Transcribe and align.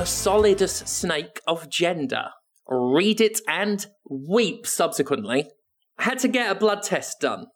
The 0.00 0.06
solidus 0.06 0.88
snake 0.88 1.40
of 1.46 1.68
gender. 1.68 2.30
Read 2.66 3.20
it 3.20 3.38
and 3.46 3.84
weep 4.08 4.66
subsequently. 4.66 5.50
Had 5.98 6.18
to 6.20 6.28
get 6.28 6.50
a 6.50 6.54
blood 6.54 6.82
test 6.82 7.20
done. 7.20 7.48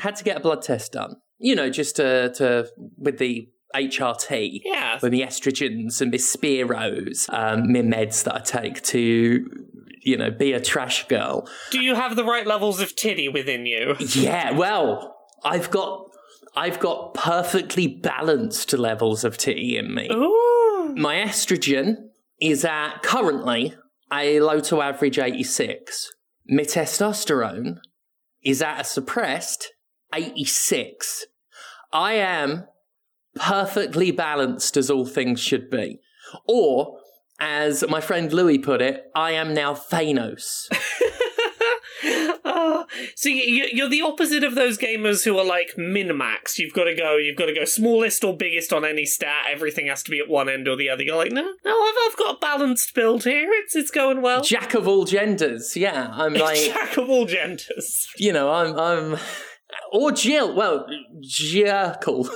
Had 0.00 0.14
to 0.16 0.22
get 0.24 0.36
a 0.36 0.40
blood 0.40 0.60
test 0.60 0.92
done. 0.92 1.14
You 1.38 1.54
know, 1.56 1.70
just 1.70 1.96
to, 1.96 2.34
to 2.34 2.68
with 2.98 3.16
the 3.16 3.48
HRT, 3.74 4.60
Yeah. 4.62 4.98
with 5.00 5.10
the 5.10 5.22
estrogens 5.22 6.02
and 6.02 6.12
the 6.12 6.18
spiros, 6.18 7.32
um, 7.32 7.72
my 7.72 7.78
meds 7.80 8.24
that 8.24 8.34
I 8.34 8.40
take 8.40 8.82
to, 8.82 9.48
you 10.02 10.18
know, 10.18 10.30
be 10.30 10.52
a 10.52 10.60
trash 10.60 11.08
girl. 11.08 11.48
Do 11.70 11.80
you 11.80 11.94
have 11.94 12.14
the 12.14 12.26
right 12.26 12.46
levels 12.46 12.78
of 12.78 12.94
titty 12.94 13.30
within 13.30 13.64
you? 13.64 13.96
Yeah, 14.00 14.50
well, 14.50 15.16
I've 15.42 15.70
got 15.70 16.10
I've 16.54 16.78
got 16.78 17.14
perfectly 17.14 17.86
balanced 17.86 18.74
levels 18.74 19.24
of 19.24 19.38
T 19.38 19.78
in 19.78 19.94
me. 19.94 20.10
Ooh. 20.12 20.55
My 20.98 21.16
estrogen 21.16 22.08
is 22.40 22.64
at 22.64 23.02
currently 23.02 23.74
a 24.10 24.40
low 24.40 24.60
to 24.60 24.80
average 24.80 25.18
86. 25.18 26.10
My 26.48 26.62
testosterone 26.62 27.80
is 28.42 28.62
at 28.62 28.80
a 28.80 28.84
suppressed 28.84 29.74
86. 30.14 31.26
I 31.92 32.14
am 32.14 32.64
perfectly 33.34 34.10
balanced 34.10 34.78
as 34.78 34.90
all 34.90 35.04
things 35.04 35.38
should 35.38 35.68
be. 35.68 36.00
Or, 36.48 36.96
as 37.38 37.84
my 37.90 38.00
friend 38.00 38.32
Louis 38.32 38.58
put 38.58 38.80
it, 38.80 39.04
I 39.14 39.32
am 39.32 39.52
now 39.52 39.74
Thanos. 39.74 40.66
Oh, 42.44 42.84
so 43.16 43.28
you- 43.28 43.68
you're 43.72 43.88
the 43.88 44.02
opposite 44.02 44.44
of 44.44 44.54
those 44.54 44.78
gamers 44.78 45.24
who 45.24 45.36
are 45.38 45.44
like 45.44 45.70
min 45.76 46.16
max. 46.16 46.58
You've 46.58 46.72
got 46.72 46.84
to 46.84 46.94
go. 46.94 47.16
You've 47.16 47.36
got 47.36 47.46
to 47.46 47.54
go 47.54 47.64
smallest 47.64 48.22
or 48.24 48.36
biggest 48.36 48.72
on 48.72 48.84
any 48.84 49.04
stat. 49.04 49.46
Everything 49.48 49.86
has 49.88 50.02
to 50.04 50.10
be 50.10 50.18
at 50.20 50.28
one 50.28 50.48
end 50.48 50.68
or 50.68 50.76
the 50.76 50.88
other. 50.88 51.02
You're 51.02 51.16
like, 51.16 51.32
no, 51.32 51.42
no, 51.64 51.82
I've, 51.82 51.94
I've 52.06 52.16
got 52.16 52.36
a 52.36 52.38
balanced 52.38 52.94
build 52.94 53.24
here. 53.24 53.48
It's 53.52 53.74
it's 53.74 53.90
going 53.90 54.22
well. 54.22 54.42
Jack 54.42 54.74
of 54.74 54.86
all 54.86 55.04
genders, 55.04 55.76
yeah. 55.76 56.10
I'm 56.12 56.34
like, 56.34 56.58
Jack 56.58 56.96
of 56.96 57.08
all 57.10 57.26
genders. 57.26 58.06
you 58.18 58.32
know, 58.32 58.50
I'm, 58.50 58.78
I'm, 58.78 59.18
or 59.92 60.12
Jill. 60.12 60.54
Well, 60.54 60.86
Jekyll, 61.20 62.28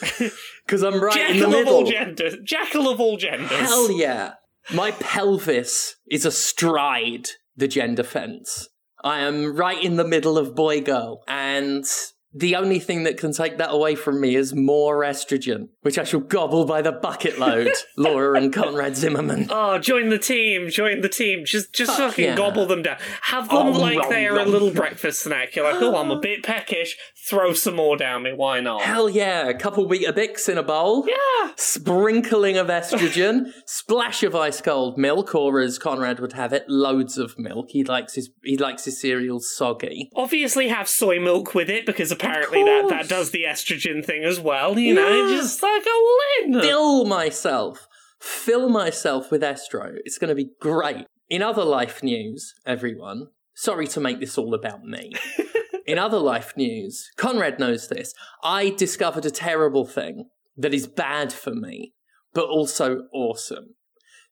because 0.66 0.82
I'm 0.82 1.00
right 1.02 1.30
in 1.30 1.38
the 1.40 1.48
middle. 1.48 1.50
Jackal 1.50 1.60
of 1.60 1.68
all 1.68 1.84
genders. 1.90 2.36
Jackal 2.44 2.88
of 2.88 3.00
all 3.00 3.16
genders. 3.16 3.50
Hell 3.50 3.90
yeah! 3.92 4.32
My 4.74 4.90
pelvis 4.92 5.96
is 6.10 6.24
astride 6.24 7.28
the 7.56 7.68
gender 7.68 8.02
fence. 8.02 8.68
I 9.02 9.20
am 9.20 9.56
right 9.56 9.82
in 9.82 9.96
the 9.96 10.04
middle 10.04 10.38
of 10.38 10.54
boy 10.54 10.80
girl, 10.80 11.22
and 11.26 11.84
the 12.32 12.54
only 12.54 12.78
thing 12.78 13.02
that 13.04 13.16
can 13.18 13.32
take 13.32 13.58
that 13.58 13.72
away 13.72 13.96
from 13.96 14.20
me 14.20 14.36
is 14.36 14.54
more 14.54 15.00
estrogen, 15.02 15.68
which 15.82 15.98
I 15.98 16.04
shall 16.04 16.20
gobble 16.20 16.64
by 16.64 16.80
the 16.80 16.92
bucket 16.92 17.40
load. 17.40 17.72
Laura 17.96 18.38
and 18.38 18.52
Conrad 18.52 18.96
Zimmerman. 18.96 19.48
Oh, 19.50 19.78
join 19.78 20.10
the 20.10 20.18
team! 20.18 20.68
Join 20.70 21.00
the 21.00 21.08
team! 21.08 21.44
Just, 21.44 21.72
just 21.72 21.90
Fuck 21.90 22.10
fucking 22.10 22.24
yeah. 22.24 22.36
gobble 22.36 22.66
them 22.66 22.82
down. 22.82 22.98
Have 23.22 23.48
them 23.48 23.56
Oh, 23.58 23.70
like 23.72 24.08
they 24.10 24.26
are 24.28 24.38
a 24.38 24.44
little 24.44 24.70
breakfast 24.70 25.24
snack. 25.24 25.56
You're 25.56 25.72
like, 25.72 25.82
oh, 25.82 25.96
I'm 25.96 26.12
a 26.12 26.20
bit 26.20 26.44
peckish. 26.44 26.96
Throw 27.26 27.52
some 27.52 27.76
more 27.76 27.96
down 27.96 28.22
me. 28.22 28.32
Why 28.32 28.60
not? 28.60 28.82
Hell 28.82 29.08
yeah! 29.08 29.46
A 29.46 29.54
couple 29.54 29.86
Weetabix 29.86 30.48
in 30.48 30.56
a 30.56 30.62
bowl. 30.62 31.06
Yeah. 31.06 31.52
Sprinkling 31.56 32.56
of 32.56 32.68
estrogen, 32.68 33.52
splash 33.66 34.22
of 34.22 34.34
ice 34.34 34.60
cold 34.60 34.96
milk, 34.96 35.34
or 35.34 35.60
as 35.60 35.78
Conrad 35.78 36.18
would 36.20 36.32
have 36.32 36.52
it, 36.52 36.64
loads 36.68 37.18
of 37.18 37.38
milk. 37.38 37.66
He 37.70 37.84
likes 37.84 38.14
his 38.14 38.30
he 38.42 38.56
likes 38.56 38.86
his 38.86 39.00
cereal 39.00 39.38
soggy. 39.40 40.10
Obviously, 40.16 40.68
have 40.68 40.88
soy 40.88 41.20
milk 41.20 41.54
with 41.54 41.68
it 41.68 41.84
because 41.84 42.10
apparently 42.10 42.64
that, 42.64 42.86
that 42.88 43.08
does 43.08 43.32
the 43.32 43.44
estrogen 43.44 44.04
thing 44.04 44.24
as 44.24 44.40
well. 44.40 44.78
You 44.78 44.94
know, 44.94 45.28
just 45.28 45.62
like 45.62 45.84
all 45.86 46.18
in. 46.42 46.60
Fill 46.60 47.04
myself, 47.04 47.86
fill 48.18 48.68
myself 48.70 49.30
with 49.30 49.42
estro. 49.42 49.96
It's 50.04 50.18
going 50.18 50.30
to 50.30 50.34
be 50.34 50.50
great. 50.58 51.06
In 51.28 51.42
other 51.42 51.64
life 51.64 52.02
news, 52.02 52.54
everyone. 52.64 53.28
Sorry 53.54 53.86
to 53.88 54.00
make 54.00 54.20
this 54.20 54.38
all 54.38 54.54
about 54.54 54.84
me. 54.84 55.12
In 55.86 55.98
other 55.98 56.18
life 56.18 56.56
news, 56.56 57.10
Conrad 57.16 57.58
knows 57.58 57.88
this. 57.88 58.14
I 58.42 58.70
discovered 58.70 59.26
a 59.26 59.30
terrible 59.30 59.84
thing 59.84 60.28
that 60.56 60.74
is 60.74 60.86
bad 60.86 61.32
for 61.32 61.54
me, 61.54 61.94
but 62.32 62.48
also 62.48 63.04
awesome. 63.12 63.74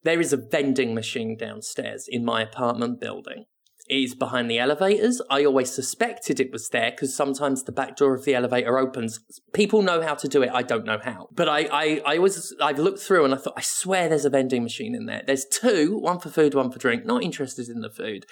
There 0.05 0.21
is 0.21 0.33
a 0.33 0.37
vending 0.37 0.95
machine 0.95 1.37
downstairs 1.37 2.07
in 2.09 2.25
my 2.25 2.43
apartment 2.43 3.01
building. 3.01 3.47
It 3.89 4.03
is 4.03 4.15
behind 4.15 4.51
the 4.51 4.59
elevators. 4.59 5.23
I 5.31 5.45
always 5.45 5.71
suspected 5.71 6.39
it 6.39 6.53
was 6.53 6.69
there 6.69 6.91
because 6.91 7.17
sometimes 7.17 7.65
the 7.65 7.73
back 7.73 7.97
door 7.97 8.15
of 8.15 8.25
the 8.25 8.35
elevator 8.35 8.79
opens. 8.79 9.21
People 9.55 9.81
know 9.81 10.03
how 10.03 10.15
to 10.15 10.29
do 10.29 10.43
it. 10.43 10.51
I 10.53 10.63
don't 10.63 10.85
know 10.85 10.99
how. 11.03 11.29
But 11.33 11.49
I, 11.49 11.61
I, 11.73 12.03
I 12.05 12.17
always, 12.19 12.55
I've 12.61 12.79
looked 12.79 12.99
through 12.99 13.25
and 13.25 13.33
I 13.33 13.39
thought, 13.39 13.55
I 13.57 13.63
swear 13.63 14.09
there's 14.09 14.27
a 14.27 14.31
vending 14.31 14.63
machine 14.63 14.95
in 14.95 15.07
there. 15.07 15.23
There's 15.27 15.47
two, 15.47 15.99
one 15.99 16.21
for 16.21 16.29
food, 16.29 16.55
one 16.55 16.71
for 16.71 16.79
drink. 16.79 17.07
Not 17.07 17.23
interested 17.23 17.69
in 17.69 17.81
the 17.81 17.91
food. 17.91 18.27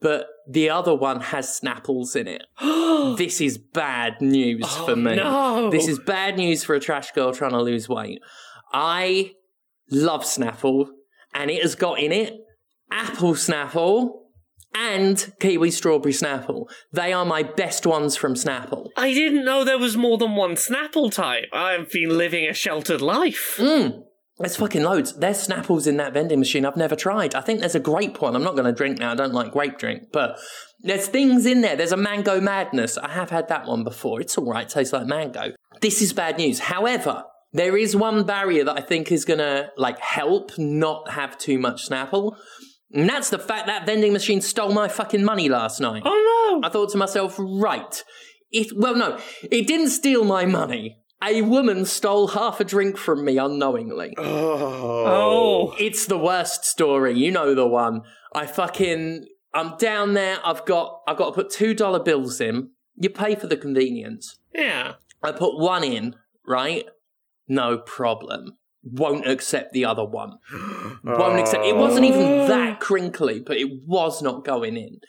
But 0.00 0.26
the 0.48 0.70
other 0.70 0.94
one 0.94 1.20
has 1.20 1.58
Snapples 1.60 2.14
in 2.16 2.28
it. 2.28 2.42
this 3.18 3.40
is 3.40 3.58
bad 3.58 4.20
news 4.20 4.66
for 4.76 4.94
me. 4.96 5.16
no. 5.16 5.70
This 5.70 5.88
is 5.88 5.98
bad 5.98 6.36
news 6.36 6.62
for 6.64 6.74
a 6.74 6.80
trash 6.80 7.12
girl 7.12 7.32
trying 7.32 7.52
to 7.52 7.62
lose 7.62 7.88
weight. 7.88 8.20
I 8.72 9.32
love 9.90 10.24
Snapple, 10.24 10.88
and 11.34 11.50
it 11.50 11.62
has 11.62 11.74
got 11.74 11.98
in 11.98 12.12
it 12.12 12.34
apple 12.90 13.34
Snapple 13.34 14.10
and 14.74 15.32
kiwi 15.40 15.70
strawberry 15.70 16.12
Snapple. 16.12 16.66
They 16.92 17.12
are 17.12 17.24
my 17.24 17.42
best 17.42 17.86
ones 17.86 18.16
from 18.16 18.34
Snapple. 18.34 18.88
I 18.96 19.12
didn't 19.12 19.44
know 19.44 19.64
there 19.64 19.78
was 19.78 19.96
more 19.96 20.18
than 20.18 20.34
one 20.34 20.54
Snapple 20.54 21.12
type. 21.12 21.46
I've 21.52 21.90
been 21.90 22.16
living 22.16 22.46
a 22.46 22.52
sheltered 22.52 23.00
life. 23.00 23.56
Mm. 23.58 24.02
There's 24.38 24.56
fucking 24.56 24.82
loads. 24.82 25.14
There's 25.14 25.46
Snapples 25.46 25.86
in 25.86 25.96
that 25.96 26.12
vending 26.12 26.38
machine 26.38 26.66
I've 26.66 26.76
never 26.76 26.94
tried. 26.94 27.34
I 27.34 27.40
think 27.40 27.60
there's 27.60 27.74
a 27.74 27.80
grape 27.80 28.20
one. 28.20 28.36
I'm 28.36 28.42
not 28.42 28.54
going 28.54 28.66
to 28.66 28.72
drink 28.72 28.98
now. 28.98 29.12
I 29.12 29.14
don't 29.14 29.32
like 29.32 29.50
grape 29.50 29.78
drink. 29.78 30.08
But 30.12 30.38
there's 30.80 31.08
things 31.08 31.46
in 31.46 31.62
there. 31.62 31.74
There's 31.74 31.92
a 31.92 31.96
mango 31.96 32.38
madness. 32.38 32.98
I 32.98 33.12
have 33.12 33.30
had 33.30 33.48
that 33.48 33.66
one 33.66 33.82
before. 33.82 34.20
It's 34.20 34.36
all 34.36 34.50
right. 34.50 34.68
Tastes 34.68 34.92
like 34.92 35.06
mango. 35.06 35.52
This 35.80 36.02
is 36.02 36.12
bad 36.12 36.36
news. 36.36 36.58
However, 36.58 37.24
there 37.54 37.78
is 37.78 37.96
one 37.96 38.24
barrier 38.24 38.64
that 38.64 38.76
I 38.76 38.82
think 38.82 39.10
is 39.10 39.24
going 39.24 39.38
to 39.38 39.70
like 39.78 39.98
help 40.00 40.52
not 40.58 41.10
have 41.12 41.38
too 41.38 41.58
much 41.58 41.88
Snapple. 41.88 42.36
And 42.92 43.08
that's 43.08 43.30
the 43.30 43.38
fact 43.38 43.66
that 43.66 43.86
vending 43.86 44.12
machine 44.12 44.42
stole 44.42 44.72
my 44.72 44.88
fucking 44.88 45.24
money 45.24 45.48
last 45.48 45.80
night. 45.80 46.02
Oh 46.04 46.58
no! 46.60 46.66
I 46.66 46.70
thought 46.70 46.90
to 46.90 46.98
myself, 46.98 47.36
right. 47.38 48.04
It, 48.52 48.68
well, 48.76 48.94
no, 48.94 49.18
it 49.50 49.66
didn't 49.66 49.90
steal 49.90 50.24
my 50.24 50.46
money. 50.46 50.98
A 51.24 51.42
woman 51.42 51.84
stole 51.84 52.28
half 52.28 52.60
a 52.60 52.64
drink 52.64 52.96
from 52.98 53.24
me 53.24 53.38
unknowingly. 53.38 54.14
Oh. 54.18 55.04
oh. 55.06 55.74
It's 55.78 56.06
the 56.06 56.18
worst 56.18 56.64
story. 56.64 57.18
You 57.18 57.30
know 57.30 57.54
the 57.54 57.66
one. 57.66 58.02
I 58.34 58.46
fucking 58.46 59.26
I'm 59.54 59.76
down 59.78 60.12
there. 60.12 60.38
I've 60.44 60.66
got 60.66 61.00
I've 61.08 61.16
got 61.16 61.30
to 61.30 61.32
put 61.32 61.50
two 61.50 61.74
dollar 61.74 61.98
bills 61.98 62.40
in. 62.40 62.70
You 62.96 63.08
pay 63.10 63.34
for 63.34 63.46
the 63.46 63.56
convenience. 63.56 64.38
Yeah. 64.54 64.94
I 65.22 65.32
put 65.32 65.58
one 65.58 65.82
in, 65.82 66.14
right? 66.46 66.84
No 67.48 67.78
problem. 67.78 68.58
Won't 68.82 69.26
accept 69.26 69.72
the 69.72 69.84
other 69.84 70.04
one. 70.04 70.34
Won't 71.02 71.40
accept. 71.40 71.64
It 71.64 71.76
wasn't 71.76 72.04
even 72.04 72.46
that 72.48 72.74
oh. 72.74 72.76
crinkly, 72.78 73.40
but 73.40 73.56
it 73.56 73.82
was 73.84 74.22
not 74.22 74.44
going 74.44 74.76
in. 74.76 75.00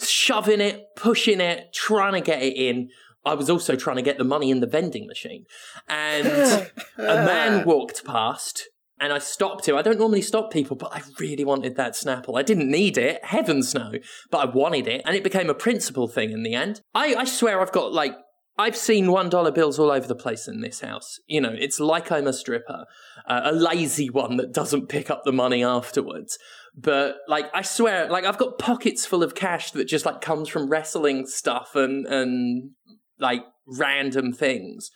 Shoving 0.00 0.60
it, 0.60 0.84
pushing 0.94 1.40
it, 1.40 1.72
trying 1.74 2.12
to 2.12 2.20
get 2.20 2.42
it 2.42 2.56
in. 2.56 2.90
I 3.26 3.34
was 3.34 3.50
also 3.50 3.76
trying 3.76 3.96
to 3.96 4.02
get 4.02 4.18
the 4.18 4.24
money 4.24 4.50
in 4.50 4.60
the 4.60 4.66
vending 4.66 5.06
machine. 5.06 5.44
And 5.88 6.26
a 6.98 7.24
man 7.24 7.64
walked 7.66 8.04
past 8.04 8.68
and 8.98 9.12
I 9.12 9.18
stopped 9.18 9.68
him. 9.68 9.76
I 9.76 9.82
don't 9.82 9.98
normally 9.98 10.22
stop 10.22 10.50
people, 10.50 10.76
but 10.76 10.94
I 10.94 11.02
really 11.20 11.44
wanted 11.44 11.76
that 11.76 11.92
Snapple. 11.92 12.38
I 12.38 12.42
didn't 12.42 12.70
need 12.70 12.96
it, 12.96 13.24
heavens 13.24 13.74
no, 13.74 13.92
but 14.30 14.38
I 14.38 14.50
wanted 14.50 14.86
it. 14.86 15.02
And 15.04 15.14
it 15.14 15.24
became 15.24 15.50
a 15.50 15.54
principal 15.54 16.08
thing 16.08 16.30
in 16.30 16.42
the 16.42 16.54
end. 16.54 16.80
I, 16.94 17.14
I 17.14 17.24
swear 17.24 17.60
I've 17.60 17.72
got 17.72 17.92
like, 17.92 18.14
I've 18.58 18.76
seen 18.76 19.12
one 19.12 19.28
dollar 19.28 19.52
bills 19.52 19.78
all 19.78 19.90
over 19.90 20.06
the 20.06 20.14
place 20.14 20.48
in 20.48 20.62
this 20.62 20.80
house. 20.80 21.18
You 21.26 21.42
know, 21.42 21.54
it's 21.58 21.78
like 21.78 22.10
I'm 22.10 22.26
a 22.26 22.32
stripper, 22.32 22.86
uh, 23.28 23.40
a 23.44 23.52
lazy 23.52 24.08
one 24.08 24.38
that 24.38 24.54
doesn't 24.54 24.88
pick 24.88 25.10
up 25.10 25.24
the 25.24 25.32
money 25.32 25.62
afterwards. 25.62 26.38
But 26.74 27.16
like, 27.28 27.50
I 27.52 27.60
swear, 27.60 28.08
like 28.08 28.24
I've 28.24 28.38
got 28.38 28.58
pockets 28.58 29.04
full 29.04 29.22
of 29.22 29.34
cash 29.34 29.72
that 29.72 29.84
just 29.84 30.06
like 30.06 30.22
comes 30.22 30.48
from 30.48 30.70
wrestling 30.70 31.26
stuff 31.26 31.74
and 31.74 32.06
and 32.06 32.70
like 33.18 33.44
random 33.66 34.32
things. 34.32 34.90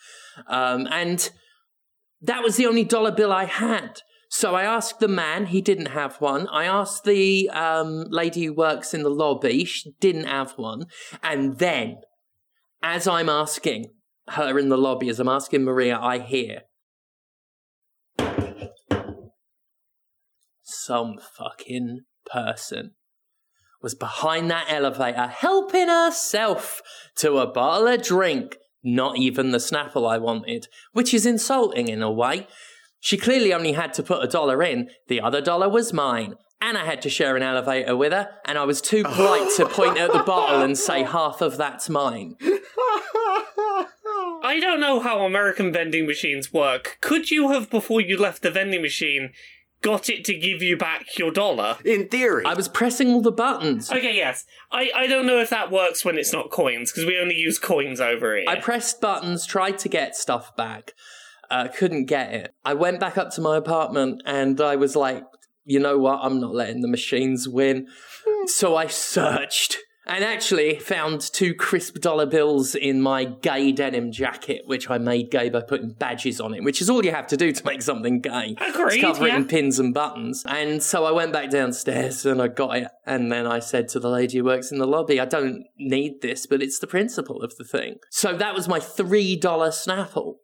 Um, 0.46 0.86
and 0.90 1.30
that 2.20 2.42
was 2.42 2.56
the 2.56 2.66
only 2.66 2.84
dollar 2.84 3.12
bill 3.12 3.32
I 3.32 3.44
had. 3.44 4.02
So 4.28 4.54
I 4.54 4.62
asked 4.62 5.00
the 5.00 5.08
man, 5.08 5.46
he 5.46 5.60
didn't 5.60 5.86
have 5.86 6.20
one. 6.20 6.46
I 6.48 6.64
asked 6.64 7.02
the 7.02 7.50
um, 7.50 8.04
lady 8.10 8.44
who 8.44 8.52
works 8.52 8.94
in 8.94 9.02
the 9.02 9.10
lobby, 9.10 9.64
she 9.64 9.92
didn't 9.98 10.26
have 10.26 10.52
one. 10.52 10.86
And 11.22 11.58
then, 11.58 11.96
as 12.80 13.08
I'm 13.08 13.28
asking 13.28 13.86
her 14.28 14.56
in 14.56 14.68
the 14.68 14.78
lobby, 14.78 15.08
as 15.08 15.18
I'm 15.18 15.28
asking 15.28 15.64
Maria, 15.64 15.98
I 15.98 16.20
hear 16.20 16.62
some 20.62 21.16
fucking 21.36 22.00
person 22.24 22.92
was 23.82 23.94
behind 23.94 24.50
that 24.50 24.66
elevator 24.68 25.26
helping 25.26 25.88
herself 25.88 26.82
to 27.16 27.38
a 27.38 27.46
bottle 27.46 27.88
of 27.88 28.02
drink 28.02 28.56
Not 28.82 29.18
even 29.18 29.50
the 29.50 29.58
Snapple 29.58 30.10
I 30.10 30.18
wanted, 30.18 30.68
which 30.92 31.12
is 31.12 31.26
insulting 31.26 31.88
in 31.88 32.02
a 32.02 32.10
way. 32.10 32.46
She 32.98 33.16
clearly 33.16 33.52
only 33.52 33.72
had 33.72 33.92
to 33.94 34.02
put 34.02 34.24
a 34.24 34.28
dollar 34.28 34.62
in. 34.62 34.90
The 35.08 35.20
other 35.20 35.40
dollar 35.40 35.68
was 35.68 35.92
mine. 35.92 36.36
And 36.62 36.76
I 36.76 36.84
had 36.84 37.00
to 37.02 37.10
share 37.10 37.36
an 37.36 37.42
elevator 37.42 37.96
with 37.96 38.12
her, 38.12 38.28
and 38.44 38.58
I 38.58 38.64
was 38.64 38.82
too 38.82 39.02
polite 39.02 39.50
to 39.56 39.64
point 39.64 39.96
at 39.96 40.12
the 40.12 40.22
bottle 40.22 40.60
and 40.60 40.76
say 40.76 41.04
half 41.04 41.40
of 41.40 41.56
that's 41.56 41.88
mine. 41.88 42.36
I 44.42 44.58
don't 44.60 44.80
know 44.80 45.00
how 45.00 45.24
American 45.24 45.72
vending 45.72 46.06
machines 46.06 46.52
work. 46.52 46.98
Could 47.00 47.30
you 47.30 47.50
have, 47.50 47.70
before 47.70 48.02
you 48.02 48.18
left 48.18 48.42
the 48.42 48.50
vending 48.50 48.82
machine, 48.82 49.32
got 49.82 50.08
it 50.08 50.24
to 50.26 50.34
give 50.34 50.62
you 50.62 50.76
back 50.76 51.18
your 51.18 51.30
dollar? 51.30 51.78
In 51.84 52.08
theory. 52.08 52.44
I 52.44 52.54
was 52.54 52.68
pressing 52.68 53.08
all 53.08 53.20
the 53.20 53.32
buttons. 53.32 53.90
Okay, 53.90 54.14
yes. 54.14 54.44
I, 54.70 54.90
I 54.94 55.06
don't 55.06 55.26
know 55.26 55.38
if 55.38 55.50
that 55.50 55.70
works 55.70 56.04
when 56.04 56.18
it's 56.18 56.32
not 56.32 56.50
coins, 56.50 56.92
because 56.92 57.06
we 57.06 57.18
only 57.18 57.36
use 57.36 57.58
coins 57.58 58.00
over 58.00 58.36
here. 58.36 58.44
I 58.48 58.60
pressed 58.60 59.00
buttons, 59.00 59.46
tried 59.46 59.78
to 59.80 59.88
get 59.88 60.16
stuff 60.16 60.54
back, 60.56 60.92
uh, 61.50 61.68
couldn't 61.68 62.06
get 62.06 62.32
it. 62.32 62.54
I 62.64 62.74
went 62.74 63.00
back 63.00 63.18
up 63.18 63.30
to 63.32 63.40
my 63.40 63.56
apartment 63.56 64.22
and 64.26 64.60
I 64.60 64.76
was 64.76 64.96
like, 64.96 65.24
you 65.64 65.78
know 65.78 65.98
what? 65.98 66.20
I'm 66.22 66.40
not 66.40 66.54
letting 66.54 66.80
the 66.80 66.88
machines 66.88 67.48
win. 67.48 67.88
so 68.46 68.76
I 68.76 68.86
searched 68.86 69.76
and 70.10 70.24
actually 70.24 70.76
found 70.78 71.20
two 71.20 71.54
crisp 71.54 72.00
dollar 72.00 72.26
bills 72.26 72.74
in 72.74 73.00
my 73.00 73.24
gay 73.24 73.70
denim 73.70 74.10
jacket, 74.10 74.62
which 74.66 74.90
I 74.90 74.98
made 74.98 75.30
gay 75.30 75.48
by 75.48 75.60
putting 75.60 75.90
badges 75.92 76.40
on 76.40 76.52
it, 76.52 76.64
which 76.64 76.82
is 76.82 76.90
all 76.90 77.04
you 77.04 77.12
have 77.12 77.28
to 77.28 77.36
do 77.36 77.52
to 77.52 77.64
make 77.64 77.80
something 77.80 78.20
gay. 78.20 78.56
Agreed, 78.60 78.94
It's 78.94 79.00
cover 79.00 79.26
it 79.26 79.28
yeah. 79.28 79.36
in 79.36 79.46
pins 79.46 79.78
and 79.78 79.94
buttons. 79.94 80.44
And 80.46 80.82
so 80.82 81.04
I 81.04 81.12
went 81.12 81.32
back 81.32 81.50
downstairs 81.50 82.26
and 82.26 82.42
I 82.42 82.48
got 82.48 82.76
it. 82.76 82.88
And 83.06 83.30
then 83.30 83.46
I 83.46 83.60
said 83.60 83.88
to 83.90 84.00
the 84.00 84.10
lady 84.10 84.38
who 84.38 84.44
works 84.44 84.72
in 84.72 84.78
the 84.78 84.86
lobby, 84.86 85.20
I 85.20 85.26
don't 85.26 85.64
need 85.78 86.22
this, 86.22 86.44
but 86.44 86.60
it's 86.60 86.80
the 86.80 86.88
principle 86.88 87.42
of 87.42 87.56
the 87.56 87.64
thing. 87.64 87.98
So 88.10 88.36
that 88.36 88.54
was 88.54 88.66
my 88.66 88.80
$3 88.80 89.40
Snapple. 89.40 90.34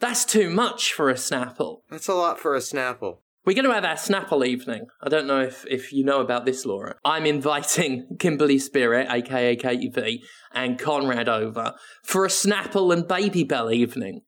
That's 0.00 0.26
too 0.26 0.50
much 0.50 0.92
for 0.92 1.08
a 1.08 1.14
Snapple. 1.14 1.78
That's 1.90 2.08
a 2.08 2.14
lot 2.14 2.38
for 2.38 2.54
a 2.54 2.60
Snapple. 2.60 3.20
We're 3.48 3.54
going 3.54 3.64
to 3.64 3.72
have 3.72 3.86
our 3.86 3.94
Snapple 3.94 4.46
evening. 4.46 4.88
I 5.02 5.08
don't 5.08 5.26
know 5.26 5.40
if, 5.40 5.64
if 5.70 5.90
you 5.90 6.04
know 6.04 6.20
about 6.20 6.44
this, 6.44 6.66
Laura. 6.66 6.96
I'm 7.02 7.24
inviting 7.24 8.06
Kimberly 8.18 8.58
Spirit, 8.58 9.06
aka 9.10 9.56
Katie 9.56 9.88
V, 9.88 10.22
and 10.52 10.78
Conrad 10.78 11.30
over 11.30 11.72
for 12.04 12.26
a 12.26 12.28
Snapple 12.28 12.92
and 12.92 13.04
Babybel 13.04 13.72
evening, 13.72 14.20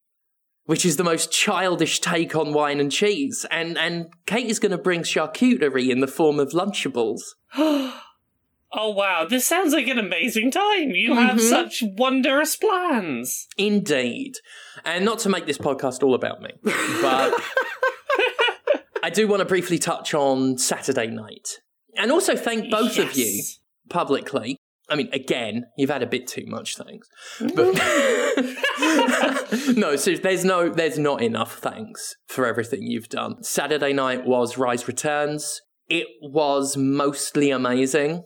which 0.64 0.86
is 0.86 0.96
the 0.96 1.04
most 1.04 1.30
childish 1.30 2.00
take 2.00 2.34
on 2.34 2.54
wine 2.54 2.80
and 2.80 2.90
cheese. 2.90 3.44
And 3.50 3.76
and 3.76 4.06
Katie's 4.24 4.58
going 4.58 4.72
to 4.72 4.78
bring 4.78 5.02
charcuterie 5.02 5.90
in 5.90 6.00
the 6.00 6.06
form 6.06 6.40
of 6.40 6.52
Lunchables. 6.52 7.20
oh, 7.58 7.92
wow. 8.72 9.26
This 9.28 9.46
sounds 9.46 9.74
like 9.74 9.88
an 9.88 9.98
amazing 9.98 10.50
time. 10.50 10.92
You 10.92 11.14
have 11.16 11.36
Mhm. 11.36 11.40
such 11.46 11.84
wondrous 11.98 12.56
plans. 12.56 13.48
Indeed. 13.58 14.36
And 14.82 15.04
not 15.04 15.18
to 15.18 15.28
make 15.28 15.44
this 15.44 15.58
podcast 15.58 16.02
all 16.02 16.14
about 16.14 16.40
me, 16.40 16.52
but 17.02 17.34
I 19.10 19.12
do 19.12 19.26
want 19.26 19.40
to 19.40 19.44
briefly 19.44 19.76
touch 19.76 20.14
on 20.14 20.56
Saturday 20.56 21.08
night. 21.08 21.58
And 21.96 22.12
also 22.12 22.36
thank 22.36 22.70
both 22.70 22.96
of 22.96 23.16
you 23.16 23.42
publicly. 23.88 24.56
I 24.88 24.94
mean, 24.94 25.08
again, 25.12 25.66
you've 25.76 25.90
had 25.90 26.04
a 26.04 26.06
bit 26.06 26.28
too 26.28 26.44
much 26.46 26.76
thanks. 26.76 27.08
Mm. 27.40 27.56
But 29.66 29.76
no, 29.76 29.96
so 29.96 30.14
there's 30.14 30.44
no 30.44 30.68
there's 30.68 30.96
not 30.96 31.22
enough 31.22 31.58
thanks 31.58 32.14
for 32.28 32.46
everything 32.46 32.84
you've 32.84 33.08
done. 33.08 33.42
Saturday 33.42 33.92
night 33.92 34.24
was 34.24 34.56
Rise 34.56 34.86
Returns. 34.86 35.60
It 35.88 36.06
was 36.22 36.76
mostly 36.76 37.50
amazing. 37.50 38.22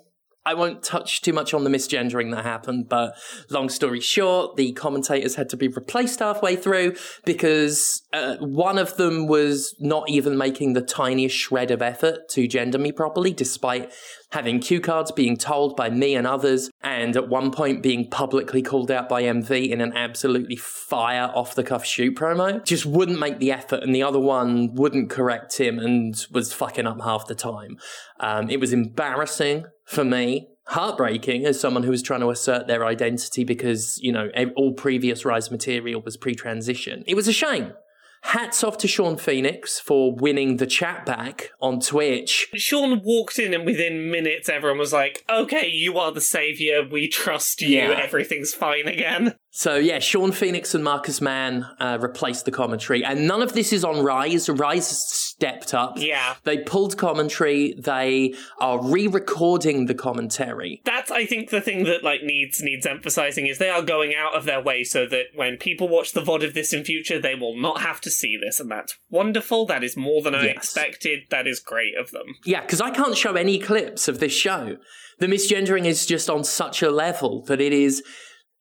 I 0.46 0.54
won't 0.54 0.82
touch 0.82 1.22
too 1.22 1.32
much 1.32 1.54
on 1.54 1.64
the 1.64 1.70
misgendering 1.70 2.30
that 2.32 2.44
happened, 2.44 2.88
but 2.88 3.14
long 3.48 3.70
story 3.70 4.00
short, 4.00 4.56
the 4.56 4.72
commentators 4.72 5.36
had 5.36 5.48
to 5.50 5.56
be 5.56 5.68
replaced 5.68 6.18
halfway 6.18 6.54
through 6.54 6.96
because 7.24 8.02
uh, 8.12 8.36
one 8.36 8.76
of 8.76 8.96
them 8.96 9.26
was 9.26 9.74
not 9.80 10.08
even 10.10 10.36
making 10.36 10.74
the 10.74 10.82
tiniest 10.82 11.34
shred 11.34 11.70
of 11.70 11.80
effort 11.80 12.28
to 12.30 12.46
gender 12.46 12.78
me 12.78 12.92
properly, 12.92 13.32
despite 13.32 13.90
having 14.32 14.60
cue 14.60 14.80
cards 14.80 15.12
being 15.12 15.36
told 15.36 15.76
by 15.76 15.88
me 15.88 16.14
and 16.14 16.26
others, 16.26 16.68
and 16.82 17.16
at 17.16 17.28
one 17.28 17.50
point 17.50 17.82
being 17.82 18.10
publicly 18.10 18.60
called 18.60 18.90
out 18.90 19.08
by 19.08 19.22
MV 19.22 19.70
in 19.70 19.80
an 19.80 19.92
absolutely 19.94 20.56
fire 20.56 21.30
off 21.34 21.54
the 21.54 21.64
cuff 21.64 21.86
shoot 21.86 22.14
promo. 22.16 22.62
Just 22.64 22.84
wouldn't 22.84 23.18
make 23.18 23.38
the 23.38 23.52
effort, 23.52 23.82
and 23.82 23.94
the 23.94 24.02
other 24.02 24.20
one 24.20 24.74
wouldn't 24.74 25.08
correct 25.08 25.58
him 25.58 25.78
and 25.78 26.26
was 26.30 26.52
fucking 26.52 26.86
up 26.86 27.00
half 27.00 27.26
the 27.28 27.34
time. 27.34 27.78
Um, 28.20 28.50
it 28.50 28.60
was 28.60 28.72
embarrassing 28.72 29.64
for 29.84 30.04
me. 30.04 30.48
Heartbreaking 30.66 31.44
as 31.44 31.60
someone 31.60 31.82
who 31.82 31.90
was 31.90 32.02
trying 32.02 32.20
to 32.20 32.30
assert 32.30 32.66
their 32.66 32.86
identity 32.86 33.44
because, 33.44 33.98
you 34.00 34.10
know, 34.10 34.30
all 34.56 34.72
previous 34.72 35.24
Rise 35.24 35.50
material 35.50 36.00
was 36.00 36.16
pre 36.16 36.34
transition. 36.34 37.04
It 37.06 37.14
was 37.14 37.28
a 37.28 37.34
shame. 37.34 37.74
Hats 38.22 38.64
off 38.64 38.78
to 38.78 38.88
Sean 38.88 39.18
Phoenix 39.18 39.78
for 39.78 40.14
winning 40.14 40.56
the 40.56 40.66
chat 40.66 41.04
back 41.04 41.50
on 41.60 41.78
Twitch. 41.78 42.48
Sean 42.54 43.02
walked 43.04 43.38
in, 43.38 43.52
and 43.52 43.66
within 43.66 44.10
minutes, 44.10 44.48
everyone 44.48 44.78
was 44.78 44.94
like, 44.94 45.22
okay, 45.28 45.68
you 45.68 45.98
are 45.98 46.10
the 46.10 46.22
savior. 46.22 46.88
We 46.90 47.06
trust 47.06 47.60
you. 47.60 47.68
Yeah. 47.68 48.00
Everything's 48.02 48.54
fine 48.54 48.88
again. 48.88 49.34
So 49.56 49.76
yeah, 49.76 50.00
Sean 50.00 50.32
Phoenix 50.32 50.74
and 50.74 50.82
Marcus 50.82 51.20
Mann 51.20 51.64
uh, 51.78 51.96
replaced 52.00 52.44
the 52.44 52.50
commentary, 52.50 53.04
and 53.04 53.28
none 53.28 53.40
of 53.40 53.52
this 53.52 53.72
is 53.72 53.84
on 53.84 54.02
Rise. 54.02 54.48
Rise 54.48 54.88
stepped 54.88 55.72
up. 55.72 55.92
Yeah. 55.96 56.34
They 56.42 56.58
pulled 56.58 56.98
commentary. 56.98 57.72
They 57.78 58.34
are 58.58 58.82
re-recording 58.84 59.86
the 59.86 59.94
commentary. 59.94 60.82
That's, 60.84 61.12
I 61.12 61.24
think, 61.24 61.50
the 61.50 61.60
thing 61.60 61.84
that 61.84 62.02
like 62.02 62.24
needs 62.24 62.60
needs 62.62 62.84
emphasizing 62.84 63.46
is 63.46 63.58
they 63.58 63.70
are 63.70 63.80
going 63.80 64.12
out 64.12 64.34
of 64.34 64.44
their 64.44 64.60
way 64.60 64.82
so 64.82 65.06
that 65.06 65.26
when 65.36 65.56
people 65.56 65.88
watch 65.88 66.14
the 66.14 66.20
VOD 66.22 66.44
of 66.44 66.54
this 66.54 66.72
in 66.72 66.82
future, 66.82 67.20
they 67.20 67.36
will 67.36 67.56
not 67.56 67.80
have 67.80 68.00
to 68.00 68.10
see 68.10 68.36
this, 68.36 68.58
and 68.58 68.68
that's 68.68 68.98
wonderful. 69.08 69.66
That 69.66 69.84
is 69.84 69.96
more 69.96 70.20
than 70.20 70.34
I 70.34 70.46
Yes. 70.46 70.56
expected. 70.56 71.20
That 71.30 71.46
is 71.46 71.60
great 71.60 71.96
of 71.96 72.10
them. 72.10 72.34
Yeah, 72.44 72.62
because 72.62 72.80
I 72.80 72.90
can't 72.90 73.16
show 73.16 73.34
any 73.34 73.60
clips 73.60 74.08
of 74.08 74.18
this 74.18 74.32
show. 74.32 74.78
The 75.20 75.26
misgendering 75.28 75.84
is 75.84 76.06
just 76.06 76.28
on 76.28 76.42
such 76.42 76.82
a 76.82 76.90
level 76.90 77.44
that 77.44 77.60
it 77.60 77.72
is. 77.72 78.02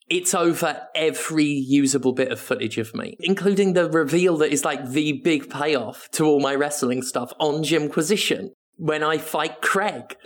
It's 0.09 0.33
over 0.33 0.87
every 0.95 1.45
usable 1.45 2.13
bit 2.13 2.31
of 2.31 2.39
footage 2.39 2.77
of 2.77 2.93
me, 2.93 3.15
including 3.19 3.73
the 3.73 3.89
reveal 3.89 4.37
that 4.37 4.51
is 4.51 4.65
like 4.65 4.89
the 4.89 5.13
big 5.23 5.49
payoff 5.49 6.09
to 6.13 6.25
all 6.25 6.39
my 6.39 6.53
wrestling 6.55 7.01
stuff 7.01 7.31
on 7.39 7.63
Jimquisition 7.63 8.51
when 8.77 9.03
I 9.03 9.17
fight 9.17 9.61
Craig. 9.61 10.15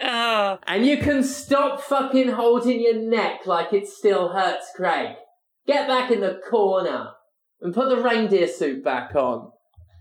Ah, 0.00 0.58
And 0.66 0.86
you 0.86 0.98
can 0.98 1.22
stop 1.22 1.80
fucking 1.80 2.28
holding 2.28 2.80
your 2.80 2.94
neck 2.94 3.46
like 3.46 3.72
it 3.72 3.86
still 3.86 4.30
hurts, 4.30 4.70
Craig. 4.74 5.16
Get 5.66 5.86
back 5.86 6.10
in 6.10 6.20
the 6.20 6.40
corner 6.48 7.10
and 7.60 7.74
put 7.74 7.88
the 7.88 8.02
reindeer 8.02 8.46
suit 8.46 8.82
back 8.82 9.14
on. 9.14 9.50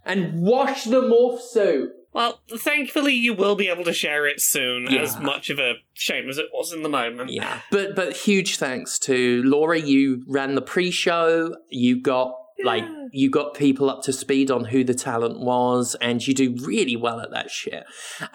And 0.06 0.42
wash 0.44 0.86
the 0.86 1.02
morph 1.02 1.42
suit. 1.42 1.90
Well, 2.14 2.42
thankfully 2.58 3.14
you 3.14 3.34
will 3.34 3.56
be 3.56 3.68
able 3.70 3.84
to 3.86 3.94
share 3.94 4.28
it 4.28 4.40
soon. 4.40 4.88
Yeah. 4.90 5.02
As 5.02 5.20
much 5.20 5.50
of 5.50 5.60
a 5.60 5.76
shame 5.94 6.30
as 6.30 6.38
it 6.38 6.48
was 6.54 6.72
in 6.72 6.84
the 6.84 6.90
moment. 6.90 7.32
Yeah. 7.32 7.62
But 7.72 7.96
but 7.96 8.16
huge 8.16 8.58
thanks 8.58 9.00
to 9.00 9.42
Laura. 9.44 9.80
You 9.80 10.24
ran 10.28 10.56
the 10.56 10.62
pre-show. 10.62 11.56
You 11.70 12.00
got 12.00 12.36
like 12.64 12.84
you 13.12 13.30
got 13.30 13.54
people 13.54 13.90
up 13.90 14.02
to 14.04 14.14
speed 14.14 14.50
on 14.50 14.66
who 14.66 14.84
the 14.84 14.94
talent 14.94 15.40
was, 15.40 15.96
and 16.02 16.26
you 16.26 16.34
do 16.34 16.56
really 16.66 16.96
well 16.96 17.20
at 17.20 17.32
that 17.32 17.50
shit. 17.52 17.84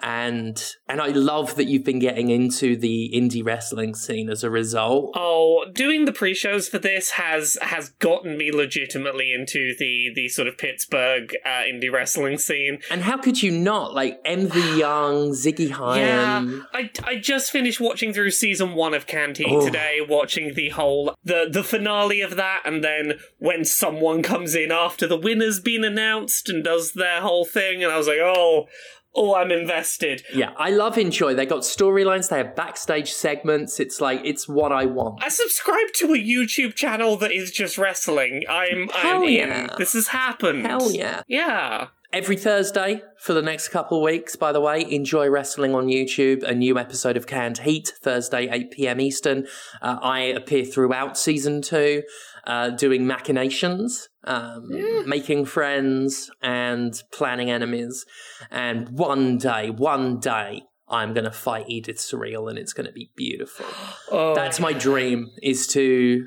And 0.01 0.63
and 0.87 1.01
I 1.01 1.07
love 1.07 1.55
that 1.55 1.65
you've 1.65 1.83
been 1.83 1.99
getting 1.99 2.29
into 2.29 2.75
the 2.77 3.11
indie 3.13 3.45
wrestling 3.45 3.95
scene 3.95 4.29
as 4.29 4.43
a 4.43 4.49
result. 4.49 5.13
Oh, 5.15 5.65
doing 5.73 6.05
the 6.05 6.11
pre-shows 6.13 6.69
for 6.69 6.79
this 6.79 7.11
has 7.11 7.57
has 7.61 7.89
gotten 7.99 8.37
me 8.37 8.51
legitimately 8.51 9.33
into 9.33 9.73
the 9.77 10.11
the 10.13 10.27
sort 10.29 10.47
of 10.47 10.57
Pittsburgh 10.57 11.35
uh, 11.45 11.49
indie 11.71 11.91
wrestling 11.91 12.37
scene. 12.37 12.79
And 12.91 13.01
how 13.01 13.17
could 13.17 13.41
you 13.41 13.51
not? 13.51 13.93
Like 13.93 14.23
MV 14.23 14.77
Young, 14.77 15.29
Ziggy 15.31 15.69
Yeah, 15.97 16.45
I, 16.73 16.89
I 17.03 17.15
just 17.15 17.51
finished 17.51 17.79
watching 17.79 18.13
through 18.13 18.31
season 18.31 18.73
one 18.73 18.93
of 18.93 19.07
Canned 19.07 19.37
Heat 19.37 19.47
Oh. 19.49 19.65
today, 19.65 19.99
watching 20.07 20.53
the 20.53 20.69
whole 20.69 21.13
the 21.23 21.47
the 21.51 21.63
finale 21.63 22.21
of 22.21 22.35
that, 22.35 22.61
and 22.65 22.83
then 22.83 23.19
when 23.37 23.65
someone 23.65 24.18
comes 24.23 24.55
in 24.55 24.71
after 24.71 25.07
the 25.07 25.17
winner's 25.17 25.59
been 25.59 25.83
announced 25.83 26.49
and 26.49 26.63
does 26.63 26.93
their 26.93 27.21
whole 27.21 27.45
thing, 27.45 27.83
and 27.83 27.91
I 27.91 27.97
was 27.97 28.07
like, 28.07 28.19
oh, 28.21 28.67
oh, 29.15 29.35
I'm 29.35 29.51
invested. 29.51 30.23
Yeah, 30.33 30.51
I 30.57 30.69
love 30.69 30.97
Enjoy. 30.97 31.33
They 31.33 31.45
got 31.45 31.61
storylines, 31.61 32.29
they 32.29 32.37
have 32.37 32.55
backstage 32.55 33.11
segments. 33.11 33.79
It's 33.79 33.99
like, 33.99 34.21
it's 34.23 34.47
what 34.47 34.71
I 34.71 34.85
want. 34.85 35.23
I 35.23 35.29
subscribe 35.29 35.93
to 35.95 36.13
a 36.13 36.17
YouTube 36.17 36.75
channel 36.75 37.17
that 37.17 37.31
is 37.31 37.51
just 37.51 37.77
wrestling. 37.77 38.43
I'm 38.49 38.87
Hell 38.89 39.17
I'm 39.17 39.23
in. 39.23 39.49
yeah. 39.49 39.75
This 39.77 39.93
has 39.93 40.07
happened. 40.09 40.65
Hell 40.65 40.91
yeah. 40.91 41.23
Yeah. 41.27 41.87
Every 42.11 42.37
Thursday 42.37 43.03
for 43.19 43.33
the 43.33 43.41
next 43.43 43.67
couple 43.67 44.01
weeks, 44.01 44.35
by 44.35 44.51
the 44.51 44.59
way, 44.59 44.83
enjoy 44.89 45.29
wrestling 45.29 45.75
on 45.75 45.85
YouTube. 45.85 46.41
A 46.41 46.55
new 46.55 46.79
episode 46.79 47.15
of 47.17 47.27
Canned 47.27 47.59
Heat, 47.59 47.93
Thursday, 48.01 48.49
8 48.49 48.71
p.m. 48.71 48.99
Eastern. 48.99 49.45
Uh, 49.79 49.99
I 50.01 50.21
appear 50.21 50.65
throughout 50.65 51.19
season 51.19 51.61
two, 51.61 52.01
uh, 52.49 52.71
doing 52.71 53.05
machinations, 53.05 54.09
um, 54.23 54.67
making 55.07 55.45
friends, 55.45 56.31
and 56.41 56.99
planning 57.13 57.51
enemies. 57.51 58.05
And 58.49 58.89
one 58.89 59.37
day, 59.37 59.69
one 59.69 60.19
day, 60.19 60.63
I'm 60.87 61.13
going 61.13 61.25
to 61.25 61.31
fight 61.31 61.65
Edith 61.67 61.97
Surreal 61.97 62.49
and 62.49 62.57
it's 62.57 62.73
going 62.73 62.87
to 62.87 62.91
be 62.91 63.11
beautiful. 63.15 63.67
Oh, 64.11 64.33
That's 64.33 64.59
my 64.59 64.73
dream 64.73 65.27
is 65.43 65.67
to 65.67 66.25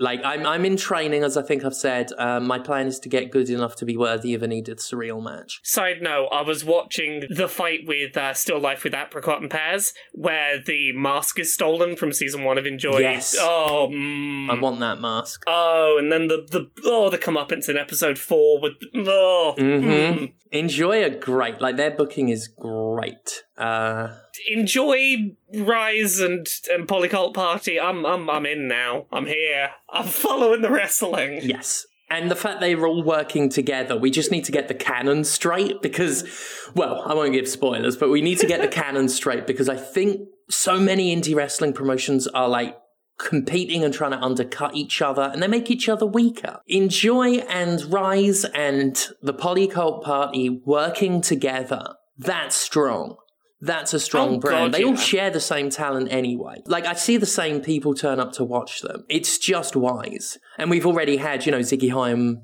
Like 0.00 0.22
I'm, 0.24 0.46
I'm 0.46 0.64
in 0.64 0.78
training, 0.78 1.22
as 1.24 1.36
I 1.36 1.42
think 1.42 1.62
I've 1.62 1.74
said. 1.74 2.10
Um, 2.16 2.46
my 2.46 2.58
plan 2.58 2.86
is 2.86 2.98
to 3.00 3.08
get 3.10 3.30
good 3.30 3.50
enough 3.50 3.76
to 3.76 3.84
be 3.84 3.98
worthy 3.98 4.32
of 4.32 4.42
an 4.42 4.50
Edith 4.50 4.78
Surreal 4.78 5.22
match. 5.22 5.60
Side 5.62 6.00
note: 6.00 6.28
I 6.32 6.40
was 6.40 6.64
watching 6.64 7.24
the 7.28 7.48
fight 7.48 7.80
with 7.86 8.16
uh, 8.16 8.32
Still 8.32 8.58
Life 8.58 8.82
with 8.82 8.94
Apricot 8.94 9.42
and 9.42 9.50
Pears, 9.50 9.92
where 10.12 10.58
the 10.58 10.92
mask 10.92 11.38
is 11.38 11.52
stolen 11.52 11.96
from 11.96 12.14
season 12.14 12.44
one 12.44 12.56
of 12.56 12.64
Enjoy. 12.64 12.98
Yes. 12.98 13.36
Oh, 13.38 13.90
mm. 13.92 14.50
I 14.50 14.58
want 14.58 14.80
that 14.80 15.00
mask. 15.00 15.42
oh, 15.46 15.96
and 15.98 16.10
then 16.10 16.28
the 16.28 16.46
the 16.50 16.70
oh 16.86 17.10
the 17.10 17.18
comeuppance 17.18 17.68
in 17.68 17.76
episode 17.76 18.18
four 18.18 18.58
with 18.60 18.72
oh. 18.96 19.54
hmm 19.58 19.64
mm. 19.64 20.32
Enjoy 20.52 21.04
are 21.04 21.10
great. 21.10 21.60
Like 21.60 21.76
their 21.76 21.90
booking 21.90 22.30
is 22.30 22.48
great. 22.48 23.44
Uh, 23.60 24.14
Enjoy 24.48 25.36
Rise 25.54 26.18
and 26.18 26.46
and 26.72 26.88
Polycult 26.88 27.34
Party. 27.34 27.78
I'm 27.78 28.06
I'm 28.06 28.28
I'm 28.30 28.46
in 28.46 28.66
now. 28.66 29.06
I'm 29.12 29.26
here. 29.26 29.70
I'm 29.90 30.06
following 30.06 30.62
the 30.62 30.70
wrestling. 30.70 31.40
yes. 31.42 31.86
And 32.12 32.28
the 32.28 32.34
fact 32.34 32.60
they're 32.60 32.86
all 32.86 33.04
working 33.04 33.48
together, 33.48 33.96
we 33.96 34.10
just 34.10 34.32
need 34.32 34.44
to 34.46 34.52
get 34.52 34.66
the 34.66 34.74
canon 34.74 35.22
straight 35.22 35.80
because, 35.80 36.24
well, 36.74 37.02
I 37.06 37.14
won't 37.14 37.32
give 37.32 37.46
spoilers, 37.46 37.96
but 37.96 38.10
we 38.10 38.20
need 38.20 38.38
to 38.38 38.46
get 38.46 38.60
the 38.60 38.66
canon 38.82 39.08
straight 39.08 39.46
because 39.46 39.68
I 39.68 39.76
think 39.76 40.28
so 40.48 40.80
many 40.80 41.14
indie 41.14 41.36
wrestling 41.36 41.72
promotions 41.72 42.26
are 42.26 42.48
like 42.48 42.76
competing 43.16 43.84
and 43.84 43.94
trying 43.94 44.10
to 44.10 44.18
undercut 44.18 44.74
each 44.74 45.00
other 45.00 45.30
and 45.32 45.40
they 45.40 45.46
make 45.46 45.70
each 45.70 45.88
other 45.88 46.04
weaker. 46.06 46.60
Enjoy 46.66 47.34
and 47.34 47.80
Rise 47.92 48.44
and 48.46 49.06
the 49.22 49.34
Polycult 49.34 50.02
Party 50.02 50.48
working 50.64 51.20
together, 51.20 51.94
that's 52.18 52.56
strong. 52.56 53.18
That's 53.60 53.92
a 53.92 53.96
oh, 53.96 54.00
strong 54.00 54.34
Oh, 54.36 54.38
brand. 54.38 54.72
God, 54.72 54.78
they 54.78 54.84
all 54.84 54.96
share 54.96 55.30
the 55.30 55.40
same 55.40 55.70
talent 55.70 56.08
anyway. 56.10 56.62
Like, 56.66 56.86
I 56.86 56.94
see 56.94 57.16
the 57.16 57.26
same 57.26 57.60
people 57.60 57.94
turn 57.94 58.18
up 58.18 58.32
to 58.32 58.44
watch 58.44 58.80
them. 58.80 59.04
It's 59.08 59.38
just 59.38 59.76
wise. 59.76 60.38
And 60.58 60.70
we've 60.70 60.86
already 60.86 61.18
had, 61.18 61.44
you 61.44 61.52
know, 61.52 61.60
Ziggy 61.60 61.92
Haim 61.92 62.42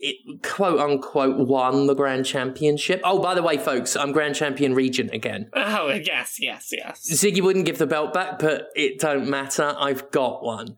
it, 0.00 0.42
quote 0.42 0.80
unquote 0.80 1.46
won 1.46 1.86
the 1.86 1.94
grand 1.94 2.24
championship. 2.24 3.00
Oh, 3.04 3.20
by 3.20 3.34
the 3.34 3.42
way, 3.42 3.58
folks, 3.58 3.96
I'm 3.96 4.12
grand 4.12 4.34
champion 4.34 4.74
regent 4.74 5.12
again. 5.12 5.50
Oh 5.52 5.88
yes, 5.90 6.38
yes, 6.40 6.70
yes. 6.72 7.06
Ziggy 7.10 7.42
wouldn't 7.42 7.66
give 7.66 7.78
the 7.78 7.86
belt 7.86 8.14
back, 8.14 8.38
but 8.38 8.68
it 8.74 8.98
don't 8.98 9.28
matter. 9.28 9.74
I've 9.78 10.10
got 10.10 10.42
one. 10.42 10.76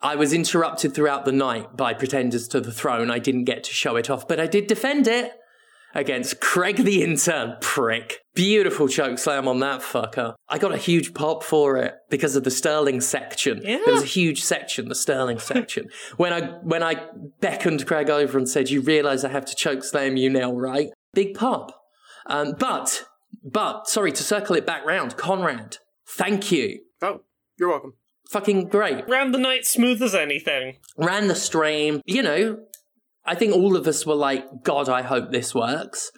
I 0.00 0.16
was 0.16 0.32
interrupted 0.32 0.94
throughout 0.94 1.24
the 1.24 1.32
night 1.32 1.76
by 1.76 1.94
pretenders 1.94 2.48
to 2.48 2.60
the 2.60 2.72
throne. 2.72 3.10
I 3.10 3.18
didn't 3.18 3.44
get 3.44 3.64
to 3.64 3.72
show 3.72 3.96
it 3.96 4.10
off, 4.10 4.26
but 4.26 4.40
I 4.40 4.46
did 4.46 4.66
defend 4.66 5.06
it 5.06 5.32
against 5.94 6.40
Craig 6.40 6.76
the 6.76 7.02
intern 7.02 7.56
prick. 7.60 8.20
Beautiful 8.34 8.88
choke 8.88 9.18
slam 9.18 9.46
on 9.46 9.60
that 9.60 9.80
fucker. 9.80 10.34
I 10.48 10.58
got 10.58 10.72
a 10.72 10.76
huge 10.76 11.14
pop 11.14 11.42
for 11.42 11.76
it 11.76 11.94
because 12.10 12.34
of 12.36 12.44
the 12.44 12.50
Sterling 12.50 13.00
section. 13.00 13.60
Yeah. 13.62 13.78
There 13.84 13.94
was 13.94 14.02
a 14.02 14.06
huge 14.06 14.42
section, 14.42 14.88
the 14.88 14.94
Sterling 14.94 15.38
section. 15.38 15.88
when 16.16 16.32
I 16.32 16.42
when 16.62 16.82
I 16.82 17.06
beckoned 17.40 17.86
Craig 17.86 18.10
over 18.10 18.36
and 18.36 18.48
said, 18.48 18.70
"You 18.70 18.80
realise 18.80 19.24
I 19.24 19.28
have 19.28 19.46
to 19.46 19.54
choke 19.54 19.84
slam 19.84 20.16
you 20.16 20.30
now, 20.30 20.52
right?" 20.52 20.90
Big 21.12 21.34
pop. 21.34 21.80
Um, 22.26 22.54
but 22.58 23.06
but 23.42 23.88
sorry 23.88 24.12
to 24.12 24.22
circle 24.22 24.56
it 24.56 24.66
back 24.66 24.84
round, 24.84 25.16
Conrad. 25.16 25.78
Thank 26.06 26.50
you. 26.50 26.80
Oh, 27.02 27.22
you're 27.58 27.70
welcome. 27.70 27.94
Fucking 28.30 28.68
great. 28.68 29.08
Ran 29.08 29.32
the 29.32 29.38
night 29.38 29.66
smooth 29.66 30.02
as 30.02 30.14
anything. 30.14 30.78
Ran 30.96 31.28
the 31.28 31.34
stream. 31.34 32.00
You 32.06 32.22
know, 32.22 32.58
I 33.24 33.34
think 33.34 33.54
all 33.54 33.76
of 33.76 33.86
us 33.86 34.04
were 34.04 34.14
like, 34.14 34.62
God, 34.62 34.88
I 34.88 35.02
hope 35.02 35.30
this 35.30 35.54
works. 35.54 36.10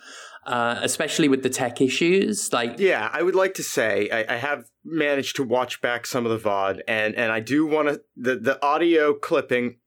Uh, 0.45 0.79
especially 0.83 1.27
with 1.27 1.43
the 1.43 1.51
tech 1.51 1.81
issues. 1.81 2.53
Like, 2.53 2.79
Yeah, 2.79 3.11
I 3.13 3.21
would 3.25 3.35
like 3.35 3.55
to 3.55 3.65
say 3.65 4.09
I, 4.13 4.35
I 4.35 4.37
have 4.37 4.67
managed 4.85 5.35
to 5.37 5.43
watch 5.43 5.81
back 5.81 6.07
some 6.07 6.25
of 6.25 6.31
the 6.31 6.49
VOD, 6.49 6.83
and 6.87 7.17
and 7.17 7.33
I 7.33 7.41
do 7.41 7.67
want 7.67 7.89
to 7.89 8.01
the 8.17 8.37
the 8.37 8.65
audio 8.65 9.13
clipping. 9.13 9.79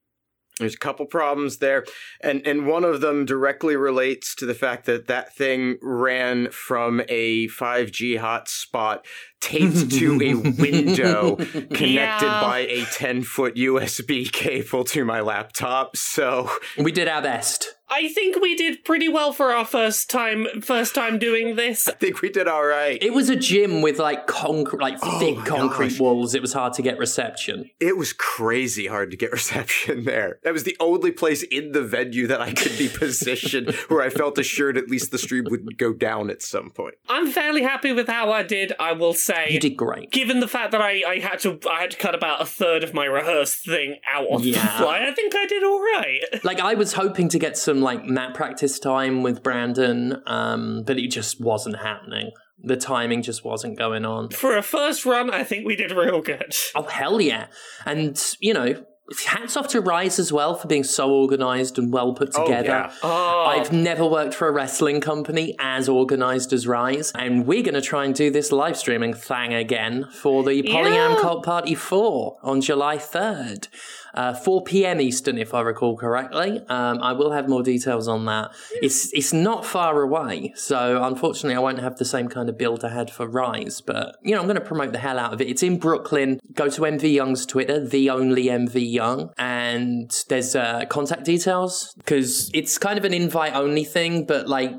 There's 0.59 0.75
a 0.75 0.79
couple 0.79 1.05
problems 1.05 1.59
there, 1.59 1.85
and 2.21 2.45
and 2.45 2.67
one 2.67 2.83
of 2.83 2.99
them 2.99 3.23
directly 3.23 3.77
relates 3.77 4.35
to 4.35 4.45
the 4.45 4.53
fact 4.53 4.85
that 4.87 5.07
that 5.07 5.33
thing 5.33 5.77
ran 5.81 6.51
from 6.51 7.03
a 7.07 7.47
5G 7.47 8.19
hotspot 8.19 9.05
taped 9.41 9.91
to 9.91 10.19
a 10.21 10.33
window 10.61 11.35
connected 11.35 11.85
Yeah. 11.93 12.41
by 12.41 12.59
a 12.59 12.85
10 12.85 13.23
foot 13.23 13.55
USB 13.55 14.31
cable 14.31 14.83
to 14.85 15.05
my 15.05 15.21
laptop. 15.21 15.95
So 15.97 16.49
we 16.77 16.91
did 16.91 17.07
our 17.07 17.21
best. 17.21 17.75
I 17.91 18.07
think 18.09 18.39
we 18.39 18.55
did 18.55 18.85
pretty 18.85 19.09
well 19.09 19.33
for 19.33 19.51
our 19.51 19.65
first 19.65 20.11
time 20.11 20.45
first 20.61 20.93
time 20.93 21.17
doing 21.17 21.55
this. 21.55 21.87
I 21.89 21.93
think 21.93 22.21
we 22.21 22.29
did 22.29 22.47
all 22.47 22.63
right. 22.63 23.01
It 23.01 23.13
was 23.15 23.29
a 23.29 23.35
gym 23.35 23.81
with 23.81 23.97
like 23.97 24.27
concrete, 24.27 24.79
like 24.79 24.99
Oh 25.01 25.17
thick 25.19 25.37
concrete 25.43 25.89
gosh. 25.89 25.99
walls. 25.99 26.35
It 26.35 26.43
was 26.43 26.53
hard 26.53 26.73
to 26.73 26.83
get 26.83 26.99
reception. 26.99 27.67
It 27.79 27.97
was 27.97 28.13
crazy 28.13 28.85
hard 28.85 29.09
to 29.09 29.17
get 29.17 29.31
reception 29.39 30.03
there. 30.05 30.37
That 30.43 30.53
was 30.53 30.65
the 30.65 30.77
only 30.79 31.09
place 31.11 31.41
in 31.41 31.71
the 31.71 31.81
venue 31.81 32.27
that 32.27 32.41
I 32.41 32.53
could 32.53 32.77
be 32.77 32.89
positioned 32.95 33.73
where 33.87 34.03
I 34.03 34.11
felt 34.11 34.37
assured 34.37 34.77
at 34.77 34.87
least 34.87 35.09
the 35.09 35.17
stream 35.17 35.45
wouldn't 35.49 35.77
go 35.79 35.91
down 35.91 36.29
at 36.29 36.43
some 36.43 36.69
point. 36.69 36.93
I'm 37.09 37.31
fairly 37.31 37.63
happy 37.63 37.91
with 37.91 38.07
how 38.07 38.31
I 38.31 38.43
did, 38.43 38.71
I 38.79 38.91
will 38.91 39.13
say. 39.15 39.28
You 39.49 39.59
did 39.59 39.77
great. 39.77 40.11
Given 40.11 40.39
the 40.39 40.47
fact 40.47 40.71
that 40.71 40.81
I, 40.81 41.03
I 41.07 41.19
had 41.19 41.39
to 41.39 41.59
I 41.69 41.81
had 41.81 41.91
to 41.91 41.97
cut 41.97 42.15
about 42.15 42.41
a 42.41 42.45
third 42.45 42.83
of 42.83 42.93
my 42.93 43.05
rehearsed 43.05 43.65
thing 43.65 43.97
out 44.11 44.25
on 44.25 44.41
the 44.41 44.53
fly, 44.53 45.05
I 45.07 45.13
think 45.13 45.35
I 45.35 45.45
did 45.45 45.63
all 45.63 45.79
right. 45.79 46.19
Like 46.43 46.59
I 46.59 46.73
was 46.73 46.93
hoping 46.93 47.29
to 47.29 47.39
get 47.39 47.57
some 47.57 47.81
like 47.81 48.05
mat 48.05 48.33
practice 48.33 48.79
time 48.79 49.23
with 49.23 49.43
Brandon, 49.43 50.21
um, 50.25 50.83
but 50.83 50.97
it 50.97 51.09
just 51.11 51.39
wasn't 51.39 51.77
happening. 51.77 52.31
The 52.63 52.77
timing 52.77 53.21
just 53.21 53.45
wasn't 53.45 53.77
going 53.77 54.05
on. 54.05 54.29
For 54.29 54.57
a 54.57 54.61
first 54.63 55.05
run, 55.05 55.29
I 55.29 55.43
think 55.43 55.65
we 55.65 55.75
did 55.75 55.91
real 55.91 56.21
good. 56.21 56.55
Oh 56.75 56.83
hell 56.83 57.21
yeah! 57.21 57.47
And 57.85 58.19
you 58.39 58.53
know, 58.53 58.83
hats 59.25 59.57
off 59.57 59.67
to 59.69 59.81
Rise 59.81 60.19
as 60.19 60.31
well 60.31 60.55
for 60.55 60.67
being 60.67 60.83
so 60.83 61.11
organized 61.11 61.77
and 61.77 61.91
well 61.91 62.13
put 62.13 62.31
together. 62.31 62.43
Oh, 62.43 62.57
together. 62.61 62.67
yeah. 62.67 62.91
Oh, 63.03 63.45
I've 63.47 63.71
never 63.71 64.05
worked 64.05 64.33
for 64.33 64.47
a 64.47 64.51
wrestling 64.51 65.01
company 65.01 65.55
as 65.59 65.89
organized 65.89 66.53
as 66.53 66.67
Rise, 66.67 67.11
and 67.15 67.45
we're 67.47 67.63
going 67.63 67.73
to 67.75 67.81
try 67.81 68.05
and 68.05 68.13
do 68.13 68.29
this 68.31 68.51
live 68.51 68.77
streaming 68.77 69.13
thing 69.13 69.53
again 69.53 70.07
for 70.11 70.43
the 70.43 70.61
Polyam 70.63 71.15
Yeah. 71.15 71.17
Cult 71.21 71.43
Party 71.43 71.75
4 71.75 72.37
on 72.43 72.61
July 72.61 72.97
3rd. 72.97 73.67
Uh, 74.13 74.33
4 74.33 74.63
p.m. 74.63 75.01
Eastern, 75.01 75.37
if 75.37 75.53
I 75.53 75.61
recall 75.61 75.97
correctly. 75.97 76.61
Um, 76.67 77.01
I 77.01 77.13
will 77.13 77.31
have 77.31 77.47
more 77.47 77.63
details 77.63 78.07
on 78.07 78.25
that. 78.25 78.51
It's 78.81 79.11
it's 79.13 79.33
not 79.33 79.65
far 79.65 80.01
away, 80.01 80.53
so 80.55 81.03
unfortunately, 81.03 81.55
I 81.55 81.59
won't 81.59 81.79
have 81.79 81.97
the 81.97 82.05
same 82.05 82.27
kind 82.27 82.49
of 82.49 82.57
build 82.57 82.83
I 82.83 82.89
had 82.89 83.11
for 83.11 83.27
Rise. 83.27 83.81
But 83.81 84.15
you 84.23 84.33
know, 84.33 84.41
I'm 84.41 84.47
going 84.47 84.55
to 84.55 84.65
promote 84.65 84.91
the 84.91 84.99
hell 84.99 85.19
out 85.19 85.33
of 85.33 85.41
it. 85.41 85.47
It's 85.47 85.63
in 85.63 85.77
Brooklyn. 85.77 86.39
Go 86.53 86.69
to 86.69 86.81
MV 86.81 87.13
Young's 87.13 87.45
Twitter, 87.45 87.85
the 87.85 88.09
only 88.09 88.45
MV 88.45 88.91
Young, 88.91 89.31
and 89.37 90.11
there's 90.29 90.55
uh, 90.55 90.85
contact 90.85 91.23
details 91.25 91.93
because 91.97 92.49
it's 92.53 92.77
kind 92.77 92.97
of 92.97 93.05
an 93.05 93.13
invite 93.13 93.53
only 93.53 93.83
thing, 93.83 94.25
but 94.25 94.47
like 94.47 94.73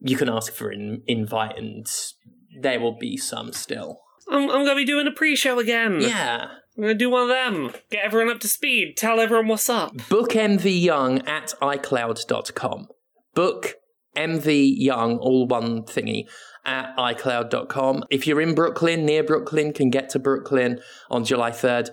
you 0.00 0.16
can 0.16 0.28
ask 0.28 0.52
for 0.52 0.70
an 0.70 1.02
invite, 1.06 1.56
and 1.56 1.86
there 2.60 2.80
will 2.80 2.96
be 2.96 3.16
some 3.16 3.52
still. 3.52 4.00
I'm, 4.28 4.42
I'm 4.42 4.64
going 4.64 4.68
to 4.68 4.74
be 4.74 4.84
doing 4.84 5.06
a 5.06 5.12
pre-show 5.12 5.58
again. 5.58 6.00
Yeah. 6.00 6.48
I'm 6.76 6.82
going 6.82 6.94
to 6.94 6.98
do 6.98 7.08
one 7.08 7.22
of 7.22 7.28
them. 7.28 7.72
Get 7.90 8.04
everyone 8.04 8.34
up 8.34 8.40
to 8.40 8.48
speed. 8.48 8.98
Tell 8.98 9.18
everyone 9.18 9.48
what's 9.48 9.70
up. 9.70 9.94
Book 10.10 10.32
MV 10.32 10.82
Young 10.82 11.26
at 11.26 11.54
iCloud.com. 11.62 12.88
Book 13.34 13.76
MV 14.14 14.74
Young, 14.76 15.16
all 15.16 15.46
one 15.46 15.84
thingy, 15.84 16.28
at 16.66 16.94
iCloud.com. 16.96 18.04
If 18.10 18.26
you're 18.26 18.40
in 18.40 18.54
Brooklyn, 18.54 19.06
near 19.06 19.22
Brooklyn, 19.22 19.72
can 19.72 19.88
get 19.90 20.10
to 20.10 20.18
Brooklyn 20.18 20.80
on 21.10 21.24
July 21.24 21.50
3rd. 21.52 21.90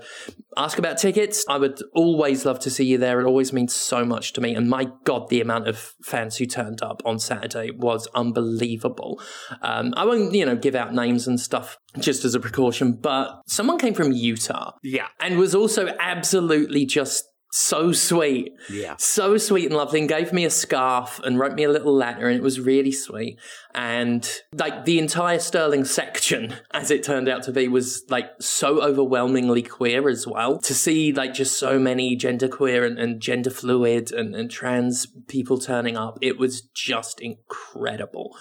Ask 0.57 0.77
about 0.77 0.97
tickets. 0.97 1.43
I 1.49 1.57
would 1.57 1.79
always 1.95 2.45
love 2.45 2.59
to 2.61 2.69
see 2.69 2.85
you 2.85 2.97
there. 2.97 3.19
It 3.21 3.25
always 3.25 3.53
means 3.53 3.73
so 3.73 4.03
much 4.05 4.33
to 4.33 4.41
me. 4.41 4.53
And 4.53 4.69
my 4.69 4.87
God, 5.03 5.29
the 5.29 5.41
amount 5.41 5.67
of 5.67 5.93
fans 6.03 6.37
who 6.37 6.45
turned 6.45 6.81
up 6.83 7.01
on 7.05 7.19
Saturday 7.19 7.71
was 7.71 8.07
unbelievable. 8.15 9.21
Um, 9.61 9.93
I 9.95 10.05
won't, 10.05 10.33
you 10.33 10.45
know, 10.45 10.55
give 10.55 10.75
out 10.75 10.93
names 10.93 11.27
and 11.27 11.39
stuff 11.39 11.77
just 11.99 12.25
as 12.25 12.35
a 12.35 12.39
precaution, 12.39 12.93
but 13.01 13.41
someone 13.47 13.77
came 13.79 13.93
from 13.93 14.11
Utah 14.11 14.71
Yeah. 14.83 15.07
and 15.19 15.37
was 15.37 15.53
also 15.55 15.87
absolutely 15.99 16.85
just 16.85 17.23
so 17.55 17.91
sweet. 17.91 18.55
Yeah. 18.67 18.95
So 18.97 19.37
sweet 19.37 19.67
and 19.67 19.75
lovely 19.75 19.99
and 19.99 20.09
gave 20.09 20.33
me 20.33 20.43
a 20.43 20.49
scarf 20.49 21.21
and 21.23 21.37
wrote 21.37 21.53
me 21.53 21.63
a 21.63 21.69
little 21.69 21.93
letter 21.93 22.27
and 22.27 22.35
it 22.35 22.41
was 22.41 22.59
really 22.59 22.91
sweet. 22.91 23.37
And 23.75 24.27
like 24.53 24.85
the 24.85 24.97
entire 24.97 25.37
Sterling 25.37 25.85
section, 25.85 26.55
as 26.71 26.89
it 26.89 27.03
turned 27.03 27.29
out 27.29 27.43
to 27.43 27.51
be, 27.51 27.67
was 27.67 28.05
like 28.09 28.31
so 28.39 28.81
overwhelmingly 28.81 29.61
queer 29.61 30.09
as 30.09 30.25
well. 30.25 30.57
To 30.61 30.73
see 30.73 31.13
like 31.13 31.35
just 31.35 31.59
so 31.59 31.77
many 31.77 32.17
genderqueer 32.17 32.87
and, 32.87 32.97
and 32.97 33.21
gender 33.21 33.51
fluid 33.51 34.11
and, 34.11 34.35
and 34.35 34.49
trans 34.49 35.05
people 35.27 35.59
turning 35.59 35.95
up, 35.95 36.17
it 36.21 36.39
was 36.39 36.61
just 36.61 37.21
incredible. 37.21 38.35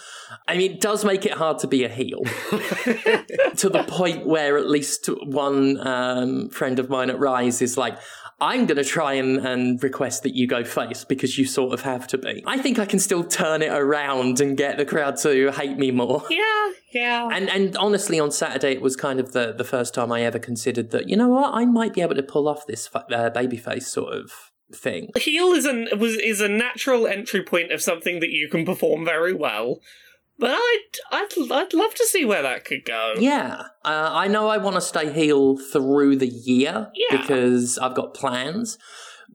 I 0.49 0.57
mean, 0.57 0.73
it 0.73 0.81
does 0.81 1.05
make 1.05 1.27
it 1.27 1.33
hard 1.33 1.59
to 1.59 1.67
be 1.67 1.85
a 1.85 1.89
heel 1.91 2.21
to 3.57 3.69
the 3.69 3.85
point 3.87 4.27
where 4.27 4.57
at 4.57 4.71
least 4.71 5.11
one 5.27 5.87
um, 5.87 6.49
friend 6.49 6.79
of 6.79 6.89
mine 6.89 7.11
at 7.11 7.19
Rise 7.19 7.61
is 7.61 7.77
like, 7.77 7.99
I'm 8.43 8.67
going 8.67 8.77
to 8.77 8.85
try 8.85 9.13
and, 9.13 9.39
and 9.39 9.81
request 9.83 10.25
that 10.25 10.35
you 10.35 10.49
go 10.49 10.65
face 10.65 11.05
because 11.05 11.39
you 11.39 11.45
sort 11.45 11.73
of 11.73 11.83
have 11.83 12.09
to 12.09 12.19
be. 12.19 12.43
I 12.45 12.59
think 12.59 12.81
I 12.81 12.87
can 12.87 12.99
still 12.99 13.23
turn 13.23 13.63
it 13.63 13.71
around 13.71 14.41
and 14.41 14.57
get 14.57 14.79
the 14.79 14.85
crowd 14.85 15.17
to 15.19 15.53
hate 15.53 15.79
me 15.79 15.91
more. 15.91 16.23
Yeah, 16.33 16.73
yeah. 16.93 17.29
And 17.31 17.49
and 17.51 17.77
honestly, 17.77 18.19
on 18.19 18.33
Saturday, 18.33 18.73
it 18.73 18.81
was 18.81 18.97
kind 18.97 19.21
of 19.21 19.33
the, 19.33 19.55
the 19.57 19.65
first 19.65 19.95
time 19.95 20.11
I 20.11 20.23
ever 20.23 20.39
considered 20.39 20.91
that, 20.91 21.09
you 21.09 21.17
know 21.17 21.29
what, 21.29 21.55
I 21.55 21.67
might 21.67 21.95
be 21.95 22.01
able 22.01 22.15
to 22.15 22.23
pull 22.23 22.49
off 22.49 22.67
this 22.67 22.89
uh, 22.95 23.31
babyface 23.31 23.85
sort 23.85 24.15
of 24.15 24.33
thing. 24.75 25.11
Heel 25.17 25.53
is 25.53 25.67
an 25.67 25.89
was 25.99 26.17
is 26.17 26.41
a 26.41 26.49
natural 26.49 27.07
entry 27.07 27.43
point 27.43 27.71
of 27.71 27.83
something 27.83 28.21
that 28.21 28.31
you 28.31 28.49
can 28.49 28.65
perform 28.65 29.05
very 29.05 29.33
well. 29.33 29.81
But 30.39 30.51
I'd, 30.51 30.79
I'd, 31.13 31.29
I'd 31.53 31.75
love 31.75 31.95
to 31.95 32.07
see 32.07 32.25
where 32.25 32.43
that 32.43 32.65
could 32.65 32.85
go. 32.85 33.15
Yeah. 33.19 33.63
Uh, 33.85 34.11
I 34.13 34.29
know 34.29 34.49
I 34.49 34.59
want 34.59 34.75
to 34.77 34.81
stay 34.81 35.13
heel 35.13 35.57
through 35.57 36.17
the 36.17 36.27
year 36.29 36.91
Yeah. 36.95 37.17
because 37.21 37.79
I've 37.79 37.95
got 37.95 38.15
plans. 38.15 38.79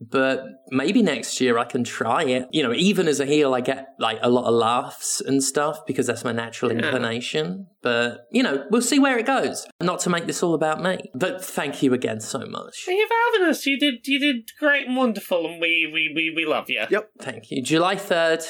But 0.00 0.44
maybe 0.70 1.02
next 1.02 1.40
year 1.40 1.58
I 1.58 1.64
can 1.64 1.82
try 1.82 2.22
it. 2.22 2.46
You 2.52 2.62
know, 2.62 2.72
even 2.72 3.08
as 3.08 3.18
a 3.18 3.26
heel, 3.26 3.52
I 3.52 3.60
get 3.60 3.88
like 3.98 4.18
a 4.22 4.30
lot 4.30 4.44
of 4.44 4.54
laughs 4.54 5.20
and 5.20 5.42
stuff 5.42 5.80
because 5.88 6.06
that's 6.06 6.22
my 6.22 6.30
natural 6.30 6.70
Yeah. 6.72 6.78
inclination. 6.84 7.66
But, 7.82 8.26
you 8.30 8.44
know, 8.44 8.64
we'll 8.70 8.80
see 8.82 9.00
where 9.00 9.18
it 9.18 9.26
goes. 9.26 9.66
Not 9.80 9.98
to 10.00 10.10
make 10.10 10.26
this 10.26 10.40
all 10.40 10.54
about 10.54 10.80
me. 10.82 10.98
But 11.14 11.44
thank 11.44 11.82
you 11.82 11.94
again 11.94 12.20
so 12.20 12.40
much. 12.46 12.84
Thank 12.86 12.98
you 13.00 13.08
for 13.08 13.14
having 13.32 13.48
us. 13.50 13.66
You 13.66 13.76
did 13.76 14.06
you 14.06 14.20
did 14.20 14.50
great 14.60 14.86
and 14.86 14.96
wonderful, 14.96 15.46
and 15.46 15.60
we 15.60 15.90
we 15.92 16.12
we, 16.14 16.32
we 16.36 16.44
love 16.46 16.70
you. 16.70 16.84
Yep. 16.88 17.10
Thank 17.20 17.50
you. 17.50 17.60
July 17.60 17.96
3rd, 17.96 18.44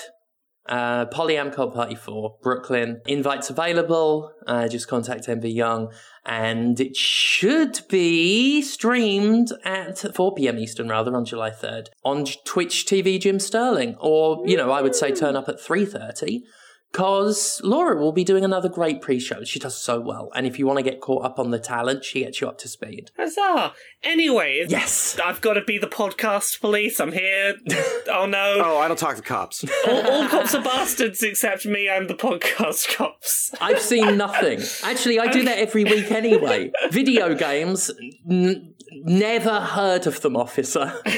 uh, 0.68 1.06
Polyam 1.06 1.52
Cult 1.52 1.75
Party 1.75 1.94
4, 1.94 2.37
Brooklyn. 2.42 3.00
Invites 3.06 3.50
available. 3.50 4.32
Uh, 4.46 4.68
just 4.68 4.88
contact 4.88 5.26
MV 5.26 5.52
Young. 5.54 5.92
And 6.25 6.78
it 6.78 6.96
should 6.96 7.80
be 7.88 8.62
streamed 8.62 9.52
at 9.64 9.98
4 10.14 10.34
p.m. 10.34 10.58
Eastern, 10.58 10.88
rather, 10.88 11.14
on 11.16 11.25
July 11.25 11.50
3rd 11.50 11.88
on 12.04 12.25
Twitch 12.44 12.87
TV 12.87 13.20
Jim 13.20 13.38
Sterling. 13.38 13.96
Or, 14.00 14.42
you 14.46 14.56
know, 14.56 14.70
I 14.70 14.82
would 14.82 14.94
say 14.94 15.12
turn 15.12 15.37
up 15.37 15.48
at 15.48 15.58
3.30 15.58 16.42
because 16.92 17.61
Laura 17.62 17.97
will 18.00 18.12
be 18.12 18.25
doing 18.25 18.45
another 18.45 18.68
great 18.68 19.00
pre-show. 19.02 19.45
She 19.45 19.59
does 19.59 19.76
so 19.76 20.00
well. 20.00 20.30
And 20.35 20.47
if 20.47 20.59
you 20.59 20.66
want 20.66 20.78
to 20.78 20.83
get 20.83 21.00
caught 21.00 21.25
up 21.25 21.38
on 21.38 21.50
the 21.50 21.59
talent, 21.59 22.04
she 22.04 22.21
gets 22.21 22.40
you 22.40 22.49
up 22.49 22.59
to 22.59 22.68
speed. 22.68 23.11
Huzzah! 23.16 23.73
Anyway, 24.02 24.64
Yes. 24.68 25.18
I've 25.23 25.40
got 25.40 25.54
to 25.54 25.62
be 25.64 25.76
the 25.78 25.87
podcast 25.87 26.61
police. 26.61 26.99
I'm 27.00 27.12
here. 27.12 27.54
oh 28.09 28.26
no. 28.26 28.61
Oh, 28.64 28.78
I 28.78 28.88
don't 28.88 28.99
talk 28.99 29.16
to 29.16 29.23
cops. 29.23 29.64
all, 29.88 30.11
all 30.11 30.28
cops 30.28 30.54
are 30.54 30.62
bastards 30.62 31.23
except 31.23 31.66
me 31.66 31.88
and 31.88 32.09
the 32.09 32.14
podcast 32.14 32.95
cops. 32.97 33.54
I've 33.61 33.80
seen 33.80 34.16
nothing. 34.16 34.61
Actually, 34.83 35.18
I 35.21 35.26
do 35.30 35.42
that 35.45 35.59
every 35.59 35.85
week 35.85 36.11
anyway. 36.11 36.71
Video 36.90 37.35
games, 37.35 37.90
n- 38.28 38.75
never 38.92 39.61
heard 39.61 40.07
of 40.07 40.21
them, 40.23 40.37
officer. 40.37 40.92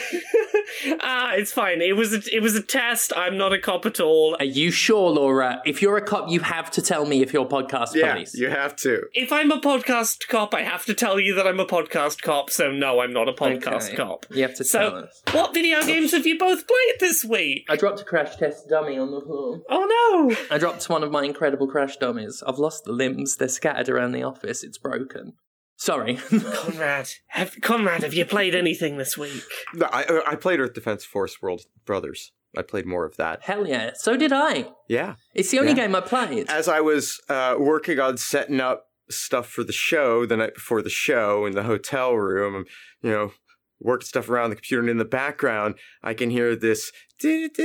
ah, 1.01 1.33
it's 1.35 1.53
fine. 1.53 1.81
It 1.83 1.97
was 1.97 2.13
a, 2.13 2.23
it 2.35 2.41
was 2.41 2.55
a 2.55 2.63
test. 2.63 3.13
I'm 3.17 3.37
not 3.37 3.53
a 3.53 3.59
cop 3.59 3.87
at 3.87 4.01
all. 4.01 4.37
Are 4.39 4.45
you 4.45 4.71
sure, 4.71 5.11
Laura? 5.11 5.61
If 5.65 5.83
you're 5.83 5.97
a 5.97 6.03
cop, 6.05 6.29
you 6.31 6.41
have 6.41 6.71
to 6.73 6.83
tell 6.83 7.07
me 7.07 7.23
if 7.23 7.33
you're 7.33 7.47
podcast 7.47 7.95
yeah, 7.95 8.13
police. 8.15 8.35
you 8.35 8.49
have 8.51 8.77
to. 8.77 9.03
If 9.13 9.33
I'm 9.33 9.51
a 9.51 9.61
podcast 9.61 10.29
cop, 10.29 10.55
I 10.55 10.63
have 10.63 10.85
to 10.87 10.95
tell 10.95 11.19
you 11.21 11.35
that 11.35 11.47
I'm 11.47 11.61
a 11.61 11.67
podcast 11.67 12.23
cop. 12.23 12.51
So 12.51 12.71
no, 12.71 13.01
I'm 13.01 13.13
not 13.13 13.29
a 13.29 13.33
podcast 13.33 13.89
Okay. 13.89 13.97
cop. 13.97 14.27
You 14.31 14.43
have 14.43 14.55
to 14.57 14.65
tell 14.65 14.91
So, 14.91 14.97
us. 14.97 15.23
what 15.33 15.55
video 15.55 15.83
games 15.83 16.13
have 16.13 16.27
you 16.27 16.39
both 16.39 16.67
played 16.67 17.01
this 17.01 17.25
week? 17.25 17.65
I 17.69 17.77
dropped 17.77 18.01
a 18.01 18.05
crash 18.05 18.37
test 18.37 18.69
dummy 18.69 18.99
on 18.99 19.11
the 19.11 19.21
floor. 19.21 19.61
Oh 19.69 20.29
no! 20.31 20.37
I 20.55 20.59
dropped 20.59 20.89
one 20.89 21.03
of 21.03 21.11
my 21.11 21.25
incredible 21.25 21.67
crash 21.67 21.97
dummies. 21.97 22.43
I've 22.47 22.59
lost 22.59 22.85
the 22.85 22.93
limbs. 22.93 23.37
They're 23.37 23.49
scattered 23.49 23.89
around 23.89 24.13
the 24.13 24.23
office. 24.23 24.63
It's 24.63 24.79
broken. 24.79 25.35
Sorry. 25.81 26.17
Conrad, 26.17 27.09
have 27.29 27.59
Conrad, 27.63 28.03
have 28.03 28.13
you 28.13 28.27
played 28.27 28.55
anything 28.55 28.99
this 28.99 29.17
week? 29.17 29.43
No, 29.73 29.87
I, 29.91 30.21
I 30.27 30.37
played 30.37 30.61
Earth 30.61 30.75
Defense 30.75 31.07
Force 31.07 31.41
World 31.41 31.63
Brothers. 31.87 32.33
I 32.55 32.61
played 32.61 32.85
more 32.85 33.07
of 33.07 33.17
that. 33.17 33.45
Hell 33.45 33.67
yeah. 33.67 33.93
So 33.95 34.15
did 34.15 34.31
I. 34.31 34.67
Yeah. 34.89 35.15
It's 35.35 35.51
the 35.51 35.59
only 35.59 35.71
Yeah. 35.71 35.77
game 35.87 35.95
I 35.95 36.03
played. 36.03 36.51
As 36.51 36.69
I 36.69 36.83
was 36.83 37.19
uh, 37.31 37.57
working 37.59 37.99
on 37.99 38.19
setting 38.19 38.61
up 38.61 38.89
stuff 39.09 39.49
for 39.49 39.65
the 39.65 39.73
show 39.73 40.27
the 40.27 40.37
night 40.37 40.53
before 40.55 40.83
the 40.83 40.91
show 40.91 41.47
in 41.47 41.55
the 41.55 41.63
hotel 41.63 42.13
room, 42.13 42.55
I'm, 42.57 42.67
you 43.03 43.11
know, 43.11 43.33
working 43.81 44.07
stuff 44.07 44.29
around 44.29 44.51
the 44.51 44.57
computer, 44.57 44.83
and 44.83 44.91
in 44.91 44.99
the 44.99 45.07
background, 45.07 45.77
I 46.03 46.13
can 46.13 46.29
hear 46.29 46.55
this, 46.55 46.93
which 47.23 47.57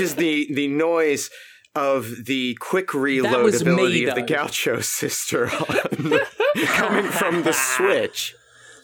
is 0.00 0.16
the 0.16 0.52
the 0.52 0.66
noise 0.66 1.30
of 1.74 2.26
the 2.26 2.54
quick 2.60 2.92
reload 2.94 3.52
me, 3.52 3.60
ability 3.60 4.04
of 4.06 4.14
the. 4.14 4.22
Gaucho 4.22 4.80
sister 4.80 5.50
on 5.50 6.20
coming 6.66 7.10
from 7.10 7.42
the 7.42 7.52
Switch. 7.52 8.34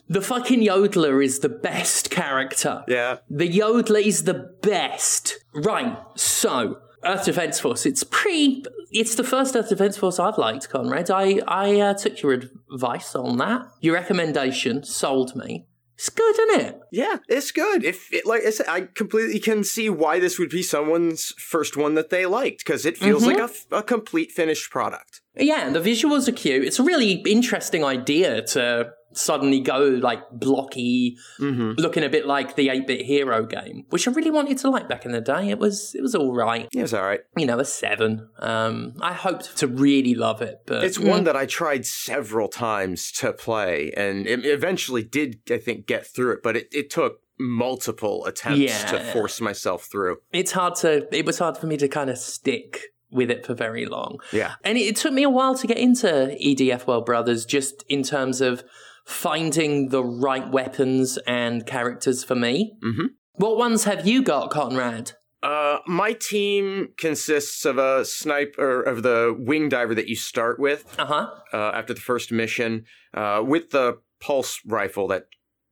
The 0.08 0.22
fucking 0.22 0.60
yodeler 0.60 1.22
is 1.22 1.40
the 1.40 1.50
best 1.50 2.10
character. 2.10 2.82
Yeah. 2.88 3.18
The 3.28 3.48
yodeler 3.48 4.02
is 4.02 4.24
the 4.24 4.54
best. 4.62 5.38
Right, 5.52 5.98
so 6.14 6.78
Earth 7.04 7.26
Defense 7.26 7.60
Force. 7.60 7.84
It's 7.84 8.04
pretty. 8.04 8.64
It's 8.90 9.16
the 9.16 9.24
first 9.24 9.54
Earth 9.54 9.68
Defense 9.68 9.98
Force 9.98 10.18
I've 10.18 10.38
liked, 10.38 10.70
Conrad. 10.70 11.10
I 11.10 11.40
I 11.46 11.80
uh, 11.80 11.94
took 11.94 12.22
your 12.22 12.32
advice 12.32 13.14
on 13.14 13.36
that. 13.36 13.66
Your 13.80 13.94
recommendation 13.94 14.82
sold 14.82 15.36
me. 15.36 15.66
It's 15.98 16.10
good, 16.10 16.38
isn't 16.38 16.60
it? 16.60 16.80
Yeah, 16.92 17.16
it's 17.28 17.50
good. 17.50 17.82
If 17.82 18.12
it, 18.12 18.24
like 18.24 18.44
I 18.44 18.50
said, 18.50 18.68
I 18.68 18.82
completely 18.82 19.40
can 19.40 19.64
see 19.64 19.90
why 19.90 20.20
this 20.20 20.38
would 20.38 20.48
be 20.48 20.62
someone's 20.62 21.32
first 21.38 21.76
one 21.76 21.96
that 21.96 22.10
they 22.10 22.24
liked 22.24 22.58
because 22.58 22.86
it 22.86 22.96
feels 22.96 23.26
like 23.26 23.38
mm-hmm. 23.38 23.74
a 23.74 23.82
complete 23.82 24.30
finished 24.30 24.70
product. 24.70 25.22
Yeah, 25.34 25.66
and 25.66 25.74
the 25.74 25.80
visuals 25.80 26.28
are 26.28 26.32
cute. 26.32 26.64
It's 26.64 26.78
a 26.78 26.84
really 26.84 27.14
interesting 27.26 27.84
idea 27.84 28.42
to 28.42 28.92
suddenly 29.12 29.60
go 29.60 29.78
like 29.80 30.20
blocky, 30.30 31.16
looking 31.38 32.04
a 32.04 32.08
bit 32.08 32.26
like 32.26 32.56
the 32.56 32.68
8-bit 32.68 33.04
hero 33.06 33.44
game, 33.46 33.84
which 33.90 34.06
I 34.06 34.10
really 34.12 34.30
wanted 34.30 34.58
to 34.58 34.70
like 34.70 34.88
back 34.88 35.04
in 35.04 35.12
the 35.12 35.20
day. 35.20 35.48
It 35.50 35.58
was 35.58 35.94
it 35.94 36.02
was 36.02 36.14
all 36.14 36.32
right. 36.32 36.68
Yeah, 36.72 36.82
it's 36.82 36.92
all 36.92 37.02
right. 37.04 37.20
You 37.36 37.46
know, 37.46 37.58
a 37.58 37.64
seven. 37.64 38.28
Um, 38.38 38.94
I 39.00 39.12
hoped 39.12 39.56
to 39.58 39.66
really 39.66 40.14
love 40.14 40.42
it, 40.42 40.60
but 40.66 40.84
It's 40.84 40.98
one 40.98 41.24
that 41.24 41.36
I 41.36 41.46
tried 41.46 41.86
several 41.86 42.48
times 42.48 43.10
to 43.12 43.32
play, 43.32 43.92
and 43.96 44.26
it 44.26 44.44
eventually 44.46 45.02
did, 45.02 45.40
I 45.50 45.58
think, 45.58 45.86
get 45.86 46.06
through 46.06 46.32
it. 46.32 46.42
But 46.42 46.56
it, 46.56 46.68
it 46.72 46.90
took 46.90 47.20
multiple 47.40 48.24
attempts 48.26 48.84
to 48.84 48.98
force 49.12 49.40
myself 49.40 49.84
through. 49.90 50.16
it's 50.32 50.52
hard 50.52 50.74
to. 50.76 51.08
It 51.16 51.24
was 51.26 51.38
hard 51.38 51.56
for 51.56 51.66
me 51.66 51.76
to 51.78 51.88
kind 51.88 52.10
of 52.10 52.18
stick 52.18 52.80
with 53.10 53.30
it 53.30 53.46
for 53.46 53.54
very 53.54 53.86
long. 53.86 54.18
Yeah, 54.32 54.54
And 54.64 54.76
it, 54.76 54.82
it 54.82 54.96
took 54.96 55.14
me 55.14 55.22
a 55.22 55.30
while 55.30 55.54
to 55.56 55.66
get 55.66 55.78
into 55.78 56.06
EDF 56.06 56.86
World 56.86 57.06
Brothers, 57.06 57.46
just 57.46 57.82
in 57.88 58.02
terms 58.02 58.42
of 58.42 58.62
finding 59.08 59.88
the 59.88 60.04
right 60.04 60.50
weapons 60.50 61.18
and 61.26 61.64
characters 61.66 62.22
for 62.22 62.34
me. 62.34 62.74
Mhm. 62.84 63.06
What 63.36 63.56
ones 63.56 63.84
have 63.84 64.06
you 64.06 64.22
got, 64.22 64.50
Conrad? 64.50 65.12
Uh, 65.42 65.78
my 65.86 66.12
team 66.12 66.88
consists 66.98 67.64
of 67.64 67.78
a 67.78 68.04
sniper 68.04 68.82
of 68.82 69.02
the 69.02 69.34
wing 69.38 69.68
diver 69.70 69.94
that 69.94 70.08
you 70.08 70.16
start 70.16 70.58
with 70.60 70.84
Uh 70.98 71.06
huh. 71.06 71.30
uh, 71.54 71.70
after 71.74 71.94
the 71.94 72.00
first 72.00 72.30
mission, 72.32 72.84
uh, 73.14 73.42
with 73.46 73.70
the 73.70 73.98
pulse 74.20 74.60
rifle 74.66 75.08
that. 75.08 75.24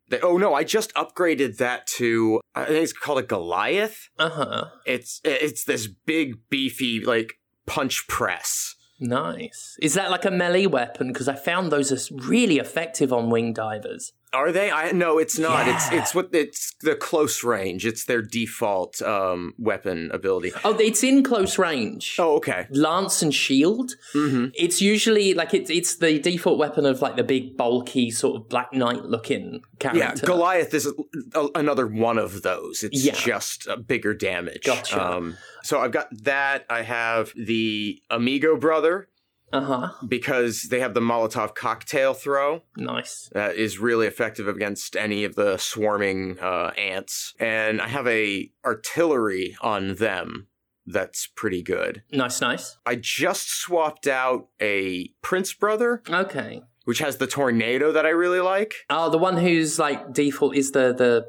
that 0.09 0.22
oh 0.22 0.37
no! 0.38 0.55
I 0.55 0.62
just 0.62 0.94
upgraded 0.94 1.57
that 1.59 1.87
to 1.99 2.40
I 2.55 2.64
think 2.66 2.85
it's 2.85 2.92
called 2.92 3.18
a 3.18 3.22
Goliath. 3.25 4.09
Uh 4.18 4.31
huh. 4.31 4.64
It's 4.87 5.20
it's 5.25 5.64
this 5.64 5.88
big 5.88 6.37
beefy 6.49 7.01
like 7.05 7.35
punch 7.66 8.07
press. 8.09 8.75
Nice. 8.98 9.76
Is 9.82 9.94
that 9.94 10.11
like 10.11 10.24
a 10.24 10.30
melee 10.30 10.66
weapon? 10.66 11.09
Because 11.12 11.28
I 11.28 11.35
found 11.35 11.70
those 11.70 11.92
are 11.92 12.14
really 12.14 12.59
effective 12.59 13.12
on 13.12 13.30
wing 13.30 13.52
divers. 13.52 14.12
Are 14.32 14.52
they? 14.52 14.70
I 14.70 14.92
no, 14.92 15.18
it's 15.18 15.38
not. 15.38 15.68
It's 15.68 15.90
Yeah. 15.90 16.00
it's 16.00 16.14
what 16.14 16.28
it's 16.32 16.74
the 16.82 16.94
close 16.96 17.44
range. 17.44 17.87
It's 17.87 18.04
their 18.04 18.20
default 18.22 19.00
um, 19.00 19.54
weapon 19.59 20.11
ability. 20.12 20.52
Oh, 20.64 20.74
it's 20.78 21.02
in 21.04 21.22
close 21.22 21.59
range. 21.59 22.16
Oh, 22.18 22.37
okay. 22.37 22.66
Lance 22.70 23.22
and 23.22 23.32
shield. 23.35 23.92
Mm-hmm. 24.14 24.46
It's 24.54 24.82
usually 24.82 25.32
like 25.32 25.54
it's 25.54 25.70
it's 25.70 25.96
the 25.96 26.18
default 26.18 26.59
weapon 26.59 26.85
of 26.85 27.00
like 27.00 27.16
the 27.16 27.22
big 27.24 27.56
bulky 27.56 28.11
sort 28.11 28.37
of 28.37 28.48
Black 28.48 28.72
Knight 28.74 29.04
looking 29.04 29.62
character. 29.78 30.00
Yeah, 30.00 30.14
Goliath 30.16 30.74
is 30.74 30.87
a, 30.87 31.38
a- 31.38 31.50
another 31.54 31.87
one 31.87 32.18
of 32.18 32.42
those. 32.42 32.82
It's 32.82 33.04
Yeah. 33.04 33.14
just 33.14 33.66
a 33.68 33.76
bigger 33.76 34.12
damage. 34.12 34.64
Gotcha. 34.64 35.02
Um, 35.02 35.37
so 35.66 35.81
I've 35.81 35.92
got 35.92 36.09
that. 36.24 36.64
I 36.70 36.83
have 36.83 37.33
the 37.37 38.00
Amigo 38.11 38.57
brother 38.57 39.09
Uh 39.52 39.61
huh. 39.61 39.88
because 40.07 40.62
they 40.70 40.81
have 40.81 40.94
the 40.94 41.00
Molotov 41.00 41.55
cocktail 41.55 42.14
throw. 42.14 42.62
Nice. 42.76 43.29
that 43.33 43.57
is 43.57 43.79
really 43.79 44.07
effective 44.07 44.48
against 44.48 44.96
any 44.96 45.24
of 45.24 45.35
the 45.35 45.57
swarming 45.59 46.38
uh, 46.40 46.72
ants. 46.79 47.35
And 47.38 47.81
I 47.81 47.88
have 47.88 48.07
a 48.07 48.50
artillery 48.64 49.57
on 49.61 49.94
them 49.96 50.48
that's 50.87 51.26
pretty 51.35 51.62
good. 51.62 52.02
Nice. 52.12 52.40
Nice. 52.40 52.79
I 52.87 52.94
just 52.96 53.50
swapped 53.50 54.07
out 54.07 54.48
a 54.61 55.09
Prince 55.20 55.52
Brother, 55.52 56.02
Okay. 56.09 56.62
which 56.85 57.00
has 57.00 57.16
the 57.16 57.26
tornado 57.26 57.90
that 57.92 58.07
I 58.07 58.11
really 58.11 58.38
like. 58.40 58.72
Oh, 58.88 59.11
the 59.11 59.18
one 59.18 59.37
whose 59.37 59.79
like 59.81 60.12
default 60.12 60.55
is 60.55 60.70
the 60.70 60.94
the 60.94 61.26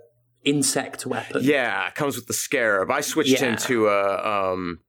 insect 0.47 1.05
weapon. 1.05 1.41
Yeah, 1.43 1.89
comes 1.91 2.15
with 2.15 2.27
the 2.27 2.33
scarab. 2.33 2.89
I 2.91 3.01
switched 3.01 3.41
Yeah. 3.41 3.51
into 3.51 3.87
a 3.87 4.51
um 4.51 4.79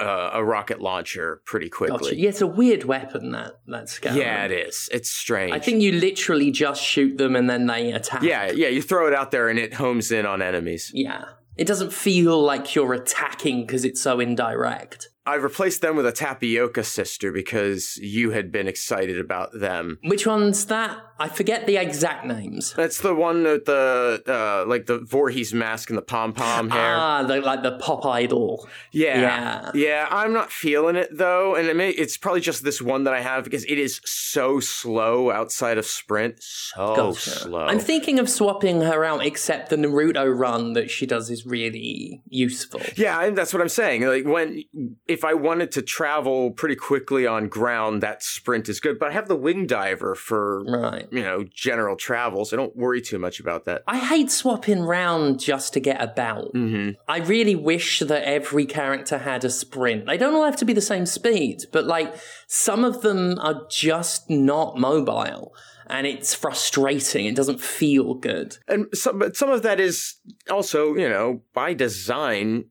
uh, 0.00 0.30
a 0.32 0.44
rocket 0.44 0.80
launcher 0.80 1.40
pretty 1.46 1.68
quickly. 1.68 1.98
Gotcha. 2.10 2.16
Yeah, 2.16 2.28
it's 2.30 2.40
a 2.40 2.46
weird 2.46 2.84
weapon 2.84 3.32
that 3.32 3.52
that 3.66 3.88
scout. 3.88 4.14
Yeah, 4.16 4.44
it 4.44 4.50
is. 4.52 4.88
It's 4.92 5.10
strange. 5.10 5.52
I 5.52 5.58
think 5.58 5.82
you 5.82 5.92
literally 5.92 6.50
just 6.50 6.82
shoot 6.82 7.18
them 7.18 7.36
and 7.36 7.48
then 7.48 7.66
they 7.66 7.92
attack. 7.92 8.22
Yeah, 8.22 8.50
yeah. 8.50 8.68
You 8.68 8.82
throw 8.82 9.06
it 9.06 9.14
out 9.14 9.30
there 9.30 9.48
and 9.48 9.58
it 9.58 9.74
homes 9.74 10.10
in 10.10 10.26
on 10.26 10.42
enemies. 10.42 10.90
Yeah. 10.94 11.24
It 11.56 11.66
doesn't 11.68 11.92
feel 11.92 12.42
like 12.42 12.74
you're 12.74 12.94
attacking 12.94 13.64
because 13.64 13.84
it's 13.84 14.02
so 14.02 14.18
indirect. 14.18 15.08
I 15.26 15.36
replaced 15.36 15.80
them 15.82 15.94
with 15.96 16.04
a 16.06 16.12
tapioca 16.12 16.82
sister 16.82 17.30
because 17.32 17.96
you 17.98 18.32
had 18.32 18.50
been 18.50 18.66
excited 18.68 19.18
about 19.20 19.50
them. 19.58 19.98
Which 20.04 20.26
one's 20.26 20.66
that? 20.66 20.98
I 21.18 21.28
forget 21.28 21.66
the 21.66 21.76
exact 21.76 22.26
names. 22.26 22.72
That's 22.72 23.00
the 23.00 23.14
one 23.14 23.44
with 23.44 23.66
the 23.66 24.22
uh, 24.26 24.68
like 24.68 24.86
the 24.86 24.98
Voorhees 24.98 25.54
mask 25.54 25.88
and 25.88 25.96
the 25.96 26.02
pom 26.02 26.32
pom 26.32 26.70
hair. 26.70 26.96
Ah, 26.96 27.22
the, 27.22 27.40
like 27.40 27.62
the 27.62 27.78
pop 27.78 28.04
idol. 28.04 28.68
yeah. 28.90 29.20
yeah. 29.20 29.70
yeah, 29.74 30.08
I'm 30.10 30.32
not 30.32 30.50
feeling 30.50 30.96
it 30.96 31.16
though, 31.16 31.54
and 31.54 31.68
it 31.68 31.76
may, 31.76 31.90
it's 31.90 32.16
probably 32.16 32.40
just 32.40 32.64
this 32.64 32.82
one 32.82 33.04
that 33.04 33.14
I 33.14 33.20
have 33.20 33.44
because 33.44 33.64
it 33.66 33.78
is 33.78 34.00
so 34.04 34.58
slow 34.58 35.30
outside 35.30 35.78
of 35.78 35.86
sprint, 35.86 36.42
so 36.42 36.96
Gotcha. 36.96 37.30
slow. 37.30 37.64
I'm 37.64 37.78
thinking 37.78 38.18
of 38.18 38.28
swapping 38.28 38.80
her 38.80 39.04
out, 39.04 39.24
except 39.24 39.70
the 39.70 39.76
Naruto 39.76 40.36
run 40.36 40.72
that 40.72 40.90
she 40.90 41.06
does 41.06 41.30
is 41.30 41.46
really 41.46 42.22
useful. 42.28 42.80
Yeah, 42.96 43.30
that's 43.30 43.52
what 43.52 43.62
I'm 43.62 43.68
saying. 43.68 44.02
Like 44.02 44.24
when 44.24 44.64
if 45.06 45.24
I 45.24 45.34
wanted 45.34 45.70
to 45.72 45.82
travel 45.82 46.50
pretty 46.50 46.76
quickly 46.76 47.24
on 47.24 47.48
ground, 47.48 48.02
that 48.02 48.22
sprint 48.22 48.68
is 48.68 48.80
good. 48.80 48.98
But 48.98 49.10
I 49.10 49.12
have 49.12 49.28
the 49.28 49.36
wing 49.36 49.66
diver 49.66 50.16
for 50.16 50.64
Right. 50.64 51.03
You 51.10 51.22
know 51.22 51.44
general 51.44 51.96
travel, 51.96 52.44
so 52.44 52.56
I 52.56 52.60
don't 52.60 52.76
worry 52.76 53.00
too 53.00 53.18
much 53.18 53.40
about 53.40 53.64
that. 53.64 53.82
I 53.86 53.98
hate 53.98 54.30
swapping 54.30 54.82
round 54.82 55.40
just 55.40 55.72
to 55.74 55.80
get 55.80 56.02
about. 56.02 56.52
hmm 56.52 56.90
I 57.08 57.18
really 57.18 57.54
wish 57.54 58.00
that 58.00 58.24
every 58.24 58.66
character 58.66 59.18
had 59.18 59.44
a 59.44 59.50
sprint. 59.50 60.06
They 60.06 60.16
don't 60.16 60.34
all 60.34 60.44
have 60.44 60.56
to 60.56 60.64
be 60.64 60.72
the 60.72 60.80
same 60.80 61.06
speed, 61.06 61.64
but 61.72 61.84
like 61.84 62.14
some 62.46 62.84
of 62.84 63.02
them 63.02 63.38
are 63.38 63.66
just 63.70 64.30
not 64.30 64.78
mobile. 64.78 65.54
And 65.86 66.06
it's 66.06 66.32
frustrating. 66.34 67.26
It 67.26 67.36
doesn't 67.36 67.60
feel 67.60 68.14
good. 68.14 68.56
And 68.66 68.86
some, 68.94 69.18
but 69.18 69.36
some 69.36 69.50
of 69.50 69.62
that 69.62 69.78
is 69.80 70.14
also 70.50 70.94
you 70.94 71.08
know 71.08 71.42
by 71.52 71.74
design 71.74 72.66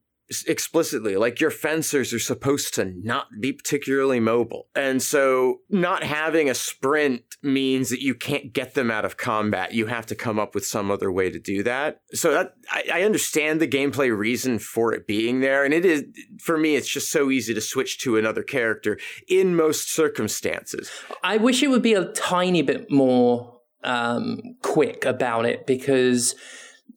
explicitly 0.47 1.15
like 1.15 1.39
your 1.39 1.51
fencers 1.51 2.13
are 2.13 2.19
supposed 2.19 2.73
to 2.75 2.85
not 2.85 3.27
be 3.39 3.53
particularly 3.53 4.19
mobile. 4.19 4.67
And 4.75 5.01
so 5.01 5.59
not 5.69 6.03
having 6.03 6.49
a 6.49 6.55
sprint 6.55 7.21
means 7.43 7.89
that 7.89 8.01
you 8.01 8.15
can't 8.15 8.53
get 8.53 8.73
them 8.73 8.89
out 8.89 9.05
of 9.05 9.17
combat. 9.17 9.73
You 9.73 9.87
have 9.87 10.05
to 10.07 10.15
come 10.15 10.39
up 10.39 10.55
with 10.55 10.65
some 10.65 10.89
other 10.89 11.11
way 11.11 11.29
to 11.29 11.39
do 11.39 11.61
that. 11.63 12.01
So 12.13 12.31
that 12.31 12.55
I, 12.71 12.83
I 12.93 13.01
understand 13.03 13.59
the 13.59 13.67
gameplay 13.67 14.15
reason 14.15 14.59
for 14.59 14.93
it 14.93 15.05
being 15.05 15.41
there. 15.41 15.63
And 15.63 15.73
it 15.73 15.85
is 15.85 16.03
for 16.39 16.57
me 16.57 16.75
it's 16.75 16.89
just 16.89 17.11
so 17.11 17.29
easy 17.29 17.53
to 17.53 17.61
switch 17.61 17.99
to 17.99 18.17
another 18.17 18.43
character 18.43 18.97
in 19.27 19.55
most 19.55 19.93
circumstances. 19.93 20.89
I 21.23 21.37
wish 21.37 21.61
it 21.61 21.67
would 21.67 21.81
be 21.81 21.93
a 21.93 22.05
tiny 22.13 22.61
bit 22.61 22.89
more 22.89 23.59
um, 23.83 24.55
quick 24.61 25.05
about 25.05 25.45
it 25.45 25.67
because 25.67 26.35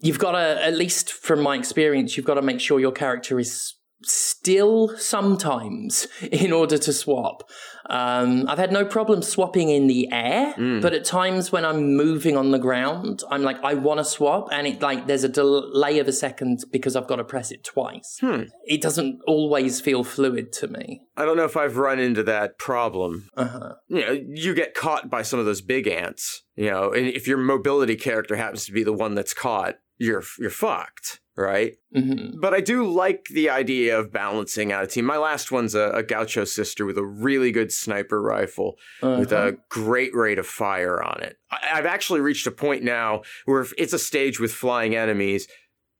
you've 0.01 0.19
got 0.19 0.33
to, 0.33 0.65
at 0.65 0.75
least 0.77 1.13
from 1.13 1.43
my 1.43 1.57
experience, 1.57 2.17
you've 2.17 2.27
got 2.27 2.35
to 2.35 2.43
make 2.43 2.61
sure 2.61 2.79
your 2.81 2.93
character 2.93 3.39
is 3.39 3.75
still 4.03 4.97
sometimes 4.99 6.07
in 6.31 6.53
order 6.53 6.79
to 6.79 6.93
swap. 6.93 7.43
Um, 7.89 8.47
I've 8.49 8.59
had 8.59 8.73
no 8.73 8.85
problem 8.85 9.23
swapping 9.23 9.69
in 9.71 9.87
the 9.87 10.09
air, 10.13 10.55
but 10.83 10.93
at 10.93 11.05
times 11.05 11.53
when 11.53 11.65
I'm 11.65 11.95
moving 11.97 12.37
on 12.37 12.51
the 12.51 12.59
ground, 12.59 13.23
I'm 13.31 13.43
like, 13.43 13.63
I 13.63 13.75
want 13.75 13.99
to 13.99 14.05
swap, 14.05 14.49
and 14.51 14.67
it 14.67 14.83
like 14.83 15.07
there's 15.07 15.23
a 15.23 15.29
delay 15.29 16.01
of 16.01 16.09
a 16.09 16.13
second 16.13 16.65
because 16.73 16.97
I've 16.97 17.07
got 17.07 17.17
to 17.17 17.25
press 17.25 17.53
it 17.53 17.63
twice. 17.63 18.19
Hmm. 18.21 18.43
It 18.65 18.83
doesn't 18.83 19.21
always 19.27 19.81
feel 19.81 20.03
fluid 20.03 20.53
to 20.55 20.67
me. 20.69 21.03
i 21.17 21.25
don't 21.25 21.37
know 21.39 21.45
if 21.45 21.57
i've 21.57 21.77
run 21.79 21.99
into 21.99 22.23
that 22.25 22.59
problem 22.59 23.29
Uh-huh. 23.37 23.75
you 23.89 24.01
know, 24.01 24.21
you 24.29 24.53
get 24.55 24.75
caught 24.75 25.09
by 25.09 25.23
some 25.23 25.39
of 25.39 25.47
those 25.47 25.63
big 25.63 25.87
ants, 25.87 26.43
you 26.57 26.71
know, 26.71 26.91
and 26.93 27.07
if 27.07 27.27
your 27.29 27.39
mobility 27.39 27.95
character 27.97 28.35
happens 28.37 28.67
to 28.67 28.73
be 28.73 28.83
the 28.83 28.93
one 28.93 29.15
that's 29.15 29.33
caught, 29.33 29.77
you're 29.99 30.23
you're 30.39 30.51
fucked, 30.51 31.21
right? 31.37 31.77
hmm 31.95 32.39
But 32.41 32.55
I 32.55 32.61
do 32.61 32.85
like 32.91 33.27
the 33.31 33.49
idea 33.51 33.99
of 33.99 34.13
balancing 34.13 34.73
out 34.73 34.85
a 34.85 34.87
team. 34.87 35.05
My 35.05 35.17
last 35.19 35.51
one's 35.53 35.75
a, 35.75 35.91
a 35.91 36.03
gaucho 36.03 36.45
sister 36.45 36.85
with 36.87 36.99
a 36.99 37.05
really 37.05 37.51
good 37.53 37.73
sniper 37.73 38.21
rifle 38.23 38.77
with 39.03 39.33
Uh-huh. 39.33 39.49
a 39.49 39.53
great 39.71 40.15
rate 40.15 40.39
of 40.39 40.47
fire 40.47 41.03
on 41.03 41.23
it. 41.23 41.39
I, 41.51 41.59
I've 41.75 41.87
actually 41.87 42.21
reached 42.21 42.47
a 42.47 42.51
point 42.51 42.83
now 42.85 43.23
where 43.47 43.61
if 43.61 43.73
it's 43.79 43.93
a 43.93 43.99
stage 43.99 44.39
with 44.41 44.53
flying 44.53 44.95
enemies, 44.95 45.49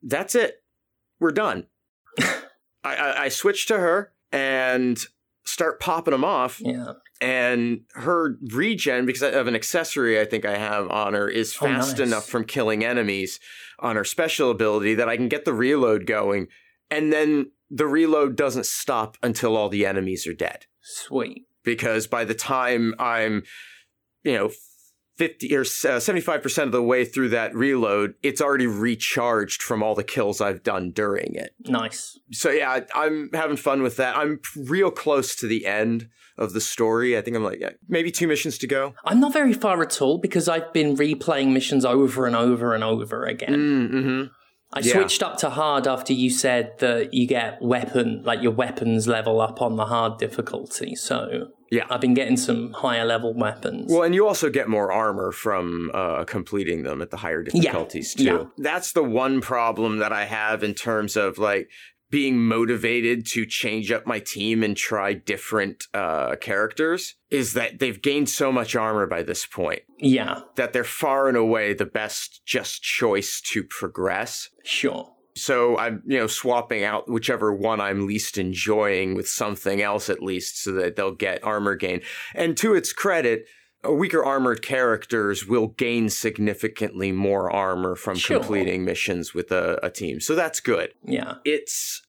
that's 0.03 0.35
it. 0.35 0.63
We're 1.21 1.33
done. 1.33 1.67
I, 2.19 2.35
I, 2.85 3.23
I 3.25 3.29
switch 3.29 3.67
to 3.67 3.79
her 3.79 4.13
and 4.33 4.99
start 5.45 5.81
popping 5.81 6.13
them 6.13 6.25
off 6.25 6.61
Yeah. 6.61 6.93
And 7.21 7.81
her 7.95 8.37
regen 8.53 9.07
because 9.07 9.23
of 9.23 9.47
an 9.47 9.55
accessory 9.55 10.21
I 10.21 10.25
think 10.25 10.45
I 10.45 10.57
have 10.59 10.91
on 10.91 11.15
her 11.15 11.29
is 11.29 11.57
Oh, 11.61 11.67
fast 11.67 11.99
nice. 11.99 12.07
enough 12.09 12.27
from 12.29 12.45
killing 12.45 12.85
enemies 12.85 13.41
on 13.79 13.97
her 13.97 14.05
special 14.05 14.51
ability 14.51 14.95
that 14.95 15.09
I 15.09 15.17
can 15.17 15.29
get 15.29 15.45
the 15.45 15.55
reload 15.55 16.07
going 16.07 16.49
and 16.91 17.13
then 17.13 17.51
the 17.71 17.87
reload 17.87 18.37
doesn't 18.37 18.67
stop 18.67 19.17
until 19.23 19.57
all 19.57 19.69
the 19.69 19.87
enemies 19.87 20.27
are 20.27 20.35
dead 20.35 20.67
Sweet. 20.83 21.47
because 21.65 22.07
by 22.07 22.25
the 22.25 22.35
time 22.35 22.95
I'm 22.99 23.43
you 24.25 24.35
know 24.35 24.51
50 25.17 25.57
or 25.57 25.61
uh, 25.61 25.65
75% 25.65 26.63
of 26.65 26.73
the 26.73 26.83
way 26.83 27.05
through 27.05 27.31
that 27.31 27.55
reload 27.55 28.15
it's 28.23 28.41
already 28.41 28.67
recharged 28.67 29.63
from 29.63 29.83
all 29.83 29.95
the 29.95 30.05
kills 30.05 30.41
I've 30.41 30.63
done 30.63 30.91
during 30.91 31.35
it 31.35 31.55
Nice. 31.67 32.19
so 32.33 32.51
yeah, 32.51 32.81
I'm 32.95 33.31
having 33.33 33.57
fun 33.57 33.83
with 33.83 33.97
that. 33.97 34.17
I'm 34.17 34.41
real 34.57 34.91
close 34.91 35.35
to 35.37 35.47
the 35.47 35.67
end 35.67 36.09
of 36.39 36.53
the 36.53 36.61
story. 36.61 37.17
I 37.17 37.23
think 37.23 37.35
I'm 37.37 37.43
like 37.45 37.61
yeah, 37.61 37.71
maybe 37.89 38.11
two 38.11 38.29
missions 38.29 38.59
to 38.59 38.67
go. 38.67 38.95
I'm 39.07 39.21
not 39.21 39.33
very 39.33 39.55
far 39.55 39.83
at 39.83 40.03
all 40.03 40.19
because 40.19 40.49
I've 40.49 40.71
been 40.73 40.95
replaying 40.97 41.53
missions 41.53 41.85
over 41.85 42.27
and 42.27 42.37
over 42.37 42.75
and 42.75 42.85
over 42.85 43.25
again. 43.25 43.55
Mm-hmm. 43.55 44.23
I 44.73 44.81
yeah. 44.81 44.95
switched 44.95 45.23
up 45.23 45.39
to 45.39 45.51
hard 45.51 45.87
after 45.87 46.13
you 46.13 46.29
said 46.29 46.79
that 46.79 47.15
you 47.15 47.27
get 47.27 47.63
weapon, 47.63 48.23
like 48.25 48.43
your 48.43 48.53
weapons 48.53 49.07
level 49.07 49.41
up 49.41 49.63
on 49.63 49.77
the 49.77 49.87
hard 49.87 50.19
difficulty. 50.19 50.95
So 50.97 51.49
Yeah. 51.71 51.87
I've 51.89 52.01
been 52.01 52.15
getting 52.15 52.37
some 52.37 52.73
higher 52.73 53.05
level 53.05 53.33
weapons. 53.33 53.91
Well, 53.91 54.03
and 54.03 54.15
you 54.15 54.27
also 54.27 54.51
get 54.51 54.69
more 54.69 54.91
armor 54.93 55.33
from 55.33 55.91
uh, 55.95 56.25
completing 56.25 56.83
them 56.83 57.01
at 57.01 57.11
the 57.11 57.17
higher 57.17 57.43
difficulties 57.43 58.15
too. 58.15 58.25
yeah. 58.25 58.45
That's 58.59 58.93
the 58.93 59.05
one 59.05 59.41
problem 59.41 59.99
that 59.99 60.13
I 60.13 60.25
have 60.25 60.63
in 60.63 60.75
terms 60.75 61.17
of 61.17 61.39
like 61.39 61.71
being 62.17 62.43
motivated 62.43 63.27
to 63.27 63.45
change 63.45 63.93
up 63.93 64.07
my 64.07 64.19
team 64.19 64.63
and 64.63 64.75
try 64.75 65.13
different 65.13 65.85
uh, 65.93 66.35
characters 66.37 67.15
is 67.31 67.53
that 67.53 67.79
they've 67.79 68.01
gained 68.01 68.27
so 68.27 68.51
much 68.51 68.75
armor 68.75 69.07
by 69.07 69.23
this 69.23 69.45
point 69.45 69.83
yeah, 69.99 70.41
that 70.55 70.73
they're 70.73 70.83
far 70.83 71.29
and 71.29 71.37
away 71.37 71.75
the 71.75 71.85
best 71.85 72.41
just 72.47 72.83
choice 72.83 73.43
to 73.43 73.63
progress. 73.63 74.49
sure. 74.65 75.13
So 75.35 75.77
I'm, 75.77 76.03
you 76.07 76.17
know, 76.17 76.27
swapping 76.27 76.85
out 76.85 77.07
whichever 77.07 77.53
one 77.55 77.83
I'm 77.83 78.07
least 78.07 78.39
enjoying 78.39 79.15
with 79.15 79.29
something 79.29 79.83
else 79.83 80.09
at 80.09 80.23
least 80.23 80.63
so 80.63 80.73
that 80.73 80.97
they'll 80.97 81.15
get 81.15 81.45
armor 81.45 81.75
gain. 81.75 82.01
And 82.35 82.57
to 82.57 82.73
its 82.75 82.95
credit, 82.95 83.45
weaker 83.87 84.25
armored 84.25 84.63
characters 84.63 85.47
will 85.47 85.67
gain 85.67 86.09
significantly 86.09 87.13
more 87.13 87.51
armor 87.51 87.95
from 87.95 88.17
Sure. 88.17 88.39
completing 88.39 88.87
missions 88.87 89.35
with 89.35 89.53
a, 89.53 89.79
a 89.83 89.91
team. 89.91 90.21
So 90.21 90.35
that's 90.35 90.61
good. 90.61 90.95
Yeah. 91.05 91.35
It's 91.45 92.01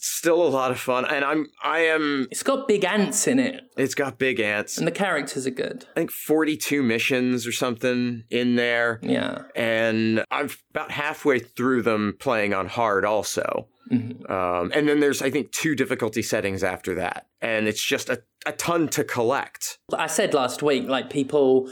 still 0.00 0.42
a 0.42 0.48
lot 0.48 0.70
of 0.70 0.78
fun 0.78 1.04
and 1.04 1.24
I'm 1.24 1.46
I 1.62 1.80
am 1.80 2.26
It's 2.30 2.42
got 2.42 2.66
big 2.68 2.84
ants 2.84 3.26
in 3.26 3.38
it, 3.38 3.62
it's 3.76 3.94
got 3.94 4.18
big 4.18 4.40
ants. 4.40 4.78
and 4.78 4.86
the 4.86 4.90
characters 4.92 5.46
are 5.46 5.50
good. 5.50 5.86
I 5.92 6.00
think 6.00 6.10
42 6.10 6.82
missions 6.82 7.46
or 7.46 7.52
something 7.52 8.24
in 8.30 8.56
there 8.56 9.00
Yeah. 9.02 9.42
and 9.56 10.24
I'm 10.30 10.50
about 10.70 10.90
halfway 10.90 11.38
through 11.38 11.82
them 11.82 12.16
playing 12.18 12.54
on 12.54 12.66
hard 12.68 13.04
also. 13.04 13.68
Mhm. 13.90 14.30
Um, 14.30 14.70
and 14.74 14.88
then 14.88 15.00
there's, 15.00 15.20
I 15.20 15.28
think, 15.30 15.50
two 15.52 15.74
difficulty 15.74 16.22
settings 16.22 16.64
after 16.64 16.94
that. 16.94 17.26
And 17.42 17.68
it's 17.68 17.84
just 17.84 18.08
a, 18.08 18.22
a 18.46 18.52
ton 18.52 18.88
to 18.90 19.04
collect. 19.04 19.78
I 19.92 20.06
said 20.06 20.32
last 20.32 20.62
week, 20.62 20.88
like 20.88 21.10
people 21.10 21.68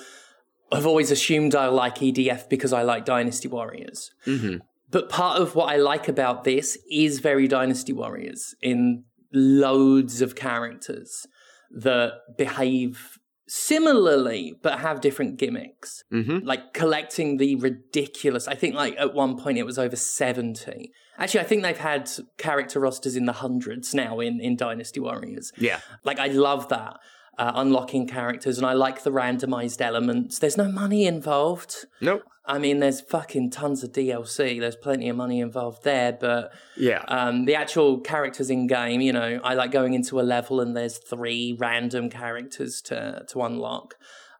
have 0.70 0.86
always 0.86 1.10
assumed 1.10 1.54
I 1.54 1.68
like 1.68 1.96
EDF 2.02 2.48
because 2.50 2.72
I 2.74 2.82
like 2.82 3.04
Dynasty 3.06 3.48
Warriors. 3.48 4.10
Mm-hmm. 4.26 4.58
But 4.90 5.08
part 5.08 5.40
of 5.40 5.54
what 5.54 5.72
I 5.72 5.76
like 5.76 6.08
about 6.08 6.44
this 6.44 6.78
is 6.90 7.20
very 7.20 7.46
Dynasty 7.46 7.92
Warriors 7.92 8.54
in 8.60 9.04
loads 9.32 10.20
of 10.20 10.34
characters 10.34 11.26
that 11.70 12.12
behave 12.36 13.18
similarly 13.46 14.54
but 14.62 14.78
have 14.78 15.00
different 15.00 15.36
gimmicks. 15.36 16.04
Mm-hmm. 16.12 16.46
Like 16.46 16.72
collecting 16.72 17.36
the 17.36 17.56
ridiculous, 17.56 18.46
I 18.46 18.54
think 18.54 18.74
like 18.74 18.96
at 18.96 19.12
one 19.12 19.36
point 19.36 19.58
it 19.58 19.64
was 19.64 19.78
over 19.78 19.96
70. 19.96 20.92
Actually, 21.18 21.40
I 21.40 21.44
think 21.44 21.62
they've 21.62 21.76
had 21.76 22.08
character 22.38 22.80
rosters 22.80 23.16
in 23.16 23.26
the 23.26 23.32
hundreds 23.32 23.92
now 23.92 24.20
in, 24.20 24.40
in 24.40 24.56
Dynasty 24.56 25.00
Warriors. 25.00 25.52
Yeah. 25.58 25.80
Like 26.04 26.18
I 26.18 26.28
love 26.28 26.68
that. 26.68 26.98
Uh, 27.40 27.52
unlocking 27.62 28.06
characters, 28.06 28.56
and 28.58 28.66
I 28.66 28.74
like 28.74 29.02
the 29.02 29.10
randomized 29.22 29.80
elements. 29.80 30.38
There's 30.38 30.56
no 30.56 30.70
money 30.70 31.06
involved. 31.06 31.72
Nope. 32.00 32.22
I 32.46 32.58
mean, 32.58 32.80
there's 32.80 33.00
fucking 33.00 33.50
tons 33.50 33.84
of 33.84 33.92
DLC. 33.92 34.58
There's 34.60 34.74
plenty 34.76 35.08
of 35.08 35.16
money 35.16 35.38
involved 35.40 35.84
there, 35.84 36.12
but 36.12 36.52
Yeah. 36.76 37.02
um, 37.08 37.44
the 37.44 37.54
actual 37.54 38.00
characters 38.00 38.50
in 38.50 38.66
game, 38.66 39.00
you 39.00 39.12
know, 39.12 39.40
I 39.44 39.54
like 39.54 39.70
going 39.70 39.94
into 39.94 40.18
a 40.20 40.22
level 40.36 40.60
and 40.60 40.76
there's 40.76 40.98
three 40.98 41.56
random 41.58 42.10
characters 42.10 42.80
to 42.88 43.24
to 43.28 43.42
unlock. 43.42 43.94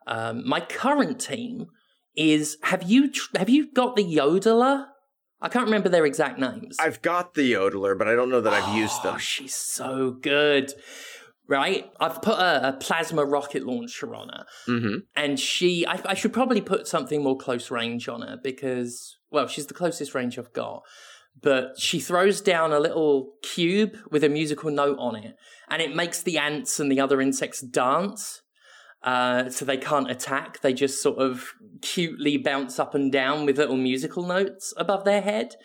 Um, 0.07 0.35
my 0.47 0.59
current 0.59 1.21
team 1.21 1.67
is 2.15 2.57
have 2.63 2.83
you 2.83 3.09
tr- 3.11 3.37
have 3.37 3.49
you 3.49 3.71
got 3.71 3.95
the 3.95 4.03
Yodeler? 4.03 4.87
I 5.43 5.49
can't 5.49 5.65
remember 5.65 5.89
their 5.89 6.05
exact 6.05 6.37
names. 6.37 6.77
I've 6.79 7.01
got 7.01 7.33
the 7.33 7.53
yodeler, 7.53 7.97
but 7.97 8.07
I 8.07 8.13
don't 8.13 8.29
know 8.29 8.41
that 8.41 8.53
I've 8.53 8.75
used 8.77 8.99
Oh, 9.03 9.11
them. 9.11 9.19
she's 9.19 9.55
so 9.55 10.11
good. 10.11 10.71
Right? 11.51 11.91
I've 11.99 12.21
put 12.21 12.39
a, 12.39 12.69
a 12.69 12.73
plasma 12.73 13.25
rocket 13.25 13.65
launcher 13.65 14.15
on 14.15 14.29
her. 14.29 14.45
Mm-hmm. 14.69 14.95
And 15.17 15.37
she, 15.37 15.85
I, 15.85 15.99
I 16.05 16.13
should 16.13 16.31
probably 16.31 16.61
put 16.61 16.87
something 16.87 17.21
more 17.21 17.37
close 17.37 17.69
range 17.69 18.07
on 18.07 18.21
her 18.21 18.37
because, 18.41 19.17
well, 19.31 19.47
she's 19.47 19.67
the 19.67 19.73
closest 19.73 20.15
range 20.15 20.39
I've 20.39 20.53
got. 20.53 20.83
But 21.41 21.77
she 21.77 21.99
throws 21.99 22.39
down 22.39 22.71
a 22.71 22.79
little 22.79 23.33
cube 23.41 23.97
with 24.09 24.23
a 24.23 24.29
musical 24.29 24.71
note 24.71 24.97
on 24.97 25.17
it, 25.17 25.35
and 25.69 25.81
it 25.81 25.93
makes 25.93 26.23
the 26.23 26.37
ants 26.37 26.79
and 26.79 26.89
the 26.89 27.01
other 27.01 27.19
insects 27.19 27.59
dance. 27.59 28.41
Uh, 29.03 29.49
so 29.49 29.65
they 29.65 29.77
can't 29.77 30.09
attack. 30.09 30.61
They 30.61 30.73
just 30.73 31.01
sort 31.03 31.17
of 31.17 31.53
cutely 31.81 32.37
bounce 32.37 32.79
up 32.79 32.95
and 32.95 33.11
down 33.11 33.45
with 33.45 33.57
little 33.57 33.75
musical 33.75 34.25
notes 34.25 34.73
above 34.77 35.03
their 35.03 35.21
head. 35.21 35.55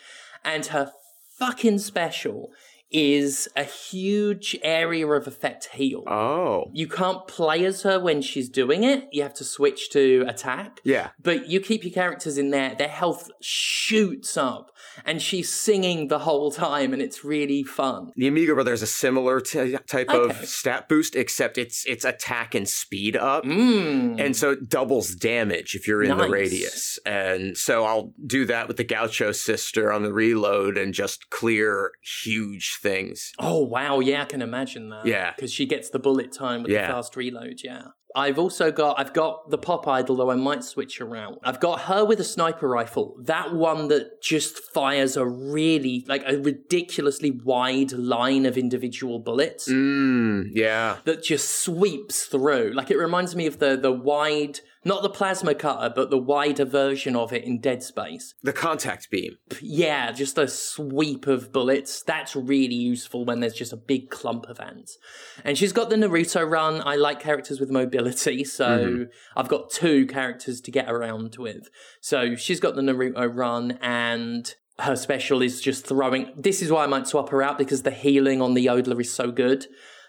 And 0.45 0.67
her 0.67 0.91
fucking 1.39 1.79
special 1.79 2.51
is 2.91 3.49
a 3.57 3.65
huge 3.65 4.57
area 4.63 5.07
of 5.07 5.27
effect 5.27 5.69
heal. 5.73 6.05
Oh. 6.07 6.71
You 6.73 6.87
can't 6.89 7.27
play 7.27 7.65
as 7.65 7.83
her 7.83 7.99
when 7.99 8.23
she's 8.23 8.49
doing 8.49 8.85
it. 8.85 9.09
You 9.13 9.23
have 9.23 9.35
to 9.35 9.45
switch 9.45 9.91
to 9.91 10.25
attack. 10.29 10.81
Yeah. 10.85 11.11
But 11.21 11.49
you 11.49 11.61
keep 11.61 11.85
your 11.85 11.93
characters 11.93 12.39
in 12.39 12.51
there, 12.51 12.75
their 12.75 12.89
health 12.89 13.31
shoots 13.41 14.37
up, 14.37 14.71
and 15.05 15.21
she's 15.21 15.53
singing 15.53 16.09
the 16.09 16.21
whole 16.21 16.51
time, 16.51 16.93
and 16.93 17.03
it's 17.03 17.25
really 17.25 17.63
fun. 17.65 18.13
The 18.17 18.29
Amiga 18.29 18.55
Brother 18.55 18.73
is 18.73 18.83
a 18.83 18.87
similar 18.87 19.41
t- 19.41 19.77
type 19.87 20.09
Okay. 20.11 20.41
of 20.41 20.49
stat 20.49 20.89
boost, 20.89 21.17
except 21.17 21.59
it's 21.59 21.85
it's 21.87 22.05
attack 22.05 22.55
and 22.55 22.69
speed 22.69 23.17
up. 23.17 23.45
Mm. 23.45 24.21
And 24.21 24.37
so 24.37 24.53
it 24.53 24.69
doubles 24.69 25.15
damage 25.15 25.75
if 25.75 25.87
you're 25.89 26.03
in 26.03 26.17
the 26.17 26.29
radius. 26.29 26.99
And 27.05 27.57
so 27.57 27.85
I'll 27.85 28.13
do 28.27 28.45
that 28.47 28.69
with 28.69 28.77
the 28.77 28.85
Gaucho 28.85 29.33
sister 29.33 29.93
on 29.93 30.03
the 30.03 30.13
reload 30.13 30.79
and 30.79 30.95
just 30.95 31.31
clear 31.31 31.93
huge 32.23 32.76
things. 32.83 33.33
Oh 33.39 33.63
wow, 33.65 34.01
yeah, 34.01 34.23
I 34.23 34.25
can 34.27 34.43
imagine 34.43 34.89
that. 34.91 35.07
Yeah. 35.07 35.33
because 35.35 35.53
she 35.53 35.67
gets 35.67 35.91
the 35.91 35.99
bullet 35.99 36.33
time 36.33 36.63
with 36.63 36.73
Yeah. 36.73 36.87
the 36.87 36.93
fast 36.93 37.17
reload. 37.17 37.61
Yeah, 37.63 37.83
I've 38.17 38.39
also 38.39 38.73
got 38.73 38.99
I've 38.99 39.13
got 39.13 39.51
the 39.51 39.59
pop 39.59 39.87
idol, 39.87 40.17
though 40.17 40.31
I 40.31 40.37
might 40.37 40.65
switch 40.65 41.03
around. 41.03 41.37
I've 41.45 41.61
got 41.61 41.83
her 41.83 42.03
with 42.03 42.19
a 42.19 42.25
sniper 42.25 42.67
rifle, 42.67 43.15
that 43.21 43.55
one 43.55 43.89
that 43.89 44.23
just 44.23 44.59
fires 44.59 45.19
a 45.19 45.27
really 45.27 46.05
like 46.09 46.23
a 46.27 46.39
ridiculously 46.39 47.31
wide 47.31 47.93
line 47.93 48.47
of 48.47 48.57
individual 48.57 49.19
bullets. 49.19 49.69
Mmm, 49.69 50.49
yeah. 50.51 50.97
that 51.05 51.23
just 51.23 51.63
sweeps 51.63 52.25
through. 52.25 52.73
Like 52.75 52.91
it 52.91 52.97
reminds 52.97 53.37
me 53.37 53.47
of 53.47 53.59
the 53.59 53.77
the 53.77 53.93
wide, 53.93 54.61
not 54.83 55.03
the 55.03 55.11
plasma 55.11 55.55
cutter, 55.55 55.93
but 55.95 56.09
the 56.09 56.19
wider 56.19 56.65
version 56.65 57.17
of 57.17 57.35
it 57.35 57.45
in 57.45 57.61
Dead 57.61 57.83
Space. 57.83 58.35
The 58.43 58.53
contact 58.53 59.11
beam. 59.11 59.37
Yeah, 59.61 60.13
just 60.13 60.39
a 60.39 60.49
sweep 60.49 61.27
of 61.27 61.53
bullets. 61.53 62.03
That's 62.03 62.35
really 62.35 62.77
useful 62.77 63.27
when 63.27 63.41
there's 63.41 63.53
just 63.53 63.75
a 63.75 63.77
big 63.77 64.09
clump 64.09 64.47
of 64.49 64.59
ants. 64.59 64.97
And 65.45 65.59
she's 65.59 65.73
got 65.73 65.91
the 65.91 65.97
Naruto 65.97 66.49
run. 66.49 66.81
I 66.87 66.97
like 66.97 67.21
characters 67.21 67.61
with 67.61 67.71
mobility, 67.71 68.06
so 68.45 68.79
mm-hmm. 68.79 69.03
I've 69.37 69.49
got 69.49 69.71
two 69.71 70.07
characters 70.07 70.61
to 70.63 70.71
get 70.71 70.91
around 70.91 71.37
with. 71.39 71.69
So 72.01 72.37
she's 72.37 72.61
got 72.61 72.75
the 72.77 72.83
Naruto 72.83 73.31
run 73.35 73.79
and 73.81 74.55
her 74.79 74.97
special 74.97 75.43
is 75.43 75.61
just 75.61 75.87
throwing. 75.87 76.33
This 76.37 76.63
is 76.63 76.71
why 76.71 76.85
I 76.85 76.87
might 76.87 77.07
swap 77.07 77.31
her 77.31 77.43
out 77.43 77.59
because 77.59 77.83
the 77.83 77.91
healing 77.91 78.43
on 78.43 78.55
the 78.55 78.67
Yodeler 78.67 79.01
is 79.01 79.13
so 79.13 79.31
good 79.31 79.67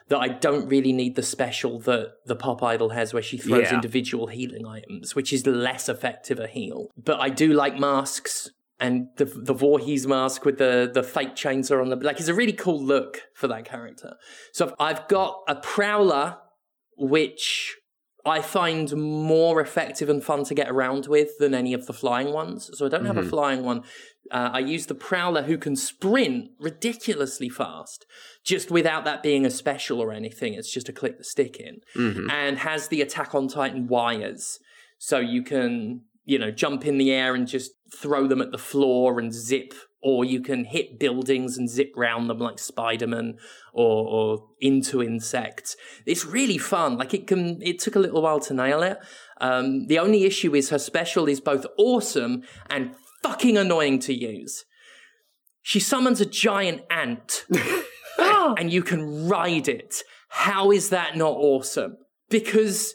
that 0.09 0.19
I 0.19 0.29
don't 0.29 0.67
really 0.67 0.93
need 0.93 1.15
the 1.15 1.23
special 1.23 1.79
that 1.81 2.13
the 2.25 2.35
Pop 2.35 2.63
Idol 2.63 2.89
has 2.89 3.13
where 3.13 3.23
she 3.23 3.37
throws 3.37 3.67
Yeah. 3.67 3.75
individual 3.75 4.27
healing 4.27 4.65
items, 4.65 5.15
which 5.15 5.33
is 5.33 5.45
less 5.45 5.89
effective 5.89 6.39
a 6.39 6.47
heal. 6.47 6.87
But 6.97 7.19
I 7.19 7.29
do 7.29 7.53
like 7.53 7.77
masks 7.77 8.49
and 8.79 9.07
the 9.17 9.25
the 9.25 9.53
Voorhees 9.53 10.05
mask 10.07 10.45
with 10.45 10.57
the 10.57 10.89
the 10.93 11.03
fake 11.03 11.35
chainsaw 11.35 11.81
on 11.81 11.89
the 11.89 11.95
like 11.95 12.19
is 12.19 12.29
a 12.29 12.33
really 12.33 12.53
cool 12.53 12.81
look 12.81 13.23
for 13.33 13.47
that 13.47 13.65
character. 13.65 14.15
So 14.53 14.67
I've, 14.67 14.97
I've 14.97 15.07
got 15.07 15.41
a 15.47 15.55
Prowler 15.55 16.37
which 16.97 17.75
I 18.27 18.41
find 18.41 18.95
more 18.95 19.61
effective 19.61 20.09
and 20.09 20.23
fun 20.23 20.43
to 20.45 20.53
get 20.53 20.69
around 20.69 21.07
with 21.07 21.37
than 21.39 21.53
any 21.53 21.73
of 21.73 21.85
the 21.87 21.93
flying 21.93 22.33
ones. 22.33 22.69
So 22.73 22.85
I 22.85 22.89
don't 22.89 23.05
have 23.05 23.17
a 23.17 23.23
flying 23.23 23.63
one. 23.63 23.83
Uh, 24.29 24.49
I 24.53 24.59
use 24.59 24.85
the 24.87 24.95
Prowler 24.95 25.43
who 25.43 25.57
can 25.57 25.75
sprint 25.75 26.49
ridiculously 26.59 27.49
fast, 27.49 28.05
just 28.43 28.69
without 28.69 29.05
that 29.05 29.23
being 29.23 29.45
a 29.45 29.49
special 29.49 29.99
or 30.01 30.11
anything. 30.11 30.53
It's 30.53 30.71
just 30.71 30.89
a 30.89 30.93
click 30.93 31.17
the 31.17 31.23
stick 31.23 31.57
in, 31.59 31.77
Mm-hmm. 31.95 32.29
and 32.29 32.57
has 32.59 32.89
the 32.89 33.01
Attack 33.01 33.33
on 33.33 33.47
Titan 33.47 33.87
wires, 33.87 34.59
so 34.97 35.19
you 35.19 35.43
can 35.43 36.01
you 36.25 36.37
know 36.37 36.51
jump 36.51 36.85
in 36.85 36.97
the 36.97 37.11
air 37.11 37.35
and 37.35 37.47
just 37.47 37.71
throw 37.95 38.27
them 38.27 38.41
at 38.41 38.51
the 38.51 38.57
floor 38.57 39.19
and 39.19 39.33
zip. 39.33 39.73
Or 40.01 40.23
you 40.23 40.41
can 40.41 40.65
hit 40.65 40.99
buildings 40.99 41.57
and 41.57 41.69
zip 41.69 41.91
round 41.95 42.29
them 42.29 42.37
like 42.39 42.59
Spider-Man 42.59 43.37
or, 43.73 44.07
or 44.07 44.47
into 44.61 45.01
insects. 45.01 45.75
It's 46.05 46.23
really 46.23 46.57
fun. 46.57 46.97
Like 46.97 47.13
it 47.13 47.25
can, 47.27 47.59
it 47.61 47.79
took 47.79 47.95
a 47.95 47.99
little 47.99 48.21
while 48.21 48.39
to 48.41 48.53
nail 48.53 48.83
it. 48.83 48.99
Um, 49.41 49.87
the 49.87 49.99
only 49.99 50.23
issue 50.23 50.55
is 50.55 50.69
her 50.69 50.79
special 50.79 51.27
is 51.27 51.41
both 51.41 51.65
awesome 51.77 52.43
and 52.69 52.95
fucking 53.23 53.57
annoying 53.57 53.99
to 53.99 54.13
use. 54.13 54.65
She 55.61 55.79
summons 55.79 56.21
a 56.21 56.25
giant 56.25 56.83
ant 56.89 57.45
and 58.19 58.71
you 58.71 58.83
can 58.83 59.27
ride 59.27 59.67
it. 59.67 59.95
How 60.29 60.71
is 60.71 60.89
that 60.89 61.17
not 61.17 61.35
awesome? 61.35 61.97
Because 62.29 62.93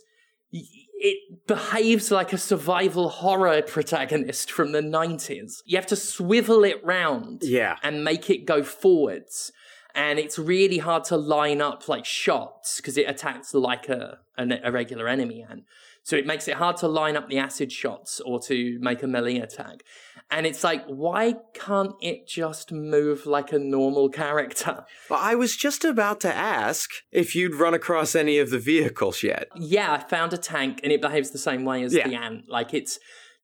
y- 0.52 0.60
it 1.04 1.46
behaves 1.48 2.10
like 2.12 2.32
a 2.32 2.38
survival 2.38 3.08
horror 3.08 3.60
protagonist 3.62 4.52
from 4.52 4.70
the 4.70 4.80
90s. 4.80 5.62
You 5.66 5.76
have 5.76 5.86
to 5.86 5.96
swivel 5.96 6.62
it 6.62 6.82
round 6.84 7.42
Yeah. 7.42 7.76
and 7.82 8.04
make 8.04 8.30
it 8.30 8.44
go 8.46 8.62
forwards. 8.62 9.50
And 9.94 10.18
it's 10.18 10.38
really 10.38 10.78
hard 10.78 11.04
to 11.06 11.16
line 11.16 11.60
up 11.60 11.88
like 11.88 12.04
shots 12.06 12.76
because 12.76 12.96
it 12.96 13.02
attacks 13.10 13.52
like 13.52 13.88
a, 13.88 14.20
an, 14.38 14.58
a 14.64 14.70
regular 14.70 15.08
enemy 15.08 15.44
ant. 15.48 15.64
So 16.04 16.16
it 16.16 16.26
makes 16.26 16.48
it 16.48 16.54
hard 16.54 16.76
to 16.78 16.88
line 16.88 17.16
up 17.16 17.28
the 17.28 17.38
acid 17.38 17.70
shots 17.70 18.20
or 18.20 18.40
to 18.40 18.78
make 18.80 19.02
a 19.02 19.06
melee 19.06 19.36
attack. 19.38 19.82
And 20.30 20.46
it's 20.46 20.64
like, 20.64 20.84
why 20.86 21.34
can't 21.54 21.92
it 22.00 22.26
just 22.26 22.72
move 22.72 23.24
like 23.26 23.52
a 23.52 23.58
normal 23.58 24.08
character? 24.08 24.84
Well, 25.10 25.20
I 25.22 25.34
was 25.34 25.54
just 25.56 25.84
about 25.84 26.20
to 26.20 26.34
ask 26.34 26.88
if 27.12 27.34
you'd 27.36 27.54
run 27.54 27.74
across 27.74 28.14
any 28.14 28.38
of 28.38 28.50
the 28.50 28.58
vehicles 28.58 29.22
yet. 29.22 29.48
Yeah, 29.56 29.92
I 29.92 29.98
found 29.98 30.32
a 30.32 30.38
tank 30.38 30.80
and 30.82 30.90
it 30.92 31.02
behaves 31.02 31.30
the 31.30 31.38
same 31.38 31.64
way 31.64 31.82
as 31.82 31.92
Yeah. 31.94 32.08
the 32.08 32.14
ant. 32.14 32.44
Like 32.48 32.72
it's 32.72 32.98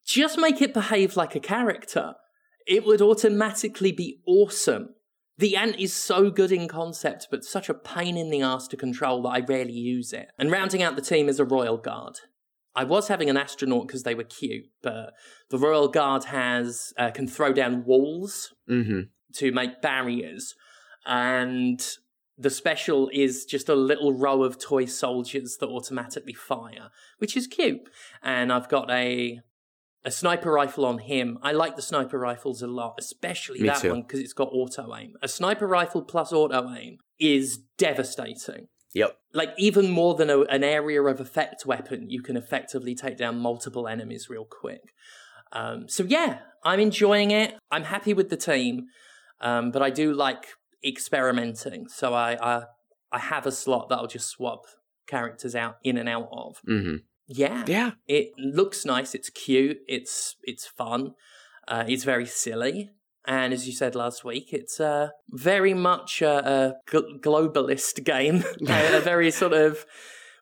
just 0.06 0.38
make 0.38 0.62
it 0.62 0.72
behave 0.72 1.16
like 1.16 1.34
a 1.36 1.40
character. 1.40 2.14
It 2.66 2.84
would 2.86 3.02
automatically 3.02 3.92
be 3.92 4.20
awesome. 4.26 4.94
The 5.36 5.56
ant 5.56 5.78
is 5.78 5.92
so 5.94 6.30
good 6.30 6.50
in 6.50 6.66
concept, 6.68 7.28
but 7.30 7.44
such 7.44 7.68
a 7.68 7.74
pain 7.74 8.16
in 8.16 8.30
the 8.30 8.42
ass 8.42 8.66
to 8.68 8.76
control 8.76 9.22
that 9.22 9.28
I 9.28 9.40
rarely 9.40 9.72
use 9.72 10.12
it. 10.12 10.28
And 10.38 10.50
rounding 10.50 10.82
out 10.82 10.96
the 10.96 11.02
team 11.02 11.28
is 11.28 11.38
a 11.38 11.44
Royal 11.44 11.76
Guard. 11.76 12.16
I 12.76 12.85
was 12.85 13.09
having 13.09 13.28
an 13.28 13.37
astronaut 13.37 13.87
because 13.88 14.02
they 14.04 14.14
were 14.14 14.24
cute, 14.24 14.66
but 14.83 15.12
the 15.50 15.59
Royal 15.59 15.88
Guard 15.88 16.24
has 16.24 16.92
uh, 16.96 17.11
can 17.11 17.26
throw 17.26 17.52
down 17.52 17.85
walls 17.85 18.54
Mm-hmm. 18.70 19.00
to 19.35 19.52
make 19.52 19.81
barriers, 19.83 20.54
and 21.07 21.81
the 22.37 22.50
special 22.50 23.11
is 23.12 23.44
just 23.44 23.68
a 23.68 23.74
little 23.74 24.12
row 24.12 24.44
of 24.44 24.59
toy 24.59 24.85
soldiers 24.85 25.57
that 25.59 25.68
automatically 25.68 26.35
fire, 26.35 26.90
which 27.18 27.37
is 27.37 27.46
cute. 27.46 27.81
And 28.22 28.52
I've 28.52 28.68
got 28.68 28.90
a 28.90 29.40
a 30.04 30.11
sniper 30.12 30.52
rifle 30.52 30.87
on 30.87 30.98
him. 30.98 31.38
I 31.42 31.50
like 31.52 31.74
the 31.74 31.83
sniper 31.83 32.18
rifles 32.18 32.62
a 32.62 32.68
lot, 32.68 32.94
especially 32.98 33.61
Me 33.61 33.68
that 33.68 33.81
too. 33.83 33.90
one 33.90 34.02
because 34.02 34.20
it's 34.20 34.33
got 34.33 34.48
auto 34.52 34.94
aim. 34.94 35.14
A 35.22 35.28
sniper 35.28 35.66
rifle 35.66 36.02
plus 36.02 36.33
auto 36.33 36.72
aim 36.72 36.98
is 37.18 37.59
devastating. 37.76 38.68
Yep. 38.94 39.16
Like 39.35 39.51
even 39.59 39.90
more 39.90 40.14
than 40.14 40.31
a, 40.31 40.40
an 40.42 40.64
area 40.64 41.03
of 41.03 41.20
effect 41.20 41.66
weapon, 41.66 42.09
you 42.09 42.22
can 42.22 42.37
effectively 42.37 42.94
take 42.94 43.16
down 43.18 43.38
multiple 43.38 43.87
enemies 43.87 44.29
real 44.31 44.44
quick. 44.44 44.81
Um, 45.53 45.88
so 45.88 46.05
yeah, 46.05 46.40
I'm 46.64 46.81
enjoying 46.81 47.31
it. 47.31 47.55
I'm 47.70 47.85
happy 47.85 48.14
with 48.14 48.31
the 48.31 48.37
team, 48.37 48.87
um, 49.40 49.70
but 49.70 49.83
I 49.83 49.90
do 49.90 50.12
like 50.12 50.46
experimenting. 50.85 51.88
So 51.88 52.14
I, 52.14 52.37
I 52.40 52.62
I 53.12 53.18
have 53.18 53.46
a 53.46 53.53
slot 53.53 53.88
that 53.88 53.96
I'll 53.96 54.07
just 54.07 54.29
swap 54.29 54.64
characters 55.07 55.55
out 55.55 55.77
in 55.83 55.96
and 55.96 56.09
out 56.09 56.29
of. 56.33 56.61
Mm-hmm. 56.68 56.96
Yeah, 57.27 57.64
Yeah. 57.66 57.90
it 58.07 58.33
looks 58.38 58.85
nice. 58.85 59.14
It's 59.14 59.31
cute. 59.31 59.79
It's 59.87 60.37
it's 60.42 60.66
fun. 60.66 61.14
Uh, 61.66 61.85
it's 61.87 62.05
very 62.05 62.27
silly. 62.27 62.90
And 63.26 63.52
as 63.52 63.66
you 63.66 63.74
said 63.74 63.94
last 63.94 64.24
week, 64.24 64.52
it's 64.52 64.81
uh, 64.81 65.09
very 65.28 65.74
much 65.74 66.22
a, 66.22 66.48
a 66.48 66.90
gl- 66.90 67.20
globalist 67.20 68.02
game, 68.04 68.44
a, 68.68 69.00
very 69.00 69.31
sort 69.31 69.52
of 69.52 69.85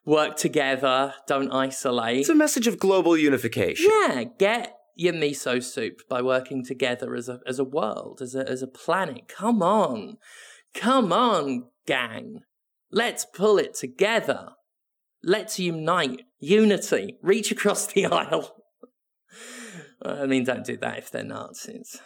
Work 0.07 0.37
together, 0.37 1.13
don't 1.27 1.51
isolate. 1.51 2.21
It's 2.21 2.29
a 2.29 2.33
message 2.33 2.65
of 2.65 2.79
global 2.79 3.17
unification. 3.17 3.91
Yeah, 3.91 4.23
get 4.39 4.73
your 4.95 5.11
miso 5.11 5.61
soup 5.61 5.99
by 6.07 6.21
working 6.21 6.63
together 6.63 7.13
as 7.13 7.27
a 7.27 7.41
as 7.45 7.59
a 7.59 7.65
world, 7.65 8.21
as 8.21 8.33
a 8.33 8.47
as 8.49 8.61
a 8.61 8.67
planet. 8.67 9.27
Come 9.27 9.61
on. 9.61 10.15
Come 10.73 11.11
on, 11.11 11.65
gang. 11.85 12.39
Let's 12.89 13.25
pull 13.25 13.57
it 13.57 13.73
together. 13.73 14.51
Let's 15.21 15.59
unite. 15.59 16.21
Unity. 16.39 17.17
Reach 17.21 17.51
across 17.51 17.87
the 17.87 18.05
aisle. 18.21 18.63
I 20.05 20.25
mean, 20.25 20.45
don't 20.45 20.63
do 20.63 20.77
that 20.77 20.99
if 20.99 21.11
they're 21.11 21.25
Nazis. 21.25 21.99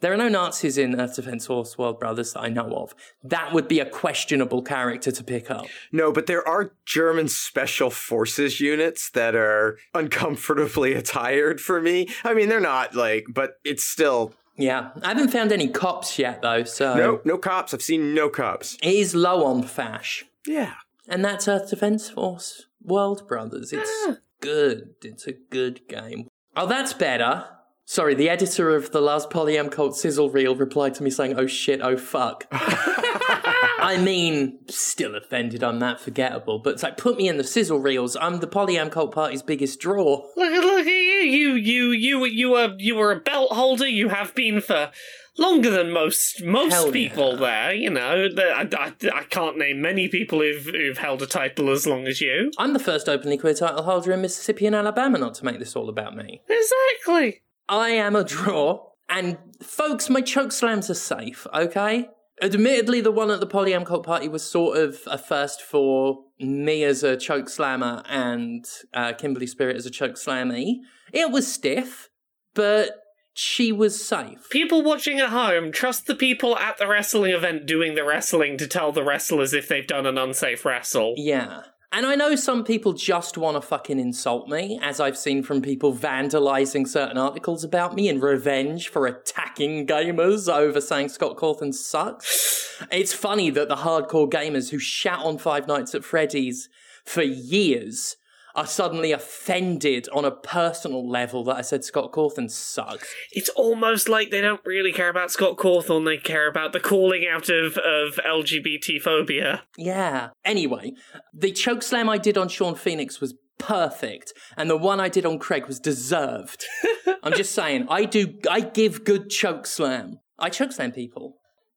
There 0.00 0.12
are 0.12 0.16
no 0.16 0.28
Nazis 0.28 0.78
in 0.78 0.98
Earth 1.00 1.16
Defense 1.16 1.46
Force 1.46 1.76
World 1.76 2.00
Brothers 2.00 2.32
that 2.32 2.40
I 2.40 2.48
know 2.48 2.72
of. 2.74 2.94
That 3.22 3.52
would 3.52 3.68
be 3.68 3.80
a 3.80 3.84
questionable 3.84 4.62
character 4.62 5.12
to 5.12 5.22
pick 5.24 5.50
up. 5.50 5.66
No, 5.92 6.10
but 6.12 6.26
there 6.26 6.46
are 6.46 6.72
German 6.86 7.28
special 7.28 7.90
forces 7.90 8.60
units 8.60 9.10
that 9.10 9.34
are 9.34 9.78
uncomfortably 9.94 10.94
attired 11.02 11.60
for 11.60 11.80
me. 11.80 12.08
I 12.24 12.34
mean, 12.34 12.48
they're 12.48 12.60
not 12.60 12.94
like, 12.94 13.26
but 13.28 13.58
it's 13.64 13.84
still 13.84 14.34
Yeah, 14.56 14.90
I 15.02 15.08
haven't 15.08 15.28
found 15.30 15.52
any 15.52 15.68
cops 15.68 16.18
yet 16.18 16.42
though, 16.42 16.64
so 16.64 16.94
no 16.94 17.20
no 17.24 17.38
cops. 17.38 17.72
I've 17.74 17.82
seen 17.82 18.14
no 18.14 18.28
cops. 18.28 18.76
it 18.82 18.92
is 18.94 19.14
low 19.14 19.44
on 19.44 19.62
fash. 19.62 20.24
Yeah. 20.46 20.74
And 21.08 21.24
that's 21.24 21.48
Earth 21.48 21.70
Defense 21.70 22.08
Force 22.10 22.66
World 22.82 23.26
Brothers. 23.26 23.72
It's 23.72 23.90
Ah. 24.06 24.16
good. 24.40 24.94
It's 25.02 25.26
a 25.26 25.32
good 25.32 25.86
game. 25.88 26.28
Oh, 26.56 26.66
that's 26.66 26.92
better. 26.94 27.44
Sorry, 27.90 28.14
the 28.14 28.28
editor 28.30 28.76
of 28.76 28.92
the 28.92 29.00
last 29.00 29.30
Polyam 29.30 29.68
Cult 29.68 29.96
sizzle 29.96 30.30
reel 30.30 30.54
replied 30.54 30.94
to 30.94 31.02
me 31.02 31.10
saying, 31.10 31.34
oh 31.36 31.48
shit, 31.48 31.80
oh 31.82 31.96
fuck. 31.96 32.46
I 32.52 34.00
mean, 34.00 34.60
still 34.68 35.16
offended 35.16 35.64
I'm 35.64 35.80
that 35.80 35.98
forgettable, 35.98 36.60
but 36.60 36.74
it's 36.74 36.84
like, 36.84 36.96
put 36.96 37.16
me 37.16 37.26
in 37.26 37.36
the 37.36 37.42
sizzle 37.42 37.80
reels. 37.80 38.14
I'm 38.14 38.38
the 38.38 38.46
Polyam 38.46 38.92
Cult 38.92 39.10
Party's 39.10 39.42
biggest 39.42 39.80
draw. 39.80 40.24
Look 40.36 40.52
at 40.52 40.62
look 40.62 40.86
at 40.86 40.86
you. 40.86 41.20
You 41.24 41.54
you 41.54 41.90
you 41.90 42.24
you 42.26 42.50
were 42.50 42.74
you 42.78 42.94
were 42.94 43.10
a 43.10 43.18
belt 43.18 43.50
holder. 43.50 43.88
You 43.88 44.10
have 44.10 44.36
been 44.36 44.60
for 44.60 44.92
longer 45.36 45.70
than 45.70 45.90
most 45.90 46.44
most 46.44 46.72
Hell 46.72 46.86
yeah. 46.86 46.92
people 46.92 47.38
there. 47.38 47.74
You 47.74 47.90
know, 47.90 48.28
I, 48.38 48.68
I, 48.72 48.92
I 49.12 49.24
can't 49.24 49.58
name 49.58 49.82
many 49.82 50.06
people 50.06 50.38
who've 50.38 50.66
who've 50.66 50.98
held 50.98 51.22
a 51.22 51.26
title 51.26 51.70
as 51.70 51.88
long 51.88 52.06
as 52.06 52.20
you. 52.20 52.52
I'm 52.56 52.72
the 52.72 52.78
first 52.78 53.08
openly 53.08 53.36
queer 53.36 53.54
title 53.54 53.82
holder 53.82 54.12
in 54.12 54.22
Mississippi 54.22 54.66
and 54.66 54.76
Alabama, 54.76 55.18
not 55.18 55.34
to 55.34 55.44
make 55.44 55.58
this 55.58 55.74
all 55.74 55.88
about 55.88 56.14
me. 56.14 56.40
Exactly. 56.48 57.42
I 57.70 57.90
am 57.90 58.16
a 58.16 58.24
draw. 58.24 58.88
And 59.08 59.38
folks, 59.62 60.10
my 60.10 60.20
choke 60.20 60.52
slams 60.52 60.90
are 60.90 60.94
safe, 60.94 61.46
okay? 61.54 62.08
Admittedly, 62.42 63.00
the 63.00 63.10
one 63.10 63.30
at 63.30 63.40
the 63.40 63.46
Polyam 63.46 63.84
Cult 63.86 64.04
Party 64.04 64.28
was 64.28 64.42
sort 64.42 64.78
of 64.78 65.00
a 65.06 65.18
first 65.18 65.62
for 65.62 66.24
me 66.38 66.84
as 66.84 67.02
a 67.02 67.16
choke 67.16 67.48
slammer 67.48 68.02
and 68.08 68.64
uh, 68.94 69.12
Kimberly 69.12 69.46
Spirit 69.46 69.76
as 69.76 69.86
a 69.86 69.90
choke 69.90 70.14
slammy. 70.14 70.76
It 71.12 71.30
was 71.30 71.52
stiff, 71.52 72.08
but 72.54 72.96
she 73.32 73.72
was 73.72 74.04
safe. 74.04 74.48
People 74.50 74.82
watching 74.82 75.20
at 75.20 75.30
home 75.30 75.70
trust 75.70 76.06
the 76.06 76.14
people 76.14 76.56
at 76.56 76.78
the 76.78 76.86
wrestling 76.86 77.32
event 77.32 77.66
doing 77.66 77.94
the 77.94 78.04
wrestling 78.04 78.56
to 78.58 78.66
tell 78.66 78.90
the 78.90 79.04
wrestlers 79.04 79.52
if 79.52 79.68
they've 79.68 79.86
done 79.86 80.06
an 80.06 80.18
unsafe 80.18 80.64
wrestle. 80.64 81.14
Yeah. 81.16 81.62
And 81.92 82.06
I 82.06 82.14
know 82.14 82.36
some 82.36 82.62
people 82.62 82.92
just 82.92 83.36
want 83.36 83.56
to 83.56 83.60
fucking 83.60 83.98
insult 83.98 84.48
me, 84.48 84.78
as 84.80 85.00
I've 85.00 85.18
seen 85.18 85.42
from 85.42 85.60
people 85.60 85.92
vandalizing 85.92 86.86
certain 86.86 87.18
articles 87.18 87.64
about 87.64 87.96
me 87.96 88.08
in 88.08 88.20
revenge 88.20 88.88
for 88.88 89.08
attacking 89.08 89.88
gamers 89.88 90.52
over 90.52 90.80
saying 90.80 91.08
Scott 91.08 91.36
Cawthon 91.36 91.74
sucks. 91.74 92.78
It's 92.92 93.12
funny 93.12 93.50
that 93.50 93.68
the 93.68 93.76
hardcore 93.76 94.30
gamers 94.30 94.70
who 94.70 94.78
shout 94.78 95.24
on 95.24 95.38
Five 95.38 95.66
Nights 95.66 95.92
at 95.96 96.04
Freddy's 96.04 96.68
for 97.04 97.22
years 97.22 98.16
are 98.54 98.66
suddenly 98.66 99.12
offended 99.12 100.08
on 100.12 100.24
a 100.24 100.30
personal 100.30 101.08
level 101.08 101.44
that 101.44 101.56
I 101.56 101.62
said 101.62 101.84
Scott 101.84 102.12
Cawthon 102.12 102.50
sucks. 102.50 103.12
It's 103.32 103.48
almost 103.50 104.08
like 104.08 104.30
they 104.30 104.40
don't 104.40 104.64
really 104.64 104.92
care 104.92 105.08
about 105.08 105.30
Scott 105.30 105.56
Cawthon, 105.56 106.04
they 106.04 106.16
care 106.16 106.48
about 106.48 106.72
the 106.72 106.80
calling 106.80 107.26
out 107.30 107.48
of, 107.48 107.76
of 107.78 108.18
LGBT 108.24 109.00
phobia. 109.00 109.62
Yeah. 109.76 110.30
Anyway, 110.44 110.92
the 111.32 111.52
choke 111.52 111.82
slam 111.82 112.08
I 112.08 112.18
did 112.18 112.36
on 112.36 112.48
Sean 112.48 112.74
Phoenix 112.74 113.20
was 113.20 113.34
perfect, 113.58 114.32
and 114.56 114.68
the 114.68 114.76
one 114.76 115.00
I 115.00 115.08
did 115.08 115.26
on 115.26 115.38
Craig 115.38 115.66
was 115.66 115.78
deserved. 115.78 116.64
I'm 117.22 117.34
just 117.34 117.54
saying, 117.54 117.86
I 117.88 118.04
do, 118.04 118.38
I 118.50 118.60
give 118.60 119.04
good 119.04 119.30
choke 119.30 119.66
slam. 119.66 120.18
I 120.38 120.48
choke 120.48 120.72
slam 120.72 120.92
people. 120.92 121.36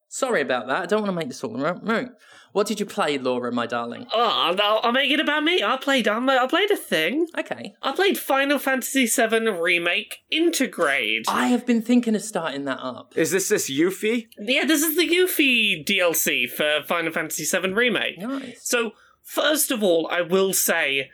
Sorry 0.10 0.42
about 0.42 0.68
that. 0.68 0.84
I 0.84 0.86
don't 0.86 1.02
want 1.02 1.10
to 1.10 1.16
make 1.16 1.28
this 1.28 1.44
all 1.44 1.56
right. 1.58 2.10
Right. 2.54 2.60
What 2.60 2.68
did 2.68 2.80
you 2.80 2.86
play, 2.86 3.18
Laura, 3.18 3.52
my 3.52 3.66
darling? 3.66 4.08
Oh, 4.14 4.54
I'll, 4.58 4.80
I'll 4.84 4.92
make 4.92 5.12
it 5.12 5.20
about 5.20 5.44
me. 5.44 5.64
I 5.64 5.78
played, 5.78 6.08
I'm- 6.08 6.30
I 6.30 6.46
played 6.48 6.72
a 6.72 6.78
thing. 6.78 7.28
Okay. 7.38 7.74
I 7.82 7.92
played 7.94 8.18
Final 8.18 8.60
Fantasy 8.60 9.06
VII 9.08 9.50
Remake 9.50 10.20
Intergrade. 10.32 11.24
I 11.28 11.48
have 11.48 11.66
been 11.66 11.82
thinking 11.82 12.16
of 12.16 12.22
starting 12.22 12.66
that 12.66 12.80
up. 12.80 13.14
Is 13.18 13.32
this 13.32 13.50
this 13.50 13.70
Yuffie? 13.70 14.28
Yeah, 14.40 14.66
this 14.66 14.82
is 14.84 14.96
the 14.96 15.08
Yuffie 15.08 15.86
DLC 15.86 16.50
for 16.50 16.82
Final 16.86 17.12
Fantasy 17.12 17.46
VII 17.46 17.74
Remake. 17.74 18.20
Nice. 18.20 18.62
So, 18.68 18.92
first 19.24 19.72
of 19.72 19.84
all, 19.84 20.08
I 20.12 20.22
will 20.22 20.54
say 20.54 21.10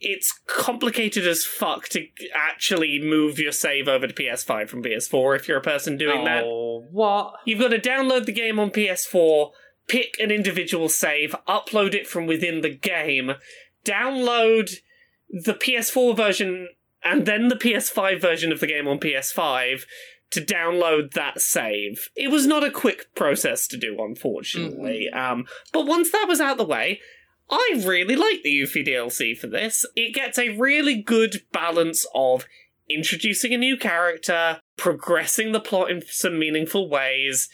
it's 0.00 0.38
complicated 0.46 1.26
as 1.26 1.44
fuck 1.44 1.88
to 1.88 2.06
actually 2.34 3.00
move 3.02 3.38
your 3.38 3.52
save 3.52 3.88
over 3.88 4.06
to 4.06 4.12
PS5 4.12 4.68
from 4.68 4.82
PS4 4.82 5.36
if 5.36 5.48
you're 5.48 5.58
a 5.58 5.62
person 5.62 5.96
doing 5.96 6.24
that. 6.24 6.44
Oh, 6.44 6.84
what? 6.90 7.34
You've 7.46 7.60
got 7.60 7.68
to 7.68 7.78
download 7.78 8.26
the 8.26 8.32
game 8.32 8.58
on 8.58 8.70
PS4, 8.70 9.50
pick 9.88 10.16
an 10.18 10.30
individual 10.30 10.88
save, 10.88 11.34
upload 11.48 11.94
it 11.94 12.06
from 12.06 12.26
within 12.26 12.60
the 12.60 12.74
game, 12.74 13.32
download 13.84 14.76
the 15.28 15.54
PS4 15.54 16.16
version 16.16 16.68
and 17.02 17.26
then 17.26 17.48
the 17.48 17.56
PS5 17.56 18.20
version 18.20 18.50
of 18.50 18.60
the 18.60 18.66
game 18.66 18.88
on 18.88 18.98
PS5 18.98 19.82
to 20.30 20.40
download 20.40 21.12
that 21.12 21.40
save. 21.40 22.08
It 22.16 22.30
was 22.30 22.46
not 22.46 22.64
a 22.64 22.70
quick 22.70 23.14
process 23.14 23.68
to 23.68 23.76
do, 23.76 23.96
unfortunately. 24.00 25.08
Um, 25.10 25.46
but 25.72 25.86
once 25.86 26.10
that 26.12 26.26
was 26.26 26.40
out 26.40 26.52
of 26.52 26.58
the 26.58 26.64
way, 26.64 27.00
I 27.50 27.82
really 27.84 28.16
like 28.16 28.42
the 28.42 28.60
Yuffie 28.60 28.86
DLC 28.86 29.36
for 29.38 29.46
this. 29.46 29.84
It 29.94 30.14
gets 30.14 30.38
a 30.38 30.56
really 30.56 31.00
good 31.00 31.42
balance 31.52 32.06
of 32.14 32.46
introducing 32.88 33.52
a 33.52 33.58
new 33.58 33.76
character, 33.76 34.60
progressing 34.76 35.52
the 35.52 35.60
plot 35.60 35.90
in 35.90 36.02
some 36.08 36.38
meaningful 36.38 36.88
ways, 36.88 37.48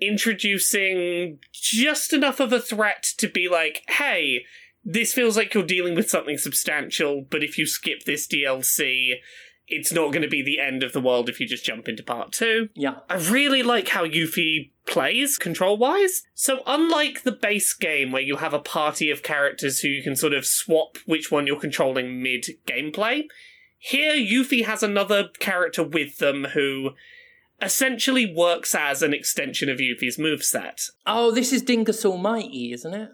introducing 0.00 1.38
just 1.52 2.12
enough 2.12 2.40
of 2.40 2.52
a 2.52 2.60
threat 2.60 3.04
to 3.18 3.28
be 3.28 3.48
like, 3.48 3.82
hey, 3.88 4.44
this 4.84 5.12
feels 5.12 5.36
like 5.36 5.52
you're 5.52 5.64
dealing 5.64 5.94
with 5.94 6.10
something 6.10 6.38
substantial, 6.38 7.26
but 7.28 7.42
if 7.42 7.58
you 7.58 7.66
skip 7.66 8.04
this 8.04 8.26
DLC, 8.26 9.14
it's 9.68 9.92
not 9.92 10.12
going 10.12 10.22
to 10.22 10.28
be 10.28 10.42
the 10.42 10.60
end 10.60 10.82
of 10.82 10.92
the 10.92 11.00
world 11.00 11.28
if 11.28 11.40
you 11.40 11.46
just 11.46 11.64
jump 11.64 11.88
into 11.88 12.02
part 12.02 12.32
two. 12.32 12.68
Yeah. 12.74 12.98
I 13.08 13.16
really 13.16 13.62
like 13.62 13.88
how 13.88 14.06
Yuffie 14.06 14.70
plays 14.86 15.38
control 15.38 15.76
wise. 15.76 16.22
So, 16.34 16.60
unlike 16.66 17.24
the 17.24 17.32
base 17.32 17.74
game 17.74 18.12
where 18.12 18.22
you 18.22 18.36
have 18.36 18.54
a 18.54 18.60
party 18.60 19.10
of 19.10 19.24
characters 19.24 19.80
who 19.80 19.88
you 19.88 20.02
can 20.02 20.14
sort 20.14 20.34
of 20.34 20.46
swap 20.46 20.98
which 21.06 21.32
one 21.32 21.46
you're 21.46 21.58
controlling 21.58 22.22
mid 22.22 22.46
gameplay, 22.66 23.24
here 23.78 24.14
Yuffie 24.14 24.64
has 24.64 24.82
another 24.82 25.30
character 25.40 25.82
with 25.82 26.18
them 26.18 26.44
who 26.54 26.90
essentially 27.60 28.32
works 28.32 28.74
as 28.74 29.02
an 29.02 29.14
extension 29.14 29.68
of 29.68 29.78
Yuffie's 29.78 30.18
moveset. 30.18 30.90
Oh, 31.06 31.30
this 31.30 31.52
is 31.52 31.62
Dingus 31.62 32.04
Almighty, 32.04 32.72
isn't 32.72 32.94
it? 32.94 33.10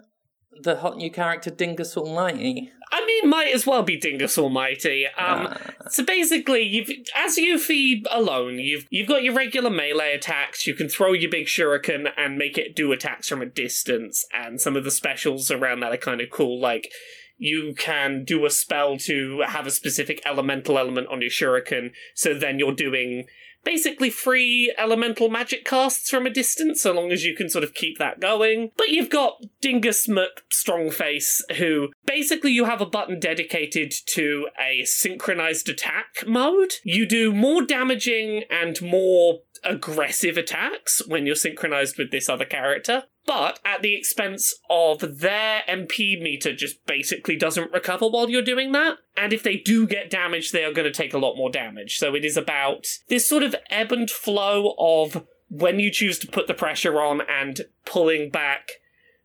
The 0.61 0.77
hot 0.77 0.97
new 0.97 1.11
character 1.11 1.49
Dingus 1.49 1.97
Almighty. 1.97 2.71
I 2.91 3.03
mean, 3.05 3.27
might 3.27 3.53
as 3.55 3.65
well 3.65 3.81
be 3.81 3.97
Dingus 3.97 4.37
Almighty. 4.37 5.07
Um, 5.17 5.55
So 5.89 6.03
basically, 6.03 6.61
you've 6.61 6.89
as 7.15 7.37
Yuffie 7.37 8.03
alone, 8.11 8.59
you've 8.59 8.85
you've 8.89 9.07
got 9.07 9.23
your 9.23 9.33
regular 9.33 9.69
melee 9.69 10.13
attacks. 10.13 10.67
You 10.67 10.75
can 10.75 10.89
throw 10.89 11.13
your 11.13 11.31
big 11.31 11.47
shuriken 11.47 12.11
and 12.17 12.37
make 12.37 12.57
it 12.57 12.75
do 12.75 12.91
attacks 12.91 13.27
from 13.27 13.41
a 13.41 13.47
distance, 13.47 14.25
and 14.33 14.61
some 14.61 14.75
of 14.75 14.83
the 14.83 14.91
specials 14.91 15.49
around 15.49 15.79
that 15.79 15.91
are 15.91 15.97
kind 15.97 16.21
of 16.21 16.29
cool. 16.29 16.59
Like 16.59 16.91
you 17.37 17.73
can 17.75 18.23
do 18.23 18.45
a 18.45 18.49
spell 18.51 18.97
to 18.99 19.41
have 19.47 19.65
a 19.65 19.71
specific 19.71 20.21
elemental 20.25 20.77
element 20.77 21.07
on 21.07 21.21
your 21.21 21.31
shuriken, 21.31 21.91
so 22.13 22.33
then 22.33 22.59
you're 22.59 22.75
doing 22.75 23.25
basically 23.63 24.09
free 24.09 24.73
elemental 24.77 25.29
magic 25.29 25.65
casts 25.65 26.09
from 26.09 26.25
a 26.25 26.29
distance, 26.29 26.81
so 26.81 26.91
long 26.91 27.11
as 27.11 27.23
you 27.23 27.35
can 27.35 27.49
sort 27.49 27.63
of 27.63 27.73
keep 27.73 27.97
that 27.97 28.19
going. 28.19 28.71
But 28.77 28.89
you've 28.89 29.09
got 29.09 29.41
Dingus 29.61 30.07
Muck 30.07 30.43
Strongface, 30.51 31.41
who 31.57 31.89
basically 32.05 32.51
you 32.51 32.65
have 32.65 32.81
a 32.81 32.85
button 32.85 33.19
dedicated 33.19 33.93
to 34.07 34.47
a 34.59 34.83
synchronized 34.85 35.69
attack 35.69 36.25
mode. 36.25 36.73
You 36.83 37.05
do 37.05 37.33
more 37.33 37.63
damaging 37.63 38.43
and 38.49 38.81
more 38.81 39.39
aggressive 39.63 40.37
attacks 40.37 41.01
when 41.07 41.25
you're 41.25 41.35
synchronized 41.35 41.97
with 41.97 42.11
this 42.11 42.29
other 42.29 42.45
character. 42.45 43.03
But 43.25 43.59
at 43.63 43.81
the 43.81 43.95
expense 43.95 44.53
of 44.69 45.19
their 45.19 45.61
MP 45.69 46.21
meter 46.21 46.53
just 46.53 46.85
basically 46.85 47.37
doesn't 47.37 47.71
recover 47.71 48.07
while 48.07 48.29
you're 48.29 48.41
doing 48.41 48.73
that. 48.73 48.97
And 49.15 49.31
if 49.31 49.43
they 49.43 49.55
do 49.55 49.87
get 49.87 50.09
damaged, 50.09 50.51
they 50.51 50.65
are 50.65 50.73
going 50.73 50.91
to 50.91 50.91
take 50.91 51.13
a 51.13 51.19
lot 51.19 51.37
more 51.37 51.49
damage. 51.49 51.97
So 51.97 52.15
it 52.15 52.25
is 52.25 52.35
about 52.35 52.85
this 53.07 53.27
sort 53.27 53.43
of 53.43 53.55
ebb 53.69 53.91
and 53.91 54.09
flow 54.09 54.75
of 54.77 55.25
when 55.49 55.79
you 55.79 55.89
choose 55.89 56.19
to 56.19 56.27
put 56.27 56.47
the 56.47 56.53
pressure 56.53 56.99
on 56.99 57.21
and 57.29 57.61
pulling 57.85 58.29
back 58.29 58.71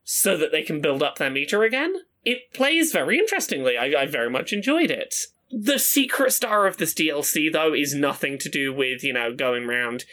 so 0.05 0.37
that 0.37 0.53
they 0.53 0.63
can 0.63 0.81
build 0.81 1.03
up 1.03 1.19
their 1.19 1.31
meter 1.31 1.65
again. 1.65 1.95
it 2.25 2.53
plays 2.53 2.93
very 2.93 3.19
interestingly. 3.19 3.77
I, 3.77 4.03
I 4.03 4.07
very 4.07 4.31
much 4.31 4.53
enjoyed 4.53 4.91
it. 4.91 5.15
The 5.51 5.79
secret 5.79 6.33
star 6.33 6.67
of 6.67 6.77
this 6.77 6.93
DLC, 6.93 7.51
though, 7.51 7.73
is 7.73 7.95
nothing 7.95 8.39
to 8.39 8.51
do 8.51 8.73
with, 8.73 9.03
you 9.03 9.15
know, 9.15 9.35
going 9.35 9.65
around 9.65 10.05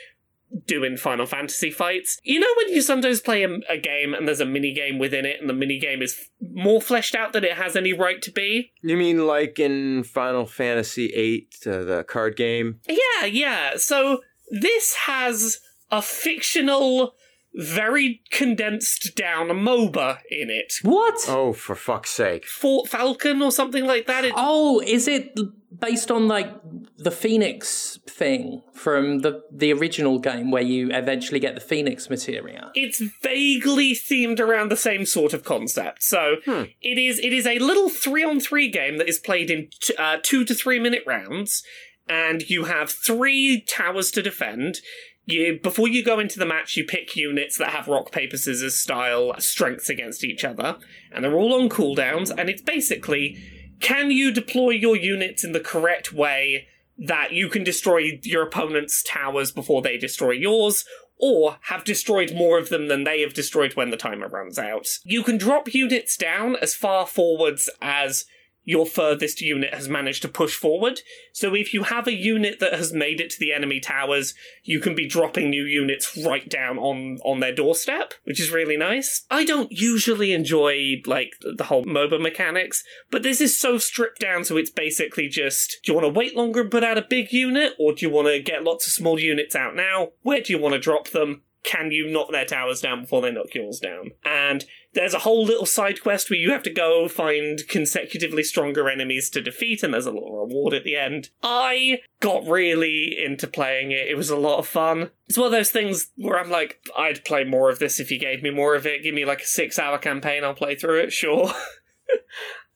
doing 0.66 0.98
Final 0.98 1.26
Fantasy 1.26 1.72
fights. 1.72 2.20
You 2.24 2.40
know 2.40 2.54
when 2.58 2.70
you 2.74 2.82
sometimes 2.82 3.22
play 3.22 3.44
a, 3.44 3.50
a 3.70 3.78
game 3.78 4.14
and 4.14 4.28
there's 4.28 4.40
a 4.40 4.46
mini 4.46 4.74
game 4.74 5.00
within 5.00 5.26
it, 5.26 5.40
and 5.40 5.50
the 5.50 5.54
mini 5.54 5.80
game 5.80 6.02
is 6.02 6.16
f- 6.18 6.30
more 6.54 6.82
fleshed 6.82 7.16
out 7.16 7.34
than 7.34 7.44
it 7.44 7.54
has 7.54 7.76
any 7.76 7.94
right 7.94 8.22
to 8.22 8.32
be? 8.32 8.72
You 8.82 8.98
mean 8.98 9.28
like 9.28 9.60
in 9.60 10.04
Final 10.04 10.46
Fantasy 10.46 11.08
VIII, 11.08 11.48
uh, 11.66 11.84
the 11.84 12.04
card 12.08 12.36
game? 12.36 12.80
Yeah, 12.88 13.26
yeah. 13.26 13.78
So 13.78 14.22
this 14.50 14.96
has 14.96 15.60
a 15.92 16.02
fictional, 16.02 17.16
very 17.58 18.22
condensed 18.32 19.16
down 19.16 19.48
MOBA 19.48 20.20
in 20.30 20.50
it. 20.50 20.74
What? 20.82 21.16
Oh, 21.28 21.54
for 21.54 21.76
fuck's 21.76 22.12
sake. 22.12 22.46
Fort 22.46 22.90
Falcon 22.90 23.42
or 23.42 23.52
something 23.52 23.86
like 23.86 24.08
that. 24.08 24.26
It, 24.26 24.34
Oh, 24.36 24.82
is 24.82 25.08
it 25.08 25.38
based 25.80 26.10
on 26.12 26.28
like 26.28 26.50
the 26.98 27.12
Phoenix 27.12 28.00
thing 28.08 28.62
from 28.74 29.20
the 29.20 29.42
the 29.52 29.72
original 29.74 30.20
game 30.20 30.52
where 30.52 30.62
you 30.64 30.90
eventually 30.92 31.40
get 31.40 31.56
the 31.56 31.62
Phoenix 31.62 32.10
materia? 32.10 32.72
it's 32.76 33.02
vaguely 33.22 33.94
themed 33.94 34.40
around 34.40 34.70
the 34.70 34.78
same 34.78 35.06
sort 35.06 35.34
of 35.34 35.44
concept. 35.44 36.04
So 36.04 36.38
it 36.46 36.98
is 36.98 37.20
it 37.20 37.34
is 37.34 37.46
a 37.48 37.60
little 37.60 37.90
three 37.90 38.24
on 38.24 38.40
three 38.40 38.70
game 38.70 38.98
that 38.98 39.08
is 39.10 39.20
played 39.20 39.50
in 39.50 39.70
t- 39.82 39.96
uh, 39.98 40.18
two 40.22 40.44
to 40.46 40.54
three 40.54 40.80
minute 40.80 41.04
rounds, 41.08 41.64
and 42.08 42.42
you 42.50 42.66
have 42.66 42.90
three 42.92 43.62
towers 43.68 44.12
to 44.12 44.22
defend. 44.22 44.80
You 45.26 45.60
before 45.62 45.88
you 45.88 46.04
go 46.04 46.20
into 46.20 46.40
the 46.40 46.46
match, 46.46 46.78
you 46.78 46.84
pick 46.84 47.16
units 47.16 47.58
that 47.58 47.70
have 47.70 47.88
rock 47.88 48.12
paper 48.12 48.38
scissors 48.38 48.76
style 48.76 49.34
strengths 49.40 49.90
against 49.90 50.24
each 50.24 50.44
other, 50.44 50.78
and 51.12 51.24
they're 51.24 51.36
all 51.36 51.54
on 51.54 51.70
cooldowns. 51.70 52.32
And 52.36 52.50
it's 52.50 52.62
basically 52.62 53.38
can 53.80 54.12
you 54.12 54.32
deploy 54.32 54.72
your 54.72 54.96
units 54.96 55.44
in 55.44 55.52
the 55.52 55.60
correct 55.60 56.14
way 56.14 56.68
that 56.98 57.34
you 57.34 57.50
can 57.50 57.64
destroy 57.64 58.20
your 58.24 58.44
opponent's 58.44 59.04
towers 59.04 59.52
before 59.52 59.82
they 59.82 59.98
destroy 59.98 60.32
yours, 60.32 60.86
or 61.18 61.58
have 61.64 61.84
destroyed 61.84 62.34
more 62.34 62.58
of 62.58 62.70
them 62.70 62.88
than 62.88 63.04
they 63.04 63.22
have 63.22 63.34
destroyed 63.34 63.76
when 63.76 63.90
the 63.90 63.98
timer 63.98 64.28
runs 64.28 64.58
out. 64.58 64.88
You 65.04 65.24
can 65.24 65.38
drop 65.38 65.74
units 65.74 66.16
down 66.18 66.56
as 66.58 66.74
far 66.74 67.06
forwards 67.06 67.70
as 67.82 68.26
your 68.66 68.86
furthest 68.86 69.40
unit 69.42 69.74
has 69.74 69.88
managed 69.88 70.24
to 70.24 70.28
push 70.28 70.56
forward. 70.56 71.00
So 71.32 71.56
if 71.56 71.74
you 71.74 71.84
have 71.84 72.08
a 72.08 72.14
unit 72.14 72.60
that 72.60 72.74
has 72.74 72.92
made 72.92 73.22
it 73.22 73.30
to 73.30 73.40
the 73.40 73.54
enemy 73.54 73.80
towers, 73.80 74.34
you 74.64 74.80
can 74.80 74.96
be 74.96 75.08
dropping 75.08 75.50
new 75.50 75.64
units 75.64 76.18
right 76.26 76.50
down 76.50 76.78
on 76.78 77.20
on 77.24 77.40
their 77.40 77.54
doorstep, 77.54 78.16
which 78.24 78.42
is 78.42 78.52
really 78.52 78.76
nice. 78.76 79.26
I 79.30 79.46
don't 79.46 79.72
usually 79.72 80.34
enjoy 80.34 81.02
like 81.06 81.34
the 81.42 81.66
whole 81.66 81.86
MOBA 81.86 82.20
mechanics, 82.20 82.84
but 83.12 83.24
this 83.24 83.40
is 83.40 83.58
so 83.58 83.78
stripped 83.78 84.20
down 84.20 84.44
so 84.44 84.58
it's 84.58 84.72
basically 84.72 85.28
just 85.28 85.78
do 85.84 85.92
you 85.92 85.98
want 85.98 86.12
to 86.12 86.20
wait 86.20 86.36
longer 86.36 86.62
and 86.62 86.72
put 86.72 86.84
out 86.84 86.98
a 86.98 87.04
big 87.04 87.32
unit 87.32 87.74
or 87.80 87.94
do 87.94 88.06
you 88.06 88.12
want 88.12 88.28
to 88.28 88.40
get 88.42 88.64
lots 88.64 88.88
of 88.88 88.94
small 88.94 89.20
units 89.20 89.56
out 89.56 89.76
now? 89.76 90.10
Where 90.24 90.42
do 90.42 90.52
you 90.52 90.60
want 90.60 90.74
to 90.74 90.80
drop 90.80 91.10
them? 91.10 91.44
Can 91.64 91.92
you 91.92 92.08
knock 92.08 92.32
their 92.32 92.46
towers 92.46 92.82
down 92.82 93.02
before 93.02 93.22
they 93.22 93.32
knock 93.32 93.54
yours 93.56 93.80
down? 93.80 94.12
And 94.24 94.66
there's 94.96 95.14
a 95.14 95.20
whole 95.20 95.46
little 95.46 95.66
side 95.66 96.02
quest 96.02 96.30
where 96.30 96.40
you 96.40 96.52
have 96.52 96.64
to 96.64 96.74
go 96.74 97.08
find 97.08 97.68
consecutively 97.68 98.44
stronger 98.44 98.90
enemies 98.90 99.30
to 99.32 99.42
defeat, 99.42 99.84
and 99.84 99.94
there's 99.94 100.06
a 100.06 100.12
little 100.12 100.40
reward 100.40 100.74
at 100.74 100.84
the 100.84 100.96
end. 100.96 101.30
I 101.44 102.02
got 102.20 102.48
really 102.48 103.16
into 103.24 103.48
playing 103.48 103.92
it. 103.92 104.08
It 104.08 104.18
was 104.18 104.30
a 104.30 104.38
lot 104.38 104.58
of 104.58 104.68
fun. 104.68 105.12
It's 105.28 105.38
one 105.38 105.48
of 105.48 105.52
those 105.52 105.72
things 105.72 106.12
where 106.16 106.40
I'm 106.40 106.50
like, 106.50 106.80
I'd 106.98 107.26
play 107.26 107.44
more 107.44 107.70
of 107.70 107.80
this 107.80 108.00
if 108.00 108.10
you 108.10 108.18
gave 108.18 108.42
me 108.42 108.50
more 108.50 108.74
of 108.74 108.88
it. 108.88 109.04
Give 109.04 109.14
me 109.14 109.26
like 109.26 109.42
a 109.42 109.46
six 109.46 109.78
hour 109.78 109.98
campaign, 109.98 110.44
I'll 110.44 110.56
play 110.56 110.76
through 110.76 111.02
it, 111.02 111.14
sure. 111.14 111.52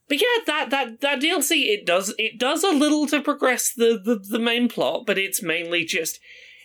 But 0.09 0.19
yeah, 0.19 0.43
that, 0.47 0.69
that 0.71 1.01
that 1.01 1.21
DLC 1.21 1.67
it 1.67 1.85
does 1.85 2.15
it 2.17 2.39
does 2.39 2.63
a 2.63 2.71
little 2.71 3.05
to 3.07 3.21
progress 3.21 3.71
the, 3.71 4.01
the, 4.03 4.15
the 4.15 4.39
main 4.39 4.67
plot, 4.67 5.05
but 5.05 5.19
it's 5.19 5.43
mainly 5.43 5.85
just 5.85 6.19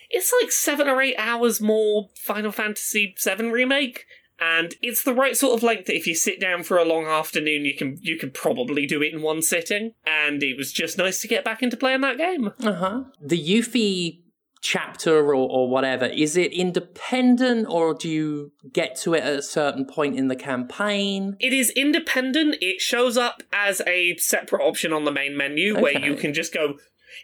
it's 0.09 0.33
like 0.41 0.51
seven 0.51 0.87
or 0.87 0.99
eight 0.99 1.15
hours 1.17 1.61
more 1.61 2.09
Final 2.15 2.51
Fantasy 2.51 3.15
VII 3.23 3.51
remake, 3.51 4.05
and 4.39 4.75
it's 4.81 5.03
the 5.03 5.13
right 5.13 5.35
sort 5.35 5.55
of 5.55 5.63
length 5.63 5.87
that 5.87 5.95
if 5.95 6.07
you 6.07 6.15
sit 6.15 6.39
down 6.39 6.63
for 6.63 6.77
a 6.77 6.85
long 6.85 7.05
afternoon, 7.05 7.65
you 7.65 7.75
can 7.75 7.97
you 8.01 8.17
can 8.17 8.31
probably 8.31 8.85
do 8.85 9.01
it 9.01 9.13
in 9.13 9.21
one 9.21 9.41
sitting. 9.41 9.91
And 10.05 10.43
it 10.43 10.57
was 10.57 10.71
just 10.71 10.97
nice 10.97 11.21
to 11.21 11.27
get 11.27 11.43
back 11.43 11.63
into 11.63 11.77
playing 11.77 12.01
that 12.01 12.17
game. 12.17 12.51
Uh 12.61 12.73
huh. 12.73 13.03
The 13.21 13.41
Yuffie 13.41 14.21
chapter 14.65 15.27
or, 15.27 15.35
or 15.35 15.69
whatever, 15.69 16.05
is 16.05 16.35
it 16.35 16.51
independent 16.51 17.67
or 17.69 17.93
do 17.93 18.09
you 18.09 18.51
get 18.73 18.95
to 18.95 19.13
it 19.13 19.23
at 19.23 19.39
a 19.39 19.41
certain 19.41 19.85
point 19.85 20.17
in 20.17 20.27
the 20.27 20.35
campaign? 20.35 21.37
It 21.39 21.53
is 21.53 21.69
independent. 21.71 22.55
It 22.61 22.81
shows 22.81 23.15
up 23.15 23.43
as 23.53 23.81
a 23.85 24.17
separate 24.17 24.63
option 24.63 24.91
on 24.91 25.05
the 25.05 25.11
main 25.11 25.37
menu 25.37 25.79
where 25.79 25.97
you 25.97 26.15
can 26.15 26.33
just 26.33 26.53
go. 26.53 26.75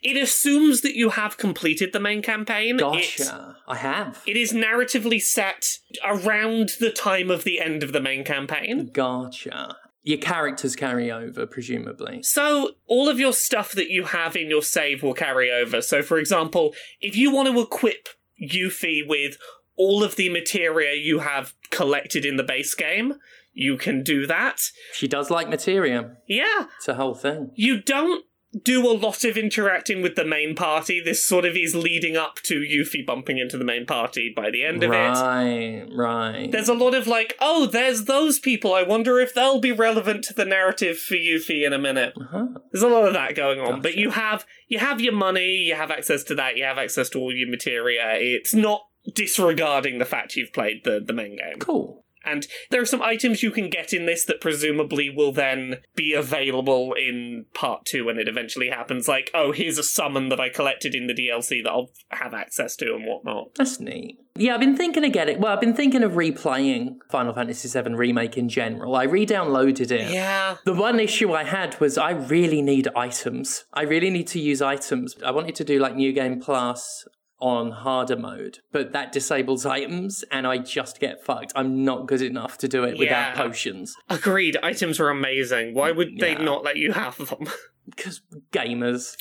It 0.01 0.17
assumes 0.17 0.81
that 0.81 0.95
you 0.95 1.09
have 1.09 1.37
completed 1.37 1.93
the 1.93 1.99
main 1.99 2.21
campaign. 2.21 2.75
It's- 2.75 3.17
Gotcha. 3.17 3.57
I 3.67 3.77
have. 3.77 4.21
It 4.25 4.37
is 4.37 4.53
narratively 4.53 5.21
set 5.21 5.77
around 6.05 6.71
the 6.79 6.91
time 6.91 7.29
of 7.31 7.43
the 7.43 7.59
end 7.59 7.83
of 7.83 7.91
the 7.93 8.01
main 8.01 8.23
campaign. 8.23 8.89
Gotcha. 8.93 9.77
Your 10.03 10.17
characters 10.17 10.75
carry 10.75 11.11
over, 11.11 11.45
presumably. 11.45 12.23
So, 12.23 12.71
all 12.87 13.07
of 13.07 13.19
your 13.19 13.33
stuff 13.33 13.71
that 13.73 13.91
you 13.91 14.05
have 14.05 14.35
in 14.35 14.49
your 14.49 14.63
save 14.63 15.03
will 15.03 15.13
carry 15.13 15.51
over. 15.51 15.79
So, 15.81 16.01
for 16.01 16.17
example, 16.17 16.73
if 16.99 17.15
you 17.15 17.31
want 17.31 17.49
to 17.49 17.61
equip 17.61 18.09
Yuffie 18.41 19.07
with 19.07 19.37
all 19.75 20.03
of 20.03 20.15
the 20.15 20.29
materia 20.29 20.95
you 20.95 21.19
have 21.19 21.53
collected 21.69 22.25
in 22.25 22.37
the 22.37 22.43
base 22.43 22.73
game, 22.73 23.13
you 23.53 23.77
can 23.77 24.01
do 24.01 24.25
that. 24.25 24.61
She 24.93 25.07
does 25.07 25.29
like 25.29 25.49
materia. 25.49 26.17
Yeah, 26.27 26.65
It's 26.77 26.87
a 26.87 26.95
whole 26.95 27.13
thing. 27.15 27.51
you 27.55 27.79
don't 27.81 28.25
do 28.63 28.85
a 28.85 28.91
lot 28.91 29.23
of 29.23 29.37
interacting 29.37 30.01
with 30.01 30.15
the 30.15 30.25
main 30.25 30.55
party. 30.55 30.99
This 30.99 31.25
sort 31.25 31.45
of 31.45 31.55
is 31.55 31.73
leading 31.73 32.17
up 32.17 32.35
to 32.43 32.59
Yuffie 32.59 33.05
bumping 33.05 33.37
into 33.37 33.57
the 33.57 33.63
main 33.63 33.85
party 33.85 34.31
by 34.35 34.51
the 34.51 34.63
end 34.63 34.83
of 34.83 34.91
it. 34.91 34.95
Right, 34.95 35.85
right. 35.95 36.51
There's 36.51 36.67
a 36.67 36.73
lot 36.73 36.93
of 36.93 37.07
like, 37.07 37.35
oh, 37.39 37.65
there's 37.65 38.05
those 38.05 38.39
people. 38.39 38.73
I 38.73 38.83
wonder 38.83 39.19
if 39.19 39.33
they'll 39.33 39.61
be 39.61 39.71
relevant 39.71 40.25
to 40.25 40.33
the 40.33 40.45
narrative 40.45 40.97
for 40.97 41.15
Yuffie 41.15 41.65
in 41.65 41.71
a 41.71 41.79
minute. 41.79 42.13
Uh-huh. 42.19 42.47
There's 42.71 42.83
a 42.83 42.89
lot 42.89 43.07
of 43.07 43.13
that 43.13 43.35
going 43.35 43.59
on, 43.61 43.81
but 43.81 43.95
you 43.95 44.11
have 44.11 44.45
you 44.67 44.79
have 44.79 44.99
your 44.99 45.13
money, 45.13 45.55
you 45.55 45.75
have 45.75 45.91
access 45.91 46.23
to 46.25 46.35
that, 46.35 46.57
you 46.57 46.63
have 46.63 46.77
access 46.77 47.09
to 47.09 47.19
all 47.19 47.33
your 47.33 47.49
materia. 47.49 48.15
It's 48.15 48.53
not 48.53 48.81
disregarding 49.13 49.97
the 49.97 50.05
fact 50.05 50.35
you've 50.35 50.53
played 50.53 50.83
the 50.83 51.01
the 51.03 51.13
main 51.13 51.37
game. 51.37 51.59
Cool. 51.59 52.00
And 52.23 52.47
there 52.69 52.81
are 52.81 52.85
some 52.85 53.01
items 53.01 53.43
you 53.43 53.51
can 53.51 53.69
get 53.69 53.93
in 53.93 54.05
this 54.05 54.25
that 54.25 54.41
presumably 54.41 55.09
will 55.09 55.31
then 55.31 55.77
be 55.95 56.13
available 56.13 56.93
in 56.93 57.45
part 57.53 57.85
two 57.85 58.05
when 58.05 58.17
it 58.17 58.27
eventually 58.27 58.69
happens. 58.69 59.07
Like, 59.07 59.31
oh, 59.33 59.51
here's 59.51 59.77
a 59.77 59.83
summon 59.83 60.29
that 60.29 60.39
I 60.39 60.49
collected 60.49 60.93
in 60.93 61.07
the 61.07 61.13
DLC 61.13 61.63
that 61.63 61.71
I'll 61.71 61.89
have 62.09 62.33
access 62.33 62.75
to 62.77 62.93
and 62.93 63.05
whatnot. 63.05 63.55
That's 63.55 63.79
neat. 63.79 64.17
Yeah, 64.35 64.53
I've 64.53 64.61
been 64.61 64.77
thinking 64.77 65.03
of 65.03 65.11
getting. 65.11 65.41
Well, 65.41 65.51
I've 65.51 65.59
been 65.59 65.75
thinking 65.75 66.03
of 66.03 66.13
replaying 66.13 66.97
Final 67.09 67.33
Fantasy 67.33 67.67
VII 67.67 67.95
Remake 67.95 68.37
in 68.37 68.47
general. 68.47 68.95
I 68.95 69.03
re-downloaded 69.03 69.91
it. 69.91 70.11
Yeah. 70.11 70.57
The 70.63 70.73
one 70.73 70.99
issue 70.99 71.33
I 71.33 71.43
had 71.43 71.79
was 71.81 71.97
I 71.97 72.11
really 72.11 72.61
need 72.61 72.87
items. 72.95 73.65
I 73.73 73.81
really 73.83 74.09
need 74.09 74.27
to 74.27 74.39
use 74.39 74.61
items. 74.61 75.15
I 75.25 75.31
wanted 75.31 75.55
to 75.55 75.63
do 75.65 75.79
like 75.79 75.95
New 75.95 76.13
Game 76.13 76.39
Plus 76.39 77.05
on 77.41 77.71
harder 77.71 78.15
mode, 78.15 78.59
but 78.71 78.93
that 78.93 79.11
disables 79.11 79.65
items 79.65 80.23
and 80.31 80.45
I 80.47 80.59
just 80.59 80.99
get 80.99 81.23
fucked. 81.23 81.51
I'm 81.55 81.83
not 81.83 82.07
good 82.07 82.21
enough 82.21 82.57
to 82.59 82.67
do 82.67 82.83
it 82.83 82.97
without 82.97 83.35
potions. 83.35 83.95
Agreed. 84.09 84.57
Items 84.63 84.99
are 84.99 85.09
amazing. 85.09 85.73
Why 85.73 85.91
would 85.91 86.17
they 86.19 86.33
Yeah. 86.33 86.43
not 86.43 86.63
let 86.63 86.77
you 86.77 86.91
have 86.93 87.17
them? 87.17 87.47
Because 87.83 88.21
gamers. 88.51 89.17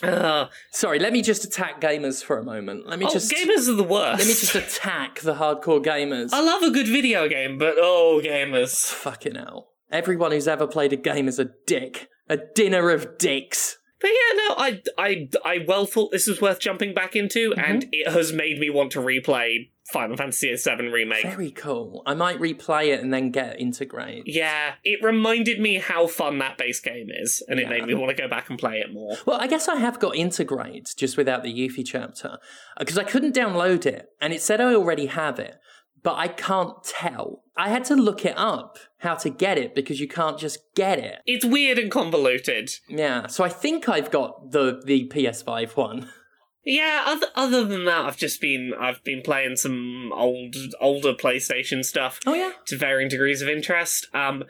Sorry, 0.71 0.99
let 0.99 1.15
me 1.15 1.23
just 1.23 1.45
attack 1.45 1.81
gamers 1.81 2.23
for 2.23 2.39
a 2.39 2.45
moment. 2.45 2.87
Let 2.87 2.99
me 2.99 3.07
oh, 3.09 3.11
just 3.11 3.33
gamers 3.33 3.69
are 3.71 3.75
the 3.75 3.83
worst. 3.83 4.19
let 4.19 4.29
me 4.29 4.35
just 4.35 4.55
attack 4.55 5.21
the 5.21 5.35
hardcore 5.35 5.83
gamers. 5.83 6.29
I 6.33 6.43
love 6.43 6.63
a 6.63 6.71
good 6.71 6.87
video 6.87 7.27
game, 7.27 7.57
but 7.57 7.77
oh, 7.79 8.21
gamers. 8.23 8.77
Fucking 8.93 9.35
hell. 9.35 9.71
Everyone 9.91 10.31
who's 10.31 10.47
ever 10.47 10.67
played 10.67 10.93
a 10.93 10.97
game 10.97 11.27
is 11.27 11.39
a 11.39 11.49
dick. 11.67 12.09
A 12.29 12.37
dinner 12.37 12.91
of 12.91 13.17
dicks. 13.19 13.79
But 14.01 14.11
yeah, 14.11 14.49
no, 14.49 14.55
I, 14.57 14.83
I, 14.97 15.29
I 15.45 15.65
well 15.67 15.85
thought 15.85 16.11
this 16.11 16.27
was 16.27 16.41
worth 16.41 16.61
jumping 16.61 16.95
back 16.95 17.15
into, 17.15 17.51
mm-hmm. 17.51 17.61
and 17.61 17.87
it 17.93 18.11
has 18.11 18.33
made 18.33 18.59
me 18.59 18.71
want 18.71 18.93
to 18.93 19.01
replay 19.01 19.71
Final 19.93 20.17
Fantasy 20.17 20.55
VII 20.55 20.89
Remake. 20.89 21.23
Very 21.23 21.51
cool. 21.51 22.03
I 22.07 22.15
might 22.15 22.39
replay 22.39 22.89
it 22.89 23.01
and 23.01 23.13
then 23.13 23.31
get 23.31 23.59
Intergrade. 23.59 24.23
Yeah, 24.25 24.75
it 24.85 25.03
reminded 25.03 25.61
me 25.61 25.77
how 25.77 26.07
fun 26.07 26.39
that 26.39 26.57
base 26.57 26.81
game 26.81 27.09
is, 27.11 27.43
and 27.49 27.61
it 27.61 27.69
made 27.69 27.85
me 27.85 27.95
want 27.95 28.17
to 28.17 28.21
go 28.21 28.29
back 28.29 28.49
and 28.49 28.59
play 28.59 28.79
it 28.79 28.93
more. 28.93 29.17
Well, 29.27 29.41
I 29.41 29.47
guess 29.47 29.69
I 29.69 29.77
have 29.77 29.99
got 29.99 30.15
Intergrade 30.15 30.95
just 30.97 31.17
without 31.17 31.43
the 31.43 31.53
Yuffie 31.53 31.85
chapter 31.85 32.29
uh, 32.29 32.37
because 32.79 32.99
I 32.99 33.05
couldn't 33.05 33.35
download 33.35 33.85
it 33.87 34.09
and 34.21 34.33
it 34.33 34.41
said 34.43 34.61
I 34.61 34.75
already 34.75 35.07
have 35.07 35.39
it, 35.39 35.57
but 36.03 36.15
I 36.15 36.29
can't 36.29 36.83
tell. 36.85 37.45
I 37.61 37.69
had 37.69 37.85
to 37.85 37.95
look 37.95 38.25
it 38.25 38.33
up 38.39 38.79
how 39.01 39.17
to 39.17 39.29
get 39.29 39.59
it 39.59 39.75
because 39.75 40.01
you 40.01 40.09
can't 40.09 40.39
just 40.39 40.75
get 40.75 40.99
it. 40.99 41.19
It's 41.27 41.45
weird 41.45 41.79
and 41.79 41.91
convoluted. 41.91 42.71
Yeah, 42.89 43.27
so 43.27 43.45
I 43.45 43.51
think 43.51 43.87
I've 43.87 44.11
got 44.11 44.53
the 44.53 44.81
the 44.83 45.07
PS5 45.09 45.77
one. 45.77 46.09
Yeah, 46.65 47.05
other, 47.07 47.27
other 47.35 47.65
than 47.65 47.85
that, 47.85 48.07
I've 48.07 48.17
just 48.17 48.41
been 48.41 48.73
I've 48.81 49.05
been 49.05 49.21
playing 49.21 49.57
some 49.57 50.11
old 50.15 50.57
older 50.81 51.13
PlayStation 51.13 51.85
stuff. 51.85 52.19
Oh 52.27 52.33
yeah. 52.33 52.53
to 52.67 52.79
varying 52.79 53.11
degrees 53.11 53.43
of 53.43 53.49
interest. 53.49 54.09
Um, 54.15 54.45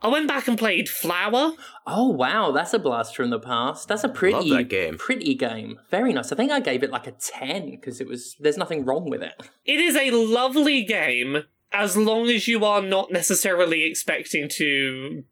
I 0.00 0.06
went 0.06 0.28
back 0.28 0.46
and 0.46 0.56
played 0.56 0.88
Flower. 0.88 1.54
Oh 1.84 2.10
wow, 2.10 2.52
that's 2.52 2.72
a 2.74 2.78
blast 2.78 3.16
from 3.16 3.30
the 3.30 3.40
past. 3.40 3.88
That's 3.88 4.04
a 4.04 4.08
pretty 4.08 4.50
that 4.50 4.68
game. 4.68 4.98
pretty 4.98 5.34
game. 5.34 5.80
Very 5.90 6.12
nice. 6.12 6.30
I 6.30 6.36
think 6.36 6.52
I 6.52 6.60
gave 6.60 6.84
it 6.84 6.92
like 6.92 7.08
a 7.08 7.12
10 7.12 7.70
because 7.72 8.00
it 8.00 8.06
was 8.06 8.36
there's 8.38 8.56
nothing 8.56 8.84
wrong 8.84 9.10
with 9.10 9.22
it. 9.22 9.34
It 9.64 9.80
is 9.80 9.96
a 9.96 10.12
lovely 10.12 10.84
game 10.84 11.44
as 11.72 11.96
long 11.96 12.28
as 12.28 12.46
you 12.48 12.64
are 12.64 12.82
not 12.82 13.10
necessarily 13.10 13.84
expecting 13.84 14.48
to 14.50 15.24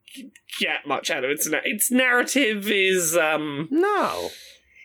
get 0.58 0.86
much 0.86 1.10
out 1.10 1.24
of 1.24 1.30
it. 1.30 1.34
Its, 1.34 1.48
na- 1.48 1.60
its 1.64 1.90
narrative 1.90 2.70
is 2.70 3.16
um 3.16 3.68
No. 3.70 4.30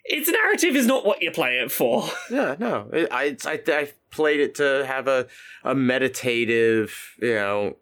its 0.03 0.29
narrative 0.29 0.75
is 0.75 0.85
not 0.85 1.05
what 1.05 1.21
you 1.21 1.31
play 1.31 1.57
it 1.59 1.71
for. 1.71 2.07
Yeah, 2.29 2.55
no. 2.59 2.89
It, 2.93 3.07
I, 3.11 3.35
I 3.45 3.59
I 3.67 3.91
played 4.11 4.39
it 4.39 4.55
to 4.55 4.85
have 4.85 5.07
a 5.07 5.27
a 5.63 5.73
meditative, 5.75 7.15
you 7.21 7.33
know, 7.35 7.77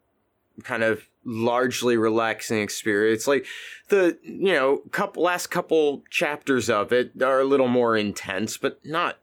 kind 0.63 0.83
of 0.83 1.07
largely 1.25 1.97
relaxing 1.97 2.59
experience. 2.61 3.27
Like 3.27 3.45
the 3.89 4.17
you 4.23 4.53
know 4.53 4.77
couple 4.91 5.23
last 5.23 5.47
couple 5.47 6.03
chapters 6.09 6.69
of 6.69 6.91
it 6.93 7.21
are 7.21 7.39
a 7.39 7.45
little 7.45 7.67
more 7.67 7.95
intense, 7.97 8.57
but 8.57 8.79
not 8.85 9.17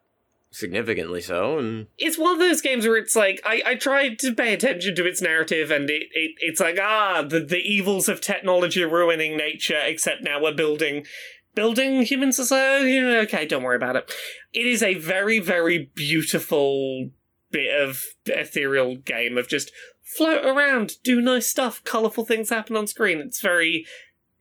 significantly 0.51 1.21
so. 1.21 1.57
And 1.57 1.87
It's 1.97 2.17
one 2.17 2.33
of 2.33 2.39
those 2.39 2.61
games 2.61 2.85
where 2.85 2.97
it's 2.97 3.15
like 3.15 3.41
I, 3.45 3.61
I 3.65 3.75
tried 3.75 4.19
to 4.19 4.33
pay 4.33 4.53
attention 4.53 4.95
to 4.95 5.05
its 5.05 5.21
narrative 5.21 5.71
and 5.71 5.89
it, 5.89 6.03
it 6.11 6.31
it's 6.39 6.59
like 6.59 6.77
ah 6.79 7.23
the, 7.27 7.39
the 7.39 7.59
evils 7.59 8.07
of 8.09 8.21
technology 8.21 8.83
ruining 8.83 9.37
nature 9.37 9.79
except 9.81 10.23
now 10.23 10.41
we're 10.41 10.53
building 10.53 11.05
building 11.55 12.03
human 12.03 12.31
society 12.31 12.99
okay 12.99 13.45
don't 13.45 13.63
worry 13.63 13.75
about 13.75 13.95
it 13.95 14.13
it 14.53 14.65
is 14.65 14.83
a 14.83 14.95
very 14.95 15.39
very 15.39 15.89
beautiful 15.95 17.09
bit 17.49 17.73
of 17.81 18.03
ethereal 18.27 18.95
game 18.95 19.37
of 19.37 19.49
just 19.49 19.71
float 20.01 20.45
around 20.45 20.93
do 21.03 21.19
nice 21.19 21.47
stuff 21.47 21.83
colorful 21.83 22.25
things 22.25 22.49
happen 22.49 22.77
on 22.77 22.87
screen 22.87 23.19
it's 23.19 23.41
very 23.41 23.85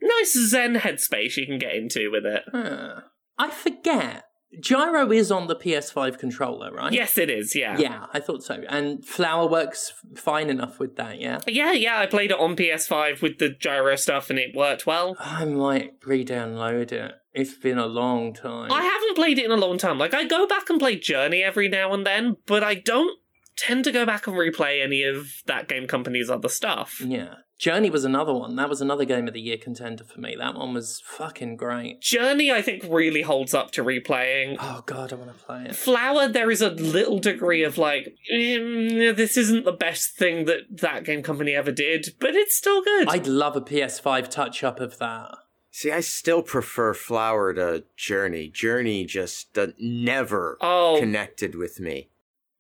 nice 0.01 0.33
zen 0.33 0.77
headspace 0.77 1.37
you 1.37 1.47
can 1.47 1.59
get 1.59 1.75
into 1.75 2.11
with 2.11 2.25
it 2.25 2.43
Huh. 2.53 3.01
I 3.39 3.51
forget. 3.51 4.30
Gyro 4.59 5.13
is 5.13 5.31
on 5.31 5.47
the 5.47 5.55
PS5 5.55 6.19
controller, 6.19 6.73
right? 6.73 6.93
yes 6.93 7.17
it 7.17 7.31
is 7.31 7.55
yeah 7.55 7.79
Yeah, 7.79 8.07
I 8.13 8.19
thought 8.21 8.43
so. 8.43 8.63
And 8.69 9.05
Flower 9.05 9.49
works 9.49 9.93
fine 10.17 10.51
enough 10.51 10.79
with 10.81 10.97
that, 10.97 11.21
yeah? 11.21 11.39
Yeah, 11.47 11.73
yeah, 11.73 12.01
I 12.01 12.07
played 12.07 12.31
it 12.33 12.39
on 12.39 12.57
PS5 12.57 13.23
with 13.23 13.39
the 13.39 13.51
gyro 13.51 13.95
stuff 13.97 14.29
and 14.31 14.39
it 14.39 14.55
worked 14.55 14.87
well. 14.87 15.17
I 15.21 15.45
might 15.45 15.95
re 16.05 16.25
download 16.25 16.91
it. 16.93 17.13
It's 17.33 17.55
been 17.55 17.79
a 17.79 17.87
long 17.87 18.35
time. 18.35 18.73
I 18.73 18.83
haven't 18.83 19.15
played 19.15 19.39
it 19.39 19.45
in 19.45 19.53
a 19.53 19.57
long 19.57 19.79
time. 19.79 19.99
Like, 19.99 20.15
I 20.15 20.25
go 20.25 20.49
back 20.49 20.69
and 20.69 20.81
play 20.81 20.97
Journey 20.97 21.45
every 21.45 21.69
now 21.69 21.95
and 21.95 22.05
then, 22.05 22.37
but 22.47 22.65
I 22.65 22.75
don't 22.75 23.21
tend 23.57 23.85
to 23.85 23.93
go 23.93 24.05
back 24.05 24.27
and 24.27 24.37
replay 24.37 24.83
any 24.83 25.05
of 25.05 25.29
that 25.47 25.69
game 25.69 25.87
company's 25.87 26.29
other 26.29 26.49
stuff. 26.49 27.01
Yeah. 27.01 27.35
Journey 27.61 27.91
was 27.91 28.05
another 28.05 28.33
one. 28.33 28.57
That 28.57 28.71
was 28.71 28.81
another 28.81 29.05
game 29.05 29.29
of 29.29 29.35
the 29.35 29.41
year 29.41 29.59
contender 29.59 30.03
for 30.03 30.19
me. 30.19 30.35
That 30.35 30.55
one 30.55 30.73
was 30.73 31.03
fucking 31.05 31.57
great. 31.57 32.01
Journey, 32.01 32.51
I 32.51 32.63
think, 32.63 32.83
really 32.89 33.21
holds 33.21 33.53
up 33.53 33.71
to 33.73 33.85
replaying. 33.85 34.57
Oh 34.59 34.83
god, 34.87 35.13
I 35.13 35.17
want 35.17 35.37
to 35.37 35.45
play 35.45 35.67
it. 35.67 35.77
Flower, 35.77 36.27
there 36.27 36.51
is 36.51 36.63
a 36.63 36.71
little 36.71 37.19
degree 37.19 37.63
of 37.63 37.77
like, 37.77 38.17
"Mm, 38.33 39.15
this 39.15 39.37
isn't 39.37 39.67
the 39.67 39.73
best 39.73 40.17
thing 40.17 40.47
that 40.47 40.79
that 40.81 41.05
game 41.05 41.23
company 41.23 41.53
ever 41.53 41.71
did, 41.71 42.15
but 42.19 42.35
it's 42.35 42.57
still 42.57 42.81
good. 42.83 43.09
I'd 43.09 43.27
love 43.27 43.57
a 43.57 43.61
PS5 43.61 44.31
touch 44.31 44.65
up 44.65 44.81
of 44.81 44.97
that. 44.97 45.35
see, 45.71 45.93
I 45.93 46.01
still 46.01 46.43
prefer 46.43 46.95
Flower 46.95 47.53
to 47.53 47.85
Journey. 47.95 48.49
Journey 48.49 49.05
just 49.05 49.59
uh, 49.59 49.69
never 49.79 50.57
oh, 50.63 50.97
connected 50.99 51.55
with 51.55 51.79
me. 51.79 52.10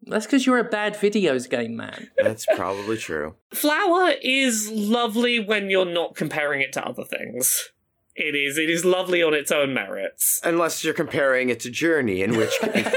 That's 0.02 0.26
because 0.26 0.46
you're 0.46 0.58
a 0.58 0.64
bad 0.64 0.94
videos 0.94 1.48
game 1.48 1.76
man. 1.76 2.10
That's 2.22 2.46
probably 2.56 2.96
true. 2.96 3.34
Flower 3.52 4.12
is 4.22 4.70
lovely 4.70 5.38
when 5.38 5.70
you're 5.70 5.84
not 5.84 6.14
comparing 6.16 6.60
it 6.62 6.72
to 6.74 6.84
other 6.84 7.04
things. 7.04 7.70
It 8.16 8.34
is. 8.34 8.58
It 8.58 8.68
is 8.68 8.84
lovely 8.84 9.22
on 9.22 9.34
its 9.34 9.52
own 9.52 9.72
merits. 9.72 10.40
Unless 10.44 10.84
you're 10.84 10.94
comparing 10.94 11.48
it 11.48 11.60
to 11.60 11.70
Journey, 11.70 12.22
in 12.22 12.36
which 12.36 12.58
case. 12.60 12.86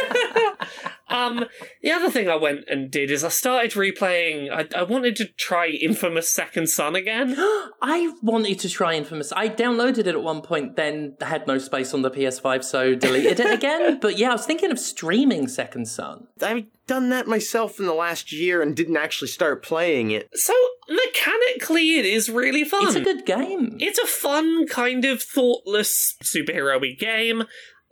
um, 1.13 1.45
the 1.81 1.91
other 1.91 2.09
thing 2.09 2.27
I 2.27 2.35
went 2.35 2.65
and 2.67 2.89
did 2.89 3.11
is 3.11 3.23
I 3.23 3.29
started 3.29 3.71
replaying. 3.73 4.49
I, 4.51 4.67
I 4.77 4.83
wanted 4.83 5.15
to 5.17 5.25
try 5.25 5.67
Infamous 5.67 6.33
Second 6.33 6.69
Son 6.69 6.95
again. 6.95 7.35
I 7.81 8.13
wanted 8.23 8.59
to 8.59 8.69
try 8.69 8.95
Infamous. 8.95 9.31
I 9.31 9.47
downloaded 9.47 9.99
it 9.99 10.07
at 10.07 10.23
one 10.23 10.41
point, 10.41 10.75
then 10.75 11.15
had 11.21 11.45
no 11.45 11.59
space 11.59 11.93
on 11.93 12.01
the 12.01 12.09
PS5, 12.09 12.63
so 12.63 12.95
deleted 12.95 13.39
it 13.39 13.53
again. 13.53 13.99
But 14.03 14.17
yeah, 14.17 14.29
I 14.29 14.33
was 14.33 14.45
thinking 14.45 14.71
of 14.71 14.79
streaming 14.79 15.47
Second 15.47 15.87
Son. 15.87 16.27
I've 16.41 16.65
done 16.87 17.09
that 17.09 17.27
myself 17.27 17.79
in 17.79 17.85
the 17.85 17.93
last 17.93 18.31
year 18.31 18.61
and 18.61 18.75
didn't 18.75 18.97
actually 18.97 19.27
start 19.27 19.63
playing 19.63 20.11
it. 20.11 20.29
So 20.33 20.53
mechanically, 20.89 21.99
it 21.99 22.05
is 22.05 22.29
really 22.29 22.63
fun. 22.63 22.87
It's 22.87 22.95
a 22.95 23.01
good 23.01 23.25
game. 23.25 23.77
It's 23.79 23.99
a 23.99 24.07
fun, 24.07 24.67
kind 24.67 25.05
of 25.05 25.21
thoughtless 25.21 26.15
superhero 26.23 26.81
game. 26.97 27.43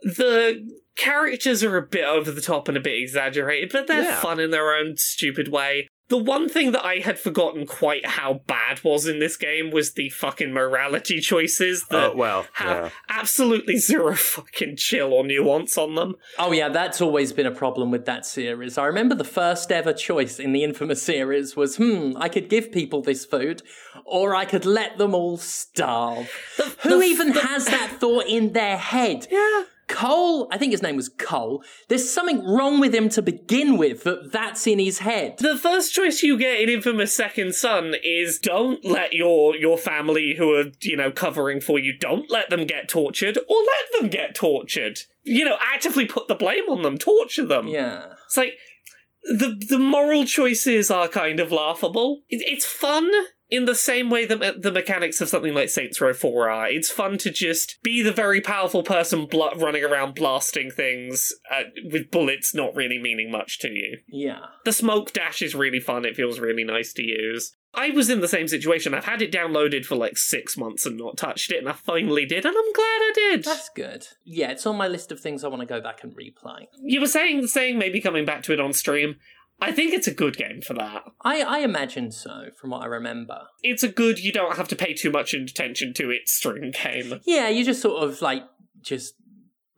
The 0.02 0.66
characters 0.96 1.62
are 1.62 1.76
a 1.76 1.82
bit 1.82 2.04
over 2.04 2.30
the 2.30 2.40
top 2.40 2.68
and 2.68 2.76
a 2.76 2.80
bit 2.80 2.98
exaggerated, 3.00 3.70
but 3.72 3.86
they're 3.86 4.02
Yeah. 4.02 4.20
fun 4.20 4.40
in 4.40 4.50
their 4.50 4.74
own 4.74 4.96
stupid 4.96 5.48
way. 5.48 5.88
The 6.08 6.18
one 6.18 6.46
thing 6.50 6.72
that 6.72 6.84
I 6.84 6.96
had 6.96 7.18
forgotten 7.18 7.64
quite 7.64 8.04
how 8.04 8.42
bad 8.46 8.84
was 8.84 9.06
in 9.06 9.18
this 9.18 9.38
game 9.38 9.70
was 9.70 9.94
the 9.94 10.10
fucking 10.10 10.52
morality 10.52 11.20
choices 11.20 11.86
that 11.88 12.10
Oh, 12.10 12.14
well, 12.14 12.46
have 12.54 12.84
yeah. 12.84 12.90
absolutely 13.08 13.76
zero 13.78 14.14
fucking 14.14 14.76
chill 14.76 15.14
or 15.14 15.24
nuance 15.24 15.78
on 15.78 15.94
them. 15.94 16.16
Oh 16.38 16.52
yeah, 16.52 16.68
that's 16.68 17.00
always 17.00 17.32
been 17.32 17.46
a 17.46 17.50
problem 17.50 17.90
with 17.90 18.04
that 18.04 18.26
series. 18.26 18.76
I 18.76 18.84
remember 18.84 19.14
the 19.14 19.24
first 19.24 19.72
ever 19.72 19.94
choice 19.94 20.38
in 20.38 20.52
the 20.52 20.64
Infamous 20.64 21.02
series 21.02 21.56
was, 21.56 21.76
hmm, 21.76 22.12
I 22.18 22.28
could 22.28 22.50
give 22.50 22.70
people 22.72 23.00
this 23.00 23.24
food, 23.24 23.62
or 24.04 24.34
I 24.34 24.44
could 24.44 24.66
let 24.66 24.98
them 24.98 25.14
all 25.14 25.38
starve. 25.38 26.30
Who 26.82 26.98
the- 26.98 27.04
even 27.06 27.28
has 27.32 27.64
that 27.66 27.96
thought 28.00 28.26
in 28.26 28.52
their 28.52 28.76
head? 28.76 29.28
Yeah. 29.32 29.62
Cole, 29.92 30.48
I 30.50 30.56
think 30.56 30.72
his 30.72 30.82
name 30.82 30.96
was 30.96 31.10
Cole. 31.10 31.62
There's 31.88 32.10
something 32.10 32.42
wrong 32.44 32.80
with 32.80 32.94
him 32.94 33.08
to 33.10 33.20
begin 33.22 33.76
with 33.76 34.04
that 34.04 34.32
that's 34.32 34.66
in 34.66 34.78
his 34.78 35.00
head. 35.00 35.36
The 35.38 35.58
first 35.58 35.92
choice 35.92 36.22
you 36.22 36.38
get 36.38 36.60
in 36.60 36.70
Infamous 36.70 37.12
Second 37.12 37.54
Son 37.54 37.94
is 38.02 38.38
don't 38.38 38.82
let 38.84 39.12
your 39.12 39.54
your 39.54 39.76
family 39.76 40.34
who 40.38 40.54
are, 40.54 40.72
you 40.80 40.96
know, 40.96 41.10
covering 41.10 41.60
for 41.60 41.78
you, 41.78 41.96
don't 41.96 42.30
let 42.30 42.48
them 42.48 42.64
get 42.64 42.88
tortured 42.88 43.36
or 43.36 43.56
let 43.56 44.00
them 44.00 44.08
get 44.08 44.34
tortured. 44.34 45.00
You 45.24 45.44
know, 45.44 45.58
actively 45.60 46.06
put 46.06 46.26
the 46.26 46.34
blame 46.34 46.64
on 46.70 46.82
them, 46.82 46.96
torture 46.96 47.44
them. 47.46 47.68
Yeah. 47.68 48.14
It's 48.24 48.36
like 48.38 48.54
the 49.24 49.62
the 49.68 49.78
moral 49.78 50.24
choices 50.24 50.90
are 50.90 51.06
kind 51.06 51.38
of 51.38 51.52
laughable. 51.52 52.22
It, 52.30 52.42
it's 52.46 52.64
fun 52.64 53.10
in 53.52 53.66
the 53.66 53.74
same 53.74 54.08
way 54.08 54.24
that 54.24 54.62
the 54.62 54.72
mechanics 54.72 55.20
of 55.20 55.28
something 55.28 55.52
like 55.52 55.68
Saints 55.68 56.00
Row 56.00 56.14
4 56.14 56.48
are. 56.48 56.68
It's 56.70 56.90
fun 56.90 57.18
to 57.18 57.30
just 57.30 57.76
be 57.82 58.00
the 58.00 58.10
very 58.10 58.40
powerful 58.40 58.82
person 58.82 59.26
bl- 59.26 59.58
running 59.58 59.84
around 59.84 60.14
blasting 60.14 60.70
things 60.70 61.34
uh, 61.54 61.64
with 61.92 62.10
bullets 62.10 62.54
not 62.54 62.74
really 62.74 62.98
meaning 62.98 63.30
much 63.30 63.58
to 63.58 63.68
you. 63.68 63.98
Yeah. 64.08 64.38
The 64.64 64.72
smoke 64.72 65.12
dash 65.12 65.42
is 65.42 65.54
really 65.54 65.80
fun. 65.80 66.06
It 66.06 66.16
feels 66.16 66.40
really 66.40 66.64
nice 66.64 66.94
to 66.94 67.02
use. 67.02 67.54
I 67.74 67.90
was 67.90 68.08
in 68.08 68.20
the 68.20 68.28
same 68.28 68.48
situation. 68.48 68.94
I've 68.94 69.04
had 69.04 69.20
it 69.20 69.32
downloaded 69.32 69.84
for 69.84 69.96
like 69.96 70.16
six 70.16 70.56
months 70.56 70.86
and 70.86 70.96
not 70.96 71.18
touched 71.18 71.50
it, 71.50 71.58
and 71.58 71.68
I 71.68 71.72
finally 71.72 72.26
did, 72.26 72.44
and 72.44 72.54
I'm 72.56 72.72
glad 72.72 73.00
I 73.00 73.12
did. 73.14 73.44
That's 73.44 73.70
good. 73.70 74.06
Yeah, 74.24 74.50
it's 74.50 74.66
on 74.66 74.76
my 74.76 74.88
list 74.88 75.10
of 75.10 75.20
things 75.20 75.42
I 75.42 75.48
want 75.48 75.60
to 75.60 75.66
go 75.66 75.80
back 75.80 76.04
and 76.04 76.14
replay. 76.14 76.66
You 76.82 77.00
were 77.00 77.06
saying 77.06 77.46
saying 77.46 77.78
maybe 77.78 78.00
coming 78.00 78.26
back 78.26 78.42
to 78.44 78.52
it 78.52 78.60
on 78.60 78.74
stream. 78.74 79.16
I 79.62 79.72
think 79.72 79.94
it's 79.94 80.06
a 80.06 80.14
good 80.14 80.36
game 80.36 80.60
for 80.60 80.74
that. 80.74 81.04
I, 81.22 81.42
I 81.42 81.58
imagine 81.60 82.10
so, 82.10 82.46
from 82.60 82.70
what 82.70 82.82
I 82.82 82.86
remember. 82.86 83.42
It's 83.62 83.82
a 83.82 83.88
good. 83.88 84.18
You 84.18 84.32
don't 84.32 84.56
have 84.56 84.68
to 84.68 84.76
pay 84.76 84.92
too 84.92 85.10
much 85.10 85.34
attention 85.34 85.94
to 85.94 86.10
its 86.10 86.32
string 86.32 86.72
game. 86.82 87.20
Yeah, 87.24 87.48
you 87.48 87.64
just 87.64 87.80
sort 87.80 88.02
of 88.02 88.20
like 88.20 88.42
just 88.82 89.14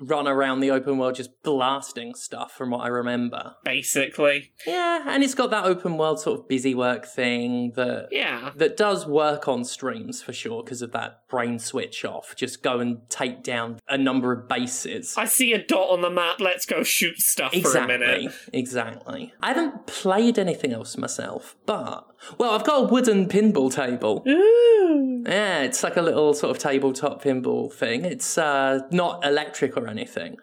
run 0.01 0.27
around 0.27 0.61
the 0.61 0.71
open 0.71 0.99
world 0.99 1.15
just 1.15 1.31
blasting 1.43 2.15
stuff 2.15 2.53
from 2.53 2.71
what 2.71 2.81
I 2.81 2.89
remember. 2.89 3.55
Basically, 3.65 4.53
Yeah, 4.67 5.05
and 5.07 5.23
it's 5.23 5.35
got 5.35 5.51
that 5.51 5.65
open 5.65 5.97
world 5.97 6.21
sort 6.21 6.41
of 6.41 6.49
busy 6.49 6.75
work 6.75 7.07
thing 7.07 7.73
that 7.77 8.09
yeah. 8.11 8.51
that 8.57 8.77
does 8.77 9.07
work 9.07 9.47
on 9.47 9.65
streams 9.65 10.21
for 10.23 10.33
sure 10.33 10.63
because 10.65 10.83
of 10.83 10.93
that 10.93 11.29
brain 11.29 11.59
switch 11.59 12.05
off. 12.05 12.35
Just 12.37 12.63
go 12.63 12.81
and 12.81 12.99
take 13.09 13.43
down 13.43 13.79
a 13.89 13.97
number 13.97 14.33
of 14.33 14.49
bases. 14.49 15.15
I 15.17 15.27
see 15.27 15.53
a 15.53 15.59
dot 15.65 15.91
on 15.91 16.01
the 16.01 16.11
map. 16.11 16.41
Let's 16.41 16.67
go 16.67 16.83
shoot 16.83 17.19
stuff 17.19 17.53
for 17.53 17.57
a 17.57 17.61
Exactly, 17.61 17.99
minute. 17.99 18.33
exactly. 18.53 19.33
I 19.41 19.49
haven't 19.49 19.87
played 19.87 20.39
anything 20.39 20.73
else 20.73 20.97
myself, 20.97 21.57
but 21.67 22.07
well, 22.39 22.51
I've 22.53 22.65
got 22.65 22.85
a 22.85 22.87
wooden 22.93 23.27
pinball 23.29 23.73
table. 23.73 24.25
Ooh. 24.27 25.25
Yeah, 25.27 25.63
it's 25.63 25.83
like 25.83 25.97
a 25.97 26.03
little 26.03 26.35
sort 26.35 26.51
of 26.55 26.59
tabletop 26.63 27.23
pinball 27.23 27.73
thing. 27.73 28.05
It's 28.05 28.37
uh, 28.37 28.81
not 28.91 29.25
electric 29.25 29.77
or 29.77 29.84
anything. 29.87 30.37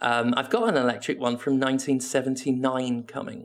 Um, 0.00 0.34
I've 0.36 0.50
got 0.50 0.68
an 0.68 0.76
electric 0.76 1.20
one 1.20 1.36
from 1.36 1.54
1979 1.60 3.04
coming, 3.04 3.44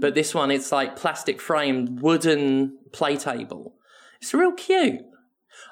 but 0.00 0.14
this 0.14 0.34
one 0.34 0.50
it's 0.50 0.72
like 0.72 0.96
plastic 0.96 1.40
framed 1.40 2.00
wooden 2.00 2.78
play 2.92 3.16
table. 3.16 3.74
It's 4.20 4.32
real 4.32 4.52
cute. 4.52 5.02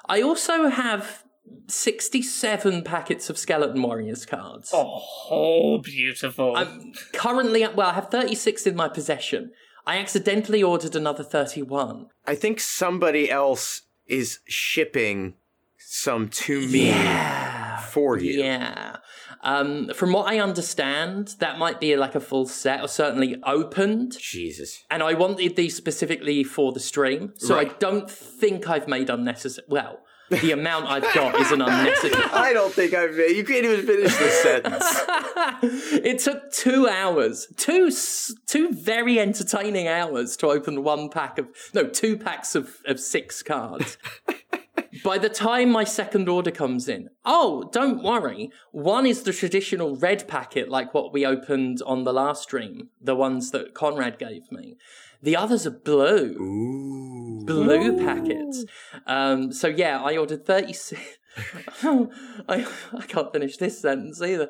I 0.07 0.21
also 0.21 0.69
have 0.69 1.23
67 1.67 2.83
packets 2.83 3.29
of 3.29 3.37
Skeleton 3.37 3.81
Warriors 3.81 4.25
cards. 4.25 4.71
Oh, 4.73 5.79
beautiful. 5.83 6.55
I'm 6.55 6.93
currently, 7.13 7.65
well, 7.67 7.89
I 7.89 7.93
have 7.93 8.09
36 8.09 8.67
in 8.67 8.75
my 8.75 8.87
possession. 8.87 9.51
I 9.85 9.97
accidentally 9.97 10.61
ordered 10.61 10.95
another 10.95 11.23
31. 11.23 12.07
I 12.27 12.35
think 12.35 12.59
somebody 12.59 13.31
else 13.31 13.83
is 14.07 14.39
shipping 14.45 15.35
some 15.77 16.27
to 16.29 16.67
me 16.67 16.87
Yeah. 16.89 17.58
For 17.89 18.17
you. 18.17 18.39
Yeah. 18.41 18.97
Um, 19.41 19.89
from 19.93 20.11
what 20.11 20.27
I 20.27 20.39
understand, 20.39 21.35
that 21.39 21.57
might 21.57 21.79
be 21.79 21.95
like 21.95 22.15
a 22.15 22.19
full 22.19 22.45
set, 22.45 22.81
or 22.81 22.87
certainly 22.87 23.41
opened. 23.43 24.17
Jesus. 24.19 24.83
And 24.89 25.01
I 25.01 25.13
wanted 25.13 25.55
these 25.55 25.75
specifically 25.75 26.43
for 26.43 26.71
the 26.71 26.79
stream, 26.79 27.33
so 27.37 27.57
I 27.57 27.65
don't 27.65 28.09
think 28.09 28.69
I've 28.69 28.87
made 28.87 29.09
unnecessary. 29.09 29.65
Well, 29.69 30.01
the 30.29 30.51
amount 30.51 30.87
I've 30.87 31.13
got 31.13 31.39
is 31.39 31.51
an 31.51 31.61
unnecessary. 31.61 32.23
I 32.33 32.53
don't 32.53 32.73
think 32.73 32.93
I've. 32.93 33.15
Made 33.15 33.35
you 33.35 33.43
can't 33.43 33.65
even 33.65 33.85
finish 33.85 34.15
the 34.15 34.29
sentence. 34.29 34.85
it 36.03 36.19
took 36.19 36.51
two 36.51 36.87
hours, 36.87 37.47
two 37.57 37.91
two 38.45 38.71
very 38.71 39.19
entertaining 39.19 39.87
hours 39.87 40.37
to 40.37 40.47
open 40.47 40.83
one 40.83 41.09
pack 41.09 41.37
of 41.37 41.47
no 41.73 41.85
two 41.87 42.17
packs 42.17 42.55
of 42.55 42.77
of 42.85 42.99
six 42.99 43.41
cards. 43.41 43.97
By 45.03 45.17
the 45.17 45.29
time 45.29 45.71
my 45.71 45.83
second 45.83 46.27
order 46.27 46.51
comes 46.51 46.87
in, 46.89 47.09
oh, 47.25 47.69
don't 47.71 48.03
worry. 48.03 48.51
One 48.71 49.05
is 49.05 49.23
the 49.23 49.33
traditional 49.33 49.95
red 49.95 50.27
packet, 50.27 50.69
like 50.69 50.93
what 50.93 51.13
we 51.13 51.25
opened 51.25 51.81
on 51.85 52.03
the 52.03 52.13
last 52.13 52.43
stream, 52.43 52.89
the 53.01 53.15
ones 53.15 53.51
that 53.51 53.73
Conrad 53.73 54.17
gave 54.19 54.51
me. 54.51 54.77
The 55.21 55.35
others 55.35 55.67
are 55.67 55.71
blue 55.71 56.35
Ooh. 56.39 57.45
blue 57.45 57.97
packets. 57.97 58.65
Um, 59.05 59.51
so 59.51 59.67
yeah, 59.67 60.01
I 60.01 60.17
ordered 60.17 60.45
36. 60.45 61.01
I, 61.83 62.65
I 62.93 63.01
can't 63.07 63.31
finish 63.31 63.57
this 63.57 63.81
sentence 63.81 64.21
either. 64.21 64.49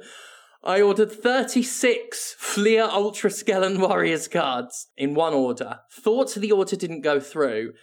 I 0.64 0.82
ordered 0.82 1.12
36 1.12 2.36
Fleer 2.38 2.84
Ultra 2.84 3.32
Skeleton 3.32 3.80
Warriors 3.80 4.28
cards 4.28 4.88
in 4.98 5.14
one 5.14 5.34
order. 5.34 5.80
Thought 5.92 6.34
the 6.36 6.52
order 6.52 6.76
didn't 6.76 7.02
go 7.02 7.20
through. 7.20 7.74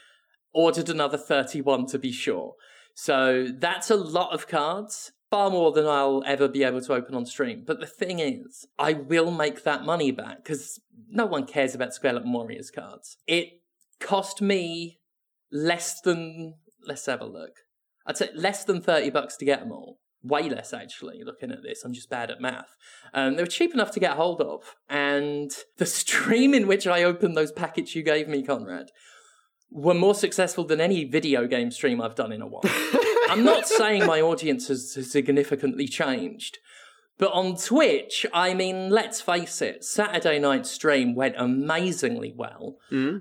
Ordered 0.57 0.89
another 0.89 1.19
31 1.19 1.85
to 1.89 1.99
be 1.99 2.11
sure. 2.11 2.55
So 2.95 3.49
that's 3.55 3.91
a 3.91 3.97
lot 3.97 4.33
of 4.33 4.49
cards. 4.49 5.13
Far 5.31 5.51
more 5.51 5.71
than 5.71 5.87
I'll 5.87 6.23
ever 6.25 6.49
be 6.49 6.65
able 6.65 6.81
to 6.81 6.95
open 6.95 7.15
on 7.15 7.27
stream. 7.27 7.65
But 7.67 7.79
the 7.79 7.87
thing 7.87 8.21
is, 8.21 8.67
I 8.79 8.95
will 8.95 9.31
make 9.31 9.65
that 9.65 9.85
money 9.85 10.11
back 10.13 10.43
because 10.43 10.81
no 11.11 11.27
one 11.27 11.45
cares 11.45 11.75
about 11.75 11.93
Skeleton 11.93 12.33
Warriors 12.33 12.71
cards. 12.71 13.19
It 13.27 13.61
cost 14.01 14.41
me 14.41 15.01
less 15.53 16.01
than 16.01 16.55
let's 16.87 17.05
have 17.05 17.21
a 17.21 17.27
look. 17.27 17.53
I'd 18.07 18.17
say 18.17 18.31
less 18.35 18.65
than 18.65 18.81
thirty 18.81 19.11
bucks 19.11 19.37
to 19.37 19.45
get 19.45 19.61
them 19.61 19.73
all. 19.73 19.99
Way 20.23 20.49
less 20.49 20.73
actually. 20.73 21.23
Looking 21.23 21.51
at 21.51 21.63
this, 21.63 21.85
I'm 21.85 21.93
just 21.93 22.09
bad 22.09 22.31
at 22.31 22.41
math. 22.41 22.75
Um, 23.13 23.37
they 23.37 23.43
were 23.43 23.49
cheap 23.49 23.75
enough 23.75 23.91
to 23.91 24.01
get 24.01 24.17
hold 24.17 24.41
of, 24.41 24.75
and 24.89 25.51
the 25.77 25.87
stream 26.01 26.55
in 26.55 26.67
which 26.67 26.87
I 26.87 27.03
opened 27.03 27.37
those 27.37 27.53
packets 27.53 27.95
you 27.95 28.03
gave 28.03 28.27
me, 28.27 28.43
Conrad, 28.43 28.91
were 29.71 29.95
more 29.95 30.15
successful 30.15 30.65
than 30.65 30.81
any 30.81 31.05
video 31.05 31.47
game 31.47 31.71
stream 31.71 32.01
I've 32.01 32.15
done 32.15 32.33
in 32.33 32.43
a 32.43 32.47
while. 32.47 32.63
I'm 33.29 33.45
not 33.45 33.67
saying 33.67 34.07
my 34.07 34.21
audience 34.21 34.69
has, 34.69 34.93
significantly 35.11 35.89
changed. 35.89 36.59
But 37.19 37.33
on 37.33 37.57
Twitch, 37.57 38.27
I 38.33 38.53
mean, 38.55 38.91
let's 38.91 39.21
face 39.21 39.63
it, 39.63 39.85
Saturday 39.85 40.39
night 40.39 40.67
stream 40.67 41.15
went 41.15 41.35
amazingly 41.39 42.33
well, 42.37 42.77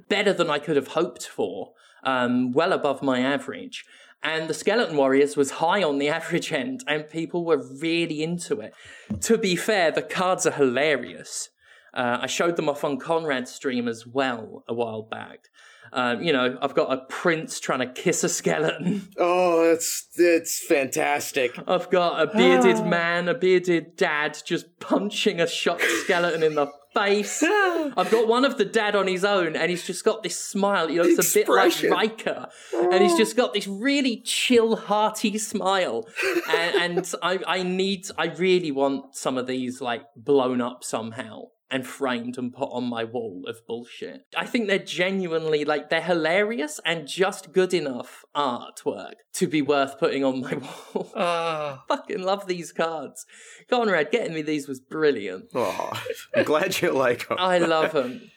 better 0.10 0.34
than 0.34 0.50
I 0.50 0.60
could 0.60 0.76
have 0.76 0.90
hoped 0.90 1.26
for, 1.26 1.72
um, 2.04 2.52
well 2.52 2.74
above 2.74 3.02
my 3.02 3.20
average. 3.20 3.86
And 4.22 4.50
the 4.50 4.54
Skeleton 4.54 4.98
Warriors 4.98 5.38
was 5.38 5.52
high 5.52 5.82
on 5.84 5.98
the 5.98 6.10
average 6.20 6.52
end, 6.52 6.84
and 6.88 7.10
people 7.10 7.46
were 7.46 7.64
really 7.80 8.22
into 8.22 8.60
it. 8.60 8.74
To 9.22 9.38
be 9.38 9.56
fair, 9.56 9.92
the 9.92 10.02
cards 10.02 10.46
are 10.46 10.52
hilarious. 10.52 11.50
Uh, 11.94 12.20
I 12.22 12.28
showed 12.28 12.58
them 12.58 12.68
off 12.68 12.84
on 12.84 13.00
Conrad's 13.00 13.52
stream 13.52 13.88
as 13.88 14.06
well 14.06 14.66
a 14.68 14.74
while 14.74 15.04
back. 15.04 15.48
Um, 15.94 16.22
you 16.22 16.34
know, 16.34 16.58
I've 16.62 16.74
got 16.74 16.92
a 16.92 17.06
prince 17.06 17.60
trying 17.60 17.80
to 17.80 17.88
kiss 17.88 18.24
a 18.24 18.30
skeleton. 18.30 19.10
Oh, 19.18 19.68
that's 19.70 20.08
that's 20.18 20.66
fantastic. 20.66 21.58
I've 21.68 21.90
got 21.90 22.22
a 22.22 22.36
bearded 22.36 22.86
man, 22.86 23.28
a 23.28 23.34
bearded 23.34 23.96
dad 23.96 24.38
just 24.46 24.80
punching 24.80 25.40
a 25.40 25.48
shot 25.48 25.82
skeleton 25.82 26.44
in 26.44 26.56
the 26.56 26.68
face. 26.96 27.44
I've 27.44 28.10
got 28.10 28.28
one 28.28 28.46
of 28.46 28.58
the 28.58 28.66
dad 28.66 28.96
on 28.96 29.08
his 29.08 29.24
own, 29.24 29.56
and 29.56 29.70
he's 29.70 29.86
just 29.86 30.04
got 30.04 30.24
this 30.24 30.40
smile. 30.40 30.90
You 30.90 31.04
know, 31.04 31.08
it's 31.10 31.32
a 31.32 31.40
bit 31.40 31.50
like 31.50 31.68
expression. 31.68 31.92
Riker, 31.92 32.48
and 32.74 33.04
he's 33.04 33.18
just 33.18 33.36
got 33.36 33.54
this 33.54 33.68
really 33.68 34.22
chill, 34.22 34.76
hearty 34.76 35.38
smile. 35.38 36.08
And, 36.48 36.98
and 36.98 37.14
I, 37.22 37.40
I 37.48 37.64
need, 37.64 38.08
I 38.18 38.26
really 38.28 38.72
want 38.72 39.16
some 39.16 39.38
of 39.38 39.48
these 39.48 39.82
like 39.82 40.04
blown 40.16 40.62
up 40.62 40.84
somehow 40.84 41.46
and 41.72 41.86
framed 41.86 42.38
and 42.38 42.54
put 42.54 42.70
on 42.72 42.84
my 42.84 43.04
wall 43.04 43.44
of 43.48 43.58
bullshit. 43.68 44.22
I 44.38 44.46
think 44.46 44.68
they're 44.68 44.78
genuinely 44.80 45.66
like 45.66 45.90
they're 45.90 46.02
hilarious 46.02 46.80
and 46.86 47.08
just 47.08 47.52
good 47.54 47.74
enough 47.74 48.24
artwork 48.36 49.14
to 49.34 49.48
be 49.48 49.62
worth 49.62 49.98
putting 50.00 50.24
on 50.24 50.42
my 50.42 50.54
wall. 50.94 51.12
Ah. 51.16 51.84
Fucking 51.88 52.22
love 52.22 52.48
these 52.48 52.72
cards. 52.72 53.26
Conrad 53.70 54.12
getting 54.12 54.34
me 54.34 54.42
these 54.42 54.68
was 54.68 54.80
brilliant. 54.80 55.46
Oh, 55.56 55.92
I'm 56.36 56.44
glad 56.44 56.82
you 56.82 56.92
like 56.92 57.28
them. 57.28 57.38
I 57.40 57.58
love 57.58 57.94
them. 57.94 58.30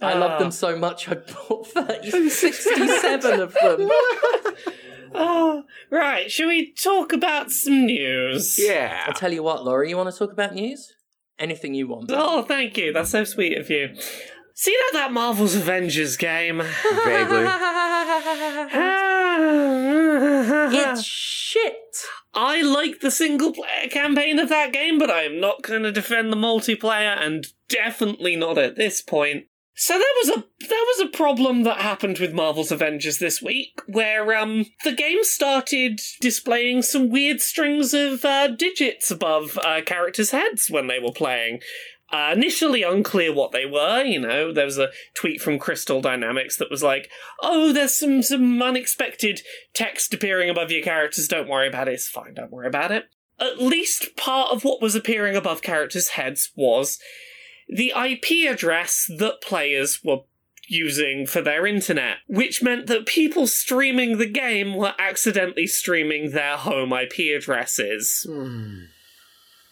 I 0.00 0.14
love 0.14 0.40
them 0.40 0.50
so 0.50 0.76
much 0.76 1.08
I 1.08 1.14
bought 1.14 1.66
30, 1.68 2.28
67 2.28 3.40
of 3.40 3.54
them. 3.54 3.88
Oh, 5.14 5.62
right. 5.90 6.28
Shall 6.30 6.48
we 6.48 6.72
talk 6.72 7.12
about 7.12 7.52
some 7.52 7.86
news? 7.86 8.58
Yeah. 8.58 9.04
I'll 9.06 9.12
tell 9.12 9.32
you 9.32 9.44
what, 9.44 9.64
Laura, 9.64 9.88
you 9.88 9.96
want 9.96 10.10
to 10.10 10.18
talk 10.18 10.32
about 10.32 10.54
news? 10.54 10.92
Anything 11.38 11.74
you 11.74 11.88
want. 11.88 12.10
Oh, 12.12 12.42
thank 12.42 12.76
you. 12.76 12.92
That's 12.92 13.10
so 13.10 13.24
sweet 13.24 13.58
of 13.58 13.70
you. 13.70 13.94
See 14.54 14.76
that 14.76 14.90
that 14.92 15.12
Marvel's 15.12 15.54
Avengers 15.54 16.16
game? 16.16 16.58
Vaguely. 16.58 17.46
it's 20.78 21.04
shit. 21.04 21.74
I 22.34 22.62
like 22.62 23.00
the 23.00 23.10
single 23.10 23.52
player 23.52 23.88
campaign 23.90 24.38
of 24.38 24.48
that 24.48 24.72
game, 24.72 24.98
but 24.98 25.10
I'm 25.10 25.40
not 25.40 25.62
going 25.62 25.82
to 25.82 25.92
defend 25.92 26.32
the 26.32 26.36
multiplayer, 26.36 27.20
and 27.20 27.46
definitely 27.68 28.36
not 28.36 28.58
at 28.58 28.76
this 28.76 29.02
point. 29.02 29.46
So 29.74 29.94
there 29.94 30.02
was 30.22 30.28
a 30.28 30.44
there 30.68 30.78
was 30.78 31.00
a 31.00 31.16
problem 31.16 31.62
that 31.62 31.78
happened 31.78 32.18
with 32.18 32.34
Marvel's 32.34 32.70
Avengers 32.70 33.18
this 33.18 33.40
week, 33.40 33.80
where 33.86 34.36
um 34.36 34.66
the 34.84 34.92
game 34.92 35.24
started 35.24 36.00
displaying 36.20 36.82
some 36.82 37.10
weird 37.10 37.40
strings 37.40 37.94
of 37.94 38.24
uh, 38.24 38.48
digits 38.48 39.10
above 39.10 39.58
uh, 39.64 39.80
characters' 39.84 40.30
heads 40.30 40.70
when 40.70 40.88
they 40.88 40.98
were 40.98 41.12
playing. 41.12 41.60
Uh, 42.12 42.30
initially 42.34 42.82
unclear 42.82 43.32
what 43.32 43.52
they 43.52 43.64
were, 43.64 44.02
you 44.02 44.20
know. 44.20 44.52
There 44.52 44.66
was 44.66 44.76
a 44.76 44.90
tweet 45.14 45.40
from 45.40 45.58
Crystal 45.58 46.02
Dynamics 46.02 46.58
that 46.58 46.70
was 46.70 46.82
like, 46.82 47.08
"Oh, 47.40 47.72
there's 47.72 47.98
some 47.98 48.22
some 48.22 48.60
unexpected 48.62 49.40
text 49.72 50.12
appearing 50.12 50.50
above 50.50 50.70
your 50.70 50.82
characters. 50.82 51.26
Don't 51.26 51.48
worry 51.48 51.68
about 51.68 51.88
it. 51.88 51.94
It's 51.94 52.08
fine. 52.08 52.34
Don't 52.34 52.52
worry 52.52 52.66
about 52.66 52.92
it." 52.92 53.06
At 53.40 53.62
least 53.62 54.14
part 54.16 54.52
of 54.52 54.62
what 54.62 54.82
was 54.82 54.94
appearing 54.94 55.34
above 55.34 55.62
characters' 55.62 56.08
heads 56.10 56.52
was 56.54 56.98
the 57.74 57.92
IP 57.96 58.50
address 58.50 59.10
that 59.18 59.40
players 59.40 60.00
were 60.04 60.20
using 60.68 61.26
for 61.26 61.42
their 61.42 61.66
internet, 61.66 62.18
which 62.26 62.62
meant 62.62 62.86
that 62.86 63.06
people 63.06 63.46
streaming 63.46 64.18
the 64.18 64.26
game 64.26 64.76
were 64.76 64.94
accidentally 64.98 65.66
streaming 65.66 66.30
their 66.30 66.56
home 66.56 66.92
IP 66.92 67.36
addresses. 67.36 68.26
Hmm. 68.28 68.84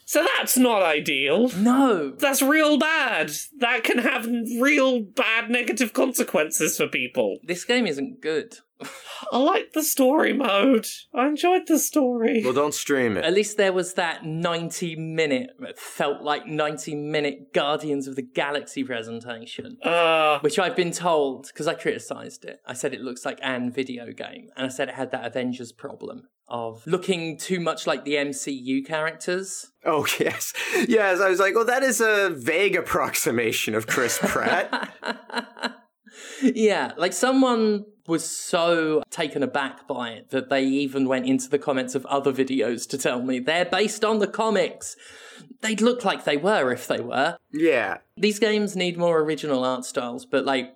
So 0.05 0.27
that's 0.37 0.57
not 0.57 0.83
ideal. 0.83 1.51
No. 1.57 2.11
That's 2.11 2.43
real 2.43 2.79
bad. 2.79 3.31
That 3.59 3.85
can 3.85 3.99
have 3.99 4.27
real 4.27 5.03
bad 5.03 5.49
negative 5.49 5.93
consequences 5.93 6.77
for 6.77 6.89
people. 6.89 7.39
This 7.45 7.65
game 7.65 7.87
isn't 7.87 8.21
good. 8.21 8.57
I 9.33 9.39
liked 9.39 9.75
the 9.75 9.83
story 9.83 10.33
mode. 10.33 10.87
I 11.14 11.27
enjoyed 11.27 11.66
the 11.66 11.79
story. 11.79 12.43
Well, 12.45 12.53
don't 12.53 12.75
stream 12.75 13.16
it. 13.16 13.25
At 13.25 13.35
least 13.35 13.57
there 13.57 13.73
was 13.73 13.95
that 13.95 14.25
90 14.25 14.97
minute, 14.97 15.51
felt 15.77 16.23
like 16.23 16.47
90 16.47 16.95
minute 16.95 17.53
Guardians 17.53 18.07
of 18.07 18.16
the 18.16 18.23
Galaxy 18.23 18.85
presentation. 18.85 19.79
Uh, 19.83 20.39
Which 20.41 20.59
I've 20.59 20.77
been 20.77 20.93
told, 20.93 21.47
because 21.49 21.66
I 21.66 21.75
criticised 21.75 22.45
it. 22.45 22.61
I 22.66 22.73
said 22.73 22.95
it 22.95 23.01
looks 23.01 23.25
like 23.25 23.39
an 23.43 23.71
video 23.71 24.12
game. 24.12 24.49
And 24.57 24.66
I 24.66 24.68
said 24.68 24.89
it 24.89 24.95
had 24.95 25.11
that 25.12 25.25
Avengers 25.25 25.73
problem 25.73 26.29
of 26.51 26.85
looking 26.87 27.39
too 27.39 27.61
much 27.61 27.87
like 27.87 28.05
the 28.05 28.14
MCU 28.14 28.85
characters. 28.85 29.71
Oh 29.85 30.07
yes, 30.21 30.53
yes. 30.89 31.21
I 31.21 31.31
was 31.31 31.39
like, 31.39 31.55
well, 31.55 31.64
that 31.64 31.83
is 31.83 32.01
a 32.01 32.31
vague 32.31 32.77
approximation 32.77 33.75
of 33.75 33.87
Chris 33.87 34.18
Pratt. 34.21 34.93
yeah, 36.43 36.93
like 36.97 37.12
someone 37.12 37.85
was 38.11 38.29
so 38.29 39.03
taken 39.09 39.43
aback 39.43 39.89
by 39.89 40.11
it 40.11 40.31
that 40.31 40.51
they 40.51 40.65
even 40.65 41.09
went 41.09 41.27
into 41.27 41.49
the 41.49 41.59
comments 41.59 41.95
of 41.95 42.05
other 42.07 42.33
videos 42.33 42.87
to 42.89 42.99
tell 42.99 43.23
me 43.23 43.39
they're 43.39 43.65
based 43.65 44.05
on 44.05 44.19
the 44.19 44.27
comics. 44.27 44.97
They'd 45.63 45.81
look 45.81 46.05
like 46.05 46.25
they 46.25 46.37
were 46.37 46.73
if 46.73 46.87
they 46.87 47.01
were. 47.01 47.39
yeah. 47.53 47.99
These 48.17 48.39
games 48.39 48.77
need 48.77 48.99
more 48.99 49.21
original 49.21 49.65
art 49.65 49.85
styles, 49.85 50.27
but 50.27 50.45
like 50.45 50.75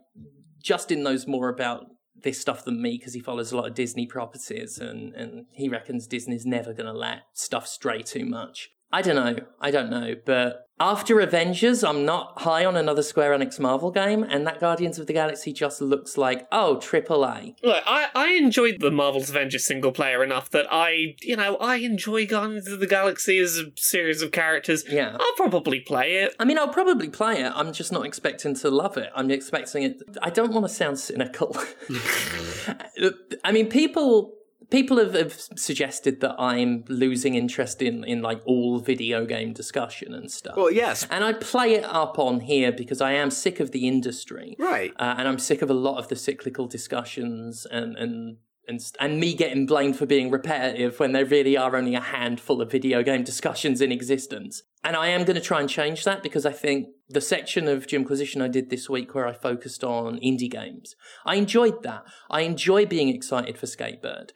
Justin 0.62 1.02
knows 1.02 1.26
more 1.26 1.50
about 1.50 1.86
this 2.22 2.40
stuff 2.40 2.64
than 2.64 2.80
me 2.80 2.96
because 2.96 3.12
he 3.12 3.20
follows 3.20 3.52
a 3.52 3.56
lot 3.56 3.68
of 3.68 3.74
Disney 3.74 4.06
properties 4.06 4.78
and, 4.78 5.14
and 5.14 5.44
he 5.52 5.68
reckons 5.68 6.06
Disney's 6.06 6.46
never 6.46 6.72
going 6.72 6.86
to 6.86 6.98
let 6.98 7.24
stuff 7.34 7.66
stray 7.66 8.00
too 8.00 8.24
much. 8.24 8.70
I 8.94 9.02
don't 9.02 9.16
know. 9.16 9.44
I 9.60 9.72
don't 9.72 9.90
know. 9.90 10.14
But 10.24 10.68
after 10.78 11.18
Avengers, 11.18 11.82
I'm 11.82 12.04
not 12.04 12.42
high 12.42 12.64
on 12.64 12.76
another 12.76 13.02
Square 13.02 13.36
Enix 13.36 13.58
Marvel 13.58 13.90
game, 13.90 14.22
and 14.22 14.46
that 14.46 14.60
Guardians 14.60 15.00
of 15.00 15.08
the 15.08 15.12
Galaxy 15.12 15.52
just 15.52 15.80
looks 15.80 16.16
like, 16.16 16.46
oh, 16.52 16.78
triple 16.78 17.24
A. 17.24 17.56
Look, 17.64 17.82
I, 17.84 18.06
I 18.14 18.28
enjoyed 18.34 18.78
the 18.78 18.92
Marvel's 18.92 19.30
Avengers 19.30 19.66
single 19.66 19.90
player 19.90 20.22
enough 20.22 20.48
that 20.50 20.66
I, 20.70 21.16
you 21.22 21.34
know, 21.34 21.56
I 21.56 21.76
enjoy 21.76 22.24
Guardians 22.24 22.68
of 22.68 22.78
the 22.78 22.86
Galaxy 22.86 23.38
as 23.38 23.58
a 23.58 23.72
series 23.76 24.22
of 24.22 24.30
characters. 24.30 24.84
Yeah. 24.88 25.16
I'll 25.18 25.34
probably 25.36 25.80
play 25.80 26.18
it. 26.18 26.36
I 26.38 26.44
mean, 26.44 26.56
I'll 26.56 26.68
probably 26.68 27.08
play 27.08 27.40
it. 27.40 27.52
I'm 27.52 27.72
just 27.72 27.90
not 27.90 28.06
expecting 28.06 28.54
to 28.54 28.70
love 28.70 28.96
it. 28.96 29.10
I'm 29.16 29.28
expecting 29.32 29.82
it. 29.82 30.02
I 30.22 30.30
don't 30.30 30.52
want 30.52 30.68
to 30.68 30.72
sound 30.72 31.00
cynical. 31.00 31.56
I 33.42 33.50
mean, 33.50 33.68
people 33.68 34.34
people 34.74 34.98
have, 34.98 35.14
have 35.14 35.40
suggested 35.54 36.20
that 36.20 36.34
I'm 36.36 36.84
losing 36.88 37.36
interest 37.36 37.80
in 37.80 38.02
in 38.04 38.22
like 38.22 38.40
all 38.44 38.80
video 38.80 39.24
game 39.24 39.52
discussion 39.52 40.12
and 40.12 40.30
stuff. 40.30 40.56
Well, 40.56 40.70
yes, 40.70 41.06
and 41.10 41.22
I 41.24 41.32
play 41.32 41.74
it 41.74 41.84
up 41.84 42.18
on 42.18 42.40
here 42.40 42.72
because 42.72 43.00
I 43.00 43.12
am 43.12 43.30
sick 43.30 43.60
of 43.60 43.70
the 43.70 43.86
industry, 43.86 44.56
right? 44.58 44.92
Uh, 44.98 45.14
and 45.18 45.28
I'm 45.28 45.38
sick 45.38 45.62
of 45.62 45.70
a 45.70 45.74
lot 45.74 45.98
of 45.98 46.08
the 46.08 46.16
cyclical 46.16 46.66
discussions 46.66 47.66
and 47.70 47.96
and 47.96 48.38
and 48.66 48.80
and 48.98 49.20
me 49.20 49.34
getting 49.34 49.66
blamed 49.66 49.96
for 49.96 50.06
being 50.06 50.30
repetitive 50.30 50.98
when 50.98 51.12
there 51.12 51.26
really 51.26 51.56
are 51.56 51.76
only 51.76 51.94
a 51.94 52.00
handful 52.00 52.60
of 52.60 52.70
video 52.70 53.02
game 53.02 53.22
discussions 53.22 53.80
in 53.80 53.92
existence. 53.92 54.62
And 54.82 54.96
I 54.96 55.08
am 55.08 55.24
going 55.24 55.36
to 55.36 55.48
try 55.50 55.60
and 55.60 55.68
change 55.68 56.04
that 56.04 56.22
because 56.22 56.44
I 56.44 56.52
think 56.52 56.88
the 57.08 57.20
section 57.20 57.68
of 57.68 57.86
Jimquisition 57.86 58.42
I 58.42 58.48
did 58.48 58.70
this 58.70 58.88
week 58.90 59.14
where 59.14 59.26
I 59.26 59.32
focused 59.32 59.84
on 59.84 60.18
indie 60.18 60.50
games, 60.50 60.96
I 61.24 61.36
enjoyed 61.36 61.82
that. 61.84 62.04
I 62.30 62.40
enjoy 62.40 62.86
being 62.86 63.08
excited 63.08 63.56
for 63.56 63.66
Skatebird. 63.66 64.30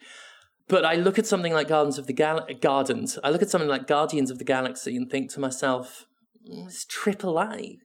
But 0.69 0.85
I 0.85 0.93
look 0.93 1.19
at 1.19 1.25
something 1.25 1.51
like 1.51 1.67
Gardens 1.67 1.97
of 1.97 2.07
the 2.07 2.13
Gal- 2.13 2.47
Gardens. 2.61 3.19
I 3.23 3.31
look 3.31 3.41
at 3.41 3.49
something 3.49 3.67
like 3.67 3.87
Guardians 3.87 4.31
of 4.31 4.37
the 4.37 4.45
Galaxy 4.45 4.95
and 4.95 5.09
think 5.09 5.31
to 5.31 5.39
myself, 5.39 6.05
mm, 6.49 6.67
it's 6.67 6.85
AAA. 6.85 7.79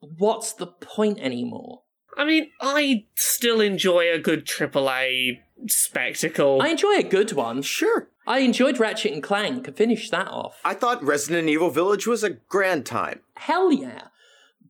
What's 0.00 0.52
the 0.52 0.66
point 0.66 1.18
anymore? 1.18 1.82
I 2.16 2.24
mean, 2.26 2.50
I 2.60 3.06
still 3.14 3.60
enjoy 3.60 4.12
a 4.12 4.18
good 4.18 4.46
AAA 4.46 5.38
spectacle. 5.66 6.60
I 6.60 6.68
enjoy 6.68 6.96
a 6.98 7.02
good 7.02 7.32
one. 7.32 7.62
Sure. 7.62 8.08
I 8.26 8.40
enjoyed 8.40 8.78
Ratchet 8.78 9.12
and 9.12 9.22
Clank. 9.22 9.68
I 9.68 9.72
finished 9.72 10.10
that 10.10 10.28
off. 10.28 10.60
I 10.62 10.74
thought 10.74 11.02
Resident 11.02 11.48
Evil 11.48 11.70
Village 11.70 12.06
was 12.06 12.22
a 12.22 12.30
grand 12.30 12.84
time. 12.84 13.20
Hell 13.36 13.72
yeah. 13.72 14.08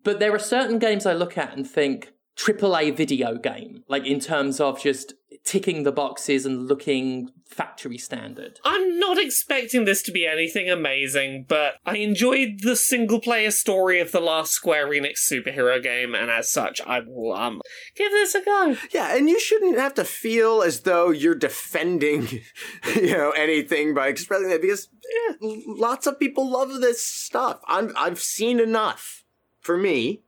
But 0.05 0.20
there 0.20 0.32
are 0.32 0.38
certain 0.38 0.78
games 0.78 1.05
I 1.05 1.14
look 1.14 1.36
at 1.36 1.57
and 1.57 1.68
think 1.68 2.12
AAA 2.41 2.97
video 2.97 3.36
game, 3.36 3.84
like 3.88 4.07
in 4.07 4.20
terms 4.20 4.61
of 4.61 4.80
just 4.80 5.14
ticking 5.45 5.82
the 5.82 5.93
boxes 5.93 6.45
and 6.45 6.68
looking 6.68 7.30
factory 7.47 7.99
standard. 7.99 8.61
I'm 8.64 8.99
not 8.99 9.18
expecting 9.18 9.84
this 9.84 10.03
to 10.03 10.12
be 10.12 10.26
anything 10.26 10.70
amazing, 10.70 11.47
but 11.49 11.74
I 11.84 11.97
enjoyed 11.97 12.61
the 12.62 12.76
single 12.76 13.20
player 13.20 13.51
story 13.51 14.01
of 14.01 14.12
the 14.12 14.20
last 14.20 14.53
Square 14.53 14.91
Enix 14.91 15.18
superhero 15.30 15.82
game, 15.82 16.14
and 16.14 16.30
as 16.30 16.51
such, 16.51 16.80
I 16.82 17.01
will 17.01 17.32
um 17.32 17.61
give 17.97 18.12
this 18.12 18.34
a 18.34 18.45
go. 18.45 18.76
Yeah, 18.93 19.16
and 19.16 19.28
you 19.28 19.41
shouldn't 19.41 19.78
have 19.78 19.95
to 19.95 20.05
feel 20.05 20.62
as 20.62 20.82
though 20.82 21.11
you're 21.11 21.34
defending, 21.34 22.28
you 22.95 23.12
know, 23.12 23.30
anything 23.30 23.95
by 23.95 24.09
expressing 24.09 24.49
that 24.51 24.62
because 24.62 24.88
yeah, 25.11 25.36
lots 25.66 26.07
of 26.07 26.20
people 26.20 26.51
love 26.51 26.80
this 26.80 27.05
stuff. 27.05 27.61
I'm 27.66 27.93
I've 27.97 28.20
seen 28.20 28.61
enough 28.61 29.24
for 29.61 29.76
me 29.76 30.22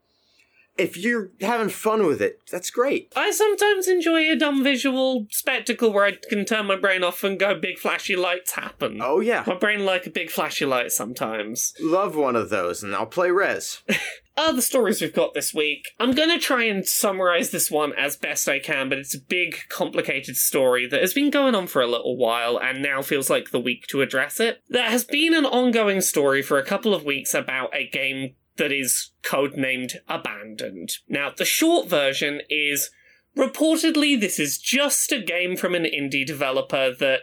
if 0.78 0.96
you're 0.96 1.30
having 1.40 1.68
fun 1.68 2.06
with 2.06 2.22
it, 2.22 2.40
that's 2.50 2.70
great. 2.70 3.12
I 3.14 3.30
sometimes 3.30 3.88
enjoy 3.88 4.30
a 4.30 4.36
dumb 4.36 4.64
visual 4.64 5.26
spectacle 5.30 5.92
where 5.92 6.04
I 6.04 6.12
can 6.28 6.44
turn 6.44 6.66
my 6.66 6.76
brain 6.76 7.04
off 7.04 7.22
and 7.24 7.38
go 7.38 7.58
big 7.58 7.78
flashy 7.78 8.16
lights 8.16 8.52
happen. 8.52 9.00
Oh 9.02 9.20
yeah. 9.20 9.44
My 9.46 9.56
brain 9.56 9.84
like 9.84 10.06
a 10.06 10.10
big 10.10 10.30
flashy 10.30 10.64
light 10.64 10.92
sometimes. 10.92 11.74
Love 11.80 12.16
one 12.16 12.36
of 12.36 12.50
those 12.50 12.82
and 12.82 12.94
I'll 12.94 13.06
play 13.06 13.30
Rez. 13.30 13.82
Other 14.34 14.62
stories 14.62 15.02
we've 15.02 15.12
got 15.12 15.34
this 15.34 15.52
week. 15.52 15.88
I'm 16.00 16.12
gonna 16.12 16.38
try 16.38 16.64
and 16.64 16.86
summarize 16.86 17.50
this 17.50 17.70
one 17.70 17.92
as 17.92 18.16
best 18.16 18.48
I 18.48 18.60
can, 18.60 18.88
but 18.88 18.96
it's 18.96 19.14
a 19.14 19.20
big, 19.20 19.58
complicated 19.68 20.36
story 20.36 20.86
that 20.86 21.02
has 21.02 21.12
been 21.12 21.28
going 21.28 21.54
on 21.54 21.66
for 21.66 21.82
a 21.82 21.86
little 21.86 22.16
while 22.16 22.58
and 22.58 22.82
now 22.82 23.02
feels 23.02 23.28
like 23.28 23.50
the 23.50 23.60
week 23.60 23.86
to 23.88 24.00
address 24.00 24.40
it. 24.40 24.62
There 24.70 24.88
has 24.88 25.04
been 25.04 25.34
an 25.34 25.44
ongoing 25.44 26.00
story 26.00 26.40
for 26.40 26.58
a 26.58 26.64
couple 26.64 26.94
of 26.94 27.04
weeks 27.04 27.34
about 27.34 27.76
a 27.76 27.86
game 27.86 28.36
that 28.56 28.72
is 28.72 29.12
codenamed 29.22 29.96
Abandoned. 30.08 30.92
Now, 31.08 31.30
the 31.36 31.44
short 31.44 31.88
version 31.88 32.40
is 32.48 32.90
reportedly 33.36 34.18
this 34.18 34.38
is 34.38 34.58
just 34.58 35.12
a 35.12 35.20
game 35.20 35.56
from 35.56 35.74
an 35.74 35.84
indie 35.84 36.26
developer 36.26 36.94
that 36.98 37.20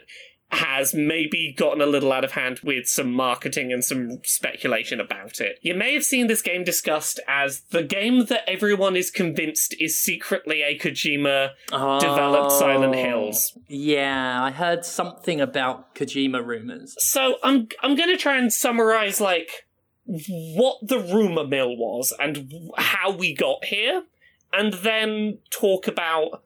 has 0.52 0.94
maybe 0.94 1.54
gotten 1.56 1.80
a 1.80 1.86
little 1.86 2.12
out 2.12 2.24
of 2.24 2.32
hand 2.32 2.60
with 2.64 2.86
some 2.86 3.12
marketing 3.12 3.72
and 3.72 3.84
some 3.84 4.18
speculation 4.24 5.00
about 5.00 5.40
it. 5.40 5.58
You 5.62 5.74
may 5.74 5.94
have 5.94 6.04
seen 6.04 6.26
this 6.26 6.42
game 6.42 6.64
discussed 6.64 7.20
as 7.28 7.60
the 7.70 7.84
game 7.84 8.26
that 8.26 8.48
everyone 8.48 8.96
is 8.96 9.10
convinced 9.10 9.74
is 9.78 10.00
secretly 10.00 10.62
a 10.62 10.76
Kojima 10.76 11.50
oh, 11.72 12.00
developed 12.00 12.52
Silent 12.52 12.96
oh, 12.96 12.98
Hills. 12.98 13.56
Yeah, 13.68 14.42
I 14.42 14.50
heard 14.50 14.84
something 14.84 15.40
about 15.40 15.94
Kojima 15.94 16.44
rumors. 16.44 16.96
So 16.98 17.36
I'm 17.44 17.68
I'm 17.80 17.94
going 17.94 18.10
to 18.10 18.16
try 18.16 18.36
and 18.36 18.52
summarize 18.52 19.20
like 19.20 19.66
what 20.04 20.78
the 20.82 20.98
rumor 20.98 21.46
mill 21.46 21.76
was 21.76 22.12
and 22.18 22.52
how 22.76 23.10
we 23.10 23.34
got 23.34 23.64
here, 23.66 24.04
and 24.52 24.72
then 24.74 25.38
talk 25.50 25.86
about 25.86 26.42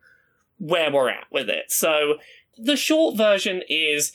where 0.58 0.92
we're 0.92 1.10
at 1.10 1.26
with 1.30 1.48
it. 1.48 1.70
So, 1.70 2.18
the 2.56 2.76
short 2.76 3.16
version 3.16 3.62
is 3.68 4.12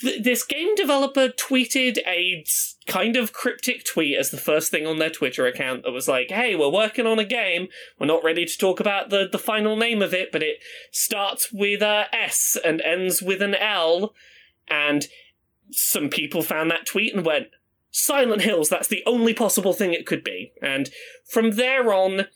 th- 0.00 0.22
this 0.22 0.44
game 0.44 0.74
developer 0.74 1.28
tweeted 1.28 1.98
a 2.06 2.44
kind 2.86 3.16
of 3.16 3.32
cryptic 3.32 3.84
tweet 3.84 4.16
as 4.16 4.30
the 4.30 4.36
first 4.36 4.70
thing 4.70 4.86
on 4.86 4.98
their 4.98 5.10
Twitter 5.10 5.46
account 5.46 5.82
that 5.82 5.92
was 5.92 6.08
like, 6.08 6.30
hey, 6.30 6.54
we're 6.54 6.70
working 6.70 7.06
on 7.06 7.18
a 7.18 7.24
game. 7.24 7.68
We're 7.98 8.06
not 8.06 8.24
ready 8.24 8.44
to 8.44 8.58
talk 8.58 8.80
about 8.80 9.10
the, 9.10 9.28
the 9.30 9.38
final 9.38 9.76
name 9.76 10.02
of 10.02 10.14
it, 10.14 10.32
but 10.32 10.42
it 10.42 10.58
starts 10.90 11.52
with 11.52 11.82
a 11.82 12.06
S 12.12 12.56
and 12.64 12.80
ends 12.82 13.22
with 13.22 13.42
an 13.42 13.54
L. 13.54 14.14
And 14.68 15.06
some 15.70 16.08
people 16.08 16.42
found 16.42 16.70
that 16.70 16.86
tweet 16.86 17.14
and 17.14 17.24
went, 17.24 17.48
Silent 17.98 18.42
Hills, 18.42 18.68
that's 18.68 18.88
the 18.88 19.02
only 19.06 19.32
possible 19.32 19.72
thing 19.72 19.94
it 19.94 20.04
could 20.04 20.22
be. 20.22 20.52
And 20.60 20.90
from 21.26 21.52
there 21.52 21.94
on, 21.94 22.26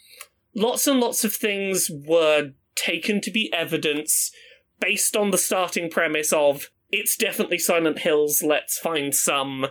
lots 0.55 0.87
and 0.87 0.99
lots 0.99 1.23
of 1.23 1.35
things 1.35 1.91
were 1.91 2.53
taken 2.75 3.21
to 3.21 3.31
be 3.31 3.53
evidence 3.53 4.33
based 4.81 5.15
on 5.15 5.31
the 5.31 5.39
starting 5.39 5.91
premise 5.91 6.33
of 6.33 6.71
it's 6.91 7.15
definitely 7.15 7.59
Silent 7.59 7.99
Hills, 7.99 8.43
let's 8.43 8.79
find 8.79 9.15
some 9.15 9.67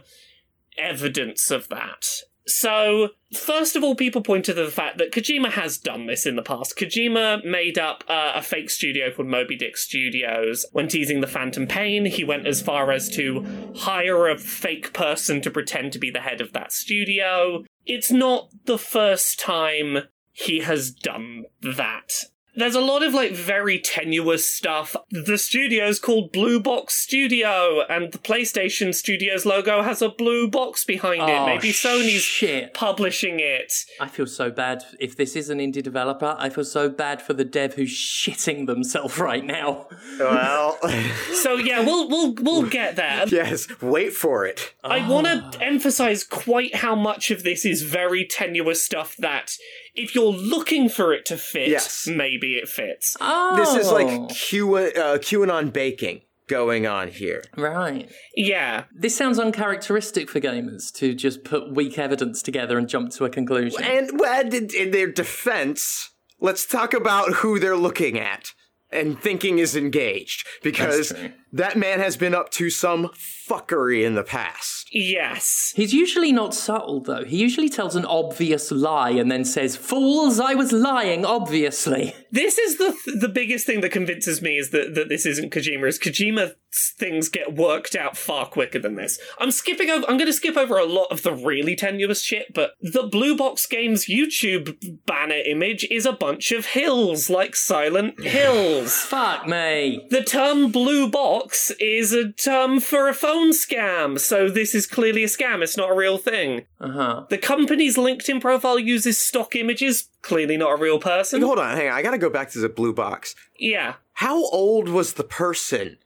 evidence 0.77 1.49
of 1.49 1.67
that. 1.69 2.05
So, 2.49 3.09
first 3.31 3.75
of 3.75 3.83
all, 3.83 3.93
people 3.93 4.23
pointed 4.23 4.55
to 4.55 4.63
the 4.63 4.71
fact 4.71 4.97
that 4.97 5.11
Kojima 5.11 5.51
has 5.51 5.77
done 5.77 6.07
this 6.07 6.25
in 6.25 6.35
the 6.35 6.41
past. 6.41 6.75
Kojima 6.75 7.45
made 7.45 7.77
up 7.77 8.03
uh, 8.09 8.31
a 8.35 8.41
fake 8.41 8.71
studio 8.71 9.11
called 9.11 9.27
Moby 9.27 9.55
Dick 9.55 9.77
Studios. 9.77 10.65
When 10.71 10.87
teasing 10.87 11.21
the 11.21 11.27
Phantom 11.27 11.67
Pain, 11.67 12.05
he 12.05 12.23
went 12.23 12.47
as 12.47 12.59
far 12.59 12.91
as 12.91 13.07
to 13.09 13.45
hire 13.75 14.27
a 14.27 14.37
fake 14.37 14.93
person 14.93 15.41
to 15.41 15.51
pretend 15.51 15.93
to 15.93 15.99
be 15.99 16.09
the 16.09 16.21
head 16.21 16.41
of 16.41 16.53
that 16.53 16.71
studio. 16.71 17.65
It's 17.85 18.11
not 18.11 18.49
the 18.65 18.79
first 18.79 19.39
time 19.39 19.99
he 20.31 20.61
has 20.61 20.89
done 20.89 21.45
that 21.61 22.25
there's 22.59 22.75
a 22.75 22.81
lot 22.81 23.03
of 23.03 23.13
like 23.13 23.31
very 23.31 23.79
tenuous 23.79 24.45
stuff. 24.45 24.95
The 25.11 25.37
studio's 25.37 25.99
called 25.99 26.31
Blue 26.31 26.59
Box 26.59 26.95
Studio, 26.95 27.81
and 27.89 28.11
the 28.11 28.17
PlayStation 28.17 28.93
Studios 28.93 29.45
logo 29.45 29.81
has 29.81 30.01
a 30.01 30.09
blue 30.09 30.47
box 30.49 30.83
behind 30.83 31.21
it. 31.23 31.29
Oh, 31.29 31.45
Maybe 31.45 31.71
Sony's 31.71 32.21
shit. 32.21 32.73
publishing 32.73 33.39
it. 33.39 33.73
I 33.99 34.07
feel 34.07 34.27
so 34.27 34.49
bad. 34.51 34.83
If 34.99 35.15
this 35.15 35.35
is 35.35 35.49
an 35.49 35.59
indie 35.59 35.83
developer, 35.83 36.35
I 36.37 36.49
feel 36.49 36.65
so 36.65 36.89
bad 36.89 37.21
for 37.21 37.33
the 37.33 37.45
dev 37.45 37.73
who's 37.75 37.91
shitting 37.91 38.67
themselves 38.67 39.17
right 39.17 39.43
now. 39.45 39.87
Well, 40.19 40.77
so 41.41 41.55
yeah, 41.55 41.79
we'll 41.85 42.09
we'll 42.09 42.33
we'll 42.35 42.69
get 42.69 42.95
there. 42.95 43.25
yes, 43.27 43.67
wait 43.81 44.13
for 44.13 44.45
it. 44.45 44.73
I 44.83 45.07
want 45.07 45.27
to 45.53 45.61
emphasize 45.63 46.23
quite 46.23 46.75
how 46.75 46.95
much 46.95 47.31
of 47.31 47.43
this 47.43 47.65
is 47.65 47.81
very 47.83 48.25
tenuous 48.25 48.83
stuff 48.83 49.15
that 49.17 49.55
if 49.95 50.15
you're 50.15 50.31
looking 50.31 50.89
for 50.89 51.13
it 51.13 51.25
to 51.27 51.37
fit, 51.37 51.69
yes. 51.69 52.07
maybe 52.07 52.53
it 52.53 52.67
fits. 52.67 53.17
Oh. 53.19 53.55
This 53.57 53.85
is 53.85 53.91
like 53.91 54.07
oh. 54.07 54.27
Q, 54.27 54.75
uh, 54.75 55.17
QAnon 55.17 55.71
baking 55.73 56.21
going 56.47 56.85
on 56.85 57.09
here. 57.09 57.43
Right. 57.55 58.11
Yeah. 58.35 58.85
This 58.93 59.15
sounds 59.15 59.39
uncharacteristic 59.39 60.29
for 60.29 60.41
gamers 60.41 60.91
to 60.95 61.13
just 61.13 61.43
put 61.43 61.73
weak 61.73 61.97
evidence 61.97 62.41
together 62.41 62.77
and 62.77 62.89
jump 62.89 63.11
to 63.11 63.25
a 63.25 63.29
conclusion. 63.29 63.83
And 63.83 64.19
well, 64.19 64.53
in 64.53 64.91
their 64.91 65.11
defense, 65.11 66.09
let's 66.41 66.65
talk 66.65 66.93
about 66.93 67.35
who 67.35 67.59
they're 67.59 67.77
looking 67.77 68.19
at 68.19 68.53
and 68.91 69.21
thinking 69.21 69.59
is 69.59 69.75
engaged 69.75 70.45
because 70.63 71.13
that 71.51 71.77
man 71.77 71.99
has 71.99 72.17
been 72.17 72.35
up 72.35 72.49
to 72.51 72.69
some 72.69 73.09
fuckery 73.49 74.05
in 74.05 74.15
the 74.15 74.23
past. 74.23 74.87
Yes. 74.91 75.73
He's 75.75 75.93
usually 75.93 76.31
not 76.31 76.53
subtle, 76.53 77.01
though. 77.01 77.23
He 77.23 77.37
usually 77.37 77.69
tells 77.69 77.95
an 77.95 78.05
obvious 78.05 78.71
lie 78.71 79.11
and 79.11 79.31
then 79.31 79.45
says, 79.45 79.75
Fools, 79.75 80.39
I 80.39 80.53
was 80.53 80.71
lying, 80.71 81.25
obviously. 81.25 82.15
This 82.31 82.57
is 82.57 82.77
the 82.77 82.95
th- 83.03 83.19
the 83.19 83.29
biggest 83.29 83.65
thing 83.65 83.81
that 83.81 83.91
convinces 83.91 84.41
me 84.41 84.57
is 84.57 84.69
that, 84.69 84.93
that 84.95 85.09
this 85.09 85.25
isn't 85.25 85.51
Kojima. 85.51 85.87
Is 85.87 85.99
Kojima 85.99 86.53
things 86.71 87.29
get 87.29 87.55
worked 87.55 87.95
out 87.95 88.15
far 88.15 88.45
quicker 88.45 88.79
than 88.79 88.95
this. 88.95 89.19
I'm 89.39 89.51
skipping 89.51 89.89
over. 89.89 90.05
I'm 90.07 90.17
going 90.17 90.27
to 90.27 90.33
skip 90.33 90.55
over 90.55 90.77
a 90.77 90.85
lot 90.85 91.07
of 91.11 91.23
the 91.23 91.33
really 91.33 91.75
tenuous 91.75 92.21
shit, 92.21 92.53
but 92.53 92.73
the 92.81 93.03
Blue 93.03 93.35
Box 93.35 93.65
Games 93.65 94.05
YouTube 94.05 94.77
banner 95.05 95.41
image 95.45 95.85
is 95.89 96.05
a 96.05 96.13
bunch 96.13 96.51
of 96.51 96.67
hills, 96.67 97.29
like 97.29 97.55
Silent 97.55 98.21
Hills. 98.23 98.93
Fuck 98.93 99.47
me. 99.47 100.05
The 100.09 100.23
term 100.23 100.71
blue 100.71 101.09
box 101.09 101.38
is 101.79 102.13
a 102.13 102.31
term 102.31 102.79
for 102.79 103.07
a 103.07 103.13
phone 103.13 103.51
scam, 103.51 104.19
so 104.19 104.49
this 104.49 104.73
is 104.75 104.87
clearly 104.87 105.23
a 105.23 105.27
scam. 105.27 105.61
It's 105.61 105.77
not 105.77 105.91
a 105.91 105.95
real 105.95 106.17
thing. 106.17 106.65
Uh 106.79 106.91
huh. 106.91 107.25
The 107.29 107.37
company's 107.37 107.97
LinkedIn 107.97 108.41
profile 108.41 108.79
uses 108.79 109.17
stock 109.17 109.55
images, 109.55 110.09
clearly 110.21 110.57
not 110.57 110.73
a 110.73 110.81
real 110.81 110.99
person. 110.99 111.41
Hold 111.41 111.59
on, 111.59 111.77
hang 111.77 111.87
on. 111.87 111.93
I 111.93 112.01
gotta 112.01 112.17
go 112.17 112.29
back 112.29 112.51
to 112.51 112.59
the 112.59 112.69
blue 112.69 112.93
box. 112.93 113.35
Yeah. 113.57 113.95
How 114.13 114.45
old 114.49 114.89
was 114.89 115.13
the 115.13 115.23
person 115.23 115.97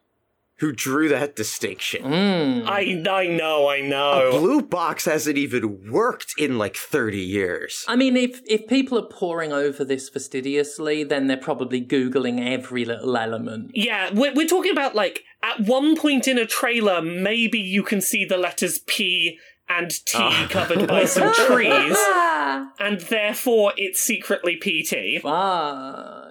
who 0.64 0.72
drew 0.72 1.10
that 1.10 1.36
distinction? 1.36 2.04
Mm. 2.04 2.66
I, 2.66 3.04
I 3.12 3.28
know, 3.28 3.68
I 3.68 3.82
know. 3.82 4.30
A 4.30 4.40
blue 4.40 4.62
box 4.62 5.04
hasn't 5.04 5.38
even 5.38 5.92
worked 5.92 6.34
in 6.38 6.58
like 6.58 6.78
30 6.78 7.18
years. 7.18 7.84
I 7.86 7.98
mean, 7.98 8.16
if, 8.16 8.40
if 8.48 8.66
people 8.68 8.98
are 8.98 9.10
poring 9.10 9.52
over 9.52 9.84
this 9.84 10.08
fastidiously, 10.08 11.04
then 11.04 11.28
they're 11.28 11.36
probably 11.36 11.86
Googling 11.86 12.40
every 12.50 12.86
little 12.86 13.18
element. 13.18 13.72
Yeah, 13.74 14.12
we're, 14.14 14.34
we're 14.34 14.48
talking 14.48 14.72
about 14.72 14.96
like 14.96 15.26
at 15.44 15.60
one 15.60 15.98
point 15.98 16.30
in 16.30 16.38
a 16.38 16.46
trailer, 16.46 17.02
maybe 17.02 17.60
you 17.60 17.84
can 17.84 18.00
see 18.00 18.24
the 18.24 18.38
letters 18.38 18.80
P 18.80 19.38
and 19.68 19.90
T 19.92 20.18
Ah. 20.18 20.48
covered 20.50 20.88
by 20.88 21.04
some 21.04 21.34
trees, 21.48 21.98
and 22.80 23.02
therefore 23.02 23.74
it's 23.76 24.00
secretly 24.00 24.56
PT. 24.56 25.22
Fuck. 25.22 26.23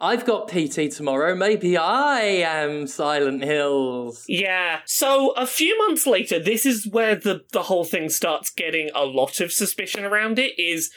I've 0.00 0.26
got 0.26 0.48
PT 0.48 0.90
tomorrow. 0.90 1.34
Maybe 1.34 1.76
I 1.76 2.20
am 2.20 2.86
Silent 2.86 3.42
Hills. 3.42 4.24
Yeah. 4.28 4.80
So 4.84 5.30
a 5.30 5.46
few 5.46 5.76
months 5.86 6.06
later, 6.06 6.38
this 6.38 6.66
is 6.66 6.86
where 6.86 7.14
the 7.14 7.44
the 7.52 7.64
whole 7.64 7.84
thing 7.84 8.08
starts 8.10 8.50
getting 8.50 8.90
a 8.94 9.04
lot 9.04 9.40
of 9.40 9.52
suspicion 9.52 10.04
around 10.04 10.38
it. 10.38 10.58
Is 10.58 10.90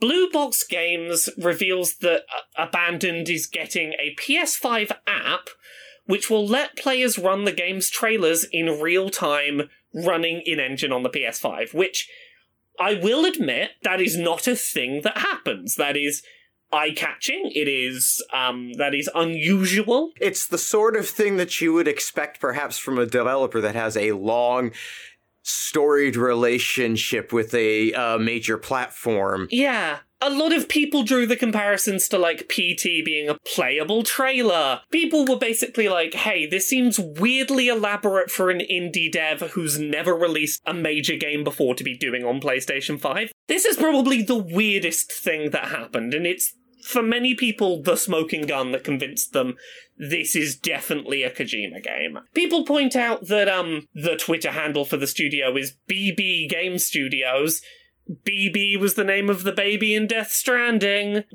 Blue 0.00 0.30
Box 0.30 0.62
Games 0.66 1.28
reveals 1.36 1.96
that 1.96 2.22
Abandoned 2.56 3.28
is 3.28 3.46
getting 3.46 3.92
a 3.94 4.14
PS5 4.18 4.90
app 5.06 5.48
which 6.06 6.30
will 6.30 6.46
let 6.46 6.76
players 6.76 7.18
run 7.18 7.44
the 7.44 7.52
game's 7.52 7.90
trailers 7.90 8.46
in 8.52 8.80
real 8.80 9.10
time 9.10 9.68
running 9.92 10.42
in 10.46 10.60
engine 10.60 10.92
on 10.92 11.02
the 11.02 11.10
PS5, 11.10 11.74
which 11.74 12.08
I 12.78 12.94
will 12.94 13.24
admit 13.24 13.70
that 13.82 14.00
is 14.00 14.16
not 14.16 14.46
a 14.46 14.56
thing 14.56 15.00
that 15.02 15.18
happens. 15.18 15.76
That 15.76 15.96
is 15.96 16.22
eye 16.72 16.92
catching. 16.96 17.50
It 17.54 17.68
is 17.68 18.22
um 18.32 18.72
that 18.74 18.94
is 18.94 19.08
unusual. 19.14 20.12
It's 20.20 20.46
the 20.46 20.58
sort 20.58 20.96
of 20.96 21.08
thing 21.08 21.36
that 21.36 21.60
you 21.60 21.72
would 21.72 21.88
expect 21.88 22.40
perhaps 22.40 22.78
from 22.78 22.98
a 22.98 23.06
developer 23.06 23.60
that 23.60 23.74
has 23.74 23.96
a 23.96 24.12
long, 24.12 24.72
storied 25.42 26.16
relationship 26.16 27.32
with 27.32 27.54
a 27.54 27.92
uh, 27.92 28.18
major 28.18 28.58
platform. 28.58 29.48
Yeah. 29.50 29.98
A 30.22 30.30
lot 30.30 30.52
of 30.52 30.68
people 30.68 31.02
drew 31.02 31.26
the 31.26 31.36
comparisons 31.36 32.08
to 32.08 32.18
like 32.18 32.48
PT 32.48 33.04
being 33.04 33.28
a 33.28 33.36
playable 33.54 34.02
trailer. 34.02 34.80
People 34.90 35.26
were 35.26 35.38
basically 35.38 35.88
like, 35.88 36.14
hey, 36.14 36.46
this 36.46 36.66
seems 36.66 36.98
weirdly 36.98 37.68
elaborate 37.68 38.30
for 38.30 38.48
an 38.48 38.60
indie 38.60 39.12
dev 39.12 39.40
who's 39.52 39.78
never 39.78 40.14
released 40.14 40.62
a 40.64 40.72
major 40.72 41.16
game 41.16 41.44
before 41.44 41.74
to 41.74 41.84
be 41.84 41.96
doing 41.96 42.24
on 42.24 42.40
PlayStation 42.40 42.98
5. 42.98 43.30
This 43.46 43.66
is 43.66 43.76
probably 43.76 44.22
the 44.22 44.38
weirdest 44.38 45.12
thing 45.12 45.50
that 45.50 45.66
happened, 45.66 46.14
and 46.14 46.26
it's 46.26 46.54
for 46.82 47.02
many 47.02 47.34
people 47.34 47.82
the 47.82 47.96
smoking 47.96 48.42
gun 48.42 48.70
that 48.72 48.84
convinced 48.84 49.32
them 49.32 49.56
this 49.98 50.36
is 50.36 50.56
definitely 50.56 51.22
a 51.22 51.30
Kojima 51.30 51.82
game. 51.82 52.18
People 52.34 52.64
point 52.64 52.94
out 52.94 53.26
that 53.26 53.48
um 53.48 53.86
the 53.94 54.16
Twitter 54.16 54.52
handle 54.52 54.84
for 54.84 54.96
the 54.96 55.06
studio 55.06 55.56
is 55.56 55.76
BB 55.90 56.48
Game 56.48 56.78
Studios. 56.78 57.60
BB 58.10 58.78
was 58.78 58.94
the 58.94 59.04
name 59.04 59.28
of 59.28 59.42
the 59.42 59.52
baby 59.52 59.94
in 59.94 60.06
Death 60.06 60.30
Stranding. 60.30 61.24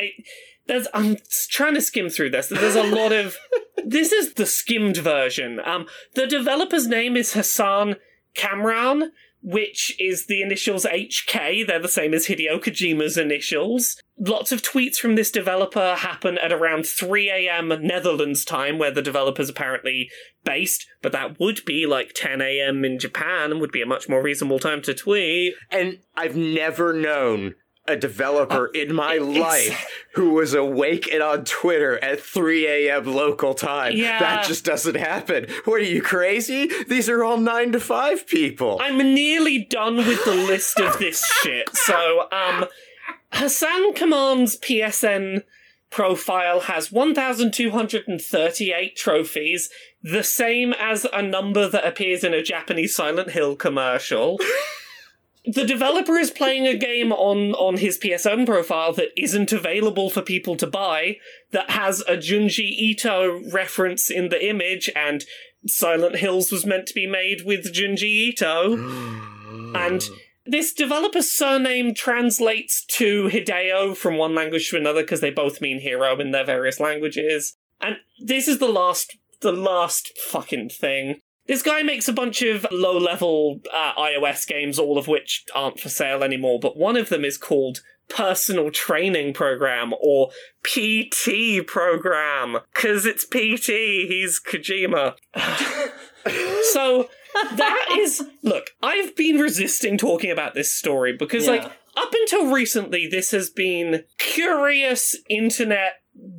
It- 0.00 0.24
there's, 0.68 0.86
I'm 0.94 1.16
trying 1.48 1.74
to 1.74 1.80
skim 1.80 2.10
through 2.10 2.30
this. 2.30 2.48
There's 2.48 2.76
a 2.76 2.82
lot 2.82 3.10
of. 3.10 3.36
this 3.84 4.12
is 4.12 4.34
the 4.34 4.46
skimmed 4.46 4.98
version. 4.98 5.60
Um, 5.64 5.86
the 6.14 6.26
developer's 6.26 6.86
name 6.86 7.16
is 7.16 7.32
Hassan 7.32 7.96
Kamran, 8.34 9.12
which 9.42 9.96
is 9.98 10.26
the 10.26 10.42
initials 10.42 10.84
HK. 10.84 11.66
They're 11.66 11.80
the 11.80 11.88
same 11.88 12.12
as 12.12 12.26
Hideo 12.26 12.62
Kojima's 12.62 13.16
initials. 13.16 14.00
Lots 14.18 14.52
of 14.52 14.60
tweets 14.62 14.96
from 14.96 15.14
this 15.14 15.30
developer 15.30 15.94
happen 15.96 16.36
at 16.38 16.52
around 16.52 16.86
3 16.86 17.30
a.m. 17.30 17.68
Netherlands 17.80 18.44
time, 18.44 18.76
where 18.78 18.90
the 18.90 19.00
developer's 19.00 19.48
apparently 19.48 20.10
based, 20.48 20.86
but 21.02 21.12
that 21.12 21.38
would 21.38 21.62
be 21.66 21.84
like 21.86 22.12
10 22.14 22.40
a.m. 22.40 22.82
in 22.84 22.98
Japan 22.98 23.52
and 23.52 23.60
would 23.60 23.70
be 23.70 23.82
a 23.82 23.86
much 23.86 24.08
more 24.08 24.22
reasonable 24.22 24.58
time 24.58 24.80
to 24.82 24.94
tweet. 24.94 25.54
And 25.70 25.98
I've 26.16 26.36
never 26.36 26.94
known 26.94 27.54
a 27.86 27.96
developer 27.96 28.66
in 28.66 28.94
my 28.94 29.14
it's- 29.16 29.38
life 29.38 29.86
who 30.14 30.30
was 30.30 30.54
awake 30.54 31.12
and 31.12 31.22
on 31.22 31.44
Twitter 31.44 32.02
at 32.02 32.20
3 32.20 32.66
a.m. 32.66 33.04
local 33.04 33.52
time. 33.54 33.92
Yeah. 33.94 34.18
That 34.18 34.46
just 34.46 34.64
doesn't 34.64 34.96
happen. 34.96 35.46
What 35.64 35.80
are 35.80 35.84
you 35.84 36.02
crazy? 36.02 36.70
These 36.88 37.08
are 37.08 37.22
all 37.22 37.38
9 37.38 37.72
to 37.72 37.80
5 37.80 38.26
people. 38.26 38.78
I'm 38.80 38.98
nearly 38.98 39.64
done 39.64 39.96
with 39.98 40.24
the 40.24 40.34
list 40.34 40.80
of 40.80 40.98
this 40.98 41.24
shit. 41.42 41.68
So, 41.74 42.28
um, 42.32 42.64
Hassan 43.32 43.92
Kamran's 43.94 44.56
PSN 44.58 45.42
profile 45.90 46.60
has 46.60 46.92
1,238 46.92 48.96
trophies, 48.96 49.70
the 50.02 50.22
same 50.22 50.74
as 50.74 51.06
a 51.12 51.22
number 51.22 51.68
that 51.68 51.86
appears 51.86 52.24
in 52.24 52.34
a 52.34 52.42
Japanese 52.42 52.94
Silent 52.94 53.30
Hill 53.30 53.56
commercial. 53.56 54.38
The 55.50 55.64
developer 55.64 56.18
is 56.18 56.30
playing 56.30 56.66
a 56.66 56.76
game 56.76 57.10
on, 57.10 57.54
on 57.54 57.78
his 57.78 57.98
PSN 57.98 58.44
profile 58.44 58.92
that 58.92 59.08
isn't 59.16 59.50
available 59.50 60.10
for 60.10 60.20
people 60.20 60.56
to 60.56 60.66
buy, 60.66 61.16
that 61.52 61.70
has 61.70 62.02
a 62.02 62.18
Junji 62.18 62.68
Ito 62.68 63.40
reference 63.50 64.10
in 64.10 64.28
the 64.28 64.46
image, 64.46 64.90
and 64.94 65.24
Silent 65.66 66.16
Hills 66.16 66.52
was 66.52 66.66
meant 66.66 66.86
to 66.88 66.94
be 66.94 67.06
made 67.06 67.46
with 67.46 67.72
Junji 67.72 68.28
Ito. 68.28 69.24
And 69.74 70.02
this 70.48 70.72
developer's 70.72 71.30
surname 71.30 71.94
translates 71.94 72.84
to 72.86 73.28
Hideo 73.28 73.94
from 73.94 74.16
one 74.16 74.34
language 74.34 74.70
to 74.70 74.78
another 74.78 75.02
because 75.02 75.20
they 75.20 75.30
both 75.30 75.60
mean 75.60 75.80
hero 75.80 76.18
in 76.18 76.30
their 76.30 76.44
various 76.44 76.80
languages. 76.80 77.56
And 77.80 77.96
this 78.18 78.48
is 78.48 78.58
the 78.58 78.68
last, 78.68 79.18
the 79.40 79.52
last 79.52 80.18
fucking 80.18 80.70
thing. 80.70 81.20
This 81.46 81.62
guy 81.62 81.82
makes 81.82 82.08
a 82.08 82.12
bunch 82.12 82.42
of 82.42 82.66
low 82.72 82.98
level 82.98 83.60
uh, 83.72 83.92
iOS 83.94 84.46
games, 84.46 84.78
all 84.78 84.98
of 84.98 85.06
which 85.06 85.44
aren't 85.54 85.80
for 85.80 85.90
sale 85.90 86.22
anymore, 86.22 86.58
but 86.60 86.76
one 86.76 86.96
of 86.96 87.10
them 87.10 87.24
is 87.24 87.38
called 87.38 87.80
Personal 88.08 88.70
Training 88.70 89.34
Program 89.34 89.92
or 90.00 90.30
PT 90.62 91.66
Program 91.66 92.58
because 92.72 93.04
it's 93.04 93.24
PT. 93.24 93.68
He's 94.08 94.40
Kojima. 94.40 95.14
so 96.72 97.08
that 97.56 97.86
is 97.98 98.22
look 98.42 98.70
i've 98.82 99.14
been 99.16 99.38
resisting 99.38 99.96
talking 99.98 100.30
about 100.30 100.54
this 100.54 100.72
story 100.72 101.16
because 101.16 101.44
Yeah. 101.46 101.52
like 101.52 101.64
up 101.96 102.12
until 102.12 102.52
recently 102.52 103.06
this 103.06 103.30
has 103.32 103.50
been 103.50 104.04
curious 104.18 105.16
internet 105.28 105.94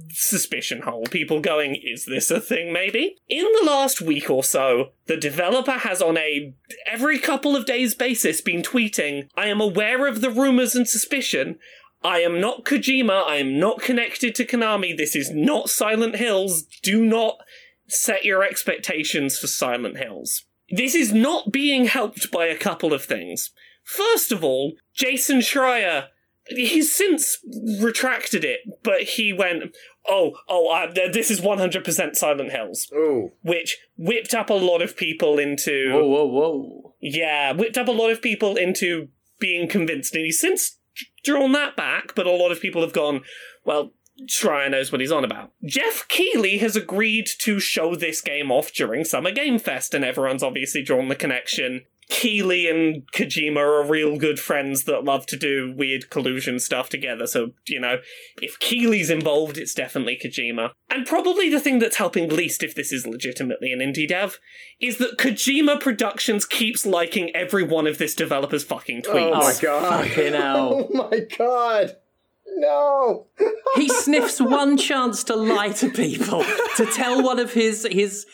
suspicion 0.10 0.82
hole 0.82 1.04
people 1.06 1.39
going 1.39 1.76
is 1.82 2.06
this 2.06 2.30
a 2.30 2.41
thing 2.41 2.74
maybe 2.74 3.16
in 3.30 3.45
the 3.60 3.66
last 3.66 4.02
week 4.02 4.30
or 4.30 4.43
so 4.43 4.89
the 5.06 5.16
developer 5.16 5.72
has 5.72 6.02
on 6.02 6.18
a 6.18 6.54
every 6.86 7.18
couple 7.18 7.56
of 7.56 7.66
days 7.66 7.95
basis 7.95 8.41
been 8.41 8.62
tweeting 8.62 9.30
i 9.38 9.47
am 9.47 9.62
aware 9.62 10.06
of 10.08 10.20
the 10.22 10.30
rumors 10.32 10.76
and 10.76 10.88
suspicion 10.88 11.58
I 12.02 12.20
am 12.20 12.39
not 12.39 12.64
Kojima. 12.64 13.28
I 13.28 13.36
am 13.36 13.60
not 13.60 13.82
connected 13.82 14.34
to 14.36 14.45
Konami. 14.45 14.95
This 14.95 15.18
is 15.18 15.32
not 15.32 15.70
Silent 15.70 16.16
Hills. 16.16 16.64
Do 16.82 17.04
not 17.06 17.39
set 17.89 18.24
your 18.24 18.41
expectations 18.41 19.38
for 19.38 19.47
Silent 19.47 19.97
Hills. 19.97 20.45
This 20.72 20.95
is 20.95 21.13
not 21.13 21.51
being 21.51 21.86
helped 21.86 22.32
by 22.32 22.45
a 22.45 22.57
couple 22.57 22.93
of 22.93 23.03
things. 23.03 23.51
First 23.84 24.32
of 24.32 24.43
all, 24.43 24.74
Jason 24.93 25.39
Schreier, 25.39 26.07
he's 26.47 26.93
since 26.93 27.38
retracted 27.82 28.43
it, 28.43 28.59
but 28.84 29.01
he 29.03 29.34
went, 29.34 29.76
oh, 30.07 30.34
oh, 30.47 30.67
uh, 30.70 30.91
this 31.11 31.32
is 31.32 31.41
100% 31.41 32.15
Silent 32.15 32.51
Hills, 32.51 32.88
Oh. 32.93 33.32
which 33.43 33.78
whipped 33.97 34.34
up 34.34 34.49
a 34.49 34.53
lot 34.53 34.82
of 34.82 34.95
people 34.95 35.39
into. 35.39 35.91
Whoa, 35.91 36.05
whoa, 36.07 36.26
whoa. 36.26 36.95
Yeah, 37.01 37.51
whipped 37.53 37.78
up 37.78 37.88
a 37.88 37.91
lot 37.91 38.09
of 38.11 38.22
people 38.22 38.55
into 38.57 39.09
being 39.39 39.67
convinced, 39.67 40.13
and 40.15 40.26
he's 40.26 40.39
since 40.39 40.78
drawn 41.24 41.51
that 41.53 41.76
back, 41.76 42.13
but 42.15 42.28
a 42.28 42.32
lot 42.32 42.51
of 42.51 42.61
people 42.61 42.82
have 42.82 42.93
gone, 42.93 43.22
well, 43.63 43.93
Schreier 44.28 44.72
knows 44.72 44.91
what 44.91 45.01
he's 45.01 45.11
on 45.11 45.24
about. 45.24 45.51
Jeff 45.65 46.07
Keighley 46.07 46.57
has 46.59 46.76
agreed 46.76 47.28
to 47.39 47.59
show 47.59 47.95
this 47.95 48.22
game 48.22 48.51
off 48.51 48.72
during 48.74 49.03
Summer 49.03 49.32
Game 49.32 49.59
Fest, 49.59 49.93
and 49.93 50.03
everyone's 50.03 50.43
obviously 50.43 50.84
drawn 50.84 51.07
the 51.09 51.15
connection. 51.15 51.86
Keighley 52.09 52.67
and 52.67 53.03
Kojima 53.11 53.57
are 53.57 53.84
real 53.84 54.17
good 54.17 54.39
friends 54.39 54.86
that 54.86 55.03
love 55.03 55.28
to 55.28 55.38
do 55.38 55.72
weird 55.78 56.09
collusion 56.09 56.59
stuff 56.59 56.89
together, 56.89 57.28
so, 57.28 57.51
you 57.67 57.80
know, 57.80 57.97
if 58.41 58.57
Keighley's 58.59 59.11
involved, 59.11 59.59
it's 59.59 59.76
definitely 59.76 60.20
Kojima. 60.22 60.72
And 60.89 61.05
probably 61.05 61.49
the 61.49 61.59
thing 61.59 61.78
that's 61.78 61.97
helping 61.97 62.28
least, 62.30 62.63
if 62.63 62.74
this 62.74 62.91
is 62.91 63.05
legitimately 63.05 63.72
an 63.72 63.80
indie 63.80 64.07
dev, 64.07 64.39
is 64.82 64.97
that 64.97 65.20
Kojima 65.20 65.80
Productions 65.80 66.45
keeps 66.45 66.84
liking 66.84 67.30
every 67.36 67.63
one 67.63 67.86
of 67.86 67.99
this 67.99 68.15
developer's 68.15 68.63
fucking 68.63 69.03
tweets. 69.03 69.32
Oh 69.32 69.39
my 69.39 69.55
god. 69.61 70.07
Fucking 70.07 70.34
hell. 70.34 70.89
Oh 70.91 71.07
my 71.09 71.20
god. 71.38 71.95
Oh 72.09 72.09
No. 72.60 73.28
he 73.76 73.88
sniffs 73.88 74.41
one 74.41 74.78
chance 74.78 75.24
to 75.26 75.36
lie 75.36 75.70
to 75.70 75.89
people, 75.89 76.43
to 76.78 76.86
tell 76.86 77.24
one 77.24 77.39
of 77.39 77.53
his 77.53 77.88
his 77.89 78.26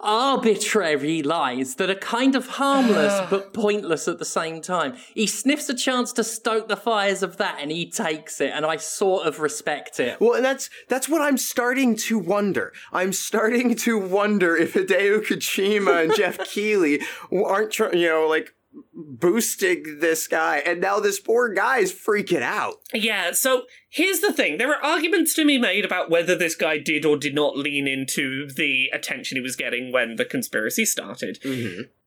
arbitrary 0.00 1.22
lies 1.22 1.74
that 1.76 1.90
are 1.90 1.94
kind 1.94 2.34
of 2.34 2.46
harmless 2.46 3.20
but 3.30 3.52
pointless 3.52 4.08
at 4.08 4.18
the 4.18 4.24
same 4.24 4.60
time. 4.60 4.96
He 5.14 5.26
sniffs 5.26 5.68
a 5.68 5.74
chance 5.74 6.12
to 6.14 6.24
stoke 6.24 6.68
the 6.68 6.76
fires 6.76 7.22
of 7.22 7.36
that 7.38 7.58
and 7.60 7.70
he 7.70 7.90
takes 7.90 8.40
it 8.40 8.52
and 8.54 8.64
I 8.64 8.76
sort 8.76 9.26
of 9.26 9.40
respect 9.40 10.00
it. 10.00 10.20
Well, 10.20 10.34
and 10.34 10.44
that's 10.44 10.70
that's 10.88 11.08
what 11.08 11.20
I'm 11.20 11.38
starting 11.38 11.96
to 11.96 12.18
wonder. 12.18 12.72
I'm 12.92 13.12
starting 13.12 13.74
to 13.76 13.98
wonder 13.98 14.56
if 14.56 14.74
Hideo 14.74 15.20
Kojima 15.26 16.04
and 16.04 16.14
Jeff 16.14 16.38
Keighley 16.50 17.00
aren't, 17.32 17.72
tr- 17.72 17.94
you 17.94 18.08
know, 18.08 18.26
like 18.28 18.54
boosting 18.92 19.98
this 20.00 20.26
guy, 20.26 20.58
and 20.58 20.80
now 20.80 21.00
this 21.00 21.20
poor 21.20 21.52
guy 21.52 21.78
is 21.78 21.92
freaking 21.92 22.42
out. 22.42 22.76
Yeah, 22.92 23.32
so 23.32 23.62
here's 23.88 24.20
the 24.20 24.32
thing. 24.32 24.58
There 24.58 24.72
are 24.72 24.84
arguments 24.84 25.34
to 25.34 25.46
be 25.46 25.58
made 25.58 25.84
about 25.84 26.10
whether 26.10 26.34
this 26.34 26.54
guy 26.54 26.78
did 26.78 27.04
or 27.04 27.16
did 27.16 27.34
not 27.34 27.56
lean 27.56 27.86
into 27.86 28.48
the 28.48 28.88
attention 28.92 29.36
he 29.36 29.42
was 29.42 29.56
getting 29.56 29.92
when 29.92 30.16
the 30.16 30.24
conspiracy 30.24 30.84
started. 30.84 31.38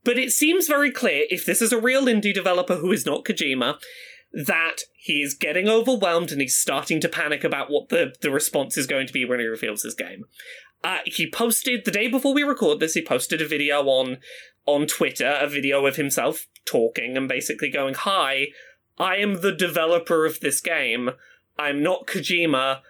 But 0.04 0.18
it 0.18 0.32
seems 0.32 0.68
very 0.68 0.92
clear 0.92 1.26
if 1.30 1.46
this 1.46 1.62
is 1.62 1.72
a 1.72 1.80
real 1.80 2.06
indie 2.06 2.34
developer 2.34 2.76
who 2.76 2.92
is 2.92 3.06
not 3.06 3.24
Kojima, 3.24 3.78
that 4.34 4.78
he 4.98 5.22
is 5.22 5.34
getting 5.34 5.68
overwhelmed 5.68 6.32
and 6.32 6.42
he's 6.42 6.56
starting 6.56 7.00
to 7.02 7.10
panic 7.10 7.44
about 7.44 7.70
what 7.70 7.90
the, 7.90 8.14
the 8.22 8.32
response 8.32 8.78
is 8.78 8.88
going 8.88 9.08
to 9.08 9.14
be 9.14 9.26
when 9.26 9.40
he 9.40 9.46
reveals 9.46 9.84
his 9.84 9.94
game. 9.94 10.26
Uh, 10.84 11.00
he 11.06 11.30
posted 11.30 11.86
the 11.86 11.92
day 11.92 12.08
before 12.08 12.34
we 12.34 12.44
record 12.44 12.80
this. 12.80 12.94
He 12.94 13.04
posted 13.04 13.42
a 13.42 13.48
video 13.48 13.84
on 13.84 14.18
on 14.66 14.86
Twitter, 14.86 15.38
a 15.40 15.48
video 15.48 15.86
of 15.86 15.96
himself 15.96 16.48
talking 16.66 17.18
and 17.18 17.28
basically 17.28 17.70
going, 17.70 17.94
"Hi, 17.94 18.48
I 18.98 19.18
am 19.18 19.42
the 19.42 19.52
developer 19.52 20.26
of 20.26 20.40
this 20.40 20.62
game. 20.62 21.12
I'm 21.58 21.82
not 21.84 22.08
Kojima." 22.08 22.82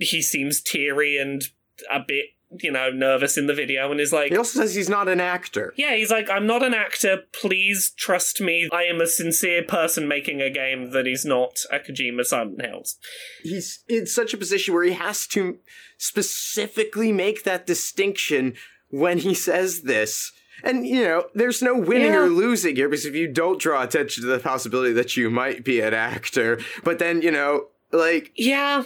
He 0.00 0.20
seems 0.20 0.60
teary 0.60 1.16
and 1.16 1.42
a 1.90 2.00
bit, 2.06 2.26
you 2.62 2.70
know, 2.70 2.90
nervous 2.90 3.38
in 3.38 3.46
the 3.46 3.54
video, 3.54 3.90
and 3.90 3.98
is 3.98 4.12
like, 4.12 4.30
He 4.30 4.36
also 4.36 4.60
says 4.60 4.74
he's 4.74 4.90
not 4.90 5.08
an 5.08 5.20
actor. 5.20 5.72
yeah, 5.76 5.94
he's 5.94 6.10
like, 6.10 6.28
I'm 6.28 6.46
not 6.46 6.62
an 6.62 6.74
actor. 6.74 7.22
Please 7.32 7.90
trust 7.96 8.40
me. 8.42 8.68
I 8.70 8.82
am 8.82 9.00
a 9.00 9.06
sincere 9.06 9.62
person 9.62 10.06
making 10.06 10.42
a 10.42 10.50
game 10.50 10.90
that 10.90 11.06
is 11.06 11.24
not 11.24 11.60
a 11.72 11.78
Kojima 11.78 12.24
Silent 12.26 12.60
Hills. 12.60 12.96
He's 13.42 13.82
in 13.88 14.04
such 14.06 14.34
a 14.34 14.38
position 14.38 14.74
where 14.74 14.84
he 14.84 14.92
has 14.92 15.26
to 15.28 15.58
specifically 15.96 17.12
make 17.12 17.44
that 17.44 17.66
distinction 17.66 18.54
when 18.88 19.18
he 19.18 19.32
says 19.34 19.82
this. 19.82 20.32
And, 20.62 20.86
you 20.86 21.02
know, 21.04 21.24
there's 21.34 21.62
no 21.62 21.74
winning 21.78 22.12
Yeah. 22.12 22.20
or 22.20 22.28
losing 22.28 22.76
here 22.76 22.88
because 22.88 23.06
if 23.06 23.14
you 23.14 23.28
don't 23.28 23.60
draw 23.60 23.82
attention 23.82 24.22
to 24.22 24.28
the 24.28 24.38
possibility 24.38 24.92
that 24.92 25.16
you 25.16 25.30
might 25.30 25.64
be 25.64 25.80
an 25.80 25.94
actor, 25.94 26.60
but 26.84 26.98
then, 26.98 27.22
you 27.22 27.30
know, 27.30 27.66
like, 27.92 28.32
Yeah. 28.36 28.84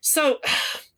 So, 0.00 0.40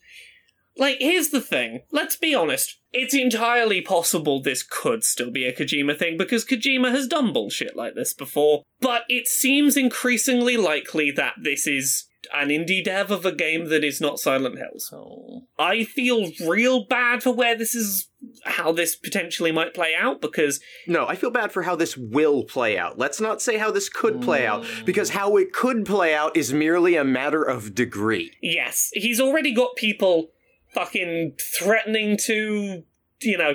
like, 0.77 0.99
here's 1.01 1.29
the 1.29 1.41
thing. 1.41 1.83
Let's 1.91 2.17
be 2.17 2.35
honest. 2.35 2.79
It's 2.93 3.15
entirely 3.15 3.81
possible 3.81 4.41
this 4.41 4.63
could 4.63 5.03
still 5.05 5.31
be 5.31 5.45
a 5.47 5.53
Kojima 5.53 5.99
thing 5.99 6.17
because 6.17 6.45
Kojima 6.45 6.91
has 6.93 7.09
done 7.09 7.33
bullshit 7.33 7.75
like 7.77 7.95
this 7.95 8.15
before. 8.15 8.63
But 8.81 9.03
it 9.09 9.27
seems 9.27 9.77
increasingly 9.77 10.57
likely 10.57 11.11
that 11.13 11.35
this 11.43 11.67
is 11.67 12.05
an 12.33 12.49
indie 12.49 12.85
dev 12.85 13.11
of 13.11 13.25
a 13.25 13.33
game 13.33 13.69
that 13.69 13.85
is 13.85 14.01
not 14.01 14.19
Silent 14.19 14.59
Hills. 14.59 14.91
Oh. 14.93 15.43
I 15.59 15.85
feel 15.85 16.31
real 16.47 16.85
bad 16.85 17.23
for 17.23 17.33
where 17.33 17.57
this 17.57 17.75
is, 17.75 18.09
how 18.45 18.73
this 18.73 18.97
potentially 18.97 19.53
might 19.53 19.75
play 19.75 19.95
out 19.99 20.21
because 20.21 20.61
no, 20.87 21.07
I 21.07 21.17
feel 21.17 21.31
bad 21.31 21.53
for 21.53 21.63
how 21.63 21.77
this 21.77 21.97
will 21.97 22.45
play 22.45 22.79
out. 22.79 22.99
Let's 22.99 23.21
not 23.21 23.43
say 23.43 23.59
how 23.59 23.71
this 23.71 23.89
could 23.89 24.23
play 24.23 24.47
out 24.47 24.65
mm. 24.65 24.85
because 24.85 25.11
how 25.11 25.37
it 25.37 25.53
could 25.53 25.85
play 25.85 26.15
out 26.15 26.37
is 26.37 26.53
merely 26.53 26.97
a 26.97 27.05
matter 27.05 27.43
of 27.43 27.75
degree. 27.75 28.33
Yes, 28.41 28.91
he's 28.95 29.21
already 29.21 29.53
got 29.53 29.77
people 29.77 30.31
fucking 30.73 31.35
threatening 31.59 32.17
to, 32.25 32.83
you 33.23 33.39
know, 33.39 33.55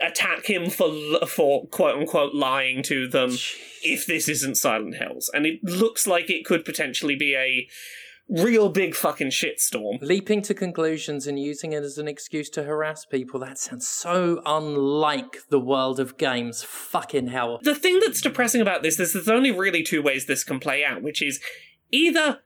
attack 0.00 0.46
him 0.46 0.70
for 0.70 0.92
for 1.26 1.66
quote 1.66 1.96
unquote 1.96 2.34
lying 2.34 2.82
to 2.84 3.08
them 3.08 3.30
if 3.82 4.06
this 4.06 4.28
isn't 4.28 4.56
Silent 4.56 4.96
Hills, 4.96 5.30
and 5.32 5.46
it 5.46 5.62
looks 5.62 6.06
like 6.06 6.30
it 6.30 6.44
could 6.44 6.64
potentially 6.64 7.16
be 7.16 7.34
a 7.34 7.68
real 8.30 8.68
big 8.68 8.94
fucking 8.94 9.30
shitstorm. 9.30 10.00
Leaping 10.00 10.40
to 10.42 10.54
conclusions 10.54 11.26
and 11.26 11.38
using 11.38 11.72
it 11.72 11.82
as 11.82 11.98
an 11.98 12.08
excuse 12.08 12.48
to 12.50 12.62
harass 12.62 13.04
people, 13.04 13.40
that 13.40 13.58
sounds 13.58 13.88
so 13.88 14.40
unlike 14.46 15.38
the 15.48 15.60
world 15.60 15.98
of 15.98 16.16
games. 16.16 16.62
Fucking 16.62 17.28
hell. 17.28 17.58
The 17.62 17.74
thing 17.74 17.98
that's 18.00 18.20
depressing 18.20 18.60
about 18.60 18.82
this 18.82 19.00
is 19.00 19.12
there's 19.12 19.28
only 19.28 19.50
really 19.50 19.82
two 19.82 20.02
ways 20.02 20.26
this 20.26 20.44
can 20.44 20.60
play 20.60 20.84
out, 20.84 21.02
which 21.02 21.22
is 21.22 21.40
either 21.90 22.40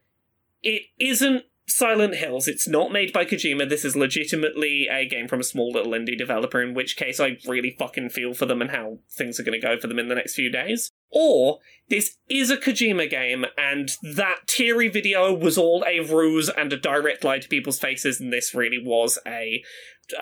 it 0.62 0.82
isn't 0.98 1.44
Silent 1.66 2.16
Hills, 2.16 2.46
it's 2.46 2.68
not 2.68 2.92
made 2.92 3.12
by 3.12 3.24
Kojima, 3.24 3.68
this 3.68 3.86
is 3.86 3.96
legitimately 3.96 4.86
a 4.90 5.06
game 5.08 5.26
from 5.26 5.40
a 5.40 5.44
small 5.44 5.72
little 5.72 5.92
indie 5.92 6.16
developer, 6.16 6.62
in 6.62 6.74
which 6.74 6.96
case 6.96 7.18
I 7.18 7.38
really 7.48 7.74
fucking 7.78 8.10
feel 8.10 8.34
for 8.34 8.44
them 8.44 8.60
and 8.60 8.70
how 8.70 8.98
things 9.10 9.40
are 9.40 9.44
going 9.44 9.58
to 9.58 9.66
go 9.66 9.78
for 9.78 9.86
them 9.86 9.98
in 9.98 10.08
the 10.08 10.14
next 10.14 10.34
few 10.34 10.50
days. 10.50 10.90
Or 11.10 11.60
this 11.88 12.16
is 12.28 12.50
a 12.50 12.58
Kojima 12.58 13.08
game, 13.08 13.46
and 13.56 13.90
that 14.02 14.46
teary 14.46 14.88
video 14.88 15.32
was 15.32 15.56
all 15.56 15.84
a 15.86 16.00
ruse 16.00 16.50
and 16.50 16.70
a 16.72 16.78
direct 16.78 17.24
lie 17.24 17.38
to 17.38 17.48
people's 17.48 17.78
faces, 17.78 18.20
and 18.20 18.30
this 18.30 18.54
really 18.54 18.82
was 18.84 19.18
a, 19.26 19.62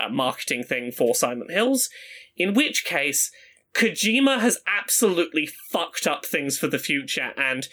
a 0.00 0.08
marketing 0.08 0.62
thing 0.62 0.92
for 0.92 1.12
Silent 1.12 1.50
Hills. 1.50 1.90
In 2.36 2.54
which 2.54 2.84
case, 2.84 3.32
Kojima 3.74 4.38
has 4.38 4.60
absolutely 4.66 5.48
fucked 5.70 6.06
up 6.06 6.24
things 6.24 6.56
for 6.56 6.68
the 6.68 6.78
future 6.78 7.32
and 7.36 7.66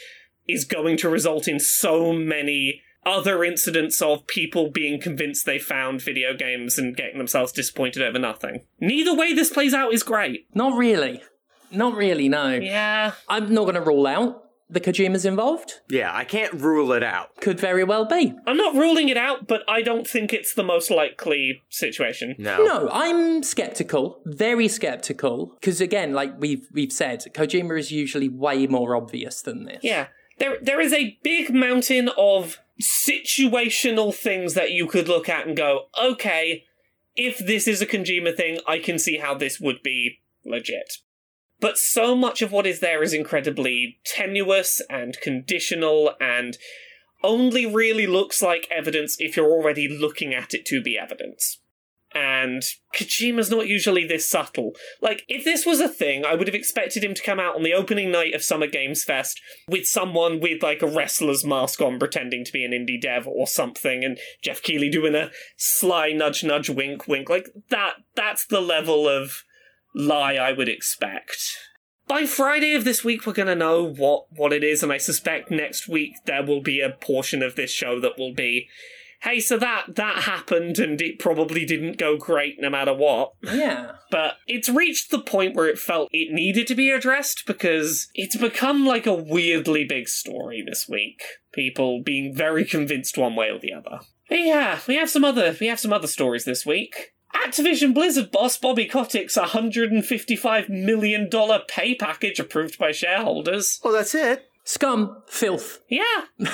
is 0.48 0.66
going 0.66 0.98
to 0.98 1.10
result 1.10 1.48
in 1.48 1.60
so 1.60 2.12
many 2.12 2.82
other 3.06 3.44
incidents 3.44 4.02
of 4.02 4.28
people 4.28 4.70
being 4.70 5.00
convinced 5.00 5.46
they 5.46 5.60
found 5.60 6.02
video 6.02 6.34
games 6.36 6.78
and 6.78 6.96
getting 6.96 7.18
themselves 7.18 7.52
disappointed 7.52 8.04
over 8.04 8.20
nothing. 8.20 8.62
Neither 8.80 9.16
way 9.16 9.34
this 9.34 9.50
plays 9.50 9.74
out 9.74 9.94
is 9.94 10.04
great. 10.04 10.48
Not 10.54 10.78
really. 10.78 11.22
Not 11.72 11.96
really, 11.96 12.30
no. 12.30 12.54
Yeah. 12.54 13.14
I'm 13.28 13.54
not 13.54 13.64
going 13.64 13.76
to 13.76 13.82
rule 13.82 14.08
out 14.08 14.44
the 14.70 14.80
Kojima's 14.80 15.26
involved. 15.26 15.82
Yeah, 15.90 16.16
I 16.16 16.24
can't 16.24 16.54
rule 16.54 16.92
it 16.92 17.04
out. 17.04 17.36
Could 17.38 17.60
very 17.60 17.84
well 17.84 18.06
be. 18.06 18.34
I'm 18.46 18.58
not 18.58 18.76
ruling 18.76 19.10
it 19.10 19.18
out, 19.18 19.48
but 19.48 19.64
I 19.68 19.82
don't 19.82 20.08
think 20.08 20.32
it's 20.32 20.54
the 20.54 20.64
most 20.64 20.92
likely 20.92 21.64
situation. 21.70 22.36
No. 22.38 22.64
No, 22.64 22.90
I'm 22.92 23.42
skeptical, 23.42 24.22
very 24.26 24.68
skeptical, 24.68 25.56
because 25.60 25.82
again, 25.82 26.14
like 26.14 26.40
we've 26.40 26.68
we've 26.72 26.92
said, 26.92 27.26
Kojima 27.34 27.80
is 27.80 27.92
usually 27.92 28.30
way 28.30 28.68
more 28.68 28.96
obvious 28.96 29.42
than 29.42 29.66
this. 29.66 29.80
Yeah. 29.84 30.08
There 30.38 30.58
there 30.62 30.80
is 30.80 30.94
a 30.94 31.18
big 31.24 31.54
mountain 31.54 32.10
of 32.18 32.60
situational 32.82 34.14
things 34.14 34.54
that 34.54 34.72
you 34.72 34.88
could 34.88 35.08
look 35.08 35.28
at 35.28 35.48
and 35.48 35.56
go, 35.56 35.88
okay, 36.02 36.64
if 37.16 37.38
this 37.38 37.68
is 37.68 37.82
a 37.82 37.86
Kojima 37.86 38.36
thing, 38.36 38.60
I 38.68 38.80
can 38.80 38.98
see 38.98 39.18
how 39.18 39.34
this 39.34 39.60
would 39.60 39.84
be 39.84 40.20
legit. 40.46 40.94
But 41.60 41.78
so 41.78 42.16
much 42.16 42.42
of 42.42 42.52
what 42.52 42.66
is 42.66 42.80
there 42.80 43.04
is 43.04 43.14
incredibly 43.14 44.00
tenuous 44.06 44.82
and 44.90 45.20
conditional 45.20 46.14
and 46.22 46.58
only 47.22 47.66
really 47.66 48.08
looks 48.08 48.42
like 48.42 48.68
evidence 48.72 49.18
if 49.20 49.36
you're 49.36 49.52
already 49.52 49.90
looking 49.90 50.34
at 50.34 50.54
it 50.54 50.66
to 50.68 50.82
be 50.82 50.98
evidence. 50.98 51.59
And 52.14 52.64
Kojima's 52.96 53.52
not 53.52 53.68
usually 53.68 54.06
this 54.06 54.28
subtle. 54.28 54.72
Like, 55.00 55.24
if 55.28 55.44
this 55.44 55.64
was 55.64 55.80
a 55.80 55.88
thing, 55.88 56.26
I 56.26 56.34
would 56.34 56.48
have 56.48 56.56
expected 56.56 57.04
him 57.04 57.14
to 57.14 57.22
come 57.22 57.40
out 57.40 57.56
on 57.56 57.62
the 57.62 57.74
opening 57.74 58.12
night 58.12 58.34
of 58.34 58.44
Summer 58.44 58.66
Games 58.66 59.04
Fest 59.04 59.40
with 59.68 59.88
someone 59.88 60.40
with, 60.40 60.64
like, 60.64 60.82
a 60.82 60.88
wrestler's 60.88 61.46
mask 61.46 61.82
on 61.82 62.00
pretending 62.00 62.44
to 62.46 62.52
be 62.52 62.66
an 62.66 62.72
indie 62.72 63.00
dev 63.00 63.28
or 63.28 63.46
something, 63.46 64.04
and 64.04 64.18
Geoff 64.42 64.64
Keighley 64.64 64.90
doing 64.90 65.14
a 65.14 65.30
sly 65.56 66.12
nudge 66.12 66.44
nudge 66.44 66.70
wink 66.70 67.08
wink. 67.08 67.30
Like, 67.30 67.50
that, 67.70 67.98
that's 68.16 68.46
the 68.46 68.62
level 68.62 69.08
of 69.08 69.44
lie 69.94 70.34
I 70.34 70.52
would 70.52 70.70
expect. 70.70 71.38
By 72.08 72.26
Friday 72.26 72.74
of 72.74 72.86
this 72.86 73.04
week, 73.04 73.28
we're 73.28 73.34
to 73.34 73.54
know 73.54 73.84
what, 73.84 74.26
what 74.32 74.52
it 74.52 74.64
is, 74.64 74.82
and 74.82 74.92
I 74.92 74.98
suspect 74.98 75.52
next 75.52 75.88
week 75.88 76.16
there 76.26 76.44
will 76.44 76.62
be 76.62 76.82
a 76.82 76.90
portion 76.90 77.44
of 77.44 77.56
this 77.56 77.70
show 77.70 78.00
that 78.00 78.18
will 78.18 78.34
be 78.34 78.68
hey, 79.22 79.40
so 79.40 79.58
that 79.58 79.96
that 79.96 80.24
happened 80.24 80.80
and 80.80 81.02
it 81.02 81.20
probably 81.20 81.66
didn't 81.66 81.98
go 81.98 82.18
great 82.18 82.56
no 82.60 82.70
matter 82.70 82.94
what. 82.94 83.34
Yeah. 83.44 83.94
But 84.12 84.38
it's 84.48 84.70
reached 84.70 85.12
the 85.12 85.20
point 85.20 85.56
where 85.56 85.68
it 85.68 85.80
felt 85.80 86.10
it 86.12 86.34
needed 86.34 86.68
to 86.68 86.76
be 86.76 86.92
addressed 86.92 87.44
because 87.46 88.08
it's 88.14 88.38
become 88.38 88.86
like 88.86 89.06
a 89.06 89.14
weirdly 89.14 89.86
big 89.86 90.08
story 90.08 90.64
this 90.66 90.88
week. 90.88 91.22
People 91.54 92.02
being 92.04 92.34
very 92.34 92.66
convinced 92.66 93.18
one 93.18 93.36
way 93.36 93.50
or 93.50 93.60
the 93.60 93.74
other. 93.74 94.00
Yeah, 94.30 94.80
we 94.88 94.96
have 94.96 95.10
some 95.10 95.26
other 95.26 95.56
we 95.60 95.68
have 95.68 95.80
some 95.80 95.94
other 95.94 96.08
stories 96.08 96.46
this 96.46 96.66
week. 96.66 97.14
Activision 97.36 97.94
Blizzard 97.94 98.32
boss 98.32 98.58
Bobby 98.58 98.88
Kotick's 98.88 99.38
$155 99.38 100.70
million 100.70 101.30
pay 101.68 101.94
package 101.96 102.40
approved 102.40 102.80
by 102.80 102.92
shareholders. 102.92 103.80
Oh, 103.84 103.92
that's 103.92 104.16
it. 104.16 104.49
Scum, 104.70 105.24
filth. 105.26 105.80
Yeah, 105.90 106.04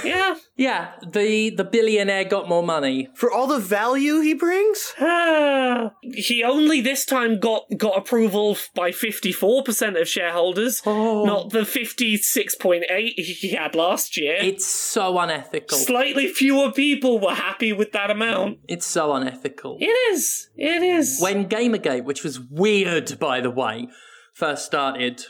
yeah. 0.05 0.35
Yeah, 0.55 0.93
the 1.05 1.49
the 1.49 1.65
billionaire 1.65 2.23
got 2.23 2.47
more 2.47 2.63
money. 2.63 3.09
For 3.13 3.29
all 3.29 3.45
the 3.45 3.59
value 3.59 4.21
he 4.21 4.33
brings? 4.33 4.93
He 6.01 6.41
only 6.41 6.79
this 6.79 7.03
time 7.05 7.41
got 7.41 7.63
got 7.77 7.97
approval 7.97 8.57
by 8.73 8.91
54% 8.91 9.99
of 9.99 10.07
shareholders, 10.07 10.81
Oh. 10.85 11.25
not 11.25 11.49
the 11.49 11.65
56.8 11.65 13.13
he 13.17 13.49
had 13.49 13.75
last 13.75 14.15
year. 14.15 14.37
It's 14.39 14.65
so 14.65 15.19
unethical. 15.19 15.77
Slightly 15.77 16.29
fewer 16.29 16.71
people 16.71 17.19
were 17.19 17.35
happy 17.35 17.73
with 17.73 17.91
that 17.91 18.11
amount. 18.11 18.59
It's 18.69 18.85
so 18.85 19.11
unethical. 19.13 19.77
It 19.81 19.97
is. 20.13 20.47
It 20.55 20.81
is. 20.81 21.19
When 21.19 21.49
Gamergate, 21.49 22.05
which 22.05 22.23
was 22.23 22.39
weird 22.39 23.19
by 23.19 23.41
the 23.41 23.51
way, 23.51 23.89
first 24.33 24.65
started, 24.65 25.25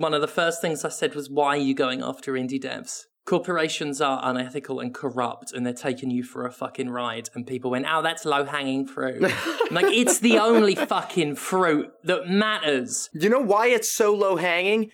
one 0.00 0.14
of 0.14 0.22
the 0.22 0.28
first 0.28 0.62
things 0.62 0.82
I 0.82 0.88
said 0.88 1.14
was, 1.14 1.28
Why 1.28 1.48
are 1.48 1.56
you 1.58 1.74
going 1.74 2.02
after 2.02 2.32
indie 2.32 2.60
devs? 2.60 3.02
Corporations 3.26 4.00
are 4.00 4.18
unethical 4.22 4.80
and 4.80 4.94
corrupt 4.94 5.52
and 5.52 5.64
they're 5.64 5.74
taking 5.74 6.10
you 6.10 6.24
for 6.24 6.46
a 6.46 6.50
fucking 6.50 6.88
ride. 6.88 7.28
And 7.34 7.46
people 7.46 7.70
went, 7.70 7.84
Oh, 7.86 8.00
that's 8.00 8.24
low 8.24 8.44
hanging 8.44 8.86
fruit. 8.86 9.30
Like, 9.70 9.86
it's 9.86 10.18
the 10.18 10.38
only 10.38 10.74
fucking 10.74 11.36
fruit 11.36 11.92
that 12.02 12.26
matters. 12.26 13.08
You 13.12 13.28
know 13.28 13.38
why 13.38 13.68
it's 13.68 13.88
so 13.88 14.12
low 14.12 14.34
hanging? 14.34 14.90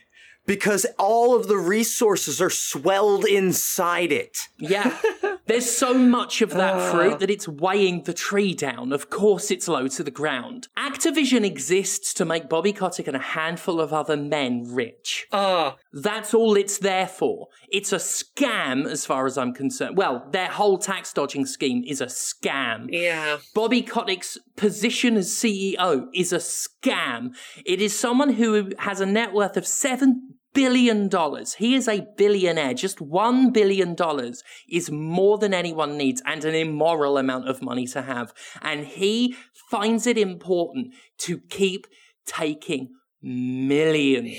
Because 0.46 0.86
all 0.98 1.34
of 1.36 1.48
the 1.48 1.58
resources 1.58 2.40
are 2.40 2.50
swelled 2.50 3.24
inside 3.24 4.12
it. 4.12 4.38
Yeah. 4.58 4.96
There's 5.46 5.70
so 5.70 5.94
much 5.94 6.42
of 6.42 6.50
that 6.50 6.90
fruit 6.90 7.20
that 7.20 7.30
it's 7.30 7.46
weighing 7.46 8.02
the 8.02 8.12
tree 8.12 8.52
down. 8.52 8.92
Of 8.92 9.10
course, 9.10 9.52
it's 9.52 9.68
low 9.68 9.86
to 9.86 10.02
the 10.02 10.10
ground. 10.10 10.66
Activision 10.76 11.44
exists 11.44 12.12
to 12.14 12.24
make 12.24 12.48
Bobby 12.48 12.72
Kotick 12.72 13.06
and 13.06 13.16
a 13.16 13.20
handful 13.20 13.80
of 13.80 13.92
other 13.92 14.16
men 14.16 14.64
rich. 14.66 15.28
Ah, 15.32 15.76
That's 15.92 16.34
all 16.34 16.56
it's 16.56 16.78
there 16.78 17.06
for. 17.06 17.46
It's 17.68 17.92
a 17.92 17.96
scam, 17.96 18.86
as 18.90 19.06
far 19.06 19.24
as 19.26 19.38
I'm 19.38 19.52
concerned. 19.54 19.96
Well, 19.96 20.26
their 20.32 20.48
whole 20.48 20.78
tax 20.78 21.12
dodging 21.12 21.46
scheme 21.46 21.84
is 21.86 22.00
a 22.00 22.06
scam. 22.06 22.86
yeah. 22.90 23.38
Bobby 23.54 23.82
Kotick's 23.82 24.38
position 24.56 25.16
as 25.16 25.28
CEO 25.30 26.06
is 26.12 26.32
a 26.32 26.38
scam. 26.38 27.36
It 27.64 27.80
is 27.80 27.96
someone 27.96 28.32
who 28.32 28.72
has 28.80 29.00
a 29.00 29.06
net 29.06 29.32
worth 29.32 29.56
of 29.56 29.64
seven 29.66 30.34
billion 30.56 31.08
dollars. 31.08 31.54
He 31.54 31.74
is 31.74 31.86
a 31.86 32.06
billionaire. 32.16 32.72
Just 32.72 33.00
one 33.00 33.52
billion 33.52 33.94
dollars 33.94 34.42
is 34.68 34.90
more 34.90 35.36
than 35.36 35.52
anyone 35.52 35.98
needs 35.98 36.22
and 36.24 36.44
an 36.44 36.54
immoral 36.54 37.18
amount 37.18 37.46
of 37.46 37.60
money 37.60 37.86
to 37.88 38.02
have. 38.02 38.32
And 38.62 38.86
he 38.86 39.36
finds 39.70 40.06
it 40.06 40.16
important 40.16 40.94
to 41.18 41.40
keep 41.50 41.86
taking 42.26 42.88
millions 43.26 44.38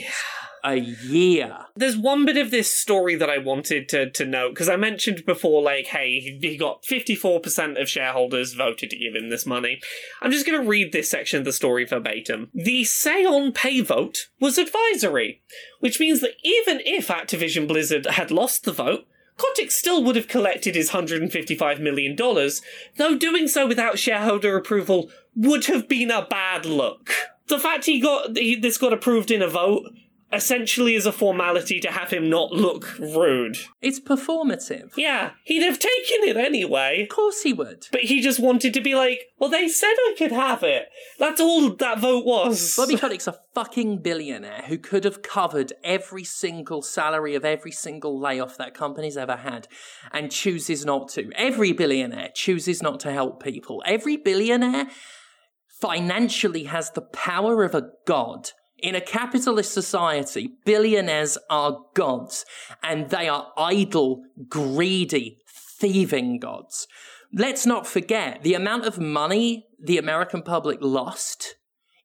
a 0.64 0.76
year. 0.76 1.58
There's 1.76 1.98
one 1.98 2.26
bit 2.26 2.38
of 2.38 2.52
this 2.52 2.72
story 2.72 3.16
that 3.16 3.30
I 3.30 3.38
wanted 3.38 3.88
to, 3.90 4.10
to 4.10 4.26
note 4.26 4.50
because 4.50 4.70
I 4.70 4.76
mentioned 4.76 5.26
before, 5.26 5.62
like, 5.62 5.88
hey, 5.88 6.20
he, 6.20 6.38
he 6.42 6.58
got 6.58 6.84
54% 6.84 7.82
of 7.82 7.90
shareholders 7.90 8.54
voted 8.54 8.90
to 8.90 8.98
give 8.98 9.16
him 9.16 9.30
this 9.30 9.46
money. 9.46 9.80
I'm 10.22 10.32
just 10.32 10.46
going 10.46 10.62
to 10.62 10.68
read 10.68 10.92
this 10.92 11.10
section 11.10 11.40
of 11.40 11.46
the 11.46 11.54
story 11.54 11.86
verbatim. 11.86 12.50
The 12.54 12.84
say 12.84 13.26
on 13.26 13.52
pay 13.52 13.82
vote 13.82 14.28
was 14.40 14.58
advisory, 14.58 15.42
which 15.80 16.00
means 16.00 16.22
that 16.22 16.36
even 16.44 16.82
if 16.86 17.08
Activision 17.08 17.68
Blizzard 17.68 18.06
had 18.06 18.32
lost 18.32 18.64
the 18.64 18.74
vote, 18.74 19.06
Kotick 19.38 19.70
still 19.70 20.04
would 20.04 20.16
have 20.16 20.28
collected 20.28 20.76
his 20.76 20.92
$155 20.92 21.80
million, 21.80 22.16
though 22.16 23.16
doing 23.16 23.48
so 23.48 23.68
without 23.68 24.00
shareholder 24.00 24.58
approval 24.58 25.12
would 25.36 25.66
have 25.66 25.88
been 25.88 26.10
a 26.10 26.26
bad 26.26 26.66
look. 26.66 27.12
The 27.48 27.60
fact 27.60 27.86
he 27.86 28.00
got 28.00 28.38
he, 28.38 28.56
this 28.56 28.78
got 28.78 28.93
approved 28.93 29.32
in 29.32 29.41
a 29.41 29.48
vote 29.48 29.86
essentially 30.32 30.95
is 30.95 31.06
a 31.06 31.12
formality 31.12 31.80
to 31.80 31.91
have 31.91 32.12
him 32.12 32.30
not 32.30 32.52
look 32.52 32.98
rude. 33.00 33.58
It's 33.82 34.00
performative. 34.00 34.91
Yeah, 34.98 35.32
he'd 35.43 35.64
have 35.64 35.80
taken 35.80 36.28
it 36.28 36.38
anyway. 36.38 37.04
Of 37.04 37.10
course 37.10 37.43
he 37.43 37.54
would. 37.54 37.88
But 37.91 38.02
he 38.02 38.20
just 38.22 38.39
wanted 38.39 38.74
to 38.74 38.82
be 38.82 38.95
like, 38.95 39.22
well, 39.39 39.50
they 39.50 39.70
said 39.70 39.88
I 39.88 40.16
could 40.18 40.32
have 40.32 40.64
it. 40.64 40.89
That's 41.18 41.39
all 41.39 41.70
that 41.70 42.00
vote 42.00 42.26
was. 42.26 42.76
Bobby 42.76 42.95
Kotick's 42.98 43.28
a 43.28 43.39
fucking 43.56 44.00
billionaire 44.00 44.64
who 44.68 44.78
could 44.78 45.06
have 45.06 45.22
covered 45.22 45.74
every 45.84 46.24
single 46.24 46.82
salary 46.82 47.36
of 47.36 47.45
every 47.45 47.72
single 47.72 48.20
layoff 48.20 48.58
that 48.58 48.74
company's 48.74 49.18
ever 49.18 49.38
had 49.38 49.68
and 50.12 50.32
chooses 50.32 50.86
not 50.86 51.10
to. 51.10 51.32
Every 51.36 51.72
billionaire 51.72 52.30
chooses 52.34 52.84
not 52.84 53.00
to 53.02 53.14
help 53.14 53.41
people. 53.41 53.82
Every 53.86 54.18
billionaire 54.18 54.88
financially 55.80 56.64
has 56.66 56.92
the 56.92 57.02
power 57.02 57.64
of 57.64 57.76
a 57.76 57.90
god. 58.06 58.52
In 58.80 58.96
a 58.96 59.02
capitalist 59.02 59.74
society, 59.74 60.52
billionaires 60.66 61.38
are 61.50 61.80
gods, 61.96 62.46
and 62.84 63.10
they 63.10 63.28
are 63.28 63.52
idle, 63.58 64.22
greedy, 64.48 65.40
thieving 65.50 66.40
gods. 66.40 66.88
Let's 67.34 67.66
not 67.66 67.88
forget 67.88 68.44
the 68.44 68.54
amount 68.54 68.86
of 68.86 69.00
money 69.00 69.66
the 69.80 69.98
American 69.98 70.42
public 70.42 70.80
lost 70.82 71.56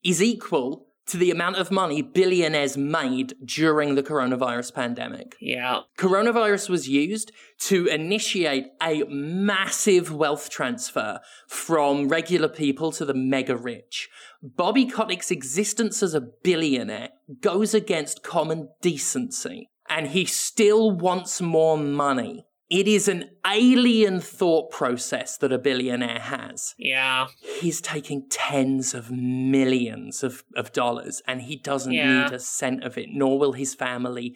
is 0.03 0.23
equal 0.23 0.87
to 1.07 1.17
the 1.17 1.31
amount 1.31 1.57
of 1.57 1.71
money 1.71 2.01
billionaires 2.01 2.77
made 2.77 3.35
during 3.45 3.95
the 3.95 4.03
coronavirus 4.03 4.73
pandemic. 4.75 5.37
yeah. 5.41 5.81
Coronavirus 5.99 6.69
was 6.69 6.89
used 6.89 7.33
to 7.59 7.87
initiate 7.87 8.67
a 8.83 9.05
massive 9.09 10.13
wealth 10.13 10.51
transfer 10.51 11.21
from 11.49 12.09
regular 12.09 12.49
people 12.49 12.93
to 12.93 13.05
the 13.05 13.15
mega 13.15 13.57
rich. 13.57 14.09
Bobby 14.43 14.87
Kotick's 14.87 15.31
existence 15.31 16.03
as 16.03 16.15
a 16.15 16.21
billionaire 16.21 17.11
goes 17.41 17.75
against 17.75 18.23
common 18.23 18.69
decency, 18.81 19.69
and 19.89 20.09
he 20.09 20.25
still 20.25 20.91
wants 20.91 21.41
more 21.41 21.77
money. 21.77 22.45
It 22.75 22.89
is 22.89 23.07
an 23.07 23.29
alien 23.47 24.21
thought 24.21 24.71
process 24.71 25.37
that 25.37 25.53
a 25.53 25.59
billionaire 25.59 26.21
has 26.21 26.75
Yeah. 26.79 27.27
he's 27.61 27.83
taking 27.83 28.27
tens 28.31 28.95
of 28.95 29.11
millions 29.11 30.23
of, 30.23 30.43
of 30.57 30.73
dollars 30.73 31.21
and 31.29 31.43
he 31.43 31.57
doesn't 31.57 31.93
Yeah. 31.93 32.25
need 32.25 32.33
a 32.33 32.39
cent 32.41 32.83
of 32.83 32.97
it, 32.97 33.11
nor 33.11 33.39
will 33.39 33.53
his 33.53 33.75
family 33.75 34.35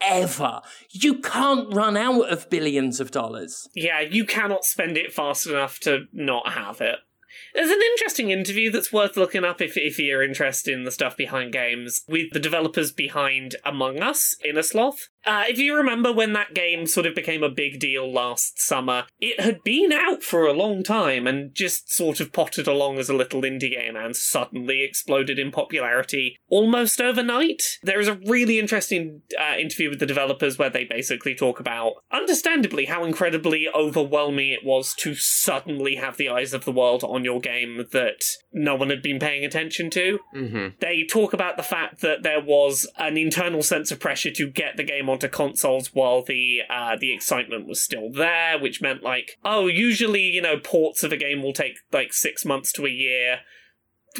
ever. 0.00 0.60
You 0.90 1.14
can't 1.20 1.72
run 1.74 1.96
out 1.96 2.30
of 2.30 2.48
billions 2.48 3.00
of 3.00 3.10
dollars. 3.10 3.68
Yeah, 3.74 4.00
you 4.00 4.24
cannot 4.24 4.64
spend 4.64 4.96
it 4.96 5.12
fast 5.12 5.46
enough 5.46 5.80
to 5.80 6.04
not 6.12 6.52
have 6.52 6.80
it. 6.80 7.00
There's 7.54 7.70
an 7.70 7.80
interesting 7.92 8.30
interview 8.30 8.70
that's 8.70 8.92
worth 8.92 9.16
looking 9.16 9.44
up 9.44 9.60
if, 9.60 9.76
if 9.76 9.98
you're 9.98 10.22
interested 10.22 10.72
in 10.74 10.84
the 10.84 10.92
stuff 10.92 11.16
behind 11.16 11.52
games 11.52 12.02
with 12.06 12.30
the 12.32 12.38
developers 12.38 12.92
behind 12.92 13.56
Among 13.64 14.00
Us, 14.00 14.36
Innersloth. 14.44 15.08
Uh, 15.26 15.44
if 15.48 15.58
you 15.58 15.76
remember 15.76 16.12
when 16.12 16.32
that 16.34 16.54
game 16.54 16.86
sort 16.86 17.06
of 17.06 17.14
became 17.14 17.42
a 17.42 17.48
big 17.48 17.80
deal 17.80 18.10
last 18.10 18.60
summer, 18.60 19.04
it 19.20 19.40
had 19.40 19.62
been 19.62 19.92
out 19.92 20.22
for 20.22 20.46
a 20.46 20.52
long 20.52 20.82
time 20.82 21.26
and 21.26 21.54
just 21.54 21.90
sort 21.90 22.20
of 22.20 22.32
potted 22.32 22.66
along 22.66 22.98
as 22.98 23.08
a 23.08 23.14
little 23.14 23.42
indie 23.42 23.70
game 23.70 23.96
and 23.96 24.14
suddenly 24.16 24.82
exploded 24.82 25.38
in 25.38 25.50
popularity 25.50 26.36
almost 26.48 27.00
overnight. 27.00 27.62
There 27.82 28.00
is 28.00 28.08
a 28.08 28.18
really 28.26 28.58
interesting 28.58 29.22
uh, 29.38 29.56
interview 29.56 29.90
with 29.90 30.00
the 30.00 30.06
developers 30.06 30.58
where 30.58 30.70
they 30.70 30.84
basically 30.84 31.34
talk 31.34 31.60
about, 31.60 31.94
understandably, 32.12 32.86
how 32.86 33.04
incredibly 33.04 33.68
overwhelming 33.74 34.50
it 34.50 34.64
was 34.64 34.94
to 34.96 35.14
suddenly 35.14 35.96
have 35.96 36.16
the 36.16 36.28
eyes 36.28 36.52
of 36.52 36.64
the 36.64 36.72
world 36.72 37.02
on 37.02 37.24
your 37.24 37.40
game 37.40 37.86
that 37.92 38.24
no 38.52 38.74
one 38.74 38.90
had 38.90 39.02
been 39.02 39.18
paying 39.18 39.44
attention 39.44 39.90
to. 39.90 40.18
Mm-hmm. 40.34 40.68
They 40.80 41.04
talk 41.04 41.32
about 41.32 41.56
the 41.56 41.62
fact 41.62 42.00
that 42.02 42.22
there 42.22 42.40
was 42.40 42.86
an 42.98 43.16
internal 43.16 43.62
sense 43.62 43.90
of 43.90 44.00
pressure 44.00 44.30
to 44.32 44.50
get 44.50 44.76
the 44.76 44.84
game 44.84 45.08
onto 45.14 45.28
consoles 45.28 45.94
while 45.94 46.22
the 46.22 46.60
uh, 46.68 46.96
the 46.98 47.12
excitement 47.12 47.66
was 47.66 47.82
still 47.82 48.10
there, 48.10 48.58
which 48.58 48.82
meant 48.82 49.02
like, 49.02 49.38
oh, 49.44 49.66
usually 49.66 50.22
you 50.22 50.42
know 50.42 50.58
ports 50.58 51.02
of 51.02 51.12
a 51.12 51.16
game 51.16 51.42
will 51.42 51.52
take 51.52 51.78
like 51.92 52.12
six 52.12 52.44
months 52.44 52.72
to 52.72 52.84
a 52.84 52.90
year. 52.90 53.40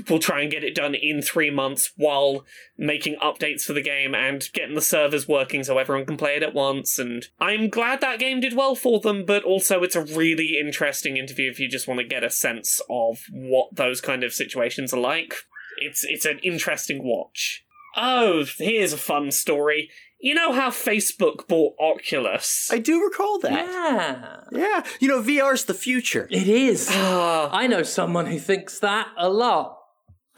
We'll 0.09 0.19
try 0.19 0.41
and 0.41 0.51
get 0.51 0.65
it 0.65 0.75
done 0.75 0.97
in 0.97 1.23
three 1.23 1.51
months 1.51 1.93
while 1.97 2.45
making 2.77 3.17
updates 3.23 3.63
for 3.63 3.75
the 3.75 3.83
game 3.83 4.13
and 4.13 4.49
getting 4.53 4.75
the 4.75 4.81
servers 4.81 5.29
working 5.29 5.63
so 5.63 5.79
everyone 5.79 6.05
can 6.05 6.17
play 6.17 6.35
it 6.35 6.43
at 6.43 6.53
once. 6.53 6.99
And 6.99 7.25
I'm 7.39 7.69
glad 7.69 8.01
that 8.01 8.19
game 8.19 8.41
did 8.41 8.57
well 8.57 8.75
for 8.75 8.99
them, 8.99 9.25
but 9.25 9.45
also 9.45 9.85
it's 9.85 9.95
a 9.95 10.05
really 10.05 10.59
interesting 10.59 11.17
interview 11.17 11.49
if 11.49 11.61
you 11.61 11.69
just 11.69 11.87
want 11.87 12.01
to 12.01 12.07
get 12.07 12.25
a 12.25 12.31
sense 12.31 12.81
of 12.91 13.21
what 13.31 13.77
those 13.77 14.01
kind 14.01 14.25
of 14.25 14.33
situations 14.33 14.93
are 14.93 15.01
like. 15.01 15.35
It's 15.79 16.05
it's 16.05 16.25
an 16.25 16.41
interesting 16.41 17.05
watch. 17.05 17.65
Oh, 17.97 18.45
here's 18.59 18.93
a 18.93 18.99
fun 18.99 19.31
story. 19.31 19.91
You 20.25 20.33
know 20.33 20.53
how 20.55 20.71
Facebook 20.71 21.47
bought 21.49 21.75
Oculus? 21.79 22.71
I 22.73 22.79
do 22.79 23.05
recall 23.05 23.39
that. 23.41 23.53
Yeah. 23.53 24.37
Yeah. 24.53 24.83
You 24.99 25.07
know, 25.07 25.21
VR's 25.21 25.67
the 25.67 25.75
future. 25.75 26.27
It 26.31 26.49
is. 26.49 26.89
Ah, 26.95 27.51
I 27.53 27.67
know 27.67 27.83
someone 27.83 28.25
who 28.25 28.39
thinks 28.39 28.79
that 28.79 29.09
a 29.19 29.29
lot. 29.29 29.77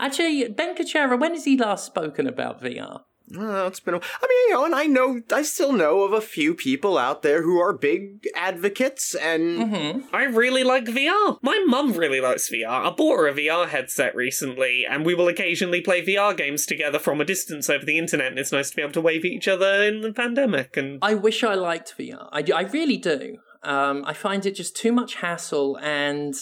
Actually, 0.01 0.49
Ben 0.49 0.75
Kuchera, 0.75 1.17
when 1.17 1.35
has 1.35 1.45
he 1.45 1.57
last 1.57 1.87
spoken 1.87 2.27
about 2.27 2.61
VR? 2.61 3.03
Uh, 3.37 3.67
it's 3.67 3.81
been. 3.81 3.95
A, 3.95 3.97
I 3.97 4.01
mean, 4.29 4.49
you 4.49 4.51
know, 4.53 4.65
and 4.65 4.75
I 4.75 4.85
know, 4.87 5.21
I 5.33 5.43
still 5.43 5.73
know 5.73 6.03
of 6.03 6.13
a 6.13 6.21
few 6.21 6.55
people 6.55 6.97
out 6.97 7.23
there 7.23 7.43
who 7.43 7.59
are 7.61 7.73
big 7.73 8.27
advocates, 8.35 9.15
and 9.15 9.47
Mm-hmm. 9.57 10.15
I 10.15 10.25
really 10.25 10.63
like 10.63 10.85
VR. 10.85 11.39
My 11.43 11.63
mum 11.67 11.93
really 11.93 12.21
likes 12.21 12.49
VR. 12.51 12.87
I 12.87 12.91
bought 12.91 13.19
her 13.19 13.27
a 13.29 13.33
VR 13.35 13.69
headset 13.69 14.15
recently, 14.15 14.87
and 14.89 15.05
we 15.05 15.15
will 15.15 15.29
occasionally 15.29 15.81
play 15.81 16.05
VR 16.05 16.37
games 16.37 16.67
together 16.67 16.99
from 16.99 17.21
a 17.21 17.25
distance 17.25 17.69
over 17.69 17.85
the 17.85 17.99
internet, 17.99 18.29
and 18.29 18.39
it's 18.39 18.53
nice 18.53 18.71
to 18.71 18.77
be 18.77 18.83
able 18.83 18.93
to 18.93 19.01
wave 19.01 19.25
at 19.25 19.31
each 19.31 19.49
other 19.49 19.83
in 19.83 20.03
the 20.03 20.13
pandemic. 20.13 20.77
And 20.77 20.99
I 21.03 21.15
wish 21.15 21.43
I 21.43 21.55
liked 21.55 21.95
VR. 21.99 22.29
I, 22.33 22.45
I 22.55 22.63
really 22.63 22.97
do. 22.97 23.39
Um, 23.63 24.05
I 24.07 24.13
find 24.13 24.47
it 24.47 24.53
just 24.53 24.77
too 24.77 24.93
much 24.93 25.17
hassle, 25.17 25.79
and 25.83 26.35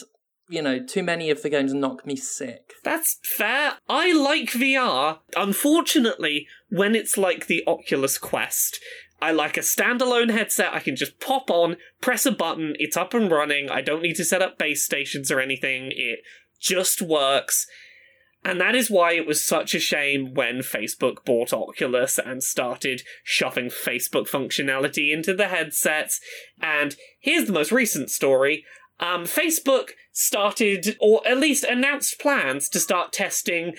you 0.49 0.63
know, 0.63 0.79
too 0.79 1.03
many 1.03 1.31
of 1.31 1.43
the 1.43 1.51
games 1.51 1.73
knock 1.73 2.07
me 2.07 2.17
sick. 2.17 2.75
that's 2.83 3.19
fair. 3.25 3.75
I 3.89 4.13
like 4.13 4.51
VR. 4.51 5.19
Unfortunately, 5.37 6.47
when 6.69 6.95
it's 6.95 7.17
like 7.17 7.47
the 7.47 7.65
Oculus 7.67 8.19
Quest, 8.19 8.81
I 9.23 9.31
like 9.33 9.57
a 9.57 9.61
standalone 9.61 10.31
headset 10.31 10.75
I 10.75 10.81
can 10.81 10.97
just 10.97 11.19
pop 11.19 11.51
on, 11.51 11.77
press 12.01 12.27
a 12.27 12.33
button, 12.33 12.75
it's 12.79 12.97
up 12.97 13.15
and 13.15 13.31
running. 13.31 13.71
I 13.71 13.81
don't 13.81 14.03
need 14.03 14.17
to 14.17 14.25
set 14.25 14.43
up 14.43 14.59
base 14.59 14.85
stations 14.85 15.31
or 15.31 15.41
anything. 15.41 15.93
It 15.95 16.21
just 16.61 17.01
works. 17.01 17.67
And 18.45 18.61
that 18.61 18.75
is 18.75 18.91
why 18.91 19.15
it 19.15 19.27
was 19.27 19.43
such 19.43 19.75
a 19.75 19.81
shame 19.81 20.35
when 20.35 20.59
Facebook 20.59 21.25
bought 21.25 21.55
Oculus 21.55 22.19
and 22.19 22.43
started 22.43 23.03
shoving 23.23 23.67
Facebook 23.67 24.29
functionality 24.29 25.11
into 25.11 25.33
the 25.33 25.49
headsets. 25.49 26.21
And 26.61 26.95
here's 27.19 27.47
the 27.47 27.55
most 27.55 27.73
recent 27.73 28.11
story. 28.11 28.67
Um, 29.01 29.25
Facebook 29.25 29.91
started, 30.13 30.97
or 31.01 31.27
at 31.27 31.39
least 31.39 31.65
announced 31.65 32.19
plans 32.21 32.69
to 32.71 32.81
start 32.81 33.13
testing 33.13 33.75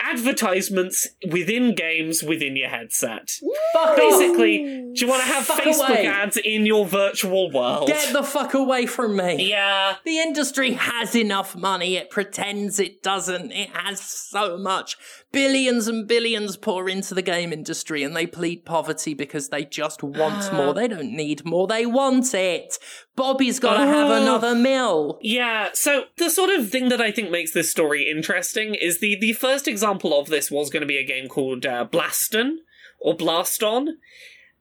advertisements 0.00 1.08
within 1.30 1.74
games 1.74 2.22
within 2.22 2.56
your 2.56 2.68
headset. 2.68 3.30
Fuck 3.72 3.96
Basically, 3.96 4.58
do 4.58 4.92
you 4.96 5.08
want 5.08 5.22
to 5.22 5.28
have 5.28 5.44
Fuck 5.46 5.60
Facebook 5.60 5.88
away. 5.88 6.06
ads 6.06 6.36
in 6.36 6.66
your 6.66 6.86
virtual 6.86 7.50
world? 7.50 7.88
Get 7.88 8.12
the 8.12 8.22
fuck 8.22 8.54
away 8.54 8.86
from 8.86 9.16
me. 9.16 9.48
yeah. 9.48 9.96
The 10.04 10.18
industry 10.18 10.72
has 10.72 11.14
enough 11.14 11.56
money. 11.56 11.96
It 11.96 12.10
pretends 12.10 12.78
it 12.80 13.02
doesn't. 13.02 13.52
It 13.52 13.70
has 13.70 14.00
so 14.00 14.56
much. 14.56 14.96
Billions 15.32 15.88
and 15.88 16.06
billions 16.06 16.56
pour 16.56 16.88
into 16.88 17.14
the 17.14 17.22
game 17.22 17.52
industry 17.52 18.02
and 18.02 18.14
they 18.14 18.26
plead 18.26 18.64
poverty 18.64 19.14
because 19.14 19.48
they 19.48 19.64
just 19.64 20.02
want 20.02 20.52
more. 20.52 20.74
They 20.74 20.88
don't 20.88 21.12
need 21.12 21.44
more. 21.44 21.66
They 21.66 21.86
want 21.86 22.34
it. 22.34 22.78
Bobby's 23.16 23.60
got 23.60 23.74
to 23.78 23.86
have 23.86 24.10
Oh. 24.10 24.22
another 24.22 24.54
meal. 24.54 25.18
Yeah, 25.22 25.70
so 25.72 26.06
the 26.16 26.28
sort 26.30 26.50
of 26.50 26.70
thing 26.70 26.88
that 26.88 27.00
I 27.00 27.12
think 27.12 27.30
makes 27.30 27.52
this 27.52 27.70
story 27.70 28.10
interesting 28.10 28.74
is 28.74 28.98
the 28.98 29.14
the 29.14 29.32
first 29.32 29.68
example 29.68 30.18
of 30.18 30.28
this 30.28 30.50
was 30.50 30.70
going 30.70 30.80
to 30.80 30.86
be 30.86 30.98
a 30.98 31.04
game 31.04 31.28
called 31.28 31.64
uh, 31.64 31.84
Blaston 31.90 32.58
or 32.98 33.16
Blaston, 33.16 33.96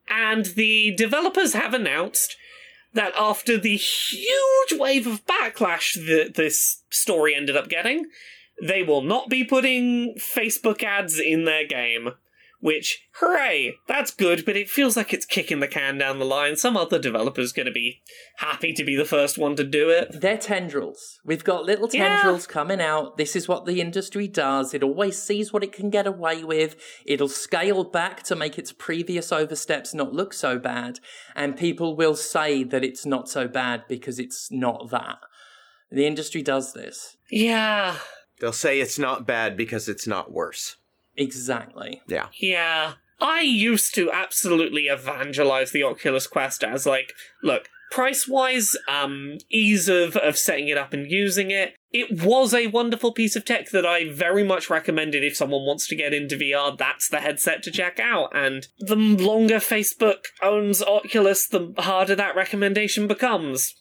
and 0.09 0.45
the 0.47 0.93
developers 0.95 1.53
have 1.53 1.73
announced 1.73 2.35
that 2.93 3.13
after 3.17 3.57
the 3.57 3.75
huge 3.75 4.79
wave 4.79 5.07
of 5.07 5.25
backlash 5.25 5.93
that 5.95 6.33
this 6.35 6.83
story 6.91 7.33
ended 7.33 7.57
up 7.57 7.67
getting, 7.69 8.05
they 8.61 8.83
will 8.83 9.01
not 9.01 9.29
be 9.29 9.43
putting 9.43 10.13
Facebook 10.15 10.83
ads 10.83 11.19
in 11.19 11.45
their 11.45 11.65
game. 11.65 12.11
Which, 12.63 13.03
hooray, 13.15 13.75
that's 13.89 14.09
good, 14.11 14.45
but 14.45 14.55
it 14.55 14.69
feels 14.69 14.95
like 14.95 15.13
it's 15.13 15.25
kicking 15.25 15.59
the 15.59 15.67
can 15.67 15.97
down 15.97 16.17
the 16.17 16.23
line. 16.23 16.55
Some 16.55 16.77
other 16.77 16.97
developer's 16.97 17.51
going 17.51 17.65
to 17.65 17.73
be 17.73 18.01
happy 18.37 18.71
to 18.71 18.85
be 18.85 18.95
the 18.95 19.03
first 19.03 19.37
one 19.37 19.57
to 19.57 19.65
do 19.65 19.89
it. 19.89 20.21
They're 20.21 20.37
tendrils. 20.37 21.19
We've 21.25 21.43
got 21.43 21.65
little 21.65 21.89
Yeah. 21.91 22.21
tendrils 22.21 22.47
coming 22.47 22.79
out. 22.79 23.17
This 23.17 23.35
is 23.35 23.49
what 23.49 23.65
the 23.65 23.81
industry 23.81 24.29
does. 24.29 24.73
It 24.73 24.81
always 24.81 25.21
sees 25.21 25.51
what 25.51 25.61
it 25.65 25.73
can 25.73 25.89
get 25.89 26.07
away 26.07 26.45
with. 26.45 26.77
It'll 27.05 27.27
scale 27.27 27.83
back 27.83 28.23
to 28.23 28.35
make 28.37 28.57
its 28.57 28.71
previous 28.71 29.33
oversteps 29.33 29.93
not 29.93 30.13
look 30.13 30.33
so 30.33 30.57
bad. 30.57 31.01
And 31.35 31.57
people 31.57 31.97
will 31.97 32.15
say 32.15 32.63
that 32.63 32.85
it's 32.85 33.05
not 33.05 33.27
so 33.27 33.45
bad 33.45 33.83
because 33.89 34.19
it's 34.19 34.47
not 34.49 34.89
that. 34.89 35.17
The 35.91 36.07
industry 36.07 36.41
does 36.41 36.71
this. 36.71 37.17
Yeah, 37.29 37.97
they'll 38.39 38.53
say 38.53 38.79
it's 38.79 38.97
not 38.97 39.27
bad 39.27 39.57
because 39.57 39.89
it's 39.89 40.07
not 40.07 40.31
worse. 40.31 40.77
Exactly. 41.15 42.01
Yeah. 42.07 42.27
yeah. 42.39 42.93
I 43.19 43.41
used 43.41 43.95
to 43.95 44.11
absolutely 44.11 44.87
evangelize 44.87 45.71
the 45.71 45.83
Oculus 45.83 46.27
Quest 46.27 46.63
as 46.63 46.85
like, 46.85 47.13
look, 47.41 47.69
price 47.93 48.27
wise, 48.27 48.75
um, 48.87 49.37
ease 49.51 49.87
of, 49.87 50.17
of 50.17 50.35
setting 50.35 50.67
it 50.67 50.77
up 50.77 50.93
and 50.93 51.09
using 51.09 51.51
it. 51.51 51.75
It 51.91 52.23
was 52.23 52.53
a 52.53 52.67
wonderful 52.67 53.11
piece 53.13 53.35
of 53.35 53.45
tech 53.45 53.69
that 53.69 53.85
I 53.85 54.11
very 54.11 54.43
much 54.43 54.69
recommended 54.69 55.23
if 55.23 55.37
someone 55.37 55.63
wants 55.63 55.87
to 55.87 55.95
get 55.95 56.13
into 56.13 56.35
VR, 56.35 56.75
that's 56.75 57.07
the 57.07 57.19
headset 57.19 57.61
to 57.63 57.71
check 57.71 57.99
out. 57.99 58.35
And 58.35 58.67
the 58.79 58.95
longer 58.95 59.57
Facebook 59.57 60.23
owns 60.41 60.81
Oculus, 60.81 61.47
the 61.47 61.73
harder 61.77 62.15
that 62.15 62.35
recommendation 62.35 63.07
becomes. 63.07 63.75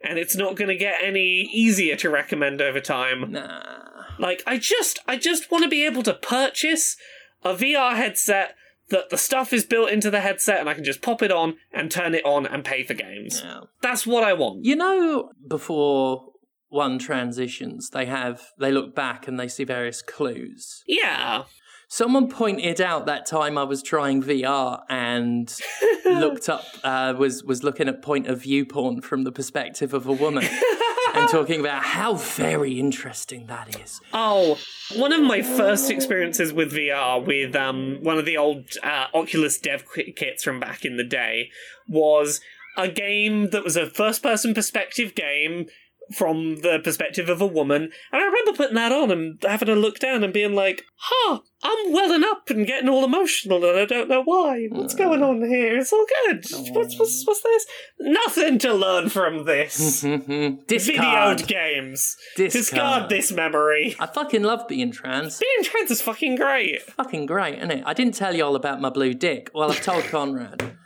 And 0.00 0.16
it's 0.16 0.36
not 0.36 0.54
going 0.54 0.68
to 0.68 0.76
get 0.76 1.02
any 1.02 1.50
easier 1.52 1.96
to 1.96 2.08
recommend 2.08 2.62
over 2.62 2.80
time. 2.80 3.32
Nah. 3.32 3.95
Like 4.18 4.42
I 4.46 4.58
just 4.58 4.98
I 5.06 5.16
just 5.16 5.50
want 5.50 5.64
to 5.64 5.70
be 5.70 5.84
able 5.84 6.02
to 6.04 6.14
purchase 6.14 6.96
a 7.44 7.54
VR 7.54 7.96
headset 7.96 8.54
that 8.88 9.10
the 9.10 9.18
stuff 9.18 9.52
is 9.52 9.64
built 9.64 9.90
into 9.90 10.10
the 10.10 10.20
headset 10.20 10.60
and 10.60 10.68
I 10.68 10.74
can 10.74 10.84
just 10.84 11.02
pop 11.02 11.22
it 11.22 11.32
on 11.32 11.56
and 11.72 11.90
turn 11.90 12.14
it 12.14 12.24
on 12.24 12.46
and 12.46 12.64
pay 12.64 12.84
for 12.84 12.94
games. 12.94 13.42
Yeah. 13.44 13.60
That's 13.82 14.06
what 14.06 14.22
I 14.22 14.32
want. 14.32 14.64
You 14.64 14.76
know, 14.76 15.30
before 15.46 16.32
one 16.68 16.98
transitions, 16.98 17.90
they 17.90 18.06
have 18.06 18.42
they 18.58 18.70
look 18.70 18.94
back 18.94 19.26
and 19.26 19.38
they 19.38 19.48
see 19.48 19.64
various 19.64 20.02
clues. 20.02 20.84
Yeah. 20.86 21.44
Someone 21.88 22.28
pointed 22.28 22.80
out 22.80 23.06
that 23.06 23.26
time 23.26 23.56
I 23.56 23.62
was 23.62 23.80
trying 23.80 24.22
VR 24.22 24.82
and 24.88 25.52
looked 26.04 26.48
up 26.48 26.64
uh, 26.82 27.14
was 27.16 27.44
was 27.44 27.62
looking 27.62 27.88
at 27.88 28.02
point 28.02 28.26
of 28.26 28.42
view 28.42 28.66
porn 28.66 29.00
from 29.00 29.22
the 29.22 29.32
perspective 29.32 29.94
of 29.94 30.06
a 30.06 30.12
woman 30.12 30.44
and 31.16 31.28
talking 31.28 31.60
about 31.60 31.82
how 31.82 32.14
very 32.14 32.78
interesting 32.78 33.46
that 33.46 33.80
is. 33.80 34.00
Oh, 34.12 34.58
one 34.94 35.12
of 35.12 35.22
my 35.22 35.42
first 35.42 35.90
experiences 35.90 36.52
with 36.52 36.72
VR 36.72 37.24
with 37.24 37.54
um 37.56 37.98
one 38.02 38.18
of 38.18 38.24
the 38.24 38.36
old 38.36 38.68
uh, 38.82 39.06
Oculus 39.14 39.58
dev 39.58 39.84
kits 40.16 40.44
from 40.44 40.60
back 40.60 40.84
in 40.84 40.96
the 40.96 41.04
day 41.04 41.50
was 41.88 42.40
a 42.76 42.88
game 42.88 43.50
that 43.50 43.64
was 43.64 43.76
a 43.76 43.88
first 43.88 44.22
person 44.22 44.54
perspective 44.54 45.14
game 45.14 45.66
from 46.14 46.56
the 46.56 46.80
perspective 46.82 47.28
of 47.28 47.40
a 47.40 47.46
woman. 47.46 47.90
And 48.12 48.22
I 48.22 48.24
remember 48.24 48.52
putting 48.52 48.76
that 48.76 48.92
on 48.92 49.10
and 49.10 49.42
having 49.42 49.68
a 49.68 49.74
look 49.74 49.98
down 49.98 50.22
and 50.22 50.32
being 50.32 50.54
like, 50.54 50.84
huh, 50.96 51.40
I'm 51.62 51.92
welling 51.92 52.22
up 52.24 52.48
and 52.50 52.66
getting 52.66 52.88
all 52.88 53.04
emotional 53.04 53.64
and 53.64 53.78
I 53.78 53.84
don't 53.84 54.08
know 54.08 54.22
why. 54.22 54.66
What's 54.70 54.94
uh. 54.94 54.98
going 54.98 55.22
on 55.22 55.42
here? 55.48 55.78
It's 55.78 55.92
all 55.92 56.06
good. 56.24 56.44
What's, 56.74 56.98
what's, 56.98 57.26
what's 57.26 57.42
this? 57.42 57.66
Nothing 57.98 58.58
to 58.60 58.74
learn 58.74 59.08
from 59.08 59.44
this. 59.44 60.00
Discard. 60.00 60.66
Videoed 60.66 61.46
games. 61.46 62.16
Discard. 62.36 62.52
Discard 62.52 63.08
this 63.08 63.32
memory. 63.32 63.96
I 63.98 64.06
fucking 64.06 64.42
love 64.42 64.68
being 64.68 64.92
trans. 64.92 65.38
Being 65.38 65.64
trans 65.64 65.90
is 65.90 66.02
fucking 66.02 66.36
great. 66.36 66.82
Fucking 66.82 67.26
great, 67.26 67.58
isn't 67.58 67.70
it? 67.70 67.82
I 67.86 67.94
didn't 67.94 68.14
tell 68.14 68.34
you 68.34 68.44
all 68.44 68.56
about 68.56 68.80
my 68.80 68.90
blue 68.90 69.14
dick. 69.14 69.50
Well, 69.54 69.70
I've 69.70 69.82
told 69.82 70.04
Conrad. 70.10 70.76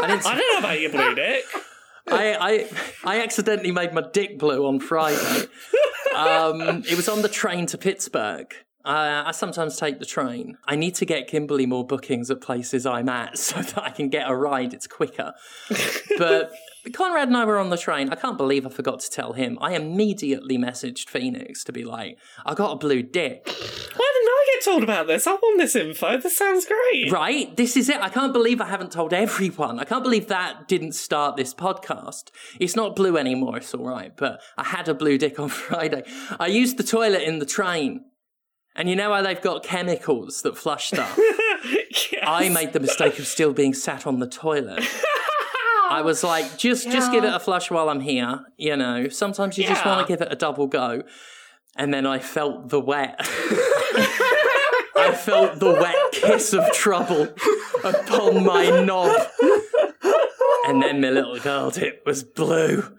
I 0.00 0.06
didn't. 0.08 0.26
I 0.26 0.34
don't 0.34 0.52
know 0.54 0.58
about 0.58 0.80
your 0.80 0.90
blue 0.90 1.14
dick. 1.14 1.44
I, 2.10 2.68
I 3.04 3.22
accidentally 3.22 3.72
made 3.72 3.92
my 3.92 4.02
dick 4.12 4.38
blue 4.38 4.66
on 4.66 4.80
Friday. 4.80 5.46
Um, 6.14 6.84
it 6.88 6.96
was 6.96 7.08
on 7.08 7.22
the 7.22 7.28
train 7.28 7.66
to 7.66 7.78
Pittsburgh. 7.78 8.54
Uh, 8.84 9.22
I 9.26 9.32
sometimes 9.32 9.78
take 9.78 9.98
the 9.98 10.04
train. 10.04 10.58
I 10.66 10.76
need 10.76 10.94
to 10.96 11.06
get 11.06 11.26
Kimberly 11.26 11.64
more 11.64 11.86
bookings 11.86 12.30
at 12.30 12.42
places 12.42 12.84
I'm 12.84 13.08
at 13.08 13.38
so 13.48 13.60
that 13.62 13.82
I 13.82 13.90
can 13.90 14.10
get 14.10 14.28
a 14.28 14.36
ride. 14.36 14.74
It's 14.74 14.86
quicker. 14.86 15.32
But 16.18 16.52
Conrad 16.92 17.28
and 17.28 17.36
I 17.36 17.46
were 17.46 17.58
on 17.58 17.70
the 17.70 17.78
train. 17.78 18.10
I 18.10 18.14
can't 18.14 18.36
believe 18.36 18.66
I 18.66 18.68
forgot 18.68 19.00
to 19.00 19.10
tell 19.10 19.32
him. 19.32 19.58
I 19.60 19.72
immediately 19.72 20.58
messaged 20.58 21.08
Phoenix 21.08 21.64
to 21.64 21.72
be 21.72 21.84
like, 21.84 22.18
I 22.44 22.54
got 22.54 22.72
a 22.72 22.76
blue 22.76 23.02
dick. 23.02 23.46
Why 23.46 24.10
get 24.54 24.64
told 24.64 24.82
about 24.82 25.06
this? 25.06 25.26
I 25.26 25.32
want 25.32 25.58
this 25.58 25.76
info. 25.76 26.18
This 26.18 26.36
sounds 26.36 26.66
great. 26.66 27.10
Right? 27.10 27.56
This 27.56 27.76
is 27.76 27.88
it. 27.88 28.00
I 28.00 28.08
can't 28.08 28.32
believe 28.32 28.60
I 28.60 28.66
haven't 28.66 28.92
told 28.92 29.12
everyone. 29.12 29.78
I 29.78 29.84
can't 29.84 30.02
believe 30.04 30.28
that 30.28 30.68
didn't 30.68 30.92
start 30.92 31.36
this 31.36 31.54
podcast. 31.54 32.30
It's 32.60 32.76
not 32.76 32.96
blue 32.96 33.16
anymore, 33.16 33.56
it's 33.58 33.74
all 33.74 33.84
right. 33.84 34.16
But 34.16 34.40
I 34.56 34.64
had 34.64 34.88
a 34.88 34.94
blue 34.94 35.18
dick 35.18 35.38
on 35.38 35.48
Friday. 35.64 36.04
I 36.38 36.46
used 36.46 36.76
the 36.76 36.84
toilet 36.84 37.22
in 37.22 37.38
the 37.38 37.46
train. 37.46 38.04
And 38.76 38.90
you 38.90 38.96
know 38.96 39.12
how 39.12 39.22
they've 39.22 39.40
got 39.40 39.62
chemicals 39.62 40.42
that 40.42 40.56
flush 40.56 40.88
stuff? 40.88 41.18
Yes. 42.12 42.24
I 42.26 42.48
made 42.50 42.72
the 42.72 42.80
mistake 42.80 43.18
of 43.18 43.26
still 43.26 43.52
being 43.52 43.72
sat 43.72 44.06
on 44.06 44.18
the 44.18 44.26
toilet. 44.26 44.84
I 45.88 46.02
was 46.02 46.22
like, 46.24 46.58
just 46.58 46.90
just 46.90 47.12
give 47.12 47.24
it 47.24 47.32
a 47.32 47.38
flush 47.38 47.70
while 47.70 47.88
I'm 47.88 48.00
here. 48.00 48.44
You 48.56 48.76
know, 48.76 49.08
sometimes 49.08 49.56
you 49.56 49.64
just 49.64 49.84
want 49.86 50.06
to 50.06 50.12
give 50.12 50.20
it 50.20 50.30
a 50.30 50.36
double 50.36 50.66
go. 50.66 51.02
And 51.76 51.92
then 51.94 52.06
I 52.06 52.18
felt 52.18 52.68
the 52.68 52.80
wet. 52.80 53.18
I 54.96 55.12
felt 55.14 55.58
the 55.58 55.72
wet 55.72 55.96
kiss 56.12 56.52
of 56.52 56.70
trouble 56.72 57.28
upon 57.82 58.44
my 58.44 58.70
knob. 58.84 59.28
And 60.66 60.82
then 60.82 61.00
my 61.00 61.10
little 61.10 61.38
girl 61.40 61.70
tip 61.70 62.02
was 62.06 62.22
blue. 62.22 62.96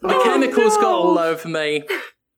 The 0.00 0.20
chemicals 0.24 0.76
got 0.76 0.92
all 0.92 1.18
over 1.18 1.48
me. 1.48 1.82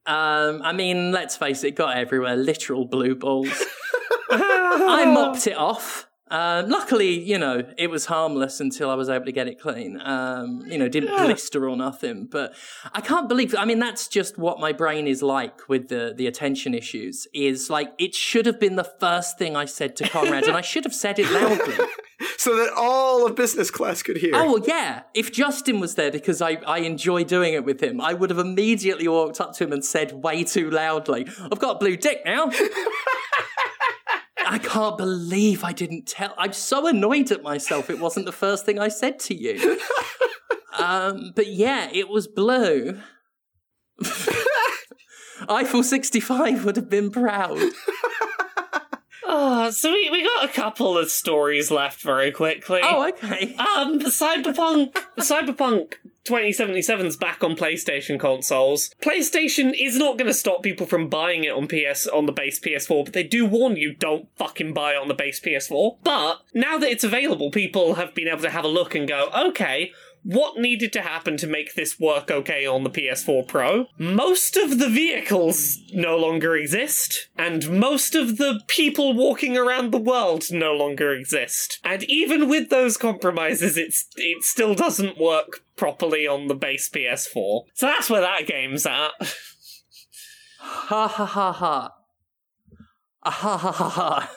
Um, 0.05 0.61
I 0.63 0.73
mean, 0.73 1.11
let's 1.11 1.37
face 1.37 1.63
it, 1.63 1.67
it 1.69 1.75
got 1.75 1.95
everywhere. 1.95 2.35
Literal 2.35 2.85
blue 2.85 3.15
balls. 3.15 3.63
I 4.31 5.05
mopped 5.05 5.47
it 5.47 5.55
off. 5.55 6.08
Um, 6.31 6.69
luckily, 6.69 7.19
you 7.19 7.37
know, 7.37 7.63
it 7.77 7.89
was 7.89 8.05
harmless 8.05 8.59
until 8.59 8.89
I 8.89 8.93
was 8.93 9.09
able 9.09 9.25
to 9.25 9.31
get 9.31 9.47
it 9.47 9.59
clean. 9.59 9.99
Um, 10.01 10.63
you 10.67 10.77
know, 10.77 10.87
didn't 10.87 11.15
blister 11.17 11.67
or 11.67 11.75
nothing. 11.75 12.25
But 12.25 12.53
I 12.93 13.01
can't 13.01 13.27
believe. 13.27 13.55
I 13.55 13.65
mean, 13.65 13.79
that's 13.79 14.07
just 14.07 14.37
what 14.37 14.59
my 14.59 14.71
brain 14.71 15.07
is 15.07 15.23
like 15.23 15.67
with 15.67 15.87
the 15.89 16.13
the 16.15 16.27
attention 16.27 16.73
issues. 16.73 17.27
Is 17.33 17.69
like 17.69 17.93
it 17.97 18.13
should 18.13 18.45
have 18.45 18.59
been 18.59 18.75
the 18.75 18.83
first 18.83 19.39
thing 19.39 19.55
I 19.55 19.65
said 19.65 19.95
to 19.97 20.07
Conrad, 20.07 20.43
and 20.43 20.55
I 20.55 20.61
should 20.61 20.83
have 20.83 20.93
said 20.93 21.17
it 21.17 21.29
loudly. 21.31 21.77
so 22.37 22.55
that 22.55 22.73
all 22.75 23.25
of 23.25 23.35
business 23.35 23.71
class 23.71 24.03
could 24.03 24.17
hear. 24.17 24.31
Oh 24.35 24.61
yeah, 24.65 25.03
if 25.13 25.31
Justin 25.31 25.79
was 25.79 25.95
there 25.95 26.11
because 26.11 26.41
I 26.41 26.57
I 26.67 26.79
enjoy 26.79 27.23
doing 27.23 27.53
it 27.53 27.65
with 27.65 27.81
him, 27.81 27.99
I 27.99 28.13
would 28.13 28.29
have 28.29 28.39
immediately 28.39 29.07
walked 29.07 29.41
up 29.41 29.53
to 29.53 29.63
him 29.63 29.73
and 29.73 29.83
said 29.83 30.11
way 30.11 30.43
too 30.43 30.69
loudly, 30.69 31.27
"I've 31.51 31.59
got 31.59 31.77
a 31.77 31.79
blue 31.79 31.97
dick 31.97 32.21
now." 32.25 32.51
I 34.49 34.57
can't 34.57 34.97
believe 34.97 35.63
I 35.63 35.73
didn't 35.73 36.07
tell. 36.07 36.33
I'm 36.35 36.53
so 36.53 36.87
annoyed 36.87 37.31
at 37.31 37.43
myself. 37.43 37.87
It 37.91 37.99
wasn't 37.99 38.25
the 38.25 38.31
first 38.31 38.65
thing 38.65 38.79
I 38.79 38.87
said 38.87 39.19
to 39.19 39.35
you. 39.35 39.79
um, 40.77 41.33
but 41.35 41.47
yeah, 41.47 41.87
it 41.93 42.09
was 42.09 42.27
blue. 42.27 42.99
Eiffel 45.49 45.83
65 45.83 46.65
would 46.65 46.75
have 46.77 46.89
been 46.89 47.11
proud. 47.11 47.59
Oh, 49.31 49.69
so 49.69 49.91
we, 49.91 50.09
we 50.09 50.23
got 50.23 50.45
a 50.45 50.51
couple 50.51 50.97
of 50.97 51.11
stories 51.11 51.69
left 51.69 52.01
very 52.01 52.31
quickly. 52.31 52.79
Oh, 52.81 53.09
okay. 53.09 53.55
Um, 53.55 53.99
Cyberpunk, 53.99 54.93
Cyberpunk 55.19 55.93
2077's 56.25 57.15
back 57.15 57.43
on 57.43 57.55
PlayStation 57.55 58.19
consoles. 58.19 58.89
PlayStation 59.01 59.71
is 59.79 59.97
not 59.97 60.17
going 60.17 60.27
to 60.27 60.33
stop 60.33 60.63
people 60.63 60.87
from 60.87 61.09
buying 61.09 61.43
it 61.43 61.51
on 61.51 61.67
PS 61.67 62.07
on 62.07 62.25
the 62.25 62.31
base 62.31 62.59
PS4, 62.59 63.05
but 63.05 63.13
they 63.13 63.23
do 63.23 63.45
warn 63.45 63.77
you 63.77 63.93
don't 63.93 64.27
fucking 64.35 64.73
buy 64.73 64.93
it 64.93 64.97
on 64.97 65.07
the 65.07 65.13
base 65.13 65.39
PS4. 65.39 65.97
But 66.03 66.41
now 66.55 66.79
that 66.79 66.89
it's 66.89 67.03
available, 67.03 67.51
people 67.51 67.95
have 67.95 68.15
been 68.15 68.27
able 68.27 68.41
to 68.41 68.49
have 68.49 68.65
a 68.65 68.69
look 68.69 68.95
and 68.95 69.07
go, 69.07 69.29
okay, 69.35 69.91
what 70.23 70.57
needed 70.57 70.93
to 70.93 71.01
happen 71.01 71.37
to 71.37 71.47
make 71.47 71.75
this 71.75 71.99
work 71.99 72.29
okay 72.29 72.65
on 72.65 72.83
the 72.83 72.89
PS4 72.89 73.47
Pro? 73.47 73.87
Most 73.97 74.57
of 74.57 74.79
the 74.79 74.89
vehicles 74.89 75.79
no 75.93 76.17
longer 76.17 76.55
exist, 76.55 77.29
and 77.37 77.79
most 77.79 78.15
of 78.15 78.37
the 78.37 78.61
people 78.67 79.13
walking 79.13 79.57
around 79.57 79.91
the 79.91 79.97
world 79.97 80.45
no 80.51 80.73
longer 80.73 81.13
exist. 81.13 81.79
And 81.83 82.03
even 82.03 82.49
with 82.49 82.69
those 82.69 82.97
compromises, 82.97 83.77
it's 83.77 84.07
it 84.15 84.43
still 84.43 84.75
doesn't 84.75 85.17
work 85.17 85.63
properly 85.75 86.27
on 86.27 86.47
the 86.47 86.55
base 86.55 86.89
PS4. 86.89 87.63
So 87.73 87.85
that's 87.85 88.09
where 88.09 88.21
that 88.21 88.47
game's 88.47 88.85
at. 88.85 89.11
Ha 90.61 91.07
ha 91.07 91.25
ha 91.25 91.53
ha. 91.53 91.93
Ah, 93.23 93.31
ha 93.31 93.57
ha 93.57 93.71
ha 93.71 93.89
ha. 93.89 94.31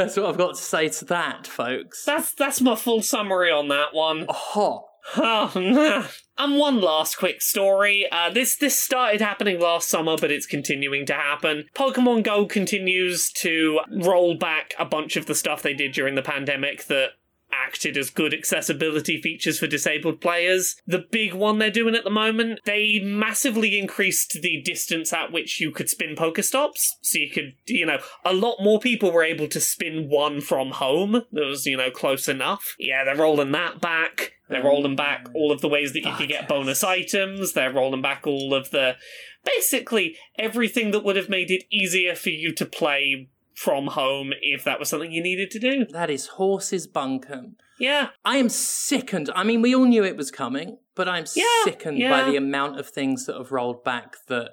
That's 0.00 0.16
what 0.16 0.26
I've 0.26 0.38
got 0.38 0.54
to 0.54 0.62
say 0.62 0.88
to 0.88 1.04
that, 1.06 1.46
folks. 1.46 2.04
That's 2.06 2.32
that's 2.32 2.62
my 2.62 2.74
full 2.74 3.02
summary 3.02 3.50
on 3.50 3.68
that 3.68 3.92
one. 3.92 4.24
Hot. 4.30 4.84
Oh, 5.16 5.52
nah. 5.54 6.04
And 6.38 6.58
one 6.58 6.80
last 6.80 7.18
quick 7.18 7.42
story. 7.42 8.06
Uh, 8.10 8.30
this 8.30 8.56
this 8.56 8.78
started 8.78 9.20
happening 9.20 9.60
last 9.60 9.90
summer, 9.90 10.16
but 10.16 10.30
it's 10.30 10.46
continuing 10.46 11.04
to 11.06 11.12
happen. 11.12 11.66
Pokemon 11.74 12.22
Go 12.22 12.46
continues 12.46 13.30
to 13.32 13.80
roll 13.90 14.34
back 14.36 14.72
a 14.78 14.86
bunch 14.86 15.16
of 15.16 15.26
the 15.26 15.34
stuff 15.34 15.60
they 15.60 15.74
did 15.74 15.92
during 15.92 16.14
the 16.14 16.22
pandemic 16.22 16.86
that 16.86 17.10
acted 17.52 17.96
as 17.96 18.10
good 18.10 18.34
accessibility 18.34 19.20
features 19.20 19.58
for 19.58 19.66
disabled 19.66 20.20
players. 20.20 20.76
The 20.86 21.04
big 21.10 21.34
one 21.34 21.58
they're 21.58 21.70
doing 21.70 21.94
at 21.94 22.04
the 22.04 22.10
moment, 22.10 22.60
they 22.64 23.00
massively 23.02 23.78
increased 23.78 24.38
the 24.42 24.60
distance 24.62 25.12
at 25.12 25.32
which 25.32 25.60
you 25.60 25.70
could 25.70 25.88
spin 25.88 26.14
Pokestops. 26.16 26.90
So 27.02 27.18
you 27.18 27.30
could, 27.30 27.54
you 27.66 27.86
know, 27.86 27.98
a 28.24 28.32
lot 28.32 28.56
more 28.60 28.80
people 28.80 29.12
were 29.12 29.24
able 29.24 29.48
to 29.48 29.60
spin 29.60 30.08
one 30.08 30.40
from 30.40 30.72
home 30.72 31.12
that 31.12 31.46
was, 31.46 31.66
you 31.66 31.76
know, 31.76 31.90
close 31.90 32.28
enough. 32.28 32.74
Yeah, 32.78 33.04
they're 33.04 33.16
rolling 33.16 33.52
that 33.52 33.80
back. 33.80 34.34
They're 34.48 34.64
rolling 34.64 34.96
back 34.96 35.26
mm. 35.26 35.34
all 35.34 35.52
of 35.52 35.60
the 35.60 35.68
ways 35.68 35.92
that 35.92 36.04
you 36.04 36.12
could 36.14 36.28
get 36.28 36.48
bonus 36.48 36.82
items. 36.82 37.52
They're 37.52 37.72
rolling 37.72 38.02
back 38.02 38.26
all 38.26 38.52
of 38.52 38.70
the. 38.70 38.96
Basically, 39.44 40.16
everything 40.38 40.90
that 40.90 41.04
would 41.04 41.16
have 41.16 41.30
made 41.30 41.50
it 41.50 41.64
easier 41.70 42.14
for 42.14 42.28
you 42.28 42.52
to 42.54 42.66
play 42.66 43.30
from 43.60 43.88
home 43.88 44.32
if 44.40 44.64
that 44.64 44.78
was 44.78 44.88
something 44.88 45.12
you 45.12 45.22
needed 45.22 45.50
to 45.50 45.58
do. 45.58 45.84
That 45.90 46.08
is 46.08 46.28
horses 46.28 46.86
bunkum. 46.86 47.56
Yeah. 47.78 48.08
I 48.24 48.38
am 48.38 48.48
sickened. 48.48 49.28
I 49.34 49.44
mean, 49.44 49.60
we 49.60 49.74
all 49.74 49.84
knew 49.84 50.02
it 50.02 50.16
was 50.16 50.30
coming, 50.30 50.78
but 50.94 51.06
I'm 51.08 51.26
Yeah, 51.36 51.44
sickened 51.64 51.98
yeah. 51.98 52.08
by 52.08 52.30
the 52.30 52.36
amount 52.36 52.80
of 52.80 52.88
things 52.88 53.26
that 53.26 53.36
have 53.36 53.52
rolled 53.52 53.84
back 53.84 54.16
that, 54.28 54.52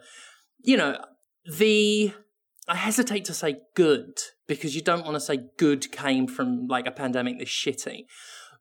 you 0.61 0.75
know, 0.75 0.97
the. 1.49 2.11
I 2.67 2.75
hesitate 2.75 3.23
to 3.25 3.33
say 3.33 3.59
good 3.75 4.19
because 4.45 4.75
you 4.75 4.81
don't 4.81 5.05
want 5.05 5.15
to 5.15 5.21
say 5.21 5.39
good 5.57 5.89
came 5.89 6.27
from 6.27 6.67
like 6.67 6.85
a 6.85 6.91
pandemic 6.91 7.39
this 7.39 7.47
shitty. 7.47 8.07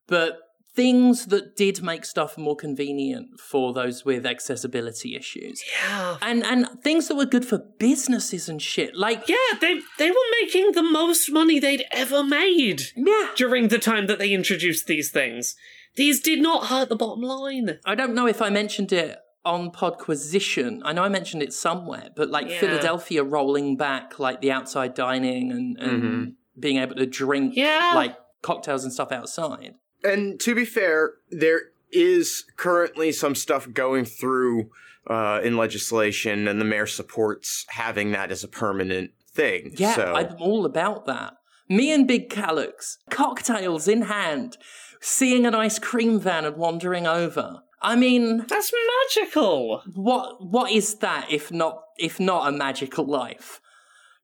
But 0.06 0.39
things 0.77 1.27
that 1.27 1.57
did 1.57 1.82
make 1.82 2.05
stuff 2.05 2.36
more 2.36 2.55
convenient 2.55 3.40
for 3.40 3.73
those 3.73 4.05
with 4.05 4.27
accessibility 4.27 5.16
issues. 5.16 5.62
Yeah. 5.82 6.19
And 6.20 6.44
and 6.44 6.69
things 6.82 7.09
that 7.09 7.16
were 7.16 7.24
good 7.24 7.47
for 7.47 7.59
businesses 7.78 8.48
and 8.48 8.61
shit. 8.61 8.94
Like 8.94 9.27
Yeah, 9.27 9.59
they 9.61 9.81
they 9.98 10.11
were 10.11 10.31
making 10.43 10.73
the 10.73 10.82
most 10.82 11.32
money 11.32 11.59
they'd 11.59 11.85
ever 11.90 12.23
made 12.23 12.82
yeah. 12.94 13.31
during 13.36 13.69
the 13.69 13.78
time 13.78 14.07
that 14.07 14.19
they 14.19 14.32
introduced 14.32 14.86
these 14.86 15.11
things. 15.11 15.57
These 15.97 16.20
did 16.20 16.40
not 16.40 16.66
hurt 16.66 16.90
the 16.90 16.97
bottom 16.97 17.23
line. 17.23 17.78
I 17.86 17.94
don't 17.94 18.15
know 18.15 18.27
if 18.27 18.43
I 18.43 18.51
mentioned 18.51 18.93
it 18.93 19.16
on 19.47 19.70
Podquisition. 19.70 20.82
I 20.85 20.93
know 20.93 21.05
I 21.05 21.09
mentioned 21.09 21.43
it 21.43 21.55
somewhere, 21.55 22.11
but 22.15 22.28
like 22.31 22.48
Yeah. 22.51 22.61
Philadelphia 22.61 23.24
rolling 23.24 23.77
back 23.77 24.19
like 24.19 24.43
the 24.43 24.53
outside 24.53 24.93
dining 24.94 25.51
and, 25.51 25.78
and 25.78 26.03
mm-hmm. 26.03 26.24
being 26.61 26.77
able 26.77 26.97
to 26.97 27.07
drink 27.07 27.55
Yeah. 27.57 27.93
like 27.94 28.16
cocktails 28.43 28.85
and 28.85 28.93
stuff 28.93 29.11
outside. 29.11 29.74
And 30.07 30.39
to 30.41 30.55
be 30.55 30.65
fair, 30.65 31.15
there 31.31 31.61
is 31.93 32.45
currently 32.57 33.12
some 33.12 33.35
stuff 33.35 33.73
going 33.73 34.05
through 34.05 34.70
uh, 35.09 35.41
in 35.43 35.57
legislation, 35.57 36.49
and 36.49 36.61
the 36.61 36.65
mayor 36.65 36.87
supports 36.87 37.65
having 37.69 38.12
that 38.12 38.31
as 38.31 38.43
a 38.43 38.49
permanent 38.49 39.12
thing. 39.31 39.73
Yeah, 39.77 39.95
so. 39.95 40.15
I'm 40.15 40.37
all 40.39 40.65
about 40.65 41.07
that. 41.07 41.35
Me 41.69 41.93
and 41.93 42.07
Big 42.07 42.31
Calyx, 42.31 42.99
cocktails 43.11 43.89
in 43.89 44.03
hand, 44.03 44.57
seeing 45.01 45.47
an 45.47 45.55
ice 45.55 45.78
cream 45.78 46.19
van 46.20 46.45
and 46.45 46.57
wandering 46.57 47.07
over. 47.07 47.62
I 47.83 47.97
mean, 47.97 48.47
That's 48.49 48.73
magical. 49.15 49.83
what 49.95 50.45
what 50.45 50.73
is 50.73 50.97
that 50.97 51.31
if 51.31 51.53
not 51.53 51.83
if 51.99 52.19
not 52.19 52.49
a 52.49 52.57
magical 52.57 53.05
life? 53.05 53.61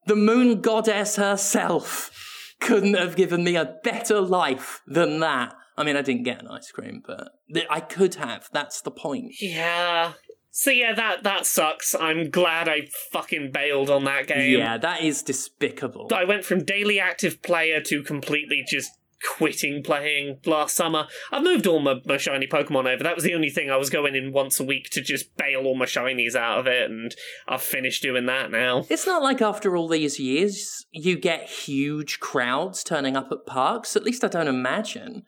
The 0.06 0.16
moon 0.16 0.60
goddess 0.60 1.16
herself 1.16 2.10
couldn't 2.60 2.94
have 2.94 3.14
given 3.14 3.44
me 3.44 3.56
a 3.56 3.76
better 3.84 4.20
life 4.20 4.80
than 4.86 5.20
that. 5.20 5.54
I 5.76 5.84
mean, 5.84 5.96
I 5.96 6.02
didn't 6.02 6.24
get 6.24 6.40
an 6.40 6.48
ice 6.48 6.70
cream, 6.70 7.02
but 7.06 7.30
th- 7.52 7.66
I 7.70 7.80
could 7.80 8.16
have. 8.16 8.48
That's 8.52 8.80
the 8.80 8.90
point. 8.90 9.34
Yeah. 9.40 10.12
So 10.50 10.70
yeah, 10.70 10.92
that 10.92 11.22
that 11.22 11.46
sucks. 11.46 11.94
I'm 11.94 12.28
glad 12.28 12.68
I 12.68 12.88
fucking 13.10 13.52
bailed 13.52 13.88
on 13.88 14.04
that 14.04 14.26
game. 14.26 14.58
Yeah, 14.58 14.76
that 14.76 15.02
is 15.02 15.22
despicable. 15.22 16.08
I 16.14 16.24
went 16.24 16.44
from 16.44 16.64
daily 16.64 17.00
active 17.00 17.42
player 17.42 17.80
to 17.80 18.02
completely 18.02 18.62
just 18.68 18.90
quitting 19.22 19.82
playing 19.82 20.40
last 20.44 20.76
summer. 20.76 21.06
I've 21.30 21.42
moved 21.42 21.66
all 21.66 21.80
my, 21.80 21.94
my 22.04 22.16
shiny 22.16 22.46
Pokemon 22.46 22.92
over. 22.92 23.02
That 23.02 23.14
was 23.14 23.24
the 23.24 23.34
only 23.34 23.50
thing 23.50 23.70
I 23.70 23.76
was 23.76 23.88
going 23.88 24.14
in 24.14 24.32
once 24.32 24.60
a 24.60 24.64
week 24.64 24.90
to 24.90 25.00
just 25.00 25.36
bail 25.36 25.64
all 25.64 25.76
my 25.76 25.86
shinies 25.86 26.34
out 26.34 26.58
of 26.58 26.66
it, 26.66 26.90
and 26.90 27.14
I've 27.48 27.62
finished 27.62 28.02
doing 28.02 28.26
that 28.26 28.50
now. 28.50 28.84
It's 28.90 29.06
not 29.06 29.22
like 29.22 29.40
after 29.40 29.76
all 29.76 29.88
these 29.88 30.18
years 30.18 30.84
you 30.92 31.16
get 31.16 31.48
huge 31.48 32.20
crowds 32.20 32.84
turning 32.84 33.16
up 33.16 33.32
at 33.32 33.46
parks. 33.46 33.96
At 33.96 34.04
least 34.04 34.24
I 34.24 34.28
don't 34.28 34.48
imagine. 34.48 35.22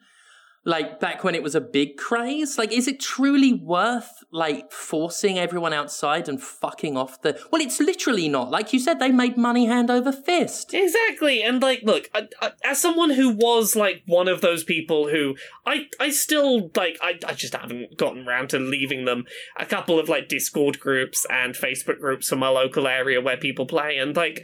Like 0.67 0.99
back 0.99 1.23
when 1.23 1.35
it 1.35 1.43
was 1.43 1.53
a 1.53 1.61
big 1.61 1.95
craze. 1.95 2.57
Like, 2.57 2.71
is 2.71 2.87
it 2.87 2.99
truly 2.99 3.53
worth 3.53 4.23
like 4.31 4.71
forcing 4.71 5.37
everyone 5.37 5.73
outside 5.73 6.27
and 6.27 6.41
fucking 6.41 6.97
off 6.97 7.21
the? 7.21 7.39
Well, 7.51 7.61
it's 7.61 7.79
literally 7.79 8.27
not. 8.27 8.49
Like 8.49 8.73
you 8.73 8.79
said, 8.79 8.97
they 8.97 9.11
made 9.11 9.37
money 9.37 9.67
hand 9.67 9.91
over 9.91 10.11
fist. 10.11 10.73
Exactly, 10.73 11.43
and 11.43 11.61
like, 11.61 11.83
look, 11.83 12.09
I, 12.15 12.29
I, 12.41 12.51
as 12.63 12.81
someone 12.81 13.11
who 13.11 13.29
was 13.29 13.75
like 13.75 14.01
one 14.07 14.27
of 14.27 14.41
those 14.41 14.63
people 14.63 15.07
who 15.07 15.35
I, 15.67 15.87
I 15.99 16.09
still 16.09 16.71
like, 16.75 16.97
I, 16.99 17.19
I 17.27 17.33
just 17.33 17.53
haven't 17.53 17.97
gotten 17.97 18.27
around 18.27 18.49
to 18.49 18.59
leaving 18.59 19.05
them. 19.05 19.25
A 19.57 19.67
couple 19.67 19.99
of 19.99 20.09
like 20.09 20.29
Discord 20.29 20.79
groups 20.79 21.27
and 21.29 21.53
Facebook 21.53 21.99
groups 21.99 22.29
from 22.29 22.39
my 22.39 22.49
local 22.49 22.87
area 22.87 23.21
where 23.21 23.37
people 23.37 23.67
play, 23.67 23.99
and 23.99 24.15
like, 24.15 24.43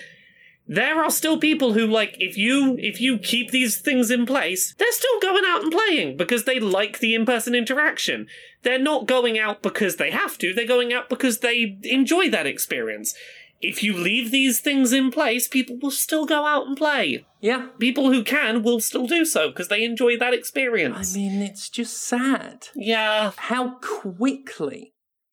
there 0.72 1.03
are 1.03 1.11
still 1.11 1.38
people 1.38 1.73
who 1.73 1.85
like 1.85 2.15
if 2.18 2.38
you 2.38 2.77
if 2.80 3.02
you 3.02 3.18
keep 3.18 3.52
these 3.52 3.77
things 3.81 4.10
in 4.10 4.26
place, 4.26 4.73
they're 4.77 4.91
still 4.93 5.19
going 5.22 5.43
out 5.45 5.64
and 5.64 5.72
playing 5.72 6.15
because 6.15 6.45
they 6.45 6.61
like 6.61 6.99
the 6.99 7.14
in-person 7.14 7.53
interaction. 7.53 8.26
They're 8.64 8.80
not 8.80 9.06
going 9.06 9.38
out 9.38 9.61
because 9.61 9.98
they 9.98 10.11
have 10.11 10.38
to, 10.38 10.53
they're 10.53 10.65
going 10.65 10.93
out 10.93 11.10
because 11.10 11.39
they 11.39 11.77
enjoy 11.84 12.30
that 12.30 12.48
experience. 12.48 13.14
If 13.60 13.84
you 13.84 13.95
leave 13.95 14.31
these 14.31 14.61
things 14.61 14.93
in 14.93 15.11
place, 15.11 15.49
people 15.49 15.77
will 15.81 15.91
still 15.91 16.26
go 16.26 16.45
out 16.45 16.68
and 16.68 16.77
play. 16.77 17.26
Yeah. 17.41 17.68
People 17.77 18.10
who 18.10 18.23
can 18.23 18.64
will 18.64 18.80
still 18.80 19.07
do 19.07 19.26
so 19.26 19.49
because 19.49 19.68
they 19.68 19.84
enjoy 19.84 20.18
that 20.18 20.34
experience. 20.34 21.14
I 21.14 21.18
mean, 21.19 21.41
it's 21.41 21.69
just 21.69 21.98
sad 21.98 22.69
yeah. 22.76 23.34
how 23.35 23.77
quickly 23.81 24.90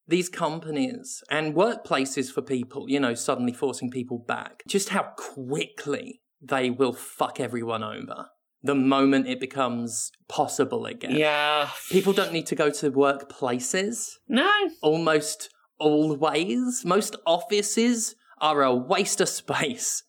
these 0.08 0.28
companies 0.28 1.22
and 1.30 1.54
workplaces 1.54 2.32
for 2.32 2.42
people, 2.42 2.86
you 2.88 2.98
know, 2.98 3.14
suddenly 3.14 3.52
forcing 3.52 3.90
people 3.90 4.18
back, 4.18 4.62
just 4.66 4.88
how 4.88 5.12
quickly 5.16 6.20
they 6.40 6.70
will 6.70 6.92
fuck 6.92 7.38
everyone 7.40 7.82
over 7.84 8.26
the 8.62 8.74
moment 8.74 9.26
it 9.28 9.38
becomes 9.40 10.10
possible 10.28 10.86
again. 10.86 11.14
Yeah. 11.16 11.68
People 11.90 12.12
don't 12.12 12.32
need 12.32 12.46
to 12.46 12.54
go 12.56 12.70
to 12.70 12.90
workplaces 12.90 14.14
No. 14.28 14.50
almost 14.82 15.50
always. 15.78 16.84
Most 16.84 17.16
offices 17.26 18.16
are 18.40 18.62
a 18.62 18.74
waste 18.74 19.20
of 19.20 19.28
space. 19.28 20.02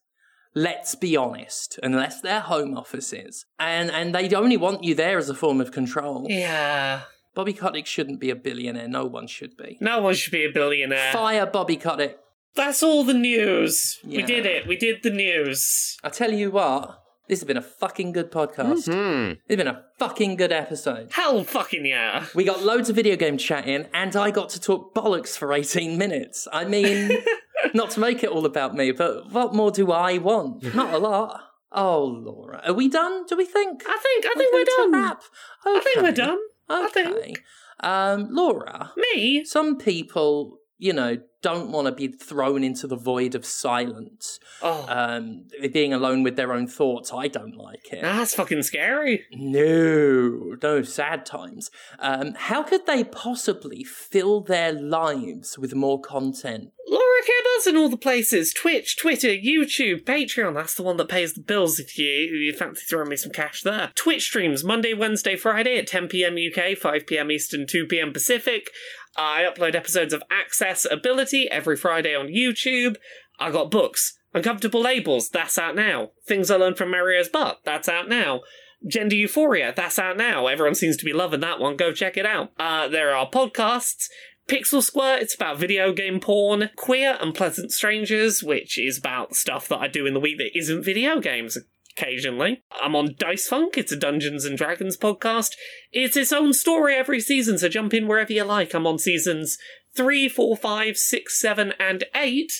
Let's 0.55 0.95
be 0.95 1.15
honest, 1.15 1.79
unless 1.83 2.21
they're 2.21 2.39
home 2.39 2.75
offices. 2.75 3.45
And 3.59 3.91
and 3.91 4.15
they 4.15 4.33
only 4.33 4.57
want 4.57 4.83
you 4.83 4.95
there 4.95 5.19
as 5.19 5.29
a 5.29 5.35
form 5.35 5.61
of 5.61 5.71
control. 5.71 6.25
Yeah. 6.27 7.01
Bobby 7.39 7.53
Kotick 7.53 7.85
shouldn't 7.85 8.19
be 8.19 8.29
a 8.31 8.35
billionaire. 8.35 8.89
No 8.89 9.05
one 9.05 9.25
should 9.25 9.55
be. 9.55 9.77
No 9.79 10.01
one 10.01 10.13
should 10.13 10.33
be 10.33 10.43
a 10.43 10.51
billionaire. 10.51 11.13
Fire 11.13 11.45
Bobby 11.45 11.77
Kotick. 11.77 12.17
That's 12.53 12.83
all 12.83 13.05
the 13.05 13.13
news. 13.13 13.97
We 14.03 14.23
did 14.23 14.45
it. 14.45 14.67
We 14.67 14.75
did 14.75 15.03
the 15.03 15.09
news. 15.09 15.95
I 16.03 16.09
tell 16.09 16.33
you 16.33 16.51
what, 16.51 17.01
this 17.29 17.39
has 17.39 17.47
been 17.47 17.55
a 17.55 17.61
fucking 17.61 18.11
good 18.11 18.29
podcast. 18.29 18.91
Hmm. 18.93 19.35
It's 19.47 19.55
been 19.55 19.67
a 19.67 19.85
fucking 19.99 20.35
good 20.35 20.51
episode. 20.51 21.13
Hell 21.13 21.45
fucking 21.45 21.85
yeah. 21.85 22.25
We 22.35 22.43
got 22.43 22.61
loads 22.61 22.89
of 22.89 22.97
video 22.97 23.15
game 23.15 23.37
chatting, 23.37 23.85
and 23.93 24.13
I 24.17 24.31
got 24.31 24.49
to 24.49 24.59
talk 24.59 24.93
bollocks 24.93 25.37
for 25.37 25.53
18 25.53 25.97
minutes. 25.97 26.45
I 26.51 26.65
mean, 26.65 27.09
not 27.73 27.91
to 27.91 28.01
make 28.01 28.21
it 28.21 28.31
all 28.31 28.45
about 28.45 28.75
me, 28.75 28.91
but 28.91 29.31
what 29.31 29.55
more 29.55 29.71
do 29.71 29.93
I 29.93 30.17
want? 30.17 30.75
Not 30.75 30.93
a 30.93 30.97
lot. 30.97 31.39
Oh, 31.71 32.03
Laura. 32.03 32.61
Are 32.65 32.73
we 32.73 32.89
done, 32.89 33.25
do 33.27 33.37
we 33.37 33.45
think? 33.45 33.83
I 33.87 33.97
think 33.97 34.25
I 34.25 34.33
think 34.35 34.53
we're 34.53 34.65
done. 34.65 34.91
wrap. 34.91 35.21
I 35.65 35.79
think 35.79 36.01
we're 36.01 36.11
done. 36.11 36.39
Okay. 36.69 37.33
Um, 37.81 38.27
Laura, 38.31 38.91
Me? 38.97 39.43
some 39.45 39.77
people, 39.77 40.58
you 40.79 40.93
know, 40.93 41.17
don't 41.41 41.71
want 41.71 41.85
to 41.87 41.91
be 41.91 42.07
thrown 42.07 42.63
into 42.63 42.87
the 42.87 42.95
void 42.95 43.35
of 43.35 43.45
silence, 43.45 44.39
Oh, 44.61 44.85
um, 44.89 45.45
being 45.71 45.93
alone 45.93 46.23
with 46.23 46.35
their 46.35 46.51
own 46.53 46.67
thoughts. 46.67 47.11
I 47.13 47.27
don't 47.27 47.55
like 47.55 47.91
it. 47.93 48.01
that's 48.01 48.33
fucking 48.33 48.63
scary. 48.63 49.25
No, 49.31 50.55
no, 50.63 50.81
sad 50.83 51.25
times. 51.25 51.69
Um, 51.99 52.33
how 52.35 52.63
could 52.63 52.85
they 52.85 53.03
possibly 53.03 53.83
fill 53.83 54.41
their 54.41 54.71
lives 54.73 55.57
with 55.57 55.75
more 55.75 55.99
content? 56.01 56.71
LauraKBuzz 56.91 57.67
in 57.67 57.77
all 57.77 57.89
the 57.89 57.97
places 57.97 58.53
Twitch, 58.53 58.97
Twitter, 58.97 59.27
YouTube, 59.29 60.03
Patreon. 60.05 60.55
That's 60.55 60.73
the 60.75 60.83
one 60.83 60.97
that 60.97 61.09
pays 61.09 61.33
the 61.33 61.41
bills 61.41 61.79
if 61.79 61.97
you, 61.97 62.05
you 62.07 62.51
fancy 62.53 62.83
throwing 62.89 63.09
me 63.09 63.15
some 63.15 63.31
cash 63.31 63.61
there. 63.61 63.91
Twitch 63.95 64.23
streams 64.23 64.63
Monday, 64.63 64.93
Wednesday, 64.93 65.35
Friday 65.35 65.77
at 65.77 65.87
10 65.87 66.07
pm 66.07 66.35
UK, 66.35 66.77
5 66.77 67.05
pm 67.05 67.31
Eastern, 67.31 67.67
2 67.67 67.85
pm 67.85 68.11
Pacific. 68.11 68.69
I 69.17 69.43
upload 69.43 69.75
episodes 69.75 70.13
of 70.13 70.23
Accessibility 70.31 71.49
every 71.49 71.75
Friday 71.75 72.15
on 72.15 72.27
YouTube. 72.27 72.95
I 73.39 73.51
got 73.51 73.71
books. 73.71 74.17
Uncomfortable 74.33 74.81
Labels, 74.81 75.29
that's 75.29 75.57
out 75.57 75.75
now. 75.75 76.11
Things 76.27 76.51
I 76.51 76.57
Learned 76.57 76.77
from 76.77 76.91
Mario's 76.91 77.29
Butt, 77.29 77.61
that's 77.65 77.89
out 77.89 78.07
now. 78.07 78.41
Gender 78.87 79.15
Euphoria, 79.15 79.73
that's 79.75 79.99
out 79.99 80.17
now. 80.17 80.47
Everyone 80.47 80.75
seems 80.75 80.95
to 80.97 81.05
be 81.05 81.13
loving 81.13 81.39
that 81.41 81.59
one. 81.59 81.75
Go 81.75 81.91
check 81.91 82.15
it 82.15 82.25
out. 82.25 82.51
Uh, 82.57 82.87
there 82.87 83.13
are 83.13 83.29
podcasts. 83.29 84.07
Pixel 84.47 84.81
Squirt, 84.81 85.21
it's 85.21 85.35
about 85.35 85.59
video 85.59 85.93
game 85.93 86.19
porn. 86.19 86.69
Queer 86.75 87.17
and 87.21 87.35
Pleasant 87.35 87.71
Strangers, 87.71 88.41
which 88.41 88.79
is 88.79 88.97
about 88.97 89.35
stuff 89.35 89.67
that 89.67 89.79
I 89.79 89.87
do 89.87 90.05
in 90.05 90.13
the 90.13 90.19
week 90.19 90.37
that 90.37 90.57
isn't 90.57 90.83
video 90.83 91.19
games 91.19 91.57
occasionally. 91.99 92.63
I'm 92.81 92.95
on 92.95 93.15
Dice 93.17 93.47
Funk, 93.47 93.77
it's 93.77 93.91
a 93.91 93.97
Dungeons 93.97 94.45
and 94.45 94.57
Dragons 94.57 94.97
podcast. 94.97 95.51
It's 95.91 96.15
its 96.15 96.31
own 96.31 96.53
story 96.53 96.95
every 96.95 97.19
season, 97.19 97.57
so 97.57 97.67
jump 97.67 97.93
in 97.93 98.07
wherever 98.07 98.31
you 98.31 98.43
like. 98.43 98.73
I'm 98.73 98.87
on 98.87 98.99
seasons 98.99 99.57
3, 99.95 100.29
4, 100.29 100.55
5, 100.55 100.97
6, 100.97 101.41
7, 101.41 101.73
and 101.79 102.05
8. 102.15 102.51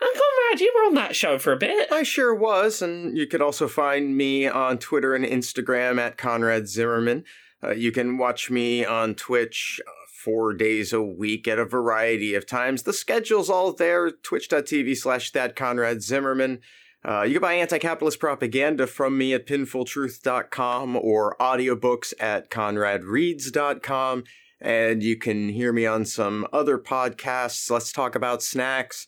And 0.00 0.10
Conrad, 0.12 0.60
you 0.60 0.72
were 0.74 0.86
on 0.86 0.94
that 0.94 1.14
show 1.14 1.38
for 1.38 1.52
a 1.52 1.58
bit. 1.58 1.92
I 1.92 2.04
sure 2.04 2.34
was, 2.34 2.80
and 2.80 3.16
you 3.18 3.26
could 3.26 3.42
also 3.42 3.68
find 3.68 4.16
me 4.16 4.48
on 4.48 4.78
Twitter 4.78 5.14
and 5.14 5.24
Instagram 5.24 5.98
at 5.98 6.16
Conrad 6.16 6.68
Zimmerman. 6.68 7.24
Uh, 7.62 7.72
you 7.72 7.92
can 7.92 8.16
watch 8.16 8.50
me 8.50 8.84
on 8.84 9.14
Twitch 9.14 9.78
uh, 9.86 9.90
four 10.24 10.54
days 10.54 10.94
a 10.94 11.02
week 11.02 11.46
at 11.46 11.58
a 11.58 11.66
variety 11.66 12.34
of 12.34 12.46
times. 12.46 12.84
The 12.84 12.94
schedule's 12.94 13.50
all 13.50 13.74
there, 13.74 14.10
twitch.tv 14.10 14.96
slash 14.96 15.32
that 15.32 15.54
Conrad 15.54 16.02
Zimmerman. 16.02 16.60
Uh, 17.02 17.22
you 17.22 17.34
can 17.34 17.42
buy 17.42 17.54
anti-capitalist 17.54 18.20
propaganda 18.20 18.86
from 18.86 19.16
me 19.16 19.32
at 19.32 19.46
pinfultruth.com 19.46 20.96
or 20.96 21.36
audiobooks 21.40 22.12
at 22.20 22.50
conradreads.com. 22.50 24.24
And 24.60 25.02
you 25.02 25.16
can 25.16 25.48
hear 25.48 25.72
me 25.72 25.86
on 25.86 26.04
some 26.04 26.46
other 26.52 26.76
podcasts. 26.76 27.70
Let's 27.70 27.92
talk 27.92 28.14
about 28.14 28.42
snacks 28.42 29.06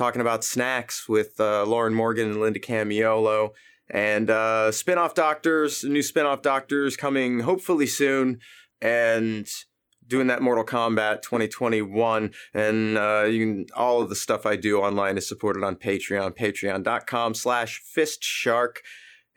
talking 0.00 0.22
about 0.22 0.42
snacks 0.42 1.06
with 1.08 1.38
uh, 1.38 1.62
Lauren 1.64 1.92
Morgan 1.92 2.30
and 2.30 2.40
Linda 2.40 2.58
Camiolo. 2.58 3.50
And 3.90 4.30
uh, 4.30 4.72
spin-off 4.72 5.14
doctors, 5.14 5.84
new 5.84 6.02
spin-off 6.02 6.40
doctors 6.40 6.96
coming 6.96 7.40
hopefully 7.40 7.86
soon. 7.86 8.38
And 8.80 9.46
doing 10.10 10.26
that 10.26 10.42
Mortal 10.42 10.64
Kombat 10.64 11.22
2021. 11.22 12.32
And 12.52 12.98
uh, 12.98 13.24
you 13.30 13.46
can, 13.46 13.66
all 13.74 14.02
of 14.02 14.10
the 14.10 14.16
stuff 14.16 14.44
I 14.44 14.56
do 14.56 14.80
online 14.80 15.16
is 15.16 15.26
supported 15.26 15.64
on 15.64 15.76
Patreon, 15.76 16.36
patreon.com 16.36 17.34
slash 17.34 17.80
fistshark. 17.96 18.78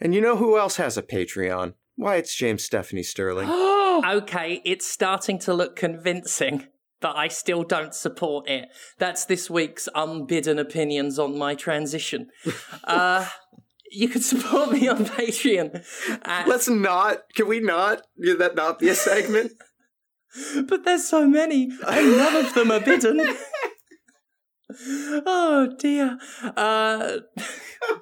And 0.01 0.13
you 0.13 0.19
know 0.19 0.35
who 0.35 0.57
else 0.57 0.75
has 0.75 0.97
a 0.97 1.03
Patreon? 1.03 1.75
Why, 1.95 2.15
it's 2.15 2.35
James 2.35 2.63
Stephanie 2.63 3.03
Sterling. 3.03 3.47
okay, 4.05 4.61
it's 4.65 4.85
starting 4.85 5.39
to 5.39 5.53
look 5.53 5.75
convincing 5.75 6.67
that 7.01 7.15
I 7.15 7.27
still 7.27 7.63
don't 7.63 7.93
support 7.93 8.49
it. 8.49 8.69
That's 8.97 9.25
this 9.25 9.49
week's 9.49 9.87
unbidden 9.93 10.57
opinions 10.57 11.19
on 11.19 11.37
my 11.37 11.53
transition. 11.53 12.29
uh, 12.85 13.27
you 13.91 14.09
can 14.09 14.21
support 14.21 14.71
me 14.71 14.87
on 14.87 15.05
Patreon. 15.05 15.85
At, 16.23 16.47
Let's 16.47 16.67
not, 16.67 17.19
can 17.35 17.47
we 17.47 17.59
not, 17.59 18.01
Can 18.21 18.39
that 18.39 18.55
not 18.55 18.79
be 18.79 18.89
a 18.89 18.95
segment? 18.95 19.51
but 20.67 20.83
there's 20.83 21.07
so 21.07 21.27
many, 21.27 21.71
and 21.87 22.17
none 22.17 22.35
of 22.35 22.53
them 22.53 22.71
are 22.71 22.79
bidden. 22.79 23.35
oh 25.25 25.73
dear. 25.77 26.17
Uh, 26.55 27.17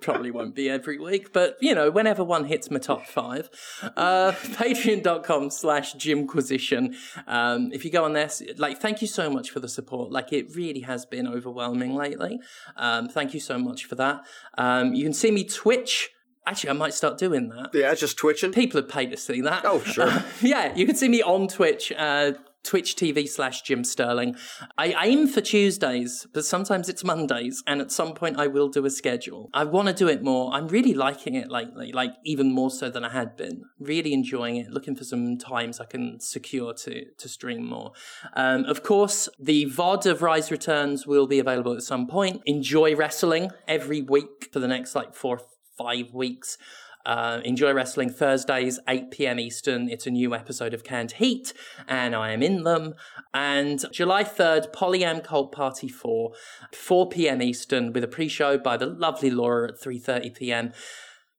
probably 0.01 0.31
won't 0.31 0.55
be 0.55 0.69
every 0.69 0.97
week, 0.97 1.33
but 1.33 1.57
you 1.61 1.73
know, 1.75 1.89
whenever 1.89 2.23
one 2.23 2.45
hits 2.45 2.69
my 2.69 2.79
top 2.79 3.05
five. 3.05 3.49
Uh, 3.95 4.31
Patreon.com 4.53 5.49
slash 5.49 5.93
Jimquisition. 5.93 6.95
Um, 7.27 7.71
if 7.73 7.83
you 7.83 7.91
go 7.91 8.05
on 8.05 8.13
there, 8.13 8.29
like, 8.57 8.79
thank 8.79 9.01
you 9.01 9.07
so 9.07 9.29
much 9.29 9.49
for 9.49 9.59
the 9.59 9.69
support. 9.69 10.11
Like, 10.11 10.31
it 10.31 10.55
really 10.55 10.81
has 10.81 11.05
been 11.05 11.27
overwhelming 11.27 11.95
lately. 11.95 12.39
Um, 12.75 13.09
thank 13.09 13.33
you 13.33 13.39
so 13.39 13.57
much 13.57 13.85
for 13.85 13.95
that. 13.95 14.21
Um, 14.57 14.93
you 14.93 15.03
can 15.03 15.13
see 15.13 15.31
me 15.31 15.43
Twitch. 15.43 16.09
Actually, 16.45 16.71
I 16.71 16.73
might 16.73 16.93
start 16.93 17.17
doing 17.17 17.49
that. 17.49 17.69
Yeah, 17.73 17.93
just 17.93 18.17
twitching. 18.17 18.51
People 18.51 18.81
have 18.81 18.89
paid 18.89 19.11
to 19.11 19.17
see 19.17 19.41
that. 19.41 19.63
Oh, 19.63 19.79
sure. 19.81 20.23
yeah, 20.41 20.73
you 20.75 20.87
can 20.87 20.95
see 20.95 21.07
me 21.07 21.21
on 21.21 21.47
Twitch, 21.47 21.91
uh, 21.95 22.31
Twitch 22.63 22.95
TV 22.95 23.27
slash 23.27 23.61
Jim 23.61 23.83
Sterling. 23.83 24.35
I 24.77 24.95
aim 25.05 25.27
for 25.27 25.41
Tuesdays, 25.41 26.25
but 26.33 26.43
sometimes 26.43 26.89
it's 26.89 27.03
Mondays, 27.03 27.63
and 27.67 27.79
at 27.79 27.91
some 27.91 28.13
point 28.13 28.39
I 28.39 28.47
will 28.47 28.69
do 28.69 28.85
a 28.85 28.89
schedule. 28.89 29.49
I 29.53 29.65
want 29.65 29.87
to 29.89 29.93
do 29.93 30.07
it 30.07 30.23
more. 30.23 30.51
I'm 30.53 30.67
really 30.67 30.93
liking 30.93 31.35
it 31.35 31.51
lately, 31.51 31.91
like 31.91 32.11
even 32.25 32.51
more 32.51 32.71
so 32.71 32.89
than 32.89 33.03
I 33.03 33.11
had 33.11 33.35
been. 33.35 33.63
Really 33.79 34.13
enjoying 34.13 34.57
it. 34.57 34.71
Looking 34.71 34.95
for 34.95 35.03
some 35.03 35.37
times 35.37 35.79
I 35.79 35.85
can 35.85 36.19
secure 36.19 36.73
to 36.73 37.05
to 37.05 37.29
stream 37.29 37.65
more. 37.65 37.91
Um, 38.35 38.65
of 38.65 38.83
course, 38.83 39.29
the 39.39 39.65
VOD 39.65 40.07
of 40.07 40.21
Rise 40.21 40.51
Returns 40.51 41.05
will 41.05 41.27
be 41.27 41.39
available 41.39 41.73
at 41.73 41.83
some 41.83 42.07
point. 42.07 42.41
Enjoy 42.45 42.95
wrestling 42.95 43.51
every 43.67 44.01
week 44.01 44.49
for 44.51 44.59
the 44.59 44.67
next 44.67 44.95
like 44.95 45.13
four 45.15 45.39
five 45.77 46.13
weeks. 46.13 46.57
Uh, 47.05 47.41
enjoy 47.43 47.73
wrestling 47.73 48.09
Thursdays, 48.09 48.79
8 48.87 49.11
p.m. 49.11 49.39
Eastern. 49.39 49.89
It's 49.89 50.05
a 50.05 50.11
new 50.11 50.35
episode 50.35 50.73
of 50.73 50.83
Canned 50.83 51.13
Heat, 51.13 51.53
and 51.87 52.15
I 52.15 52.31
am 52.31 52.43
in 52.43 52.63
them. 52.63 52.93
And 53.33 53.83
July 53.91 54.23
3rd, 54.23 54.71
Polyam 54.73 55.23
Cult 55.23 55.51
Party 55.51 55.87
4, 55.87 56.31
4 56.71 57.09
p.m. 57.09 57.41
Eastern, 57.41 57.91
with 57.91 58.03
a 58.03 58.07
pre-show 58.07 58.57
by 58.57 58.77
the 58.77 58.85
lovely 58.85 59.31
Laura 59.31 59.69
at 59.69 59.81
3:30 59.81 60.35
p.m. 60.35 60.73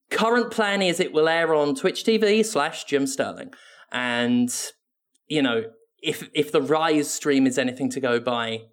Current 0.09 0.51
plan 0.51 0.81
is 0.81 0.99
it 0.99 1.13
will 1.13 1.29
air 1.29 1.55
on 1.55 1.75
Twitch 1.75 2.03
TV 2.03 2.45
slash 2.45 2.83
Jim 2.83 3.07
Sterling, 3.07 3.53
and 3.91 4.53
you 5.27 5.41
know 5.41 5.63
if 6.01 6.29
if 6.33 6.51
the 6.51 6.61
Rise 6.61 7.09
stream 7.09 7.47
is 7.47 7.57
anything 7.57 7.89
to 7.91 8.01
go 8.01 8.19
by, 8.19 8.63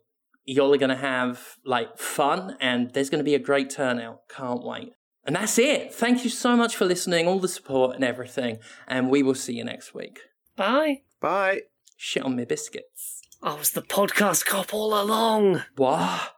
you're 0.45 0.77
going 0.77 0.91
to 0.91 0.97
have 0.97 1.57
like 1.65 1.99
fun, 1.99 2.57
and 2.61 2.93
there's 2.93 3.11
going 3.11 3.21
to 3.21 3.25
be 3.25 3.37
a 3.37 3.39
great 3.39 3.71
turnout. 3.71 4.23
Can't 4.29 4.65
wait. 4.65 4.93
And 5.31 5.37
that's 5.37 5.61
it. 5.61 5.95
Thank 5.95 6.25
you 6.25 6.29
so 6.29 6.57
much 6.57 6.75
for 6.75 6.85
listening, 6.85 7.29
all 7.29 7.39
the 7.39 7.47
support 7.47 7.95
and 7.95 8.03
everything. 8.03 8.59
And 8.89 9.09
we 9.09 9.23
will 9.23 9.37
see 9.37 9.53
you 9.53 9.63
next 9.63 9.95
week. 9.95 10.19
Bye. 10.57 11.03
Bye. 11.21 11.61
Shit 11.97 12.25
on 12.25 12.35
me 12.35 12.45
biscuits. 12.45 13.23
I 13.41 13.55
was 13.55 13.71
the 13.71 13.83
podcast 13.83 14.45
cop 14.45 14.75
all 14.75 15.01
along. 15.01 15.63
What? 15.77 16.33